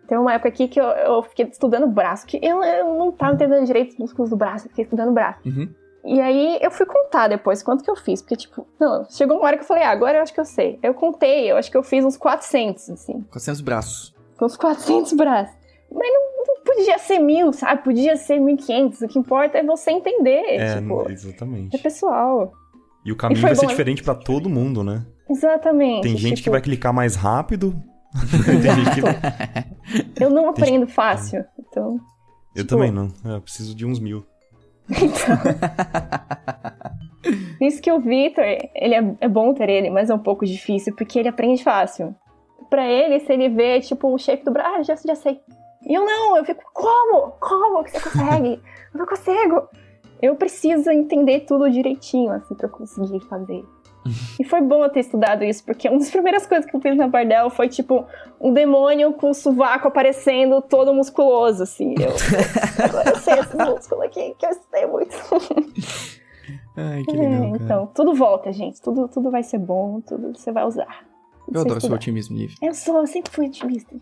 Teve 0.08 0.20
uma 0.20 0.34
época 0.34 0.49
aqui 0.49 0.68
que 0.68 0.80
eu, 0.80 0.86
eu 0.86 1.24
fiquei 1.24 1.45
estudando 1.45 1.88
braço, 1.88 2.26
que 2.26 2.39
eu, 2.41 2.64
eu 2.64 2.97
não 2.97 3.12
tava 3.12 3.34
entendendo 3.34 3.66
direito 3.66 3.91
os 3.91 3.97
músculos 3.97 4.30
do 4.30 4.36
braço, 4.36 4.66
eu 4.66 4.70
fiquei 4.70 4.84
estudando 4.84 5.12
braço. 5.12 5.39
Uhum. 5.45 5.70
E 6.04 6.20
aí 6.20 6.58
eu 6.62 6.72
fui 6.72 6.86
contar 6.86 7.28
depois 7.28 7.62
quanto 7.62 7.84
que 7.84 7.89
eu 7.89 7.95
fiz, 7.95 8.22
porque 8.22 8.36
tipo, 8.36 8.68
não, 8.80 9.06
chegou 9.10 9.38
uma 9.38 9.45
hora 9.45 9.58
que 9.58 9.64
eu 9.64 9.68
falei, 9.68 9.84
ah, 9.84 9.91
agora 9.91 10.18
eu 10.18 10.24
acho 10.24 10.34
que 10.34 10.39
eu 10.39 10.45
sei. 10.45 10.80
Eu 10.82 10.93
contei, 10.93 11.52
eu 11.52 11.58
acho 11.58 11.70
que 11.70 11.78
eu 11.78 11.84
fiz 11.84 12.04
uns 12.04 12.18
400, 12.18 12.89
assim. 12.89 13.22
400 13.32 13.62
braços. 13.62 14.16
Uns 14.41 14.58
400 14.58 15.14
braços. 15.14 15.56
Mas 15.91 16.08
não, 16.12 16.45
não 16.47 16.64
podia 16.64 16.97
ser 16.97 17.20
mil, 17.20 17.54
sabe? 17.54 17.84
Podia 17.84 18.16
ser 18.16 18.39
1500. 18.39 19.02
O 19.02 19.08
que 19.08 19.20
importa 19.20 19.60
é 19.60 19.64
você 19.64 19.91
entender, 19.91 20.43
é, 20.47 20.80
tipo. 20.80 21.12
Exatamente. 21.12 21.76
É 21.76 21.80
pessoal. 21.80 22.52
E 23.06 23.12
o 23.12 23.16
caminho 23.16 23.39
e 23.39 23.41
vai 23.41 23.54
bom. 23.54 23.60
ser 23.60 23.68
diferente 23.68 24.04
para 24.04 24.16
todo 24.16 24.49
mundo, 24.49 24.84
né? 24.84 25.06
Exatamente. 25.30 26.04
Tem 26.04 26.18
gente 26.18 26.38
tipo... 26.38 26.45
que 26.45 26.49
vai 26.49 26.62
clicar 26.62 26.93
mais 26.93 27.16
rápido, 27.16 27.76
eu 30.20 30.30
não 30.30 30.49
aprendo 30.49 30.88
fácil, 30.88 31.45
então. 31.57 31.99
Eu 32.55 32.64
tipo... 32.64 32.76
também 32.76 32.91
não. 32.91 33.07
Eu 33.24 33.41
preciso 33.41 33.76
de 33.76 33.86
uns 33.86 33.99
mil. 33.99 34.26
Então. 34.89 35.38
Isso 37.62 37.82
que 37.82 37.91
o 37.91 37.99
Victor, 37.99 38.43
ele 38.76 38.95
é, 38.95 39.16
é, 39.22 39.28
bom 39.28 39.53
ter 39.53 39.70
ele, 39.70 39.89
mas 39.89 40.09
é 40.09 40.14
um 40.14 40.20
pouco 40.20 40.45
difícil, 40.45 40.95
porque 40.95 41.20
ele 41.20 41.30
aprende 41.30 41.64
fácil. 41.64 42.16
Pra 42.70 42.88
ele, 42.88 43.20
se 43.20 43.32
ele 43.32 43.49
vê, 43.49 43.80
tipo, 43.80 44.14
o 44.14 44.18
shape 44.18 44.43
do 44.43 44.51
braço, 44.51 44.80
ah, 44.80 44.84
já, 44.84 44.95
já 44.95 45.16
sei. 45.16 45.39
E 45.88 45.93
eu 45.93 46.05
não, 46.05 46.38
eu 46.38 46.45
fico, 46.45 46.64
como? 46.74 47.32
Como 47.39 47.84
que 47.84 47.91
você 47.91 47.99
consegue? 47.99 48.62
eu 48.93 48.99
não 48.99 49.05
consigo. 49.05 49.68
Eu 50.22 50.36
preciso 50.36 50.89
entender 50.89 51.41
tudo 51.41 51.70
direitinho, 51.70 52.32
assim, 52.32 52.55
pra 52.55 52.68
eu 52.68 52.72
conseguir 52.72 53.20
fazer 53.22 53.64
e 54.39 54.43
foi 54.43 54.62
bom 54.62 54.84
eu 54.84 54.89
ter 54.89 55.02
estudado 55.02 55.43
isso, 55.43 55.64
porque 55.64 55.88
uma 55.88 55.99
das 55.99 56.10
primeiras 56.10 56.47
coisas 56.47 56.70
que 56.70 56.76
eu 56.76 56.82
fiz 56.82 56.95
na 56.97 57.08
Bardel 57.08 57.49
foi, 57.49 57.70
tipo, 57.70 58.06
um 58.39 58.52
demônio 58.52 59.14
com 59.14 59.30
o 59.30 59.34
sovaco 59.34 59.88
aparecendo 59.88 60.62
todo 60.62 60.93
musculoso, 60.93 61.64
assim. 61.64 61.93
Eu, 61.99 62.14
agora 62.84 63.10
eu 63.10 63.16
sei 63.18 63.39
esse 63.39 63.56
músculo 63.58 64.02
aqui, 64.02 64.36
que 64.38 64.45
eu 64.45 64.49
estudei 64.49 64.86
muito. 64.88 65.16
Ai, 66.76 67.04
que 67.04 67.16
legal, 67.16 67.43
é, 67.43 67.47
Então, 67.49 67.88
tudo 67.93 68.16
volta, 68.16 68.52
gente. 68.52 68.82
Tudo, 68.82 69.08
tudo 69.08 69.30
vai 69.30 69.43
ser 69.43 69.60
bom, 69.60 70.02
tudo 70.02 70.34
você 70.36 70.52
vai 70.52 70.66
usar. 70.66 71.06
Eu 71.54 71.62
adoro 71.62 71.82
seu 71.82 71.93
otimismo, 71.93 72.38
Liv. 72.38 72.54
Eu 72.62 72.74
sou, 72.74 72.97
eu 72.97 73.08
sempre 73.08 73.32
fui 73.32 73.47
otimista. 73.47 73.95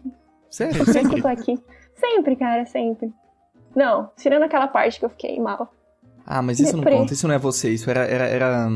Sério? 0.49 0.85
Sempre? 0.85 1.17
eu 1.17 1.21
tô 1.21 1.27
aqui. 1.27 1.59
Sempre, 1.95 2.35
cara, 2.35 2.65
sempre. 2.65 3.11
Não, 3.75 4.09
tirando 4.17 4.43
aquela 4.43 4.67
parte 4.67 4.99
que 4.99 5.05
eu 5.05 5.09
fiquei 5.09 5.39
mal. 5.39 5.73
Ah, 6.25 6.41
mas 6.41 6.59
isso 6.59 6.77
não 6.77 6.83
conta, 6.83 7.13
isso 7.13 7.27
não 7.27 7.33
é 7.33 7.39
você, 7.39 7.71
isso 7.71 7.89
era, 7.89 8.05
era, 8.05 8.25
era 8.27 8.69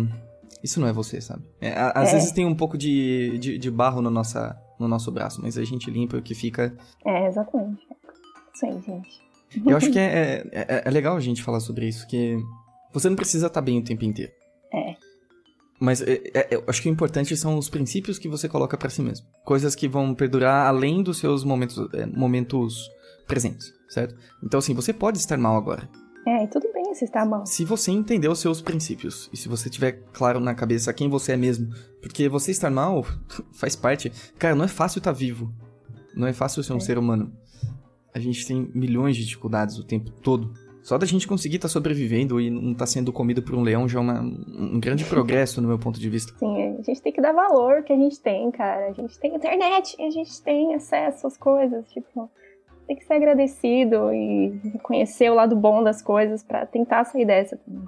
isso 0.63 0.79
não 0.79 0.87
é 0.87 0.93
você, 0.93 1.19
sabe? 1.19 1.43
É, 1.59 1.73
às 1.93 2.09
é. 2.09 2.13
vezes 2.13 2.31
tem 2.31 2.45
um 2.45 2.55
pouco 2.55 2.77
de, 2.77 3.37
de, 3.37 3.57
de, 3.57 3.71
barro 3.71 4.01
no, 4.01 4.09
nossa, 4.09 4.57
no 4.79 4.87
nosso 4.87 5.11
braço, 5.11 5.41
mas 5.41 5.57
a 5.57 5.63
gente 5.63 5.91
limpa 5.91 6.17
o 6.17 6.21
que 6.21 6.33
fica. 6.33 6.73
É, 7.05 7.27
exatamente. 7.27 7.85
Isso 8.53 8.65
aí, 8.65 8.81
gente. 8.81 9.21
Eu 9.69 9.75
acho 9.75 9.91
que 9.91 9.99
é, 9.99 10.43
é, 10.53 10.59
é, 10.69 10.83
é 10.85 10.89
legal 10.89 11.17
a 11.17 11.19
gente 11.19 11.43
falar 11.43 11.59
sobre 11.59 11.87
isso, 11.87 12.07
que 12.07 12.37
você 12.93 13.09
não 13.09 13.15
precisa 13.15 13.47
estar 13.47 13.61
bem 13.61 13.79
o 13.79 13.83
tempo 13.83 14.05
inteiro. 14.05 14.31
É. 14.73 14.95
Mas 15.79 16.01
é, 16.01 16.21
é, 16.33 16.47
eu 16.49 16.63
acho 16.65 16.81
que 16.81 16.89
o 16.89 16.91
importante 16.91 17.35
são 17.35 17.57
os 17.57 17.67
princípios 17.67 18.17
que 18.17 18.29
você 18.29 18.47
coloca 18.47 18.77
para 18.77 18.89
si 18.89 19.01
mesmo. 19.01 19.27
Coisas 19.43 19.75
que 19.75 19.87
vão 19.87 20.15
perdurar 20.15 20.67
além 20.67 21.03
dos 21.03 21.17
seus 21.17 21.43
momentos, 21.43 21.77
momentos 22.15 22.89
presentes, 23.27 23.73
certo? 23.89 24.15
Então, 24.41 24.59
assim, 24.59 24.73
você 24.73 24.93
pode 24.93 25.17
estar 25.17 25.37
mal 25.37 25.57
agora. 25.57 25.89
É, 26.25 26.43
e 26.43 26.47
tudo 26.47 26.71
bem 26.73 26.93
se 26.93 27.05
está 27.05 27.25
mal. 27.25 27.45
Se 27.45 27.65
você 27.65 27.91
entender 27.91 28.27
os 28.27 28.39
seus 28.39 28.61
princípios 28.61 29.29
e 29.33 29.37
se 29.37 29.49
você 29.49 29.69
tiver 29.69 30.03
claro 30.13 30.39
na 30.39 30.55
cabeça 30.55 30.93
quem 30.93 31.09
você 31.09 31.33
é 31.33 31.37
mesmo, 31.37 31.73
porque 32.01 32.29
você 32.29 32.51
estar 32.51 32.69
mal 32.69 33.05
faz 33.53 33.75
parte. 33.75 34.11
Cara, 34.37 34.55
não 34.55 34.65
é 34.65 34.69
fácil 34.69 34.99
estar 34.99 35.11
vivo. 35.11 35.51
Não 36.15 36.27
é 36.27 36.33
fácil 36.33 36.63
ser 36.63 36.73
um 36.73 36.77
é. 36.77 36.81
ser 36.81 36.97
humano. 36.97 37.31
A 38.13 38.19
gente 38.19 38.47
tem 38.47 38.69
milhões 38.73 39.17
de 39.17 39.25
dificuldades 39.25 39.77
o 39.77 39.83
tempo 39.83 40.11
todo. 40.11 40.53
Só 40.83 40.97
da 40.97 41.05
gente 41.05 41.27
conseguir 41.27 41.55
estar 41.55 41.69
tá 41.69 41.71
sobrevivendo 41.71 42.39
e 42.39 42.49
não 42.49 42.73
estar 42.73 42.79
tá 42.79 42.87
sendo 42.87 43.11
comido 43.11 43.41
por 43.41 43.55
um 43.55 43.61
leão 43.61 43.87
já 43.87 43.99
é 43.99 44.01
uma, 44.01 44.19
um 44.19 44.79
grande 44.79 45.05
progresso 45.05 45.61
no 45.61 45.67
meu 45.67 45.79
ponto 45.79 45.99
de 45.99 46.09
vista. 46.09 46.33
Sim, 46.37 46.77
a 46.77 46.81
gente 46.81 47.01
tem 47.01 47.11
que 47.11 47.21
dar 47.21 47.31
valor 47.31 47.83
que 47.83 47.93
a 47.93 47.95
gente 47.95 48.19
tem, 48.19 48.51
cara. 48.51 48.89
A 48.89 48.91
gente 48.91 49.17
tem 49.17 49.33
internet, 49.33 49.95
a 49.99 50.09
gente 50.09 50.41
tem 50.41 50.75
acesso 50.75 51.25
às 51.25 51.37
coisas, 51.37 51.89
tipo 51.89 52.29
tem 52.87 52.95
que 52.95 53.05
ser 53.05 53.13
agradecido 53.13 54.13
e 54.13 54.49
reconhecer 54.63 55.29
o 55.29 55.35
lado 55.35 55.55
bom 55.55 55.83
das 55.83 56.01
coisas 56.01 56.43
para 56.43 56.65
tentar 56.65 57.05
sair 57.05 57.25
dessa 57.25 57.57
também. 57.57 57.83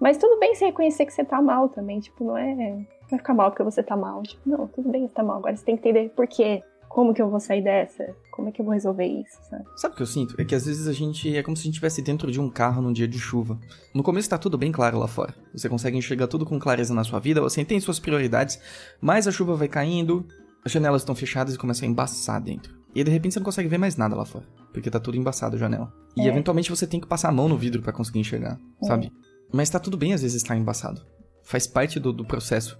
Mas 0.00 0.16
tudo 0.16 0.38
bem 0.40 0.54
se 0.54 0.64
reconhecer 0.64 1.04
que 1.04 1.12
você 1.12 1.24
tá 1.24 1.42
mal 1.42 1.68
também, 1.68 2.00
tipo, 2.00 2.24
não 2.24 2.36
é, 2.36 2.54
não 2.54 2.86
é 3.12 3.18
ficar 3.18 3.34
mal 3.34 3.50
porque 3.50 3.62
você 3.62 3.82
tá 3.82 3.96
mal, 3.96 4.22
tipo, 4.22 4.40
não, 4.48 4.66
tudo 4.68 4.88
bem 4.88 5.06
você 5.06 5.14
tá 5.14 5.22
mal, 5.22 5.38
agora 5.38 5.54
você 5.54 5.64
tem 5.64 5.76
que 5.76 5.88
entender 5.88 6.08
por 6.10 6.26
quê. 6.26 6.62
como 6.90 7.14
que 7.14 7.22
eu 7.22 7.30
vou 7.30 7.38
sair 7.38 7.62
dessa? 7.62 8.16
Como 8.32 8.48
é 8.48 8.52
que 8.52 8.60
eu 8.60 8.64
vou 8.64 8.74
resolver 8.74 9.06
isso, 9.06 9.38
sabe? 9.48 9.64
Sabe 9.76 9.94
o 9.94 9.96
que 9.96 10.02
eu 10.02 10.06
sinto? 10.06 10.34
É 10.40 10.44
que 10.44 10.54
às 10.54 10.66
vezes 10.66 10.88
a 10.88 10.92
gente 10.92 11.36
é 11.36 11.42
como 11.42 11.56
se 11.56 11.60
a 11.60 11.64
gente 11.64 11.74
estivesse 11.74 12.02
dentro 12.02 12.32
de 12.32 12.40
um 12.40 12.50
carro 12.50 12.82
num 12.82 12.92
dia 12.92 13.06
de 13.06 13.18
chuva. 13.18 13.58
No 13.94 14.02
começo 14.02 14.28
tá 14.28 14.36
tudo 14.36 14.58
bem 14.58 14.72
claro 14.72 14.98
lá 14.98 15.06
fora. 15.06 15.34
Você 15.52 15.68
consegue 15.68 15.96
enxergar 15.96 16.26
tudo 16.26 16.44
com 16.44 16.58
clareza 16.58 16.92
na 16.92 17.04
sua 17.04 17.20
vida, 17.20 17.40
você 17.40 17.64
tem 17.64 17.78
suas 17.78 18.00
prioridades, 18.00 18.58
mas 19.00 19.28
a 19.28 19.30
chuva 19.30 19.54
vai 19.54 19.68
caindo, 19.68 20.26
as 20.64 20.72
janelas 20.72 21.02
estão 21.02 21.14
fechadas 21.14 21.54
e 21.54 21.58
começa 21.58 21.84
a 21.84 21.88
embaçar 21.88 22.40
dentro. 22.40 22.79
E 22.94 23.04
de 23.04 23.10
repente 23.10 23.34
você 23.34 23.40
não 23.40 23.44
consegue 23.44 23.68
ver 23.68 23.78
mais 23.78 23.96
nada 23.96 24.16
lá 24.16 24.24
fora, 24.24 24.44
porque 24.72 24.90
tá 24.90 24.98
tudo 24.98 25.16
embaçado 25.16 25.56
a 25.56 25.58
janela. 25.58 25.92
E 26.16 26.22
É. 26.22 26.26
eventualmente 26.26 26.70
você 26.70 26.86
tem 26.86 27.00
que 27.00 27.06
passar 27.06 27.28
a 27.28 27.32
mão 27.32 27.48
no 27.48 27.56
vidro 27.56 27.80
pra 27.82 27.92
conseguir 27.92 28.18
enxergar, 28.20 28.58
sabe? 28.82 29.12
Mas 29.52 29.70
tá 29.70 29.78
tudo 29.78 29.96
bem 29.96 30.12
às 30.12 30.22
vezes 30.22 30.36
estar 30.42 30.56
embaçado. 30.56 31.00
Faz 31.44 31.66
parte 31.66 31.98
do, 32.00 32.12
do 32.12 32.24
processo. 32.24 32.78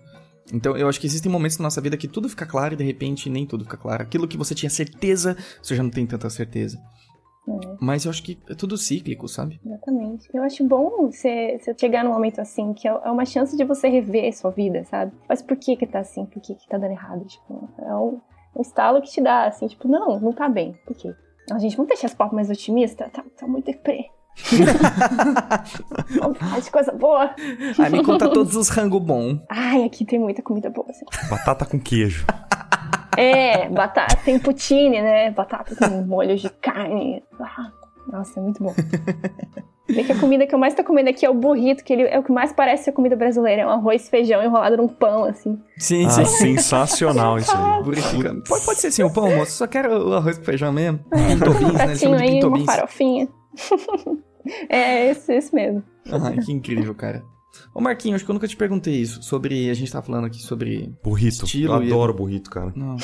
Então 0.52 0.76
eu 0.76 0.88
acho 0.88 1.00
que 1.00 1.06
existem 1.06 1.30
momentos 1.30 1.58
na 1.58 1.64
nossa 1.64 1.80
vida 1.80 1.96
que 1.96 2.08
tudo 2.08 2.28
fica 2.28 2.44
claro 2.46 2.74
e 2.74 2.76
de 2.76 2.84
repente 2.84 3.30
nem 3.30 3.46
tudo 3.46 3.64
fica 3.64 3.76
claro. 3.76 4.02
Aquilo 4.02 4.26
que 4.26 4.36
você 4.36 4.54
tinha 4.54 4.70
certeza, 4.70 5.36
você 5.62 5.76
já 5.76 5.82
não 5.82 5.90
tem 5.90 6.06
tanta 6.06 6.28
certeza. 6.28 6.76
É. 7.48 7.76
Mas 7.80 8.04
eu 8.04 8.11
acho 8.11 8.22
que 8.22 8.38
é 8.48 8.54
tudo 8.54 8.76
cíclico, 8.76 9.26
sabe? 9.28 9.61
Exatamente. 9.64 10.28
Eu 10.34 10.42
acho 10.42 10.64
bom 10.66 11.06
você, 11.11 11.58
você 11.58 11.74
chegar 11.78 12.04
num 12.04 12.12
momento 12.12 12.40
assim, 12.40 12.72
que 12.74 12.86
é 12.86 12.90
é 12.90 13.11
uma 13.11 13.24
chance 13.24 13.56
de 13.56 13.64
você 13.64 13.88
rever 13.88 14.36
sua 14.36 14.50
vida, 14.50 14.84
sabe? 14.84 15.12
Mas 15.28 15.40
por 15.40 15.56
que 15.56 15.76
que 15.76 15.86
tá 15.86 16.00
assim? 16.00 16.26
Por 16.26 16.40
que 16.42 16.54
que 16.54 16.68
tá 16.68 16.78
dando 16.78 16.92
errado? 16.92 17.24
Tipo, 17.24 17.68
é 17.78 17.94
um, 17.94 18.20
um 18.55 18.62
estalo 18.62 19.01
que 19.01 19.11
te 19.11 19.20
dá, 19.20 19.44
assim, 19.44 19.66
tipo, 19.66 19.88
não, 19.88 20.18
não 20.20 20.32
tá 20.32 20.48
bem. 20.48 20.78
Por 20.86 20.96
quê? 20.96 21.14
A 21.51 21.59
gente, 21.59 21.76
vamos 21.76 21.88
deixar 21.88 22.07
esse 22.07 22.16
papo 22.16 22.34
mais 22.34 22.51
otimista? 22.51 23.09
Tá, 23.11 23.24
tá 23.38 23.46
muito 23.46 23.66
deprê. 23.66 24.11
vamos 26.20 26.38
falar 26.38 26.61
de 26.61 26.70
coisa 26.70 26.92
boa. 26.92 27.34
Aí 27.78 27.90
me 27.90 28.05
conta 28.05 28.28
todos 28.30 28.55
os 28.55 28.68
rango 28.68 29.01
bom. 29.01 29.38
Ai, 29.48 29.84
aqui 29.84 30.05
tem 30.05 30.18
muita 30.18 30.42
comida 30.42 30.70
boa, 30.70 30.86
assim. 30.90 31.05
Batata 31.28 31.66
com 31.66 31.78
queijo. 31.78 32.24
É, 33.16 33.68
batata, 33.68 34.16
tem 34.24 34.38
poutine, 34.38 35.03
né? 35.03 35.30
Batata 35.30 35.74
com 35.74 36.03
molho 36.03 36.36
de 36.36 36.48
carne. 36.48 37.22
Ah, 37.40 37.72
nossa, 38.11 38.38
é 38.38 38.42
muito 38.42 38.62
bom. 38.62 38.74
Vê 39.93 40.05
que 40.05 40.12
a 40.12 40.18
comida 40.18 40.47
que 40.47 40.55
eu 40.55 40.59
mais 40.59 40.74
tô 40.74 40.84
comendo 40.84 41.11
aqui 41.11 41.24
é 41.26 41.30
o 41.30 41.34
burrito, 41.34 41.82
que 41.84 41.93
ele 41.93 42.03
é 42.03 42.18
o 42.18 42.22
que 42.22 42.32
mais 42.32 42.53
parece 42.53 42.84
ser 42.84 42.93
comida 42.93 43.16
brasileira. 43.16 43.62
É 43.62 43.66
um 43.66 43.70
arroz 43.70 44.07
e 44.07 44.11
feijão 44.11 44.43
enrolado 44.43 44.76
num 44.76 44.88
pão, 44.88 45.24
assim. 45.24 45.59
Sim, 45.78 46.07
Ah, 46.07 46.24
sensacional 46.24 47.38
isso 47.38 47.55
aí. 47.55 47.82
Burrifica. 47.82 48.34
Pode, 48.49 48.64
pode 48.64 48.80
ser 48.80 48.91
sim, 48.91 49.03
o 49.03 49.12
pão, 49.12 49.30
moço. 49.36 49.53
Só 49.53 49.66
quero 49.66 50.09
o 50.09 50.14
arroz 50.14 50.38
com 50.38 50.45
feijão 50.45 50.72
mesmo. 50.72 51.01
Pinto 51.11 51.55
beans, 51.55 51.72
Um 51.72 51.76
né? 51.76 51.84
Eles 51.84 52.05
aí, 52.05 52.45
uma 52.45 52.64
farofinha. 52.64 53.28
é, 54.68 55.11
esse, 55.11 55.32
esse 55.34 55.55
mesmo. 55.55 55.82
Ai, 56.11 56.36
que 56.38 56.53
incrível, 56.53 56.95
cara. 56.95 57.22
Ô, 57.74 57.80
Marquinhos, 57.80 58.16
acho 58.16 58.24
que 58.24 58.30
eu 58.30 58.34
nunca 58.34 58.48
te 58.48 58.57
perguntei 58.57 58.94
isso. 58.94 59.22
Sobre. 59.22 59.70
A 59.70 59.74
gente 59.74 59.90
tava 59.92 60.05
falando 60.07 60.26
aqui 60.26 60.40
sobre. 60.42 60.92
Burrito. 61.03 61.44
Estilo 61.44 61.74
eu 61.74 61.82
e- 61.82 61.86
adoro 61.86 62.12
burrito, 62.14 62.51
cara. 62.51 62.72
Não, 62.74 62.96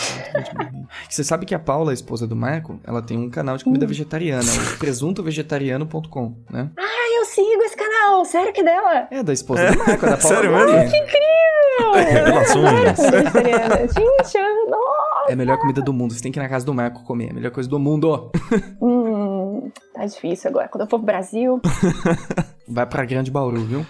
Você 1.08 1.22
sabe 1.24 1.46
que 1.46 1.54
a 1.54 1.58
Paula, 1.58 1.90
a 1.90 1.94
esposa 1.94 2.26
do 2.26 2.34
Marco, 2.36 2.80
ela 2.84 3.00
tem 3.02 3.16
um 3.18 3.30
canal 3.30 3.56
de 3.56 3.64
comida 3.64 3.86
vegetariana, 3.86 4.44
o 4.74 4.78
presuntovegetariano.com, 4.78 6.36
né? 6.50 6.70
Ai, 6.78 7.18
eu 7.20 7.24
sigo 7.24 7.62
esse 7.62 7.76
canal. 7.76 8.24
Sério 8.24 8.52
que 8.52 8.60
é 8.60 8.64
dela? 8.64 9.08
É 9.10 9.22
da 9.22 9.32
esposa 9.32 9.70
do 9.70 9.78
Marco, 9.78 10.06
é 10.06 10.10
da 10.10 10.16
Paula. 10.18 10.36
Sério 10.36 10.52
mesmo? 10.52 10.90
Que 10.90 10.96
incrível! 10.96 11.92
Revelações. 11.94 12.98
Vegetariana. 13.10 13.76
Gente, 13.88 14.38
eu... 14.38 14.70
Nossa. 14.70 15.30
É 15.30 15.32
a 15.32 15.36
melhor 15.36 15.58
comida 15.58 15.82
do 15.82 15.92
mundo. 15.92 16.12
Você 16.14 16.22
tem 16.22 16.32
que 16.32 16.38
ir 16.38 16.42
na 16.42 16.48
casa 16.48 16.64
do 16.64 16.72
Marco 16.74 17.04
comer. 17.04 17.28
É 17.28 17.30
a 17.30 17.34
melhor 17.34 17.50
coisa 17.50 17.68
do 17.68 17.78
mundo. 17.78 18.30
Hum, 18.80 19.70
tá 19.94 20.04
difícil 20.06 20.50
agora. 20.50 20.68
Quando 20.68 20.82
eu 20.82 20.86
for 20.88 20.98
pro 20.98 21.06
Brasil... 21.06 21.60
Vai 22.68 22.86
pra 22.86 23.04
Grande 23.04 23.30
Bauru, 23.30 23.64
viu? 23.64 23.86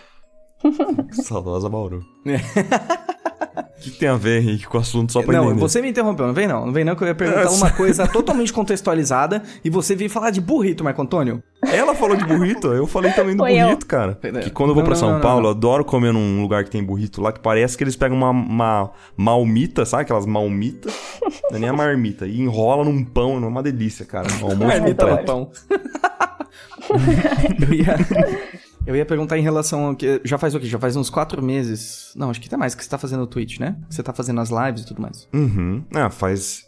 Saudosa 1.12 1.68
Bauru. 1.68 1.98
O 2.24 3.80
que, 3.80 3.90
que 3.92 3.98
tem 3.98 4.08
a 4.08 4.16
ver, 4.16 4.40
Henrique, 4.42 4.66
com 4.66 4.78
o 4.78 4.80
assunto 4.80 5.12
só 5.12 5.22
pra 5.22 5.34
não, 5.34 5.44
entender? 5.46 5.60
você 5.60 5.80
me 5.82 5.90
interrompeu, 5.90 6.26
não 6.26 6.34
vem 6.34 6.46
não. 6.48 6.66
Não 6.66 6.72
vem 6.72 6.84
não 6.84 6.94
que 6.96 7.02
eu 7.04 7.08
ia 7.08 7.14
perguntar 7.14 7.42
Essa- 7.46 7.54
uma 7.56 7.70
coisa 7.70 8.06
totalmente 8.06 8.52
contextualizada 8.52 9.42
e 9.64 9.70
você 9.70 9.94
veio 9.94 10.10
falar 10.10 10.30
de 10.30 10.40
burrito, 10.40 10.82
Marco 10.82 11.00
Antônio. 11.02 11.42
Ela 11.64 11.94
falou 11.94 12.16
de 12.16 12.24
burrito, 12.24 12.68
eu 12.68 12.86
falei 12.86 13.12
também 13.12 13.34
do 13.36 13.42
Foi 13.42 13.54
eu. 13.54 13.64
burrito, 13.66 13.86
cara. 13.86 14.18
Que 14.42 14.50
quando 14.50 14.70
eu 14.70 14.74
vou 14.74 14.82
Não, 14.82 14.90
pra 14.90 14.94
não, 14.94 15.00
São 15.00 15.12
não, 15.14 15.20
Paulo, 15.20 15.40
não. 15.42 15.48
eu 15.50 15.56
adoro 15.56 15.84
comer 15.84 16.12
num 16.12 16.40
lugar 16.42 16.64
que 16.64 16.70
tem 16.70 16.82
burrito 16.82 17.20
lá, 17.20 17.32
que 17.32 17.40
parece 17.40 17.76
que 17.76 17.84
eles 17.84 17.96
pegam 17.96 18.16
uma, 18.16 18.30
uma 18.30 18.90
malmita, 19.16 19.84
sabe 19.84 20.02
aquelas 20.02 20.26
malmitas? 20.26 20.94
Não 21.50 21.56
é 21.56 21.60
nem 21.60 21.68
a 21.68 21.72
marmita, 21.72 22.26
e 22.26 22.40
enrola 22.40 22.84
num 22.84 23.04
pão, 23.04 23.36
é 23.36 23.46
uma 23.46 23.62
delícia, 23.62 24.04
cara. 24.04 24.26
Um 24.42 24.46
almoço 24.50 24.66
Marmita 24.66 25.06
no 25.06 25.24
pão. 25.24 25.50
eu, 27.68 27.74
ia, 27.74 27.96
eu 28.86 28.94
ia 28.96 29.04
perguntar 29.04 29.36
em 29.38 29.42
relação 29.42 29.86
ao 29.86 29.96
que. 29.96 30.20
Já 30.24 30.38
faz 30.38 30.54
o 30.54 30.60
quê? 30.60 30.66
Já 30.66 30.78
faz 30.78 30.96
uns 30.96 31.10
quatro 31.10 31.42
meses. 31.42 32.12
Não, 32.16 32.30
acho 32.30 32.40
que 32.40 32.46
até 32.46 32.56
mais 32.56 32.74
que 32.74 32.82
você 32.84 32.88
tá 32.90 32.96
fazendo 32.98 33.22
o 33.22 33.26
Twitch, 33.26 33.58
né? 33.58 33.76
Que 33.88 33.94
você 33.94 34.02
tá 34.02 34.12
fazendo 34.12 34.40
as 34.40 34.50
lives 34.50 34.82
e 34.82 34.86
tudo 34.86 35.02
mais. 35.02 35.28
Uhum. 35.34 35.84
Ah, 35.94 36.08
faz... 36.10 36.64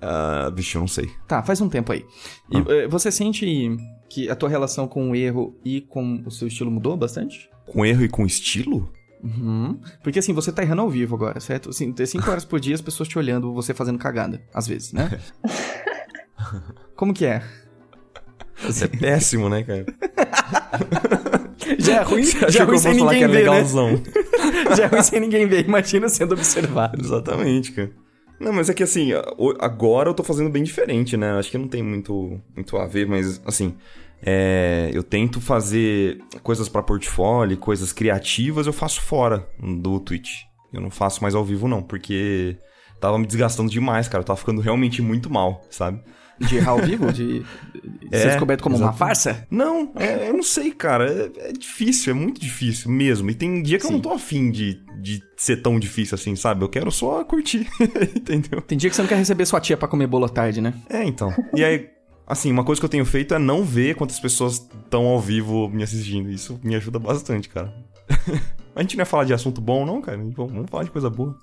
Ah, 0.00 0.50
vixe, 0.54 0.76
eu 0.76 0.80
não 0.80 0.86
sei. 0.88 1.10
Tá, 1.26 1.42
faz 1.42 1.60
um 1.60 1.68
tempo 1.68 1.92
aí. 1.92 2.04
E 2.52 2.56
Ah. 2.58 2.64
eh, 2.68 2.88
você 2.88 3.10
sente 3.10 3.76
que 4.08 4.30
a 4.30 4.36
tua 4.36 4.48
relação 4.48 4.86
com 4.86 5.10
o 5.10 5.16
erro 5.16 5.58
e 5.64 5.80
com 5.80 6.22
o 6.24 6.30
seu 6.30 6.46
estilo 6.48 6.70
mudou 6.70 6.96
bastante? 6.96 7.50
Com 7.66 7.84
erro 7.84 8.04
e 8.04 8.08
com 8.08 8.24
estilo? 8.24 8.92
Uhum. 9.22 9.80
Porque 10.02 10.20
assim, 10.20 10.32
você 10.32 10.52
tá 10.52 10.62
errando 10.62 10.82
ao 10.82 10.88
vivo 10.88 11.16
agora, 11.16 11.40
certo? 11.40 11.70
Assim, 11.70 11.92
ter 11.92 12.06
cinco 12.06 12.30
horas 12.30 12.44
por 12.44 12.60
dia 12.60 12.74
as 12.76 12.80
pessoas 12.80 13.08
te 13.08 13.18
olhando, 13.18 13.52
você 13.52 13.74
fazendo 13.74 13.98
cagada, 13.98 14.40
às 14.54 14.68
vezes, 14.68 14.92
né? 14.92 15.18
Como 16.94 17.12
que 17.12 17.24
é? 17.26 17.42
Isso 18.66 18.84
é 18.84 18.88
péssimo, 18.88 19.48
né, 19.48 19.62
cara? 19.62 19.86
Já 21.78 21.96
é 21.96 22.02
ruim, 22.02 22.24
Você 22.24 22.50
já 22.50 22.62
é 22.62 22.66
ruim 22.66 22.78
sem 22.78 22.94
que 22.96 23.02
ninguém 23.02 23.22
é 23.24 23.28
ver, 23.28 23.32
né? 23.32 23.38
legalzão? 23.40 24.02
Já 24.76 24.84
é 24.84 24.86
ruim 24.86 25.02
sem 25.02 25.20
ninguém 25.20 25.46
ver, 25.46 25.66
imagina 25.66 26.08
sendo 26.08 26.32
observado. 26.32 26.98
Exatamente, 27.04 27.72
cara. 27.72 27.90
Não, 28.40 28.52
mas 28.52 28.70
é 28.70 28.74
que 28.74 28.82
assim, 28.82 29.10
agora 29.58 30.08
eu 30.08 30.14
tô 30.14 30.22
fazendo 30.22 30.48
bem 30.48 30.62
diferente, 30.62 31.16
né? 31.16 31.32
Acho 31.32 31.50
que 31.50 31.58
não 31.58 31.68
tem 31.68 31.82
muito, 31.82 32.40
muito 32.54 32.76
a 32.76 32.86
ver, 32.86 33.06
mas 33.06 33.40
assim, 33.44 33.74
é, 34.22 34.90
eu 34.94 35.02
tento 35.02 35.40
fazer 35.40 36.18
coisas 36.42 36.68
pra 36.68 36.82
portfólio, 36.82 37.56
coisas 37.56 37.92
criativas, 37.92 38.66
eu 38.66 38.72
faço 38.72 39.00
fora 39.02 39.46
do 39.60 39.98
Twitch. 40.00 40.42
Eu 40.72 40.80
não 40.80 40.90
faço 40.90 41.20
mais 41.22 41.34
ao 41.34 41.44
vivo, 41.44 41.66
não, 41.66 41.82
porque 41.82 42.56
tava 43.00 43.18
me 43.18 43.26
desgastando 43.26 43.70
demais, 43.70 44.08
cara. 44.08 44.22
Eu 44.22 44.26
tava 44.26 44.38
ficando 44.38 44.60
realmente 44.60 45.02
muito 45.02 45.28
mal, 45.28 45.64
sabe? 45.70 46.00
De 46.40 46.56
errar 46.56 46.72
ao 46.72 46.78
vivo? 46.82 47.12
De, 47.12 47.40
de 47.40 47.46
É, 48.12 48.18
ser 48.18 48.28
descoberto 48.28 48.62
como 48.62 48.76
uma 48.76 48.84
exato. 48.86 48.98
farsa? 48.98 49.46
Não, 49.50 49.92
é, 49.96 50.28
eu 50.28 50.32
não 50.34 50.42
sei, 50.42 50.70
cara. 50.72 51.10
É, 51.10 51.48
é 51.48 51.52
difícil, 51.52 52.12
é 52.12 52.14
muito 52.14 52.40
difícil 52.40 52.90
mesmo. 52.90 53.28
E 53.30 53.34
tem 53.34 53.62
dia 53.62 53.78
que 53.78 53.84
eu 53.84 53.88
Sim. 53.88 53.94
não 53.94 54.00
tô 54.00 54.12
afim 54.12 54.50
de, 54.50 54.80
de 55.00 55.22
ser 55.36 55.56
tão 55.58 55.78
difícil 55.78 56.14
assim, 56.14 56.34
sabe? 56.36 56.64
Eu 56.64 56.68
quero 56.68 56.90
só 56.90 57.24
curtir, 57.24 57.66
entendeu? 58.14 58.60
Tem 58.62 58.78
dia 58.78 58.88
que 58.90 58.96
você 58.96 59.02
não 59.02 59.08
quer 59.08 59.16
receber 59.16 59.44
sua 59.46 59.60
tia 59.60 59.76
pra 59.76 59.88
comer 59.88 60.06
bolo 60.06 60.28
tarde, 60.28 60.60
né? 60.60 60.74
É, 60.88 61.04
então. 61.04 61.32
E 61.54 61.64
aí, 61.64 61.88
assim, 62.26 62.50
uma 62.52 62.64
coisa 62.64 62.80
que 62.80 62.84
eu 62.84 62.90
tenho 62.90 63.04
feito 63.04 63.34
é 63.34 63.38
não 63.38 63.64
ver 63.64 63.94
quantas 63.96 64.20
pessoas 64.20 64.54
estão 64.84 65.06
ao 65.06 65.20
vivo 65.20 65.68
me 65.68 65.82
assistindo. 65.82 66.30
Isso 66.30 66.58
me 66.62 66.74
ajuda 66.76 66.98
bastante, 66.98 67.48
cara. 67.48 67.72
A 68.76 68.82
gente 68.82 68.96
não 68.96 69.02
ia 69.02 69.06
falar 69.06 69.24
de 69.24 69.34
assunto 69.34 69.60
bom, 69.60 69.84
não, 69.84 70.00
cara. 70.00 70.16
Vamos 70.16 70.34
vamos 70.36 70.70
falar 70.70 70.84
de 70.84 70.90
coisa 70.90 71.10
boa. 71.10 71.36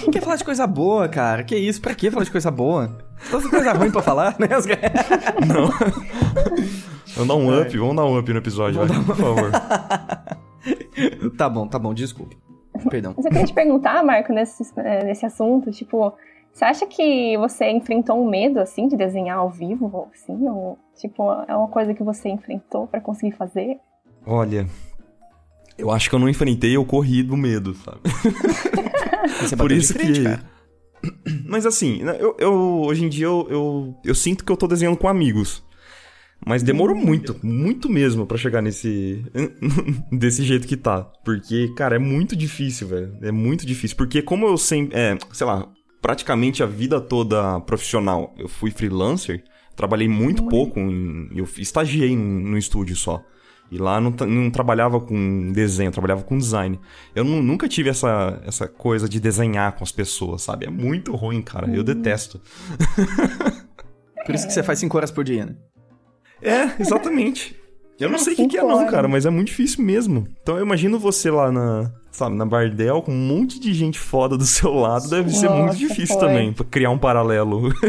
Quem 0.00 0.10
quer 0.10 0.20
falar 0.22 0.36
de 0.36 0.44
coisa 0.44 0.66
boa, 0.66 1.08
cara? 1.08 1.42
Que 1.44 1.56
isso? 1.56 1.80
Pra 1.80 1.94
que 1.94 2.10
falar 2.10 2.24
de 2.24 2.30
coisa 2.30 2.50
boa? 2.50 2.98
Tanta 3.30 3.48
coisa 3.48 3.72
ruim 3.72 3.90
pra 3.90 4.02
falar, 4.02 4.36
né? 4.38 4.48
Caras- 4.48 4.66
Vamos 7.14 7.28
dar 7.28 7.34
um 7.34 7.60
up, 7.60 7.76
vamos 7.78 7.96
dar 7.96 8.04
um 8.06 8.18
up 8.18 8.32
no 8.32 8.38
episódio, 8.38 8.86
vai, 8.86 9.04
por 9.04 9.16
favor. 9.16 9.50
Tá 11.36 11.48
bom, 11.48 11.66
tá 11.66 11.76
bom, 11.78 11.92
desculpe. 11.92 12.36
Perdão. 12.88 13.14
Mas 13.16 13.24
eu 13.24 13.32
queria 13.32 13.46
te 13.46 13.52
perguntar, 13.52 14.02
Marco, 14.04 14.32
nesse, 14.32 14.62
eh, 14.78 15.04
nesse 15.04 15.26
assunto, 15.26 15.72
tipo, 15.72 16.12
você 16.52 16.64
acha 16.64 16.86
que 16.86 17.36
você 17.38 17.68
enfrentou 17.70 18.16
um 18.22 18.28
medo, 18.30 18.60
assim, 18.60 18.86
de 18.86 18.96
desenhar 18.96 19.38
ao 19.38 19.50
vivo, 19.50 20.08
assim? 20.14 20.36
Ou, 20.48 20.78
tipo, 20.96 21.24
é 21.48 21.56
uma 21.56 21.66
coisa 21.68 21.92
que 21.94 22.02
você 22.04 22.28
enfrentou 22.28 22.86
pra 22.86 23.00
conseguir 23.00 23.32
fazer? 23.36 23.78
Olha, 24.24 24.66
eu 25.76 25.90
acho 25.90 26.08
que 26.08 26.14
eu 26.14 26.20
não 26.20 26.28
enfrentei, 26.28 26.76
eu 26.76 26.84
corri 26.84 27.22
do 27.24 27.36
medo, 27.36 27.74
sabe? 27.74 27.98
Você 29.40 29.56
Por 29.56 29.72
isso 29.72 29.94
frente, 29.94 30.20
que. 30.20 30.24
cara. 30.24 30.40
Mas 31.46 31.66
assim, 31.66 32.02
né, 32.02 32.16
eu, 32.20 32.36
eu- 32.38 32.82
hoje 32.82 33.04
em 33.04 33.08
dia 33.08 33.26
eu, 33.26 33.46
eu, 33.50 33.94
eu 34.04 34.14
sinto 34.14 34.44
que 34.44 34.52
eu 34.52 34.56
tô 34.56 34.66
desenhando 34.66 34.96
com 34.96 35.08
amigos. 35.08 35.62
Mas 36.44 36.62
demorou 36.64 36.96
muito, 36.96 37.38
muito 37.40 37.88
mesmo 37.88 38.26
pra 38.26 38.36
chegar 38.36 38.60
nesse. 38.60 39.24
desse 40.10 40.42
jeito 40.42 40.66
que 40.66 40.76
tá. 40.76 41.04
Porque, 41.24 41.72
cara, 41.76 41.94
é 41.94 41.98
muito 42.00 42.34
difícil, 42.34 42.88
velho. 42.88 43.16
É 43.22 43.30
muito 43.30 43.64
difícil. 43.64 43.96
Porque, 43.96 44.20
como 44.22 44.46
eu 44.46 44.58
sempre. 44.58 44.98
É, 44.98 45.16
sei 45.32 45.46
lá, 45.46 45.68
praticamente 46.00 46.60
a 46.60 46.66
vida 46.66 47.00
toda 47.00 47.60
profissional 47.60 48.34
eu 48.36 48.48
fui 48.48 48.72
freelancer, 48.72 49.44
trabalhei 49.76 50.08
muito 50.08 50.48
pouco. 50.48 50.80
Em, 50.80 51.28
eu 51.32 51.46
estagiei 51.58 52.16
num, 52.16 52.40
num 52.50 52.56
estúdio 52.56 52.96
só. 52.96 53.22
E 53.72 53.78
lá 53.78 53.98
não, 53.98 54.10
não 54.10 54.50
trabalhava 54.50 55.00
com 55.00 55.50
desenho, 55.50 55.90
trabalhava 55.90 56.22
com 56.22 56.36
design. 56.36 56.78
Eu 57.14 57.24
nu- 57.24 57.42
nunca 57.42 57.66
tive 57.66 57.88
essa, 57.88 58.38
essa 58.44 58.68
coisa 58.68 59.08
de 59.08 59.18
desenhar 59.18 59.72
com 59.72 59.82
as 59.82 59.90
pessoas, 59.90 60.42
sabe? 60.42 60.66
É 60.66 60.70
muito 60.70 61.16
ruim, 61.16 61.40
cara. 61.40 61.66
Eu 61.74 61.82
detesto. 61.82 62.38
Por 64.26 64.34
isso 64.34 64.46
que 64.46 64.52
você 64.52 64.62
faz 64.62 64.78
5 64.78 64.94
horas 64.96 65.10
por 65.10 65.24
dia, 65.24 65.46
né? 65.46 65.56
É, 66.42 66.80
exatamente. 66.80 67.56
Eu 67.98 68.10
não 68.10 68.18
sei 68.18 68.34
o 68.34 68.36
que, 68.36 68.46
que 68.48 68.58
é 68.58 68.62
não, 68.62 68.86
cara, 68.88 69.08
mas 69.08 69.24
é 69.24 69.30
muito 69.30 69.48
difícil 69.48 69.82
mesmo. 69.84 70.26
Então 70.42 70.56
eu 70.58 70.64
imagino 70.64 70.98
você 70.98 71.30
lá 71.30 71.50
na, 71.50 71.90
sabe, 72.10 72.36
na 72.36 72.44
Bardel 72.44 73.00
com 73.02 73.12
um 73.12 73.26
monte 73.26 73.58
de 73.58 73.72
gente 73.72 73.98
foda 73.98 74.36
do 74.36 74.44
seu 74.44 74.72
lado, 74.74 75.08
deve 75.08 75.30
ser 75.30 75.48
Nossa, 75.48 75.62
muito 75.62 75.76
difícil 75.78 76.18
foi. 76.18 76.28
também, 76.28 76.52
pra 76.52 76.64
criar 76.64 76.90
um 76.90 76.98
paralelo. 76.98 77.72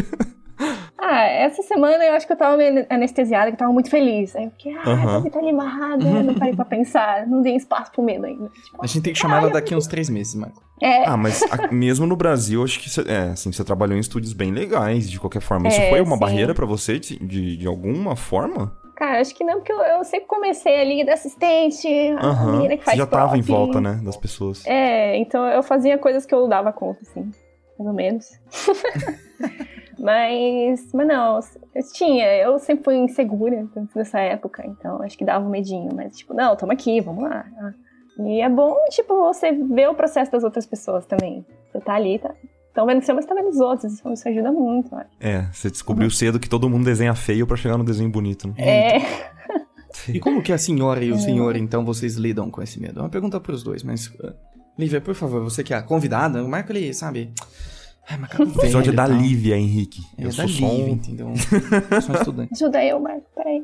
Essa 1.33 1.61
semana 1.63 2.03
eu 2.03 2.13
acho 2.13 2.25
que 2.27 2.33
eu 2.33 2.37
tava 2.37 2.55
meio 2.57 2.85
anestesiada, 2.89 3.47
que 3.47 3.55
eu 3.55 3.59
tava 3.59 3.71
muito 3.73 3.89
feliz. 3.89 4.35
Aí 4.35 4.45
eu 4.45 4.51
fiquei, 4.51 4.73
ah, 4.75 4.83
tô 4.83 5.19
muito 5.21 5.37
animada, 5.39 6.23
não 6.23 6.33
parei 6.35 6.53
pra 6.53 6.65
pensar, 6.65 7.25
não 7.27 7.41
dei 7.41 7.55
espaço 7.55 7.91
pro 7.91 8.03
medo 8.03 8.25
ainda. 8.25 8.49
Tipo, 8.49 8.77
A 8.81 8.87
gente 8.87 9.01
tem 9.01 9.13
que 9.13 9.19
chamar 9.19 9.37
ela 9.37 9.49
daqui 9.49 9.75
uns 9.75 9.87
três 9.87 10.09
meses, 10.09 10.35
Marco. 10.35 10.61
é, 10.81 11.05
ah, 11.07 11.17
mas 11.17 11.43
a- 11.43 11.71
mesmo 11.71 12.05
no 12.05 12.15
Brasil, 12.15 12.63
acho 12.63 12.79
que 12.79 12.89
você, 12.89 13.01
é, 13.01 13.31
assim, 13.31 13.51
você 13.51 13.63
trabalhou 13.63 13.95
em 13.97 13.99
estúdios 13.99 14.33
bem 14.33 14.51
legais, 14.51 15.09
de 15.09 15.19
qualquer 15.19 15.41
forma. 15.41 15.67
Isso 15.67 15.81
É, 15.81 15.89
foi 15.89 16.01
uma 16.01 16.15
sim. 16.15 16.19
barreira 16.21 16.53
pra 16.53 16.65
você, 16.65 16.99
de, 16.99 17.17
de, 17.19 17.57
de 17.57 17.67
alguma 17.67 18.15
forma? 18.15 18.77
cara, 18.95 19.19
acho 19.19 19.35
que 19.35 19.43
não, 19.43 19.55
porque 19.55 19.71
eu, 19.73 19.79
eu 19.81 20.03
sempre 20.05 20.27
comecei 20.27 20.79
ali 20.79 21.03
da 21.05 21.13
assistente, 21.13 21.87
a 22.17 22.45
menina 22.45 22.77
que 22.77 22.83
Você 22.83 22.91
faz 22.91 22.97
já 22.97 23.05
tava 23.07 23.37
em 23.37 23.41
volta, 23.41 23.81
né, 23.81 23.99
das 24.03 24.15
pessoas. 24.15 24.65
É, 24.65 25.17
então 25.17 25.45
eu 25.47 25.61
fazia 25.63 25.97
coisas 25.97 26.25
que 26.25 26.33
eu 26.33 26.47
dava 26.47 26.71
conta, 26.71 26.99
assim, 27.01 27.29
mais 27.77 27.87
ou 27.89 27.93
menos. 27.93 28.25
mas, 29.99 30.91
mas 30.93 31.07
não, 31.07 31.39
eu 31.73 31.83
tinha, 31.93 32.25
eu 32.37 32.59
sempre 32.59 32.83
fui 32.83 32.95
insegura 32.95 33.67
nessa 33.95 34.19
época, 34.19 34.65
então 34.65 35.01
acho 35.01 35.17
que 35.17 35.25
dava 35.25 35.45
um 35.45 35.49
medinho, 35.49 35.89
mas 35.95 36.17
tipo, 36.17 36.33
não, 36.33 36.55
tamo 36.55 36.71
aqui, 36.71 37.01
vamos 37.01 37.23
lá. 37.23 37.45
E 38.19 38.41
é 38.41 38.49
bom, 38.49 38.75
tipo, 38.89 39.15
você 39.15 39.51
ver 39.51 39.89
o 39.89 39.95
processo 39.95 40.31
das 40.31 40.43
outras 40.43 40.65
pessoas 40.65 41.05
também. 41.05 41.45
Você 41.71 41.79
tá 41.79 41.95
ali, 41.95 42.19
tá. 42.19 42.33
Estão 42.67 42.85
vendo 42.85 43.01
o 43.01 43.05
seu, 43.05 43.15
mas 43.15 43.25
tá 43.25 43.33
vendo 43.35 43.49
os 43.49 43.59
outros. 43.59 43.93
Isso, 43.93 44.13
isso 44.13 44.29
ajuda 44.29 44.51
muito, 44.51 44.93
eu 44.93 44.97
acho. 44.99 45.09
É, 45.19 45.41
você 45.51 45.69
descobriu 45.69 46.09
cedo 46.09 46.39
que 46.39 46.49
todo 46.49 46.69
mundo 46.69 46.85
desenha 46.85 47.15
feio 47.15 47.47
pra 47.47 47.57
chegar 47.57 47.77
no 47.77 47.83
desenho 47.83 48.09
bonito, 48.09 48.47
né? 48.47 48.53
É, 48.57 48.99
E 50.09 50.19
como 50.19 50.41
que 50.41 50.51
a 50.51 50.57
senhora 50.57 51.03
e 51.03 51.11
o 51.11 51.19
senhor, 51.19 51.55
então, 51.55 51.85
vocês 51.85 52.15
lidam 52.15 52.49
com 52.49 52.61
esse 52.61 52.79
medo? 52.79 52.99
É 52.99 53.03
uma 53.03 53.09
pergunta 53.09 53.39
pros 53.39 53.63
dois, 53.63 53.83
mas... 53.83 54.07
uh, 54.07 54.33
Lívia, 54.77 54.99
por 54.99 55.13
favor, 55.13 55.43
você 55.43 55.63
que 55.63 55.73
é 55.73 55.77
a 55.77 55.83
convidada, 55.83 56.43
o 56.43 56.49
Marco, 56.49 56.71
ele, 56.71 56.93
sabe... 56.93 57.31
Ai, 58.09 58.17
macaco 58.17 58.43
O 58.43 58.47
episódio 58.61 58.91
é 58.91 58.95
da 58.95 59.07
tal. 59.07 59.15
Lívia, 59.17 59.55
Henrique. 59.57 60.01
É 60.17 60.23
eu 60.23 60.27
da 60.27 60.33
sou 60.33 60.47
só 60.49 60.67
Lívia, 60.67 60.85
um... 60.85 60.89
entendeu? 60.89 61.33
Eu 61.91 62.01
sou 62.01 62.15
um 62.15 62.17
estudante. 62.17 62.49
ajuda 62.55 62.83
eu, 62.85 62.99
Marco, 62.99 63.25
peraí. 63.35 63.63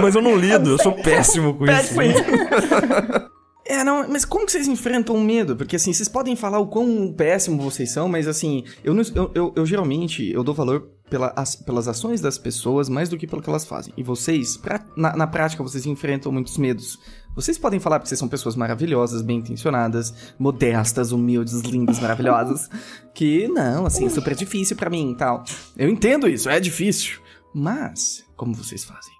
Mas 0.00 0.14
eu 0.14 0.22
não 0.22 0.36
lido, 0.36 0.70
eu 0.70 0.78
sou 0.78 0.92
péssimo 0.92 1.54
com 1.54 1.64
isso. 1.66 1.94
É, 3.70 3.84
não, 3.84 4.08
mas 4.08 4.24
como 4.24 4.46
que 4.46 4.52
vocês 4.52 4.66
enfrentam 4.66 5.14
o 5.14 5.20
medo? 5.22 5.54
Porque 5.54 5.76
assim, 5.76 5.92
vocês 5.92 6.08
podem 6.08 6.34
falar 6.34 6.58
o 6.58 6.68
quão 6.68 7.12
péssimo 7.14 7.60
vocês 7.60 7.90
são, 7.92 8.08
mas 8.08 8.26
assim, 8.26 8.64
eu, 8.82 8.94
não- 8.94 9.02
eu, 9.14 9.30
eu, 9.34 9.52
eu 9.56 9.66
geralmente 9.66 10.26
eu 10.32 10.42
dou 10.42 10.54
valor 10.54 10.88
pela, 11.10 11.34
as- 11.36 11.54
pelas 11.54 11.86
ações 11.86 12.22
das 12.22 12.38
pessoas 12.38 12.88
mais 12.88 13.10
do 13.10 13.18
que 13.18 13.26
pelo 13.26 13.42
que 13.42 13.50
elas 13.50 13.66
fazem. 13.66 13.92
E 13.94 14.02
vocês, 14.02 14.56
pra- 14.56 14.82
na, 14.96 15.14
na 15.14 15.26
prática, 15.26 15.62
vocês 15.62 15.84
enfrentam 15.84 16.32
muitos 16.32 16.56
medos. 16.56 16.98
Vocês 17.38 17.56
podem 17.56 17.78
falar 17.78 18.00
porque 18.00 18.08
vocês 18.08 18.18
são 18.18 18.28
pessoas 18.28 18.56
maravilhosas, 18.56 19.22
bem 19.22 19.38
intencionadas, 19.38 20.34
modestas, 20.38 21.12
humildes, 21.12 21.60
lindas, 21.60 22.00
maravilhosas. 22.00 22.68
Que 23.14 23.46
não, 23.48 23.84
assim, 23.86 24.06
é 24.06 24.08
super 24.08 24.34
difícil 24.34 24.76
pra 24.76 24.88
mim 24.90 25.10
e 25.12 25.16
tal. 25.16 25.42
Eu 25.76 25.88
entendo 25.88 26.28
isso, 26.28 26.48
é 26.48 26.60
difícil. 26.60 27.20
Mas, 27.54 28.24
como 28.36 28.54
vocês 28.54 28.84
fazem? 28.84 29.12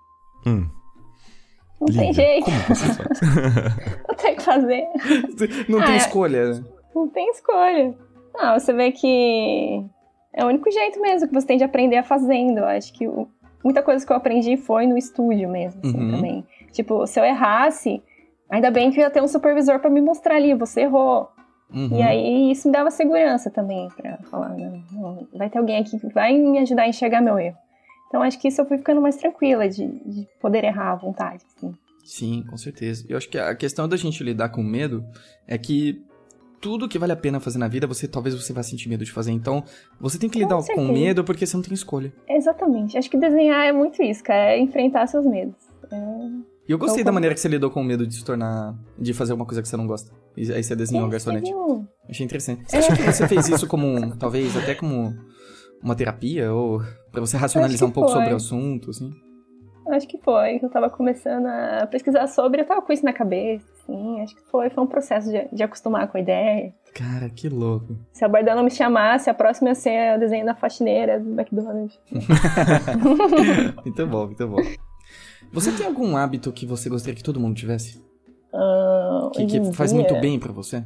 Hum, 0.47 0.69
Não 1.81 1.87
tem 1.89 2.09
Lívia, 2.09 2.13
jeito, 2.15 2.45
como 2.45 2.59
você 2.69 2.95
faz? 2.95 3.21
não 4.09 4.15
tem 4.17 4.33
o 4.33 4.37
que 4.37 4.43
fazer. 4.45 4.85
Não 5.69 5.81
Ah, 5.81 5.85
tem 5.87 5.95
é. 5.95 5.97
escolha. 5.99 6.65
Não 6.95 7.09
tem 7.09 7.31
escolha. 7.31 7.99
Não, 8.35 8.59
você 8.61 8.73
vê 8.73 8.93
que 8.93 9.85
é 10.35 10.45
o 10.45 10.49
único 10.49 10.71
jeito 10.71 11.01
mesmo 11.01 11.27
que 11.29 11.35
você 11.35 11.47
tem 11.47 11.59
de 11.59 11.65
aprender 11.65 11.97
a 11.97 12.05
fazendo. 12.05 12.59
Eu 12.59 12.67
acho 12.67 12.93
que 12.93 13.07
o- 13.09 13.27
muita 13.65 13.83
coisa 13.83 14.07
que 14.07 14.13
eu 14.13 14.17
aprendi 14.17 14.57
foi 14.57 14.87
no 14.87 14.97
estúdio 14.97 15.49
mesmo, 15.51 15.81
assim, 15.85 15.97
Uhum. 15.99 16.11
também. 16.13 16.47
Tipo, 16.73 17.07
se 17.07 17.19
eu 17.19 17.25
errasse, 17.25 18.03
ainda 18.51 18.71
bem 18.71 18.91
que 18.91 18.99
eu 18.99 19.03
ia 19.03 19.11
ter 19.11 19.23
um 19.23 19.29
supervisor 19.29 19.79
pra 19.81 19.91
me 19.91 20.01
mostrar 20.01 20.37
ali, 20.37 20.55
você 20.55 20.83
errou. 20.83 21.29
Uhum. 21.73 21.99
E 21.99 22.03
aí 22.03 22.51
isso 22.51 22.67
me 22.69 22.73
dava 22.73 22.91
segurança 22.91 23.51
também 23.51 23.89
pra 23.97 24.17
falar, 24.31 24.51
não, 24.57 24.83
não, 24.91 25.29
vai 25.35 25.51
ter 25.51 25.59
alguém 25.59 25.77
aqui 25.79 25.99
que 25.99 26.09
vai 26.09 26.33
me 26.33 26.59
ajudar 26.61 26.83
a 26.83 26.89
enxergar 26.89 27.21
meu 27.21 27.39
erro. 27.39 27.57
Então 28.09 28.23
acho 28.23 28.39
que 28.39 28.49
isso 28.49 28.61
eu 28.61 28.67
fui 28.67 28.79
ficando 28.79 29.03
mais 29.03 29.17
tranquila 29.17 29.69
de, 29.69 29.87
de 29.87 30.27
poder 30.41 30.65
errar 30.65 30.93
à 30.93 30.97
vontade, 30.97 31.45
assim. 31.55 31.75
Sim, 32.05 32.43
com 32.49 32.57
certeza. 32.57 33.05
Eu 33.07 33.19
acho 33.19 33.29
que 33.29 33.39
a 33.39 33.55
questão 33.55 33.87
da 33.87 33.97
gente 33.99 34.25
lidar 34.25 34.49
com 34.49 34.63
medo 34.63 35.05
é 35.47 35.59
que 35.59 36.03
tudo 36.59 36.89
que 36.89 36.99
vale 36.99 37.13
a 37.13 37.17
pena 37.17 37.39
fazer 37.39 37.59
na 37.59 37.69
vida, 37.69 37.87
você 37.87 38.09
talvez 38.09 38.35
você 38.35 38.51
vá 38.53 38.63
sentir 38.63 38.89
medo 38.89 39.05
de 39.05 39.13
fazer. 39.13 39.31
Então, 39.33 39.63
você 40.01 40.19
tem 40.19 40.29
que 40.29 40.39
Com 40.39 40.45
lidar 40.45 40.57
com 40.57 40.63
certeza. 40.63 40.93
medo 40.93 41.23
porque 41.23 41.47
você 41.47 41.55
não 41.55 41.63
tem 41.63 41.75
escolha. 41.75 42.11
Exatamente. 42.27 42.97
Acho 42.97 43.11
que 43.11 43.19
desenhar 43.19 43.67
é 43.67 43.73
muito 43.73 44.03
isso, 44.03 44.25
cara, 44.25 44.53
é 44.53 44.59
enfrentar 44.59 45.07
seus 45.07 45.27
medos. 45.27 45.55
É, 45.93 45.97
E 46.69 46.73
eu 46.73 46.79
gostei 46.79 47.01
Então, 47.01 47.11
da 47.11 47.15
maneira 47.15 47.35
que 47.35 47.41
você 47.41 47.49
lidou 47.49 47.71
com 47.71 47.81
o 47.81 47.85
medo 47.85 48.07
de 48.07 48.15
se 48.15 48.25
tornar. 48.25 48.75
de 48.99 49.15
fazer 49.15 49.33
uma 49.33 49.47
coisa 49.47 49.63
que 49.63 49.69
você 49.69 49.77
não 49.77 49.87
gosta. 49.87 50.13
E 50.37 50.53
aí 50.53 50.63
você 50.63 50.77
desenhou 50.77 51.07
um 51.07 51.11
garçonete. 51.11 51.47
Sério? 51.47 51.89
Achei 52.09 52.27
interessante. 52.27 52.65
Você 52.67 52.77
acha 52.77 52.95
que 52.95 53.03
você 53.03 53.27
fez 53.27 53.49
isso 53.49 53.67
como. 53.67 54.15
talvez 54.17 54.55
até 54.55 54.75
como 54.75 55.15
uma 55.83 55.97
terapia? 55.97 56.53
Ou 56.53 56.83
pra 57.11 57.21
você 57.23 57.39
racionalizar 57.39 57.89
um 57.89 57.93
pouco 57.93 58.11
foi. 58.11 58.19
sobre 58.19 58.35
o 58.35 58.37
assunto, 58.37 58.91
assim? 58.91 59.11
Acho 59.91 60.07
que 60.07 60.19
foi. 60.19 60.61
Eu 60.63 60.69
tava 60.69 60.91
começando 60.91 61.47
a 61.47 61.87
pesquisar 61.87 62.27
sobre, 62.27 62.61
eu 62.61 62.67
tava 62.67 62.83
com 62.83 62.93
isso 62.93 63.03
na 63.03 63.15
cabeça, 63.15 63.65
assim. 63.83 64.21
Acho 64.21 64.37
que 64.37 64.43
foi. 64.51 64.69
Foi 64.69 64.85
um 64.85 64.87
processo 64.87 65.31
de, 65.31 65.49
de 65.51 65.63
acostumar 65.63 66.07
com 66.09 66.19
a 66.19 66.21
ideia. 66.21 66.75
Cara, 66.95 67.31
que 67.31 67.49
louco. 67.49 67.97
Se 68.13 68.23
a 68.25 68.29
Bardana 68.29 68.63
me 68.63 68.71
chamasse, 68.71 69.31
a 69.31 69.35
próxima 69.35 69.71
ia 69.71 69.75
ser 69.75 70.17
o 70.17 70.21
desenho 70.21 70.45
da 70.45 70.55
faxineira 70.55 71.19
do 71.19 71.31
McDonald's. 71.31 71.99
muito 73.83 74.07
bom, 74.07 74.27
muito 74.27 74.47
bom. 74.47 74.61
Você 75.53 75.73
tem 75.73 75.87
algum 75.87 76.17
hábito 76.17 76.53
que 76.53 76.67
você 76.67 76.89
gostaria 76.89 77.15
que 77.15 77.23
todo 77.23 77.41
mundo 77.41 77.57
tivesse? 77.57 78.03
Ah, 78.53 79.31
Que, 79.35 79.47
que 79.47 79.73
faz 79.73 79.93
muito 79.93 80.15
bem 80.21 80.39
pra 80.39 80.53
você? 80.53 80.83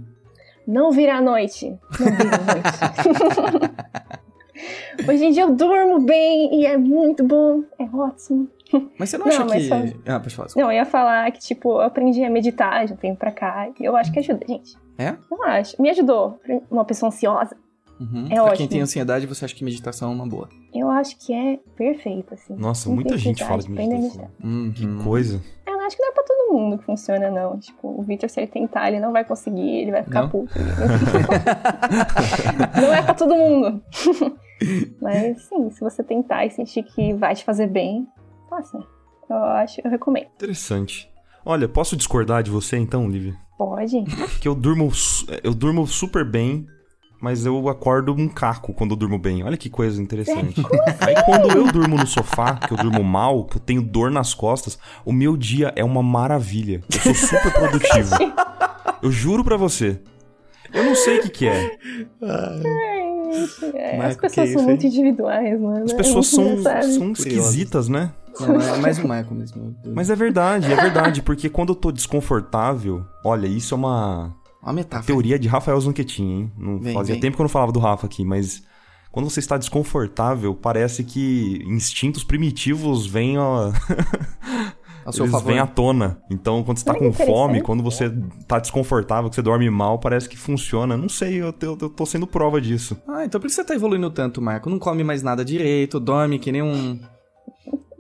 Não 0.67 0.93
vira 0.93 1.17
à 1.17 1.21
noite. 1.21 1.71
Não 1.71 2.07
à 2.09 2.55
noite. 2.55 3.73
hoje 5.09 5.25
em 5.25 5.31
dia 5.33 5.43
eu 5.43 5.55
durmo 5.55 6.01
bem 6.01 6.61
e 6.61 6.67
é 6.67 6.77
muito 6.77 7.25
bom. 7.25 7.63
É 7.79 7.85
ótimo. 7.85 8.49
Mas 8.99 9.11
você 9.11 9.19
não 9.19 9.27
Não, 9.27 9.33
acha 9.33 9.47
que. 9.47 9.69
só- 9.69 9.77
Ah, 10.07 10.21
pode 10.21 10.35
falar. 10.35 10.49
Não, 10.57 10.65
eu 10.65 10.73
ia 10.73 10.85
falar 10.87 11.31
que, 11.33 11.41
tipo, 11.41 11.73
eu 11.73 11.81
aprendi 11.83 12.25
a 12.25 12.31
meditar 12.31 12.87
de 12.87 12.93
um 12.93 12.97
tempo 12.97 13.19
pra 13.19 13.31
cá. 13.33 13.69
E 13.79 13.85
eu 13.85 13.95
acho 13.97 14.11
que 14.13 14.19
ajuda, 14.21 14.47
gente. 14.49 14.77
É? 14.97 15.15
Eu 15.31 15.43
acho. 15.45 15.81
Me 15.83 15.91
ajudou. 15.91 16.39
Uma 16.71 16.85
pessoa 16.85 17.09
ansiosa. 17.09 17.57
Uhum. 18.03 18.25
É 18.27 18.35
pra 18.35 18.37
quem 18.45 18.53
ótimo. 18.53 18.69
tem 18.69 18.81
ansiedade, 18.81 19.27
você 19.27 19.45
acha 19.45 19.55
que 19.55 19.65
meditação 19.65 20.11
é 20.11 20.15
uma 20.15 20.27
boa. 20.27 20.49
Eu 20.75 20.91
acho 20.91 21.17
que 21.19 21.33
é 21.33 21.59
perfeito, 21.77 22.35
assim. 22.35 22.55
Nossa, 22.57 22.87
Quem 22.87 22.95
muita 22.95 23.17
gente 23.17 23.45
fala 23.45 23.63
de 23.63 23.71
meditação. 23.71 24.29
Uhum. 24.43 24.73
Que 24.75 24.87
coisa. 25.05 25.41
Eu 25.67 25.81
acho 25.81 25.97
que 25.97 26.03
não 26.03 26.11
é 26.11 26.13
pra 26.13 26.23
todo 26.25 26.53
mundo 26.53 26.79
que 26.79 26.85
funciona, 26.85 27.31
não. 27.31 27.59
Tipo, 27.59 27.89
o 27.99 28.03
Victor, 28.03 28.29
se 28.31 28.41
ele 28.41 28.47
tentar, 28.47 28.89
ele 28.89 29.01
não 29.01 29.13
vai 29.13 29.25
conseguir, 29.25 29.69
ele 29.83 29.91
vai 29.91 30.03
ficar 30.03 30.23
Não? 30.23 30.29
puto. 30.29 30.53
não 32.81 32.93
é 32.95 33.03
pra 33.03 33.15
todo 33.15 33.35
mundo. 33.35 33.83
Mas, 35.01 35.43
sim, 35.49 35.71
se 35.71 35.81
você 35.81 36.03
tentar 36.05 36.47
e 36.47 36.51
sentir 36.51 36.83
que 36.85 37.13
vai 37.15 37.35
te 37.35 37.45
fazer 37.45 37.67
bem, 37.67 38.07
faça. 38.49 38.79
Eu 39.29 39.37
acho, 39.37 39.81
eu 39.85 39.91
recomendo. 39.91 40.27
Interessante. 40.37 41.11
Olha, 41.45 41.69
posso 41.69 41.97
discordar 41.97 42.43
de 42.43 42.51
você 42.51 42.77
então, 42.77 43.09
Lívia? 43.09 43.35
Pode. 43.59 44.03
Porque 44.05 44.47
eu 44.47 44.55
durmo, 44.55 44.91
eu 45.43 45.53
durmo 45.55 45.87
super 45.87 46.25
bem, 46.25 46.67
mas 47.23 47.47
eu 47.47 47.69
acordo 47.69 48.13
um 48.13 48.29
caco 48.29 48.75
quando 48.75 48.91
eu 48.91 48.97
durmo 48.97 49.17
bem. 49.17 49.45
Olha 49.45 49.57
que 49.57 49.71
coisa 49.71 50.03
interessante. 50.03 50.61
Aí 51.01 51.15
quando 51.25 51.57
eu 51.57 51.71
durmo 51.71 51.97
no 51.97 52.05
sofá, 52.05 52.57
que 52.57 52.73
eu 52.73 52.77
durmo 52.77 53.05
mal, 53.05 53.45
que 53.45 53.59
eu 53.59 53.61
tenho 53.61 53.81
dor 53.81 54.11
nas 54.11 54.35
costas, 54.35 54.77
o 55.05 55.13
meu 55.13 55.37
dia 55.37 55.73
é 55.77 55.85
uma 55.85 56.03
maravilha. 56.03 56.83
Eu 56.93 57.01
sou 57.01 57.15
super 57.15 57.53
produtivo. 57.53 58.11
Eu 59.01 59.11
juro 59.11 59.43
pra 59.43 59.57
você. 59.57 60.01
Eu 60.73 60.85
não 60.85 60.95
sei 60.95 61.19
o 61.19 61.23
que 61.23 61.29
que 61.29 61.49
é. 61.49 61.77
É, 63.75 63.99
Marco, 63.99 64.25
as 64.27 64.33
pessoas 64.33 64.49
que 64.49 64.55
são 64.55 64.63
muito 64.63 64.87
individuais, 64.87 65.61
mano. 65.61 65.85
As 65.85 65.93
pessoas 65.93 66.29
são, 66.29 66.57
são 66.83 67.11
esquisitas, 67.11 67.89
né? 67.89 68.13
Não, 68.39 68.61
é 68.61 68.79
mais 68.79 68.99
um 69.01 69.03
Michael 69.03 69.33
mesmo. 69.33 69.77
Mas 69.85 70.09
é 70.09 70.15
verdade, 70.15 70.73
é 70.73 70.77
verdade, 70.77 71.21
porque 71.21 71.49
quando 71.49 71.71
eu 71.71 71.75
tô 71.75 71.91
desconfortável, 71.91 73.05
olha, 73.25 73.49
isso 73.49 73.75
é 73.75 73.77
uma 73.77 74.33
Uma 74.63 74.73
metáfora. 74.73 75.07
teoria 75.07 75.39
de 75.39 75.49
Rafael 75.49 75.81
Zonquetin, 75.81 76.23
hein? 76.25 76.53
Não 76.57 76.79
Vem, 76.81 76.95
fazia 76.95 77.15
vem. 77.15 77.21
tempo 77.21 77.37
que 77.37 77.41
eu 77.43 77.45
não 77.45 77.49
falava 77.51 77.73
do 77.73 77.81
Rafa 77.81 78.07
aqui, 78.07 78.25
mas 78.25 78.63
quando 79.11 79.29
você 79.29 79.41
está 79.41 79.57
desconfortável, 79.59 80.55
parece 80.55 81.03
que 81.05 81.63
instintos 81.67 82.23
primitivos 82.25 83.07
vêm, 83.07 83.37
Ao 85.05 85.13
seu 85.13 85.25
eles 85.25 85.33
favor. 85.33 85.49
vêm 85.49 85.59
à 85.59 85.67
tona. 85.67 86.23
Então, 86.31 86.63
quando 86.63 86.79
você 86.79 86.85
tá 86.85 86.93
Olha 86.93 87.01
com 87.01 87.13
fome, 87.13 87.61
quando 87.61 87.83
você 87.83 88.09
tá 88.47 88.61
desconfortável, 88.61 89.29
que 89.29 89.35
você 89.35 89.43
dorme 89.43 89.69
mal, 89.69 89.99
parece 89.99 90.29
que 90.29 90.37
funciona. 90.37 90.97
Não 90.97 91.09
sei, 91.09 91.43
eu, 91.43 91.53
eu, 91.61 91.77
eu 91.81 91.91
tô 91.91 92.07
sendo 92.07 92.25
prova 92.27 92.61
disso. 92.61 92.97
Ah, 93.09 93.25
então 93.25 93.41
por 93.41 93.49
que 93.49 93.53
você 93.53 93.65
tá 93.65 93.75
evoluindo 93.75 94.09
tanto, 94.11 94.41
Marco? 94.41 94.71
Não 94.71 94.79
come 94.79 95.03
mais 95.03 95.21
nada 95.23 95.45
direito, 95.45 95.99
dorme 95.99 96.39
que 96.39 96.53
nem 96.53 96.63
um. 96.63 97.01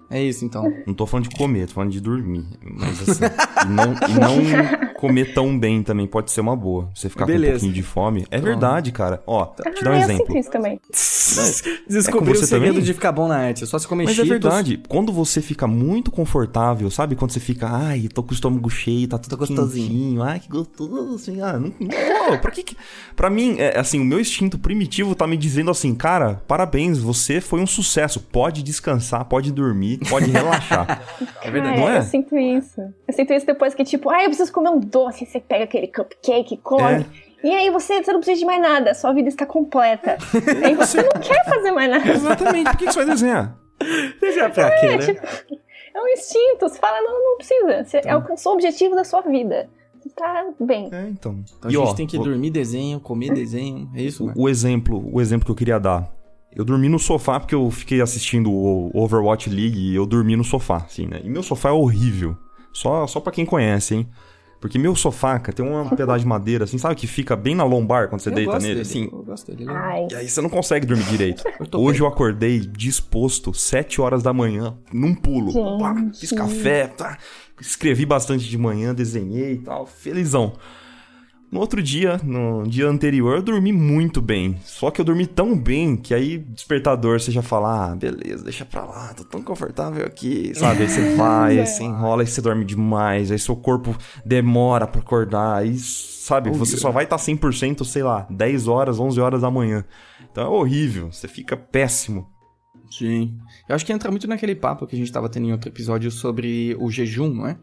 É 0.08 0.22
isso 0.22 0.44
então. 0.44 0.62
Não 0.86 0.94
tô 0.94 1.04
falando 1.06 1.28
de 1.28 1.34
comer, 1.34 1.66
tô 1.66 1.74
falando 1.74 1.90
de 1.90 2.00
dormir. 2.00 2.46
Mas 2.62 3.08
assim, 3.08 3.24
e 3.64 3.68
não, 3.68 3.94
e 4.08 4.20
não 4.20 4.42
comer 5.02 5.34
tão 5.34 5.58
bem 5.58 5.82
também 5.82 6.06
pode 6.06 6.30
ser 6.30 6.40
uma 6.40 6.54
boa. 6.54 6.88
Você 6.94 7.08
ficar 7.08 7.24
com 7.24 7.32
um 7.32 7.34
Beleza. 7.34 7.54
pouquinho 7.54 7.72
de 7.72 7.82
fome. 7.82 8.24
É 8.30 8.40
verdade, 8.40 8.92
cara. 8.92 9.20
Ó, 9.26 9.46
te 9.46 9.82
dar 9.82 9.90
um 9.90 9.94
ah, 9.94 9.96
eu 9.96 10.02
exemplo. 10.02 10.26
sinto 10.26 10.38
isso 10.38 10.50
também. 10.50 10.80
Descobri 11.88 12.36
você 12.36 12.44
o 12.44 12.46
segredo 12.46 12.74
também? 12.74 12.84
de 12.84 12.94
ficar 12.94 13.10
bom 13.10 13.26
na 13.26 13.36
arte. 13.36 13.64
É 13.64 13.66
só 13.66 13.78
se 13.80 13.88
comer 13.88 14.04
Mas 14.04 14.12
é 14.12 14.24
Cheetos. 14.24 14.30
verdade, 14.30 14.80
quando 14.88 15.12
você 15.12 15.42
fica 15.42 15.66
muito 15.66 16.12
confortável, 16.12 16.88
sabe? 16.88 17.16
Quando 17.16 17.32
você 17.32 17.40
fica, 17.40 17.68
ai, 17.68 18.08
tô 18.14 18.22
com 18.22 18.30
o 18.30 18.34
estômago 18.34 18.70
cheio, 18.70 19.08
tá 19.08 19.18
tudo 19.18 19.36
gostosinho. 19.36 20.22
ai, 20.22 20.38
que 20.38 20.48
gostoso, 20.48 21.16
assim, 21.16 21.40
ah, 21.40 21.58
não, 21.58 21.72
não, 21.80 22.38
pra 22.38 22.52
que 22.52 22.62
que... 22.62 22.76
Pra 23.16 23.28
mim, 23.28 23.56
é, 23.58 23.78
assim, 23.78 24.00
o 24.00 24.04
meu 24.04 24.20
instinto 24.20 24.56
primitivo 24.56 25.16
tá 25.16 25.26
me 25.26 25.36
dizendo 25.36 25.70
assim, 25.70 25.94
cara, 25.96 26.40
parabéns, 26.46 26.98
você 26.98 27.40
foi 27.40 27.60
um 27.60 27.66
sucesso, 27.66 28.20
pode 28.20 28.62
descansar, 28.62 29.24
pode 29.24 29.50
dormir, 29.50 29.98
pode 30.08 30.30
relaxar. 30.30 31.02
É 31.42 31.50
verdade. 31.50 31.76
não 31.76 31.86
Cara, 31.86 31.96
é? 31.96 31.98
Eu 31.98 32.04
sinto 32.04 32.36
isso. 32.36 32.80
Eu 33.08 33.14
sinto 33.14 33.32
isso 33.32 33.46
depois 33.46 33.74
que, 33.74 33.84
tipo, 33.84 34.08
ah, 34.10 34.22
eu 34.22 34.28
preciso 34.28 34.52
comer 34.52 34.70
um 34.70 34.78
doce. 34.92 35.26
Você 35.26 35.40
pega 35.40 35.64
aquele 35.64 35.86
cupcake, 35.88 36.56
come. 36.58 36.82
É. 36.82 37.06
E 37.44 37.50
aí 37.50 37.70
você, 37.70 38.02
você 38.02 38.12
não 38.12 38.20
precisa 38.20 38.38
de 38.40 38.46
mais 38.46 38.62
nada. 38.62 38.94
Sua 38.94 39.12
vida 39.12 39.28
está 39.28 39.44
completa. 39.44 40.16
aí 40.64 40.74
você 40.76 41.02
não 41.02 41.20
quer 41.20 41.44
fazer 41.44 41.72
mais 41.72 41.90
nada. 41.90 42.08
Exatamente, 42.12 42.70
por 42.70 42.76
que, 42.78 42.86
que 42.86 42.92
você 42.92 43.04
vai 43.04 43.14
desenhar? 43.14 43.58
Deixa 44.20 44.48
pra 44.50 44.70
quê, 44.78 44.96
né? 44.96 44.98
tipo, 44.98 45.26
É 45.94 46.00
um 46.00 46.08
instinto. 46.08 46.68
Você 46.68 46.78
fala, 46.78 47.00
não, 47.00 47.12
não 47.30 47.36
precisa. 47.36 47.84
Você 47.84 48.08
alcançou 48.08 48.52
o 48.52 48.54
objetivo 48.54 48.94
da 48.94 49.02
sua 49.04 49.22
vida. 49.22 49.68
Você 50.00 50.10
tá 50.10 50.46
bem. 50.60 50.88
É, 50.92 51.08
então. 51.08 51.42
Então 51.58 51.70
E, 51.70 51.76
a 51.76 51.78
gente 51.80 51.88
ó, 51.90 51.94
tem 51.94 52.06
que 52.06 52.16
o- 52.18 52.22
dormir 52.22 52.50
desenho, 52.50 53.00
comer 53.00 53.32
desenho. 53.32 53.90
É 53.94 54.02
isso, 54.02 54.24
né? 54.26 54.32
O 54.36 54.48
exemplo, 54.48 55.02
o 55.12 55.20
exemplo 55.20 55.44
que 55.44 55.50
eu 55.50 55.56
queria 55.56 55.78
dar. 55.80 56.10
Eu 56.54 56.64
dormi 56.64 56.88
no 56.88 56.98
sofá 56.98 57.40
porque 57.40 57.54
eu 57.54 57.70
fiquei 57.70 58.00
assistindo 58.02 58.52
o 58.52 58.90
Overwatch 58.94 59.48
League 59.48 59.78
e 59.78 59.94
eu 59.96 60.04
dormi 60.04 60.36
no 60.36 60.44
sofá, 60.44 60.76
assim, 60.78 61.06
né? 61.06 61.20
E 61.24 61.28
meu 61.30 61.42
sofá 61.42 61.70
é 61.70 61.72
horrível. 61.72 62.36
Só, 62.72 63.06
só 63.06 63.20
pra 63.20 63.32
quem 63.32 63.44
conhece, 63.46 63.94
hein? 63.94 64.08
Porque 64.62 64.78
meu 64.78 64.94
sofá, 64.94 65.38
cara, 65.40 65.52
tem 65.52 65.66
um 65.66 65.88
pedaço 65.94 66.20
de 66.20 66.26
madeira, 66.26 66.64
assim, 66.64 66.78
sabe? 66.78 66.94
Que 66.94 67.06
fica 67.08 67.34
bem 67.36 67.54
na 67.54 67.64
lombar 67.64 68.08
quando 68.08 68.20
você 68.22 68.30
Eu 68.30 68.34
deita 68.34 68.52
gosto 68.52 68.62
nele, 68.62 68.74
dele, 68.76 68.88
assim. 68.88 69.08
Eu 69.12 69.22
gosto 69.24 69.46
dele. 69.50 69.64
ele 69.64 69.70
é- 69.72 69.76
Ai. 69.76 70.06
E 70.10 70.14
aí 70.14 70.28
você 70.28 70.40
não 70.40 70.48
consegue 70.48 70.86
dormir 70.86 71.04
direito. 71.04 71.42
Eu 71.74 71.80
Hoje 71.80 71.98
bem. 71.98 72.06
eu 72.06 72.12
acordei 72.12 72.60
disposto, 72.60 73.52
7 73.52 74.00
horas 74.00 74.22
da 74.22 74.32
manhã, 74.32 74.74
num 74.92 75.14
pulo. 75.14 75.78
Pá, 75.78 75.94
fiz 76.18 76.30
café, 76.32 76.86
tá? 76.86 77.18
escrevi 77.60 78.06
bastante 78.06 78.48
de 78.48 78.56
manhã, 78.58 78.94
desenhei 78.94 79.54
e 79.54 79.58
tal, 79.58 79.84
felizão. 79.86 80.52
No 81.52 81.60
outro 81.60 81.82
dia, 81.82 82.18
no 82.24 82.62
dia 82.62 82.88
anterior, 82.88 83.36
eu 83.36 83.42
dormi 83.42 83.74
muito 83.74 84.22
bem. 84.22 84.56
Só 84.64 84.90
que 84.90 85.02
eu 85.02 85.04
dormi 85.04 85.26
tão 85.26 85.54
bem 85.54 85.96
que 85.96 86.14
aí, 86.14 86.38
despertador, 86.38 87.20
você 87.20 87.30
já 87.30 87.42
fala, 87.42 87.92
ah, 87.92 87.94
beleza, 87.94 88.42
deixa 88.42 88.64
pra 88.64 88.86
lá, 88.86 89.12
tô 89.12 89.22
tão 89.22 89.42
confortável 89.42 90.06
aqui, 90.06 90.54
sabe? 90.54 90.84
Aí 90.84 90.88
você 90.88 91.12
vai, 91.14 91.58
aí 91.58 91.66
você 91.66 91.82
enrola, 91.84 92.22
aí 92.22 92.26
você 92.26 92.40
dorme 92.40 92.64
demais, 92.64 93.30
aí 93.30 93.38
seu 93.38 93.54
corpo 93.54 93.94
demora 94.24 94.86
pra 94.86 95.02
acordar, 95.02 95.58
aí, 95.58 95.76
sabe? 95.76 96.50
Você 96.52 96.78
só 96.78 96.90
vai 96.90 97.04
estar 97.04 97.16
100%, 97.16 97.84
sei 97.84 98.02
lá, 98.02 98.26
10 98.30 98.66
horas, 98.66 98.98
11 98.98 99.20
horas 99.20 99.42
da 99.42 99.50
manhã. 99.50 99.84
Então 100.30 100.44
é 100.44 100.48
horrível, 100.48 101.12
você 101.12 101.28
fica 101.28 101.54
péssimo. 101.54 102.32
Sim. 102.90 103.38
Eu 103.68 103.74
acho 103.74 103.86
que 103.86 103.92
entra 103.92 104.10
muito 104.10 104.26
naquele 104.26 104.54
papo 104.54 104.86
que 104.86 104.94
a 104.94 104.98
gente 104.98 105.10
tava 105.10 105.28
tendo 105.28 105.46
em 105.46 105.52
outro 105.52 105.68
episódio 105.68 106.10
sobre 106.10 106.76
o 106.78 106.90
jejum, 106.90 107.28
não 107.32 107.46
é? 107.46 107.58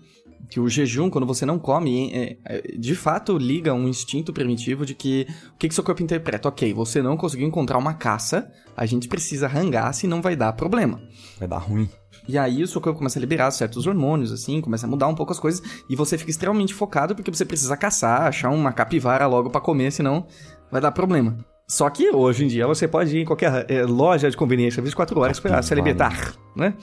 Que 0.49 0.59
o 0.59 0.67
jejum, 0.69 1.09
quando 1.09 1.27
você 1.27 1.45
não 1.45 1.59
come, 1.59 2.11
é- 2.13 2.37
é- 2.45 2.61
de 2.77 2.95
fato 2.95 3.37
liga 3.37 3.73
um 3.73 3.87
instinto 3.87 4.31
primitivo 4.33 4.85
de 4.85 4.95
que 4.95 5.27
o 5.53 5.57
que, 5.57 5.67
que 5.67 5.75
seu 5.75 5.83
corpo 5.83 6.01
interpreta? 6.01 6.47
Ok, 6.47 6.73
você 6.73 7.01
não 7.01 7.17
conseguiu 7.17 7.47
encontrar 7.47 7.77
uma 7.77 7.93
caça, 7.93 8.51
a 8.75 8.85
gente 8.85 9.07
precisa 9.07 9.47
rangar, 9.47 9.93
senão 9.93 10.21
vai 10.21 10.35
dar 10.35 10.53
problema. 10.53 11.01
Vai 11.37 11.47
dar 11.47 11.57
ruim. 11.57 11.89
E 12.27 12.37
aí 12.37 12.61
o 12.63 12.67
seu 12.67 12.79
corpo 12.81 12.97
começa 12.99 13.17
a 13.17 13.21
liberar 13.21 13.49
certos 13.51 13.87
hormônios, 13.87 14.31
assim, 14.31 14.61
começa 14.61 14.85
a 14.85 14.89
mudar 14.89 15.07
um 15.07 15.15
pouco 15.15 15.31
as 15.31 15.39
coisas, 15.39 15.61
e 15.89 15.95
você 15.95 16.17
fica 16.17 16.29
extremamente 16.29 16.73
focado 16.73 17.15
porque 17.15 17.31
você 17.31 17.45
precisa 17.45 17.75
caçar, 17.75 18.23
achar 18.23 18.49
uma 18.49 18.71
capivara 18.71 19.25
logo 19.27 19.49
pra 19.49 19.61
comer, 19.61 19.91
senão 19.91 20.27
vai 20.71 20.79
dar 20.81 20.91
problema. 20.91 21.37
Só 21.67 21.87
que 21.89 22.09
hoje 22.09 22.45
em 22.45 22.47
dia 22.47 22.65
você 22.65 22.87
pode 22.87 23.15
ir 23.15 23.21
em 23.21 23.25
qualquer 23.25 23.65
eh, 23.69 23.83
loja 23.83 24.29
de 24.31 24.35
conveniência 24.35 24.81
24 24.81 25.19
horas 25.19 25.39
pra 25.39 25.61
se 25.61 25.71
alimentar, 25.73 26.33
né? 26.55 26.73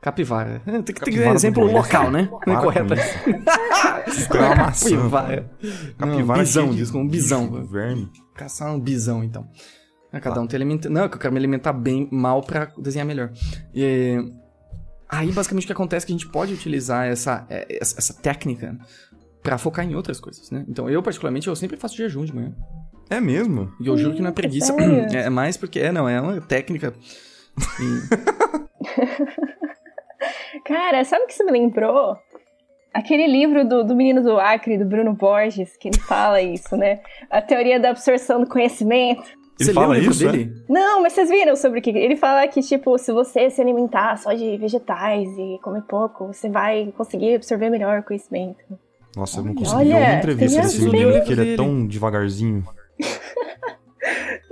Capivara. 0.00 0.60
Tem 0.64 0.82
que 0.82 0.92
ter 0.92 1.00
Capivara 1.00 1.30
um 1.30 1.34
exemplo 1.34 1.64
local, 1.70 2.10
né? 2.10 2.28
Não 2.30 2.38
é 2.38 2.44
Para 2.44 2.60
correto. 2.60 2.94
É. 2.94 4.06
Capivara. 4.28 5.50
Capivara 5.98 6.38
um 6.40 6.42
bisão, 6.42 6.64
cheia 6.64 6.72
de- 6.72 6.76
diz, 6.76 6.94
um 6.94 7.08
bisão. 7.08 7.64
Verme. 7.66 8.10
Caçar 8.34 8.72
um 8.72 8.78
bisão, 8.78 9.24
então. 9.24 9.48
É, 10.12 10.20
Cada 10.20 10.40
um 10.40 10.46
tem 10.46 10.56
alimenta... 10.56 10.88
Não, 10.88 11.04
é 11.04 11.08
que 11.08 11.16
eu 11.16 11.18
quero 11.20 11.32
me 11.32 11.38
alimentar 11.38 11.72
bem, 11.72 12.08
mal 12.12 12.40
pra 12.42 12.70
desenhar 12.78 13.06
melhor. 13.06 13.32
E... 13.74 14.16
Aí, 15.08 15.30
basicamente, 15.32 15.64
o 15.64 15.66
que 15.66 15.72
acontece 15.72 16.04
é 16.04 16.06
que 16.06 16.12
a 16.12 16.16
gente 16.16 16.28
pode 16.28 16.52
utilizar 16.52 17.06
essa, 17.06 17.46
é, 17.48 17.78
essa, 17.80 18.12
técnica 18.14 18.76
pra 19.42 19.56
focar 19.58 19.84
em 19.84 19.94
outras 19.94 20.18
coisas, 20.18 20.50
né? 20.50 20.64
Então, 20.68 20.90
eu, 20.90 21.02
particularmente, 21.02 21.46
eu 21.48 21.54
sempre 21.54 21.76
faço 21.76 21.96
jejum 21.96 22.24
de 22.24 22.34
manhã. 22.34 22.52
É 23.08 23.20
mesmo? 23.20 23.72
E 23.80 23.86
eu 23.86 23.96
juro 23.96 24.14
que 24.14 24.22
não 24.22 24.30
é 24.30 24.32
preguiça. 24.32 24.72
sério? 24.74 25.06
É 25.16 25.30
mais 25.30 25.56
porque, 25.56 25.78
é, 25.78 25.92
não, 25.92 26.08
é 26.08 26.20
uma 26.20 26.40
técnica. 26.40 26.92
E- 27.80 28.02
Cara, 30.64 31.04
sabe 31.04 31.24
o 31.24 31.26
que 31.26 31.32
isso 31.32 31.44
me 31.44 31.52
lembrou? 31.52 32.16
Aquele 32.92 33.26
livro 33.26 33.66
do, 33.66 33.84
do 33.84 33.94
menino 33.94 34.22
do 34.22 34.38
Acre, 34.40 34.78
do 34.78 34.86
Bruno 34.86 35.12
Borges, 35.12 35.76
que 35.76 35.88
ele 35.88 35.98
fala 36.00 36.40
isso, 36.40 36.76
né? 36.76 37.00
A 37.30 37.42
teoria 37.42 37.78
da 37.78 37.90
absorção 37.90 38.40
do 38.40 38.48
conhecimento. 38.48 39.24
Ele 39.58 39.68
Você 39.68 39.72
fala 39.72 39.94
livro 39.94 40.12
isso, 40.12 40.28
é? 40.28 40.32
dele? 40.32 40.52
Não, 40.68 41.02
mas 41.02 41.12
vocês 41.14 41.30
viram 41.30 41.56
sobre 41.56 41.78
o 41.78 41.82
que? 41.82 41.90
Ele 41.90 42.16
fala 42.16 42.46
que, 42.48 42.60
tipo, 42.60 42.96
se 42.98 43.12
você 43.12 43.48
se 43.50 43.60
alimentar 43.60 44.16
só 44.16 44.32
de 44.32 44.56
vegetais 44.58 45.28
e 45.36 45.58
comer 45.62 45.82
pouco, 45.82 46.26
você 46.26 46.48
vai 46.48 46.92
conseguir 46.96 47.34
absorver 47.34 47.70
melhor 47.70 48.00
o 48.00 48.02
conhecimento. 48.02 48.64
Nossa, 49.16 49.40
eu 49.40 49.44
não 49.44 49.54
consegui 49.54 49.80
Olha, 49.80 49.94
ver 49.94 50.04
uma 50.04 50.18
entrevista 50.18 50.60
desse 50.60 50.84
Eu 50.84 51.12
porque 51.12 51.32
ele 51.32 51.54
é 51.54 51.56
tão 51.56 51.86
devagarzinho. 51.86 52.64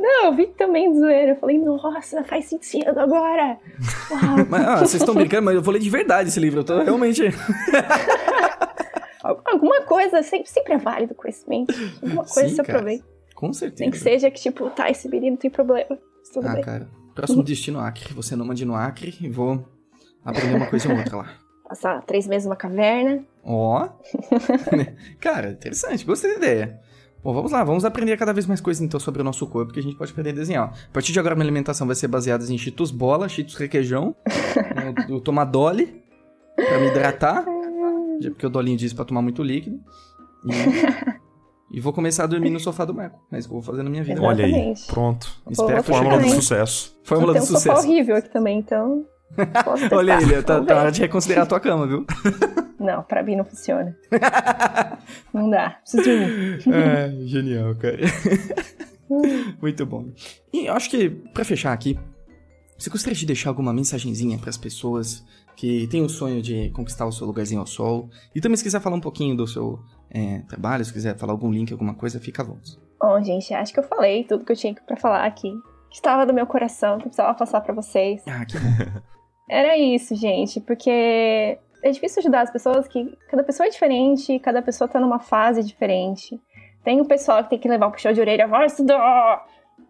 Não, 0.07 0.27
eu 0.27 0.35
vi 0.35 0.49
também 0.49 0.93
de 0.93 0.99
zoeira. 0.99 1.31
Eu 1.33 1.37
falei, 1.37 1.59
nossa, 1.59 2.23
faz 2.25 2.45
sentido 2.45 2.99
agora. 3.01 3.59
Mas, 4.51 4.67
ah, 4.67 4.77
vocês 4.81 4.97
estão 4.97 5.15
brincando, 5.15 5.45
mas 5.47 5.55
eu 5.55 5.63
vou 5.63 5.73
ler 5.73 5.81
de 5.81 5.89
verdade 5.89 6.29
esse 6.29 6.39
livro. 6.39 6.61
Eu 6.61 6.65
tô 6.65 6.83
realmente. 6.83 7.23
Alguma 9.23 9.81
coisa, 9.83 10.23
sempre, 10.23 10.49
sempre 10.51 10.75
é 10.75 10.79
válido 10.79 11.15
conhecimento. 11.15 11.73
Alguma 12.03 12.25
coisa 12.25 12.49
Sim, 12.51 12.57
você 12.57 12.63
cara. 12.63 12.79
aproveita. 12.79 13.05
Com 13.35 13.53
certeza. 13.53 13.81
Nem 13.83 13.91
que 13.91 13.99
seja 13.99 14.31
que, 14.31 14.39
tipo, 14.41 14.69
tá, 14.71 14.91
esse 14.91 15.09
menino 15.09 15.37
tem 15.39 15.51
problema. 15.51 15.99
Tudo 16.33 16.47
Ah, 16.47 16.53
bem. 16.53 16.63
cara. 16.63 16.89
Próximo 17.15 17.43
destino 17.43 17.81
Acre. 17.81 18.13
Você 18.13 18.37
nômade 18.37 18.65
no 18.67 18.75
Acre 18.75 19.17
e 19.21 19.29
vou 19.29 19.65
aprender 20.23 20.57
uma 20.57 20.67
coisa 20.67 20.91
ou 20.93 20.99
outra 20.99 21.17
lá. 21.17 21.31
Passar 21.67 22.03
três 22.03 22.27
meses 22.27 22.45
numa 22.45 22.57
caverna. 22.57 23.25
Ó. 23.43 23.89
cara, 25.19 25.51
interessante. 25.53 26.05
Gostei 26.05 26.33
da 26.33 26.37
ideia. 26.37 26.81
Bom, 27.25 27.33
vamos 27.33 27.53
lá. 27.53 27.65
Vamos 27.65 27.87
aprender 27.87 28.19
cada 28.19 28.35
vez 28.35 28.47
mais 28.47 28.61
coisas 28.61 28.83
então 28.83 29.01
sobre 29.01 29.23
o 29.23 29.25
nosso 29.25 29.47
corpo 29.47 29.73
que 29.73 29.81
a 29.81 29.83
gente 29.83 29.97
pode 29.97 30.13
aprender 30.13 30.31
a 30.31 30.35
desenhar. 30.35 30.65
A 30.65 30.93
partir 30.93 31.11
de 31.11 31.19
agora, 31.19 31.35
minha 31.35 31.47
alimentação 31.47 31.87
vai 31.87 31.97
ser 31.97 32.07
baseada 32.07 32.45
em 32.45 32.59
cheetos 32.59 32.91
bola, 32.91 33.31
cheetos 33.31 33.55
requeijão, 33.55 34.15
eu, 35.09 35.17
eu 35.17 35.21
tomar 35.23 35.47
Dolly 35.47 36.03
pra 36.55 36.79
me 36.79 36.89
hidratar, 36.89 37.47
já 38.21 38.31
porque 38.31 38.47
o 38.47 38.51
Dolinho 38.51 38.77
disse 38.77 38.95
pra 38.95 39.07
tomar 39.07 39.23
muito 39.23 39.43
líquido. 39.43 39.81
E, 41.73 41.73
e 41.79 41.81
vou 41.81 41.95
começar 41.95 42.25
a 42.25 42.27
dormir 42.27 42.51
no 42.51 42.61
sofá 42.61 42.85
do 42.85 42.93
Marco. 42.93 43.19
É 43.33 43.39
isso 43.39 43.49
que 43.49 43.55
eu 43.55 43.59
vou 43.59 43.65
fazer 43.65 43.83
na 43.83 43.89
minha 43.89 44.05
vida. 44.05 44.21
Olha 44.21 44.45
aí, 44.45 44.75
pronto. 44.87 45.27
Espero 45.51 45.83
que 45.83 45.91
Fórmula 45.91 46.19
do 46.19 46.29
sucesso. 46.29 46.95
Fórmula 47.05 47.33
tem 47.33 47.41
do 47.41 47.45
um 47.45 47.47
sofá 47.47 47.59
sucesso. 47.61 47.89
horrível 47.89 48.17
aqui 48.17 48.29
também, 48.29 48.59
então. 48.59 49.07
Olha 49.93 50.19
aí, 50.19 50.43
tá, 50.43 50.63
tá 50.63 50.77
hora 50.77 50.93
de 50.93 51.01
reconsiderar 51.01 51.45
a 51.45 51.47
tua 51.47 51.61
cama, 51.61 51.87
viu? 51.87 52.07
Não, 52.79 53.03
pra 53.03 53.23
mim 53.23 53.35
não 53.37 53.45
funciona. 53.45 53.97
não 55.33 55.49
dá. 55.49 55.79
Preciso 55.81 56.03
dormir. 56.03 56.61
É, 56.71 57.27
genial, 57.27 57.75
cara. 57.77 57.99
Muito 59.63 59.87
bom. 59.87 60.13
E 60.53 60.67
eu 60.67 60.75
acho 60.75 60.91
que, 60.91 61.09
pra 61.09 61.45
fechar 61.45 61.73
aqui, 61.73 61.99
você 62.77 62.91
gostaria 62.91 63.17
de 63.17 63.25
deixar 63.25 63.49
alguma 63.49 63.73
mensagenzinha 63.73 64.39
pras 64.39 64.59
pessoas 64.59 65.25
que 65.57 65.87
têm 65.87 66.03
o 66.03 66.09
sonho 66.09 66.43
de 66.43 66.69
conquistar 66.71 67.07
o 67.07 67.13
seu 67.13 67.27
lugarzinho 67.27 67.61
ao 67.61 67.67
sol? 67.67 68.11
E 68.35 68.41
também, 68.41 68.57
se 68.57 68.63
quiser 68.63 68.81
falar 68.81 68.97
um 68.97 69.01
pouquinho 69.01 69.35
do 69.35 69.47
seu 69.47 69.81
é, 70.11 70.41
trabalho, 70.41 70.85
se 70.85 70.93
quiser 70.93 71.17
falar 71.17 71.33
algum 71.33 71.51
link, 71.51 71.73
alguma 71.73 71.95
coisa, 71.95 72.21
fica 72.21 72.43
à 72.43 72.45
vontade. 72.45 72.79
Bom, 73.01 73.23
gente, 73.23 73.55
acho 73.55 73.73
que 73.73 73.81
eu 73.81 73.85
falei 73.85 74.25
tudo 74.25 74.45
que 74.45 74.53
eu 74.53 74.57
tinha 74.57 74.75
pra 74.87 74.97
falar 74.97 75.25
aqui. 75.25 75.53
Que 75.95 75.99
estava 75.99 76.27
do 76.27 76.35
meu 76.35 76.45
coração, 76.45 76.99
que 76.99 77.03
eu 77.05 77.09
precisava 77.11 77.35
passar 77.35 77.61
pra 77.61 77.73
vocês. 77.73 78.21
Ah, 78.27 78.45
que 78.45 78.59
bom. 78.59 79.01
Era 79.49 79.79
isso, 79.79 80.13
gente, 80.17 80.61
porque 80.61 80.91
é 80.91 81.91
difícil 81.93 82.19
ajudar 82.19 82.41
as 82.41 82.51
pessoas 82.51 82.89
que 82.89 83.17
cada 83.31 83.45
pessoa 83.45 83.69
é 83.69 83.71
diferente, 83.71 84.41
cada 84.41 84.61
pessoa 84.61 84.89
tá 84.89 84.99
numa 84.99 85.21
fase 85.21 85.63
diferente. 85.63 86.41
Tem 86.83 87.01
o 87.01 87.05
pessoal 87.05 87.45
que 87.45 87.51
tem 87.51 87.61
que 87.61 87.69
levar 87.69 87.87
o 87.87 87.93
puxão 87.93 88.13
de 88.13 88.21
orelha, 88.21 88.49
vai 88.49 88.67
estudar! 88.67 89.47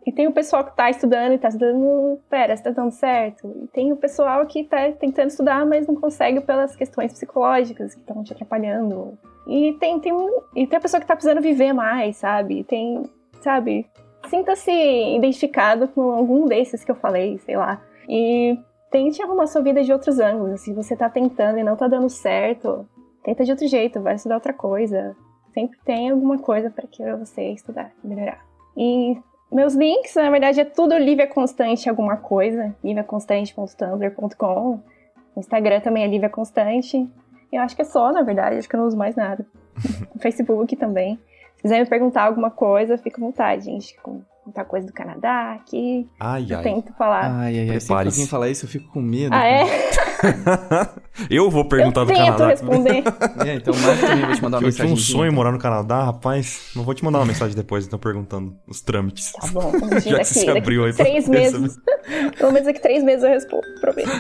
E 0.07 0.13
tem 0.13 0.27
o 0.29 0.33
pessoal 0.33 0.63
que 0.63 0.77
tá 0.77 0.91
estudando 0.91 1.33
e 1.33 1.39
tá 1.39 1.49
estudando, 1.49 2.21
pera, 2.29 2.55
você 2.55 2.63
tá 2.65 2.71
dando 2.71 2.91
certo. 2.91 3.51
E 3.65 3.67
tem 3.69 3.91
o 3.91 3.97
pessoal 3.97 4.45
que 4.45 4.63
tá 4.65 4.93
tentando 4.93 5.29
estudar, 5.31 5.65
mas 5.65 5.87
não 5.87 5.95
consegue 5.95 6.43
pelas 6.43 6.77
questões 6.77 7.15
psicológicas 7.15 7.95
que 7.95 8.01
estão 8.01 8.23
te 8.23 8.35
atrapalhando. 8.35 9.17
E 9.49 9.73
tem, 9.81 9.99
tem, 10.01 10.13
um- 10.13 10.43
e 10.55 10.67
tem 10.67 10.77
a 10.77 10.83
pessoa 10.83 11.01
que 11.01 11.07
tá 11.07 11.17
precisando 11.17 11.41
viver 11.41 11.73
mais, 11.73 12.19
sabe? 12.19 12.63
Tem, 12.65 13.03
sabe? 13.41 13.87
Sinta-se 14.29 14.71
identificado 14.71 15.89
com 15.89 16.13
algum 16.13 16.47
desses 16.47 16.85
que 16.85 16.91
eu 16.91 16.97
falei, 16.97 17.39
sei 17.39 17.57
lá. 17.57 17.83
E 18.09 18.59
tente 18.91 19.23
arrumar 19.23 19.47
sua 19.47 19.63
vida 19.63 19.83
de 19.83 19.93
outros 19.93 20.19
ângulos. 20.19 20.61
Se 20.61 20.73
você 20.73 20.97
tá 20.97 21.09
tentando 21.11 21.59
e 21.59 21.65
não 21.65 21.77
tá 21.77 21.89
dando 21.89 22.09
certo, 22.09 22.89
tenta 23.23 23.45
de 23.45 23.51
outro 23.51 23.67
jeito, 23.67 24.01
vai 24.01 24.15
estudar 24.15 24.37
outra 24.37 24.53
coisa. 24.53 25.17
Sempre 25.53 25.79
tem 25.85 26.11
alguma 26.11 26.39
coisa 26.39 26.71
para 26.71 26.87
que 26.87 27.03
você 27.17 27.51
estudar, 27.51 27.93
melhorar. 28.03 28.45
E 28.77 29.17
meus 29.51 29.75
links, 29.75 30.15
na 30.15 30.31
verdade, 30.31 30.61
é 30.61 30.65
tudo 30.65 30.97
Lívia 30.97 31.27
Constante 31.27 31.89
alguma 31.89 32.17
coisa, 32.17 32.75
liviaconstante.tumblr.com. 32.83 34.81
Instagram 35.37 35.81
também 35.81 36.03
é 36.05 36.07
Lívia 36.07 36.29
Constante. 36.29 37.09
Eu 37.53 37.63
acho 37.63 37.77
que 37.77 37.83
é 37.83 37.85
só, 37.85 38.13
na 38.13 38.23
verdade, 38.23 38.57
acho 38.57 38.69
que 38.69 38.75
eu 38.75 38.81
não 38.81 38.87
uso 38.89 38.97
mais 38.97 39.15
nada. 39.15 39.47
Facebook 40.21 40.75
também. 40.77 41.21
Se 41.65 41.69
quiser 41.69 41.81
me 41.81 41.87
perguntar 41.89 42.25
alguma 42.25 42.51
coisa, 42.51 42.99
fica 42.99 43.17
à 43.19 43.25
vontade, 43.25 43.65
gente. 43.65 43.97
Com 44.03 44.21
muita 44.45 44.63
coisa 44.67 44.87
do 44.87 44.93
Canadá 44.93 45.55
aqui. 45.55 46.07
Ai, 46.21 46.45
eu 46.47 46.59
ai. 46.59 46.63
tento 46.63 46.93
falar. 46.93 47.25
Ai, 47.25 47.59
ai, 47.59 47.71
ai. 47.71 47.79
Que 47.79 47.87
Prepare-se. 47.87 47.93
alguém 48.21 48.27
falar 48.27 48.51
isso, 48.51 48.67
eu 48.67 48.69
fico 48.69 48.93
com 48.93 49.01
medo. 49.01 49.35
ah, 49.35 49.47
é? 49.47 49.65
eu 51.31 51.51
vou 51.51 51.65
perguntar 51.67 52.03
eu 52.03 52.05
do 52.05 52.13
tento 52.13 52.19
Canadá. 52.23 52.49
responder. 52.49 53.03
É, 53.49 53.55
então 53.55 53.73
também 53.73 54.21
vai 54.27 54.35
te 54.37 54.43
mandar 54.43 54.59
uma 54.59 54.69
Eu 54.69 54.73
tinha 54.73 54.85
mensagem. 54.87 54.93
um 54.93 54.97
sonho 54.97 55.33
morar 55.33 55.53
no 55.53 55.59
Canadá, 55.59 56.05
rapaz. 56.05 56.71
Não 56.77 56.85
vou 56.85 56.93
te 56.93 57.03
mandar 57.03 57.21
uma 57.21 57.27
mensagem 57.27 57.57
depois, 57.57 57.87
então 57.87 57.99
perguntando 57.99 58.55
os 58.69 58.83
trâmites. 58.83 59.33
Tá 59.33 59.47
bom, 59.47 59.73
um 59.75 59.89
dia 59.89 60.01
Já 60.01 60.11
que 60.11 60.11
daqui, 60.19 60.25
você 60.27 60.45
daqui 60.45 60.59
abriu 60.59 60.85
aí 60.85 60.93
pra 60.93 61.07
três 61.07 61.27
meses. 61.27 61.79
Pelo 62.37 62.53
menos 62.53 62.67
daqui 62.67 62.81
três 62.81 63.03
meses 63.03 63.25
eu 63.25 63.31
respondo, 63.31 63.63
prometo. 63.81 64.11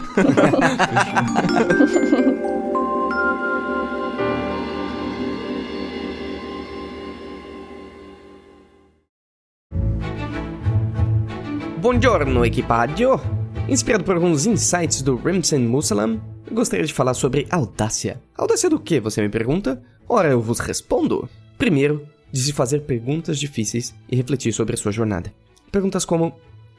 Buongiorno, 11.84 12.46
equipaggio! 12.46 13.20
Inspirado 13.68 14.04
por 14.04 14.14
alguns 14.14 14.46
insights 14.46 15.02
do 15.02 15.16
Remsen 15.16 15.60
Musalam, 15.60 16.18
gostaria 16.50 16.86
de 16.86 16.94
falar 16.94 17.12
sobre 17.12 17.46
audácia. 17.50 18.22
Audácia 18.34 18.70
do 18.70 18.80
que, 18.80 18.98
você 18.98 19.20
me 19.20 19.28
pergunta? 19.28 19.82
Ora, 20.08 20.30
eu 20.30 20.40
vos 20.40 20.60
respondo. 20.60 21.28
Primeiro, 21.58 22.08
de 22.32 22.40
se 22.40 22.54
fazer 22.54 22.80
perguntas 22.86 23.38
difíceis 23.38 23.94
e 24.10 24.16
refletir 24.16 24.50
sobre 24.54 24.72
a 24.72 24.78
sua 24.78 24.92
jornada. 24.92 25.30
Perguntas 25.70 26.06
como: 26.06 26.34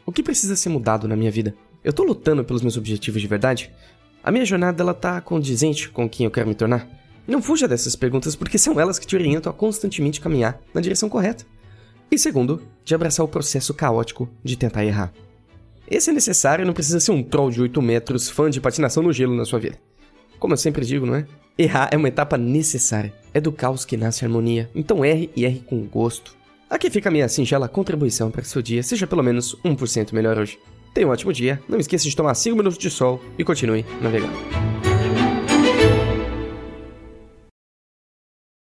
O 0.08 0.12
que 0.12 0.24
precisa 0.24 0.56
ser 0.56 0.70
mudado 0.70 1.08
na 1.08 1.16
minha 1.16 1.30
vida? 1.30 1.54
Eu 1.84 1.94
tô 1.94 2.04
lutando 2.04 2.44
pelos 2.44 2.64
meus 2.64 2.76
objetivos 2.76 3.22
de 3.22 3.28
verdade? 3.28 3.72
A 4.24 4.32
minha 4.32 4.44
jornada 4.44 4.82
ela 4.82 4.96
tá 4.96 5.22
condizente 5.22 5.88
com 5.88 6.10
quem 6.10 6.26
eu 6.26 6.32
quero 6.32 6.48
me 6.48 6.56
tornar? 6.56 6.90
Não 7.28 7.44
fuja 7.44 7.68
dessas 7.68 7.96
perguntas 7.96 8.36
porque 8.36 8.58
são 8.58 8.80
elas 8.80 8.98
que 8.98 9.06
te 9.06 9.16
orientam 9.16 9.52
a 9.52 9.56
constantemente 9.56 10.20
caminhar 10.20 10.60
na 10.74 10.82
direção 10.82 11.10
correta. 11.10 11.46
E 12.12 12.18
segundo, 12.18 12.62
de 12.84 12.96
abraçar 12.96 13.26
o 13.26 13.30
processo 13.30 13.74
caótico 13.74 14.30
de 14.44 14.56
tentar 14.56 14.86
errar. 14.86 15.14
Esse 15.90 16.10
é 16.10 16.14
necessário 16.14 16.64
e 16.64 16.66
não 16.66 16.74
precisa 16.74 17.00
ser 17.00 17.12
um 17.12 17.24
troll 17.24 17.52
de 17.52 17.62
8 17.62 17.82
metros 17.82 18.30
fã 18.30 18.50
de 18.50 18.62
patinação 18.62 19.04
no 19.04 19.14
gelo 19.14 19.36
na 19.36 19.46
sua 19.46 19.60
vida. 19.60 19.78
Como 20.40 20.54
eu 20.54 20.58
sempre 20.58 20.86
digo, 20.86 21.06
não 21.06 21.16
é? 21.16 21.26
Errar 21.58 21.90
é 21.92 21.98
uma 21.98 22.08
etapa 22.08 22.38
necessária. 22.38 23.14
É 23.34 23.40
do 23.40 23.52
caos 23.52 23.86
que 23.86 23.98
nasce 23.98 24.24
a 24.24 24.28
harmonia. 24.28 24.70
Então 24.74 25.06
erre 25.06 25.30
e 25.36 25.46
erre 25.46 25.64
com 25.66 25.86
gosto. 25.86 26.36
Aqui 26.70 26.90
fica 26.90 27.10
a 27.10 27.12
minha 27.12 27.30
singela 27.30 27.70
contribuição 27.70 28.32
para 28.32 28.42
que 28.42 28.48
seu 28.48 28.62
dia 28.62 28.82
seja 28.82 29.08
pelo 29.08 29.24
menos 29.24 29.56
1% 29.64 30.12
melhor 30.14 30.38
hoje. 30.38 30.60
Tenha 30.94 31.08
um 31.08 31.12
ótimo 31.12 31.32
dia, 31.32 31.62
não 31.68 31.80
esqueça 31.80 32.10
de 32.10 32.16
tomar 32.16 32.34
5 32.34 32.56
minutos 32.56 32.80
de 32.80 32.90
sol 32.90 33.22
e 33.38 33.44
continue 33.44 33.86
navegando. 34.02 34.85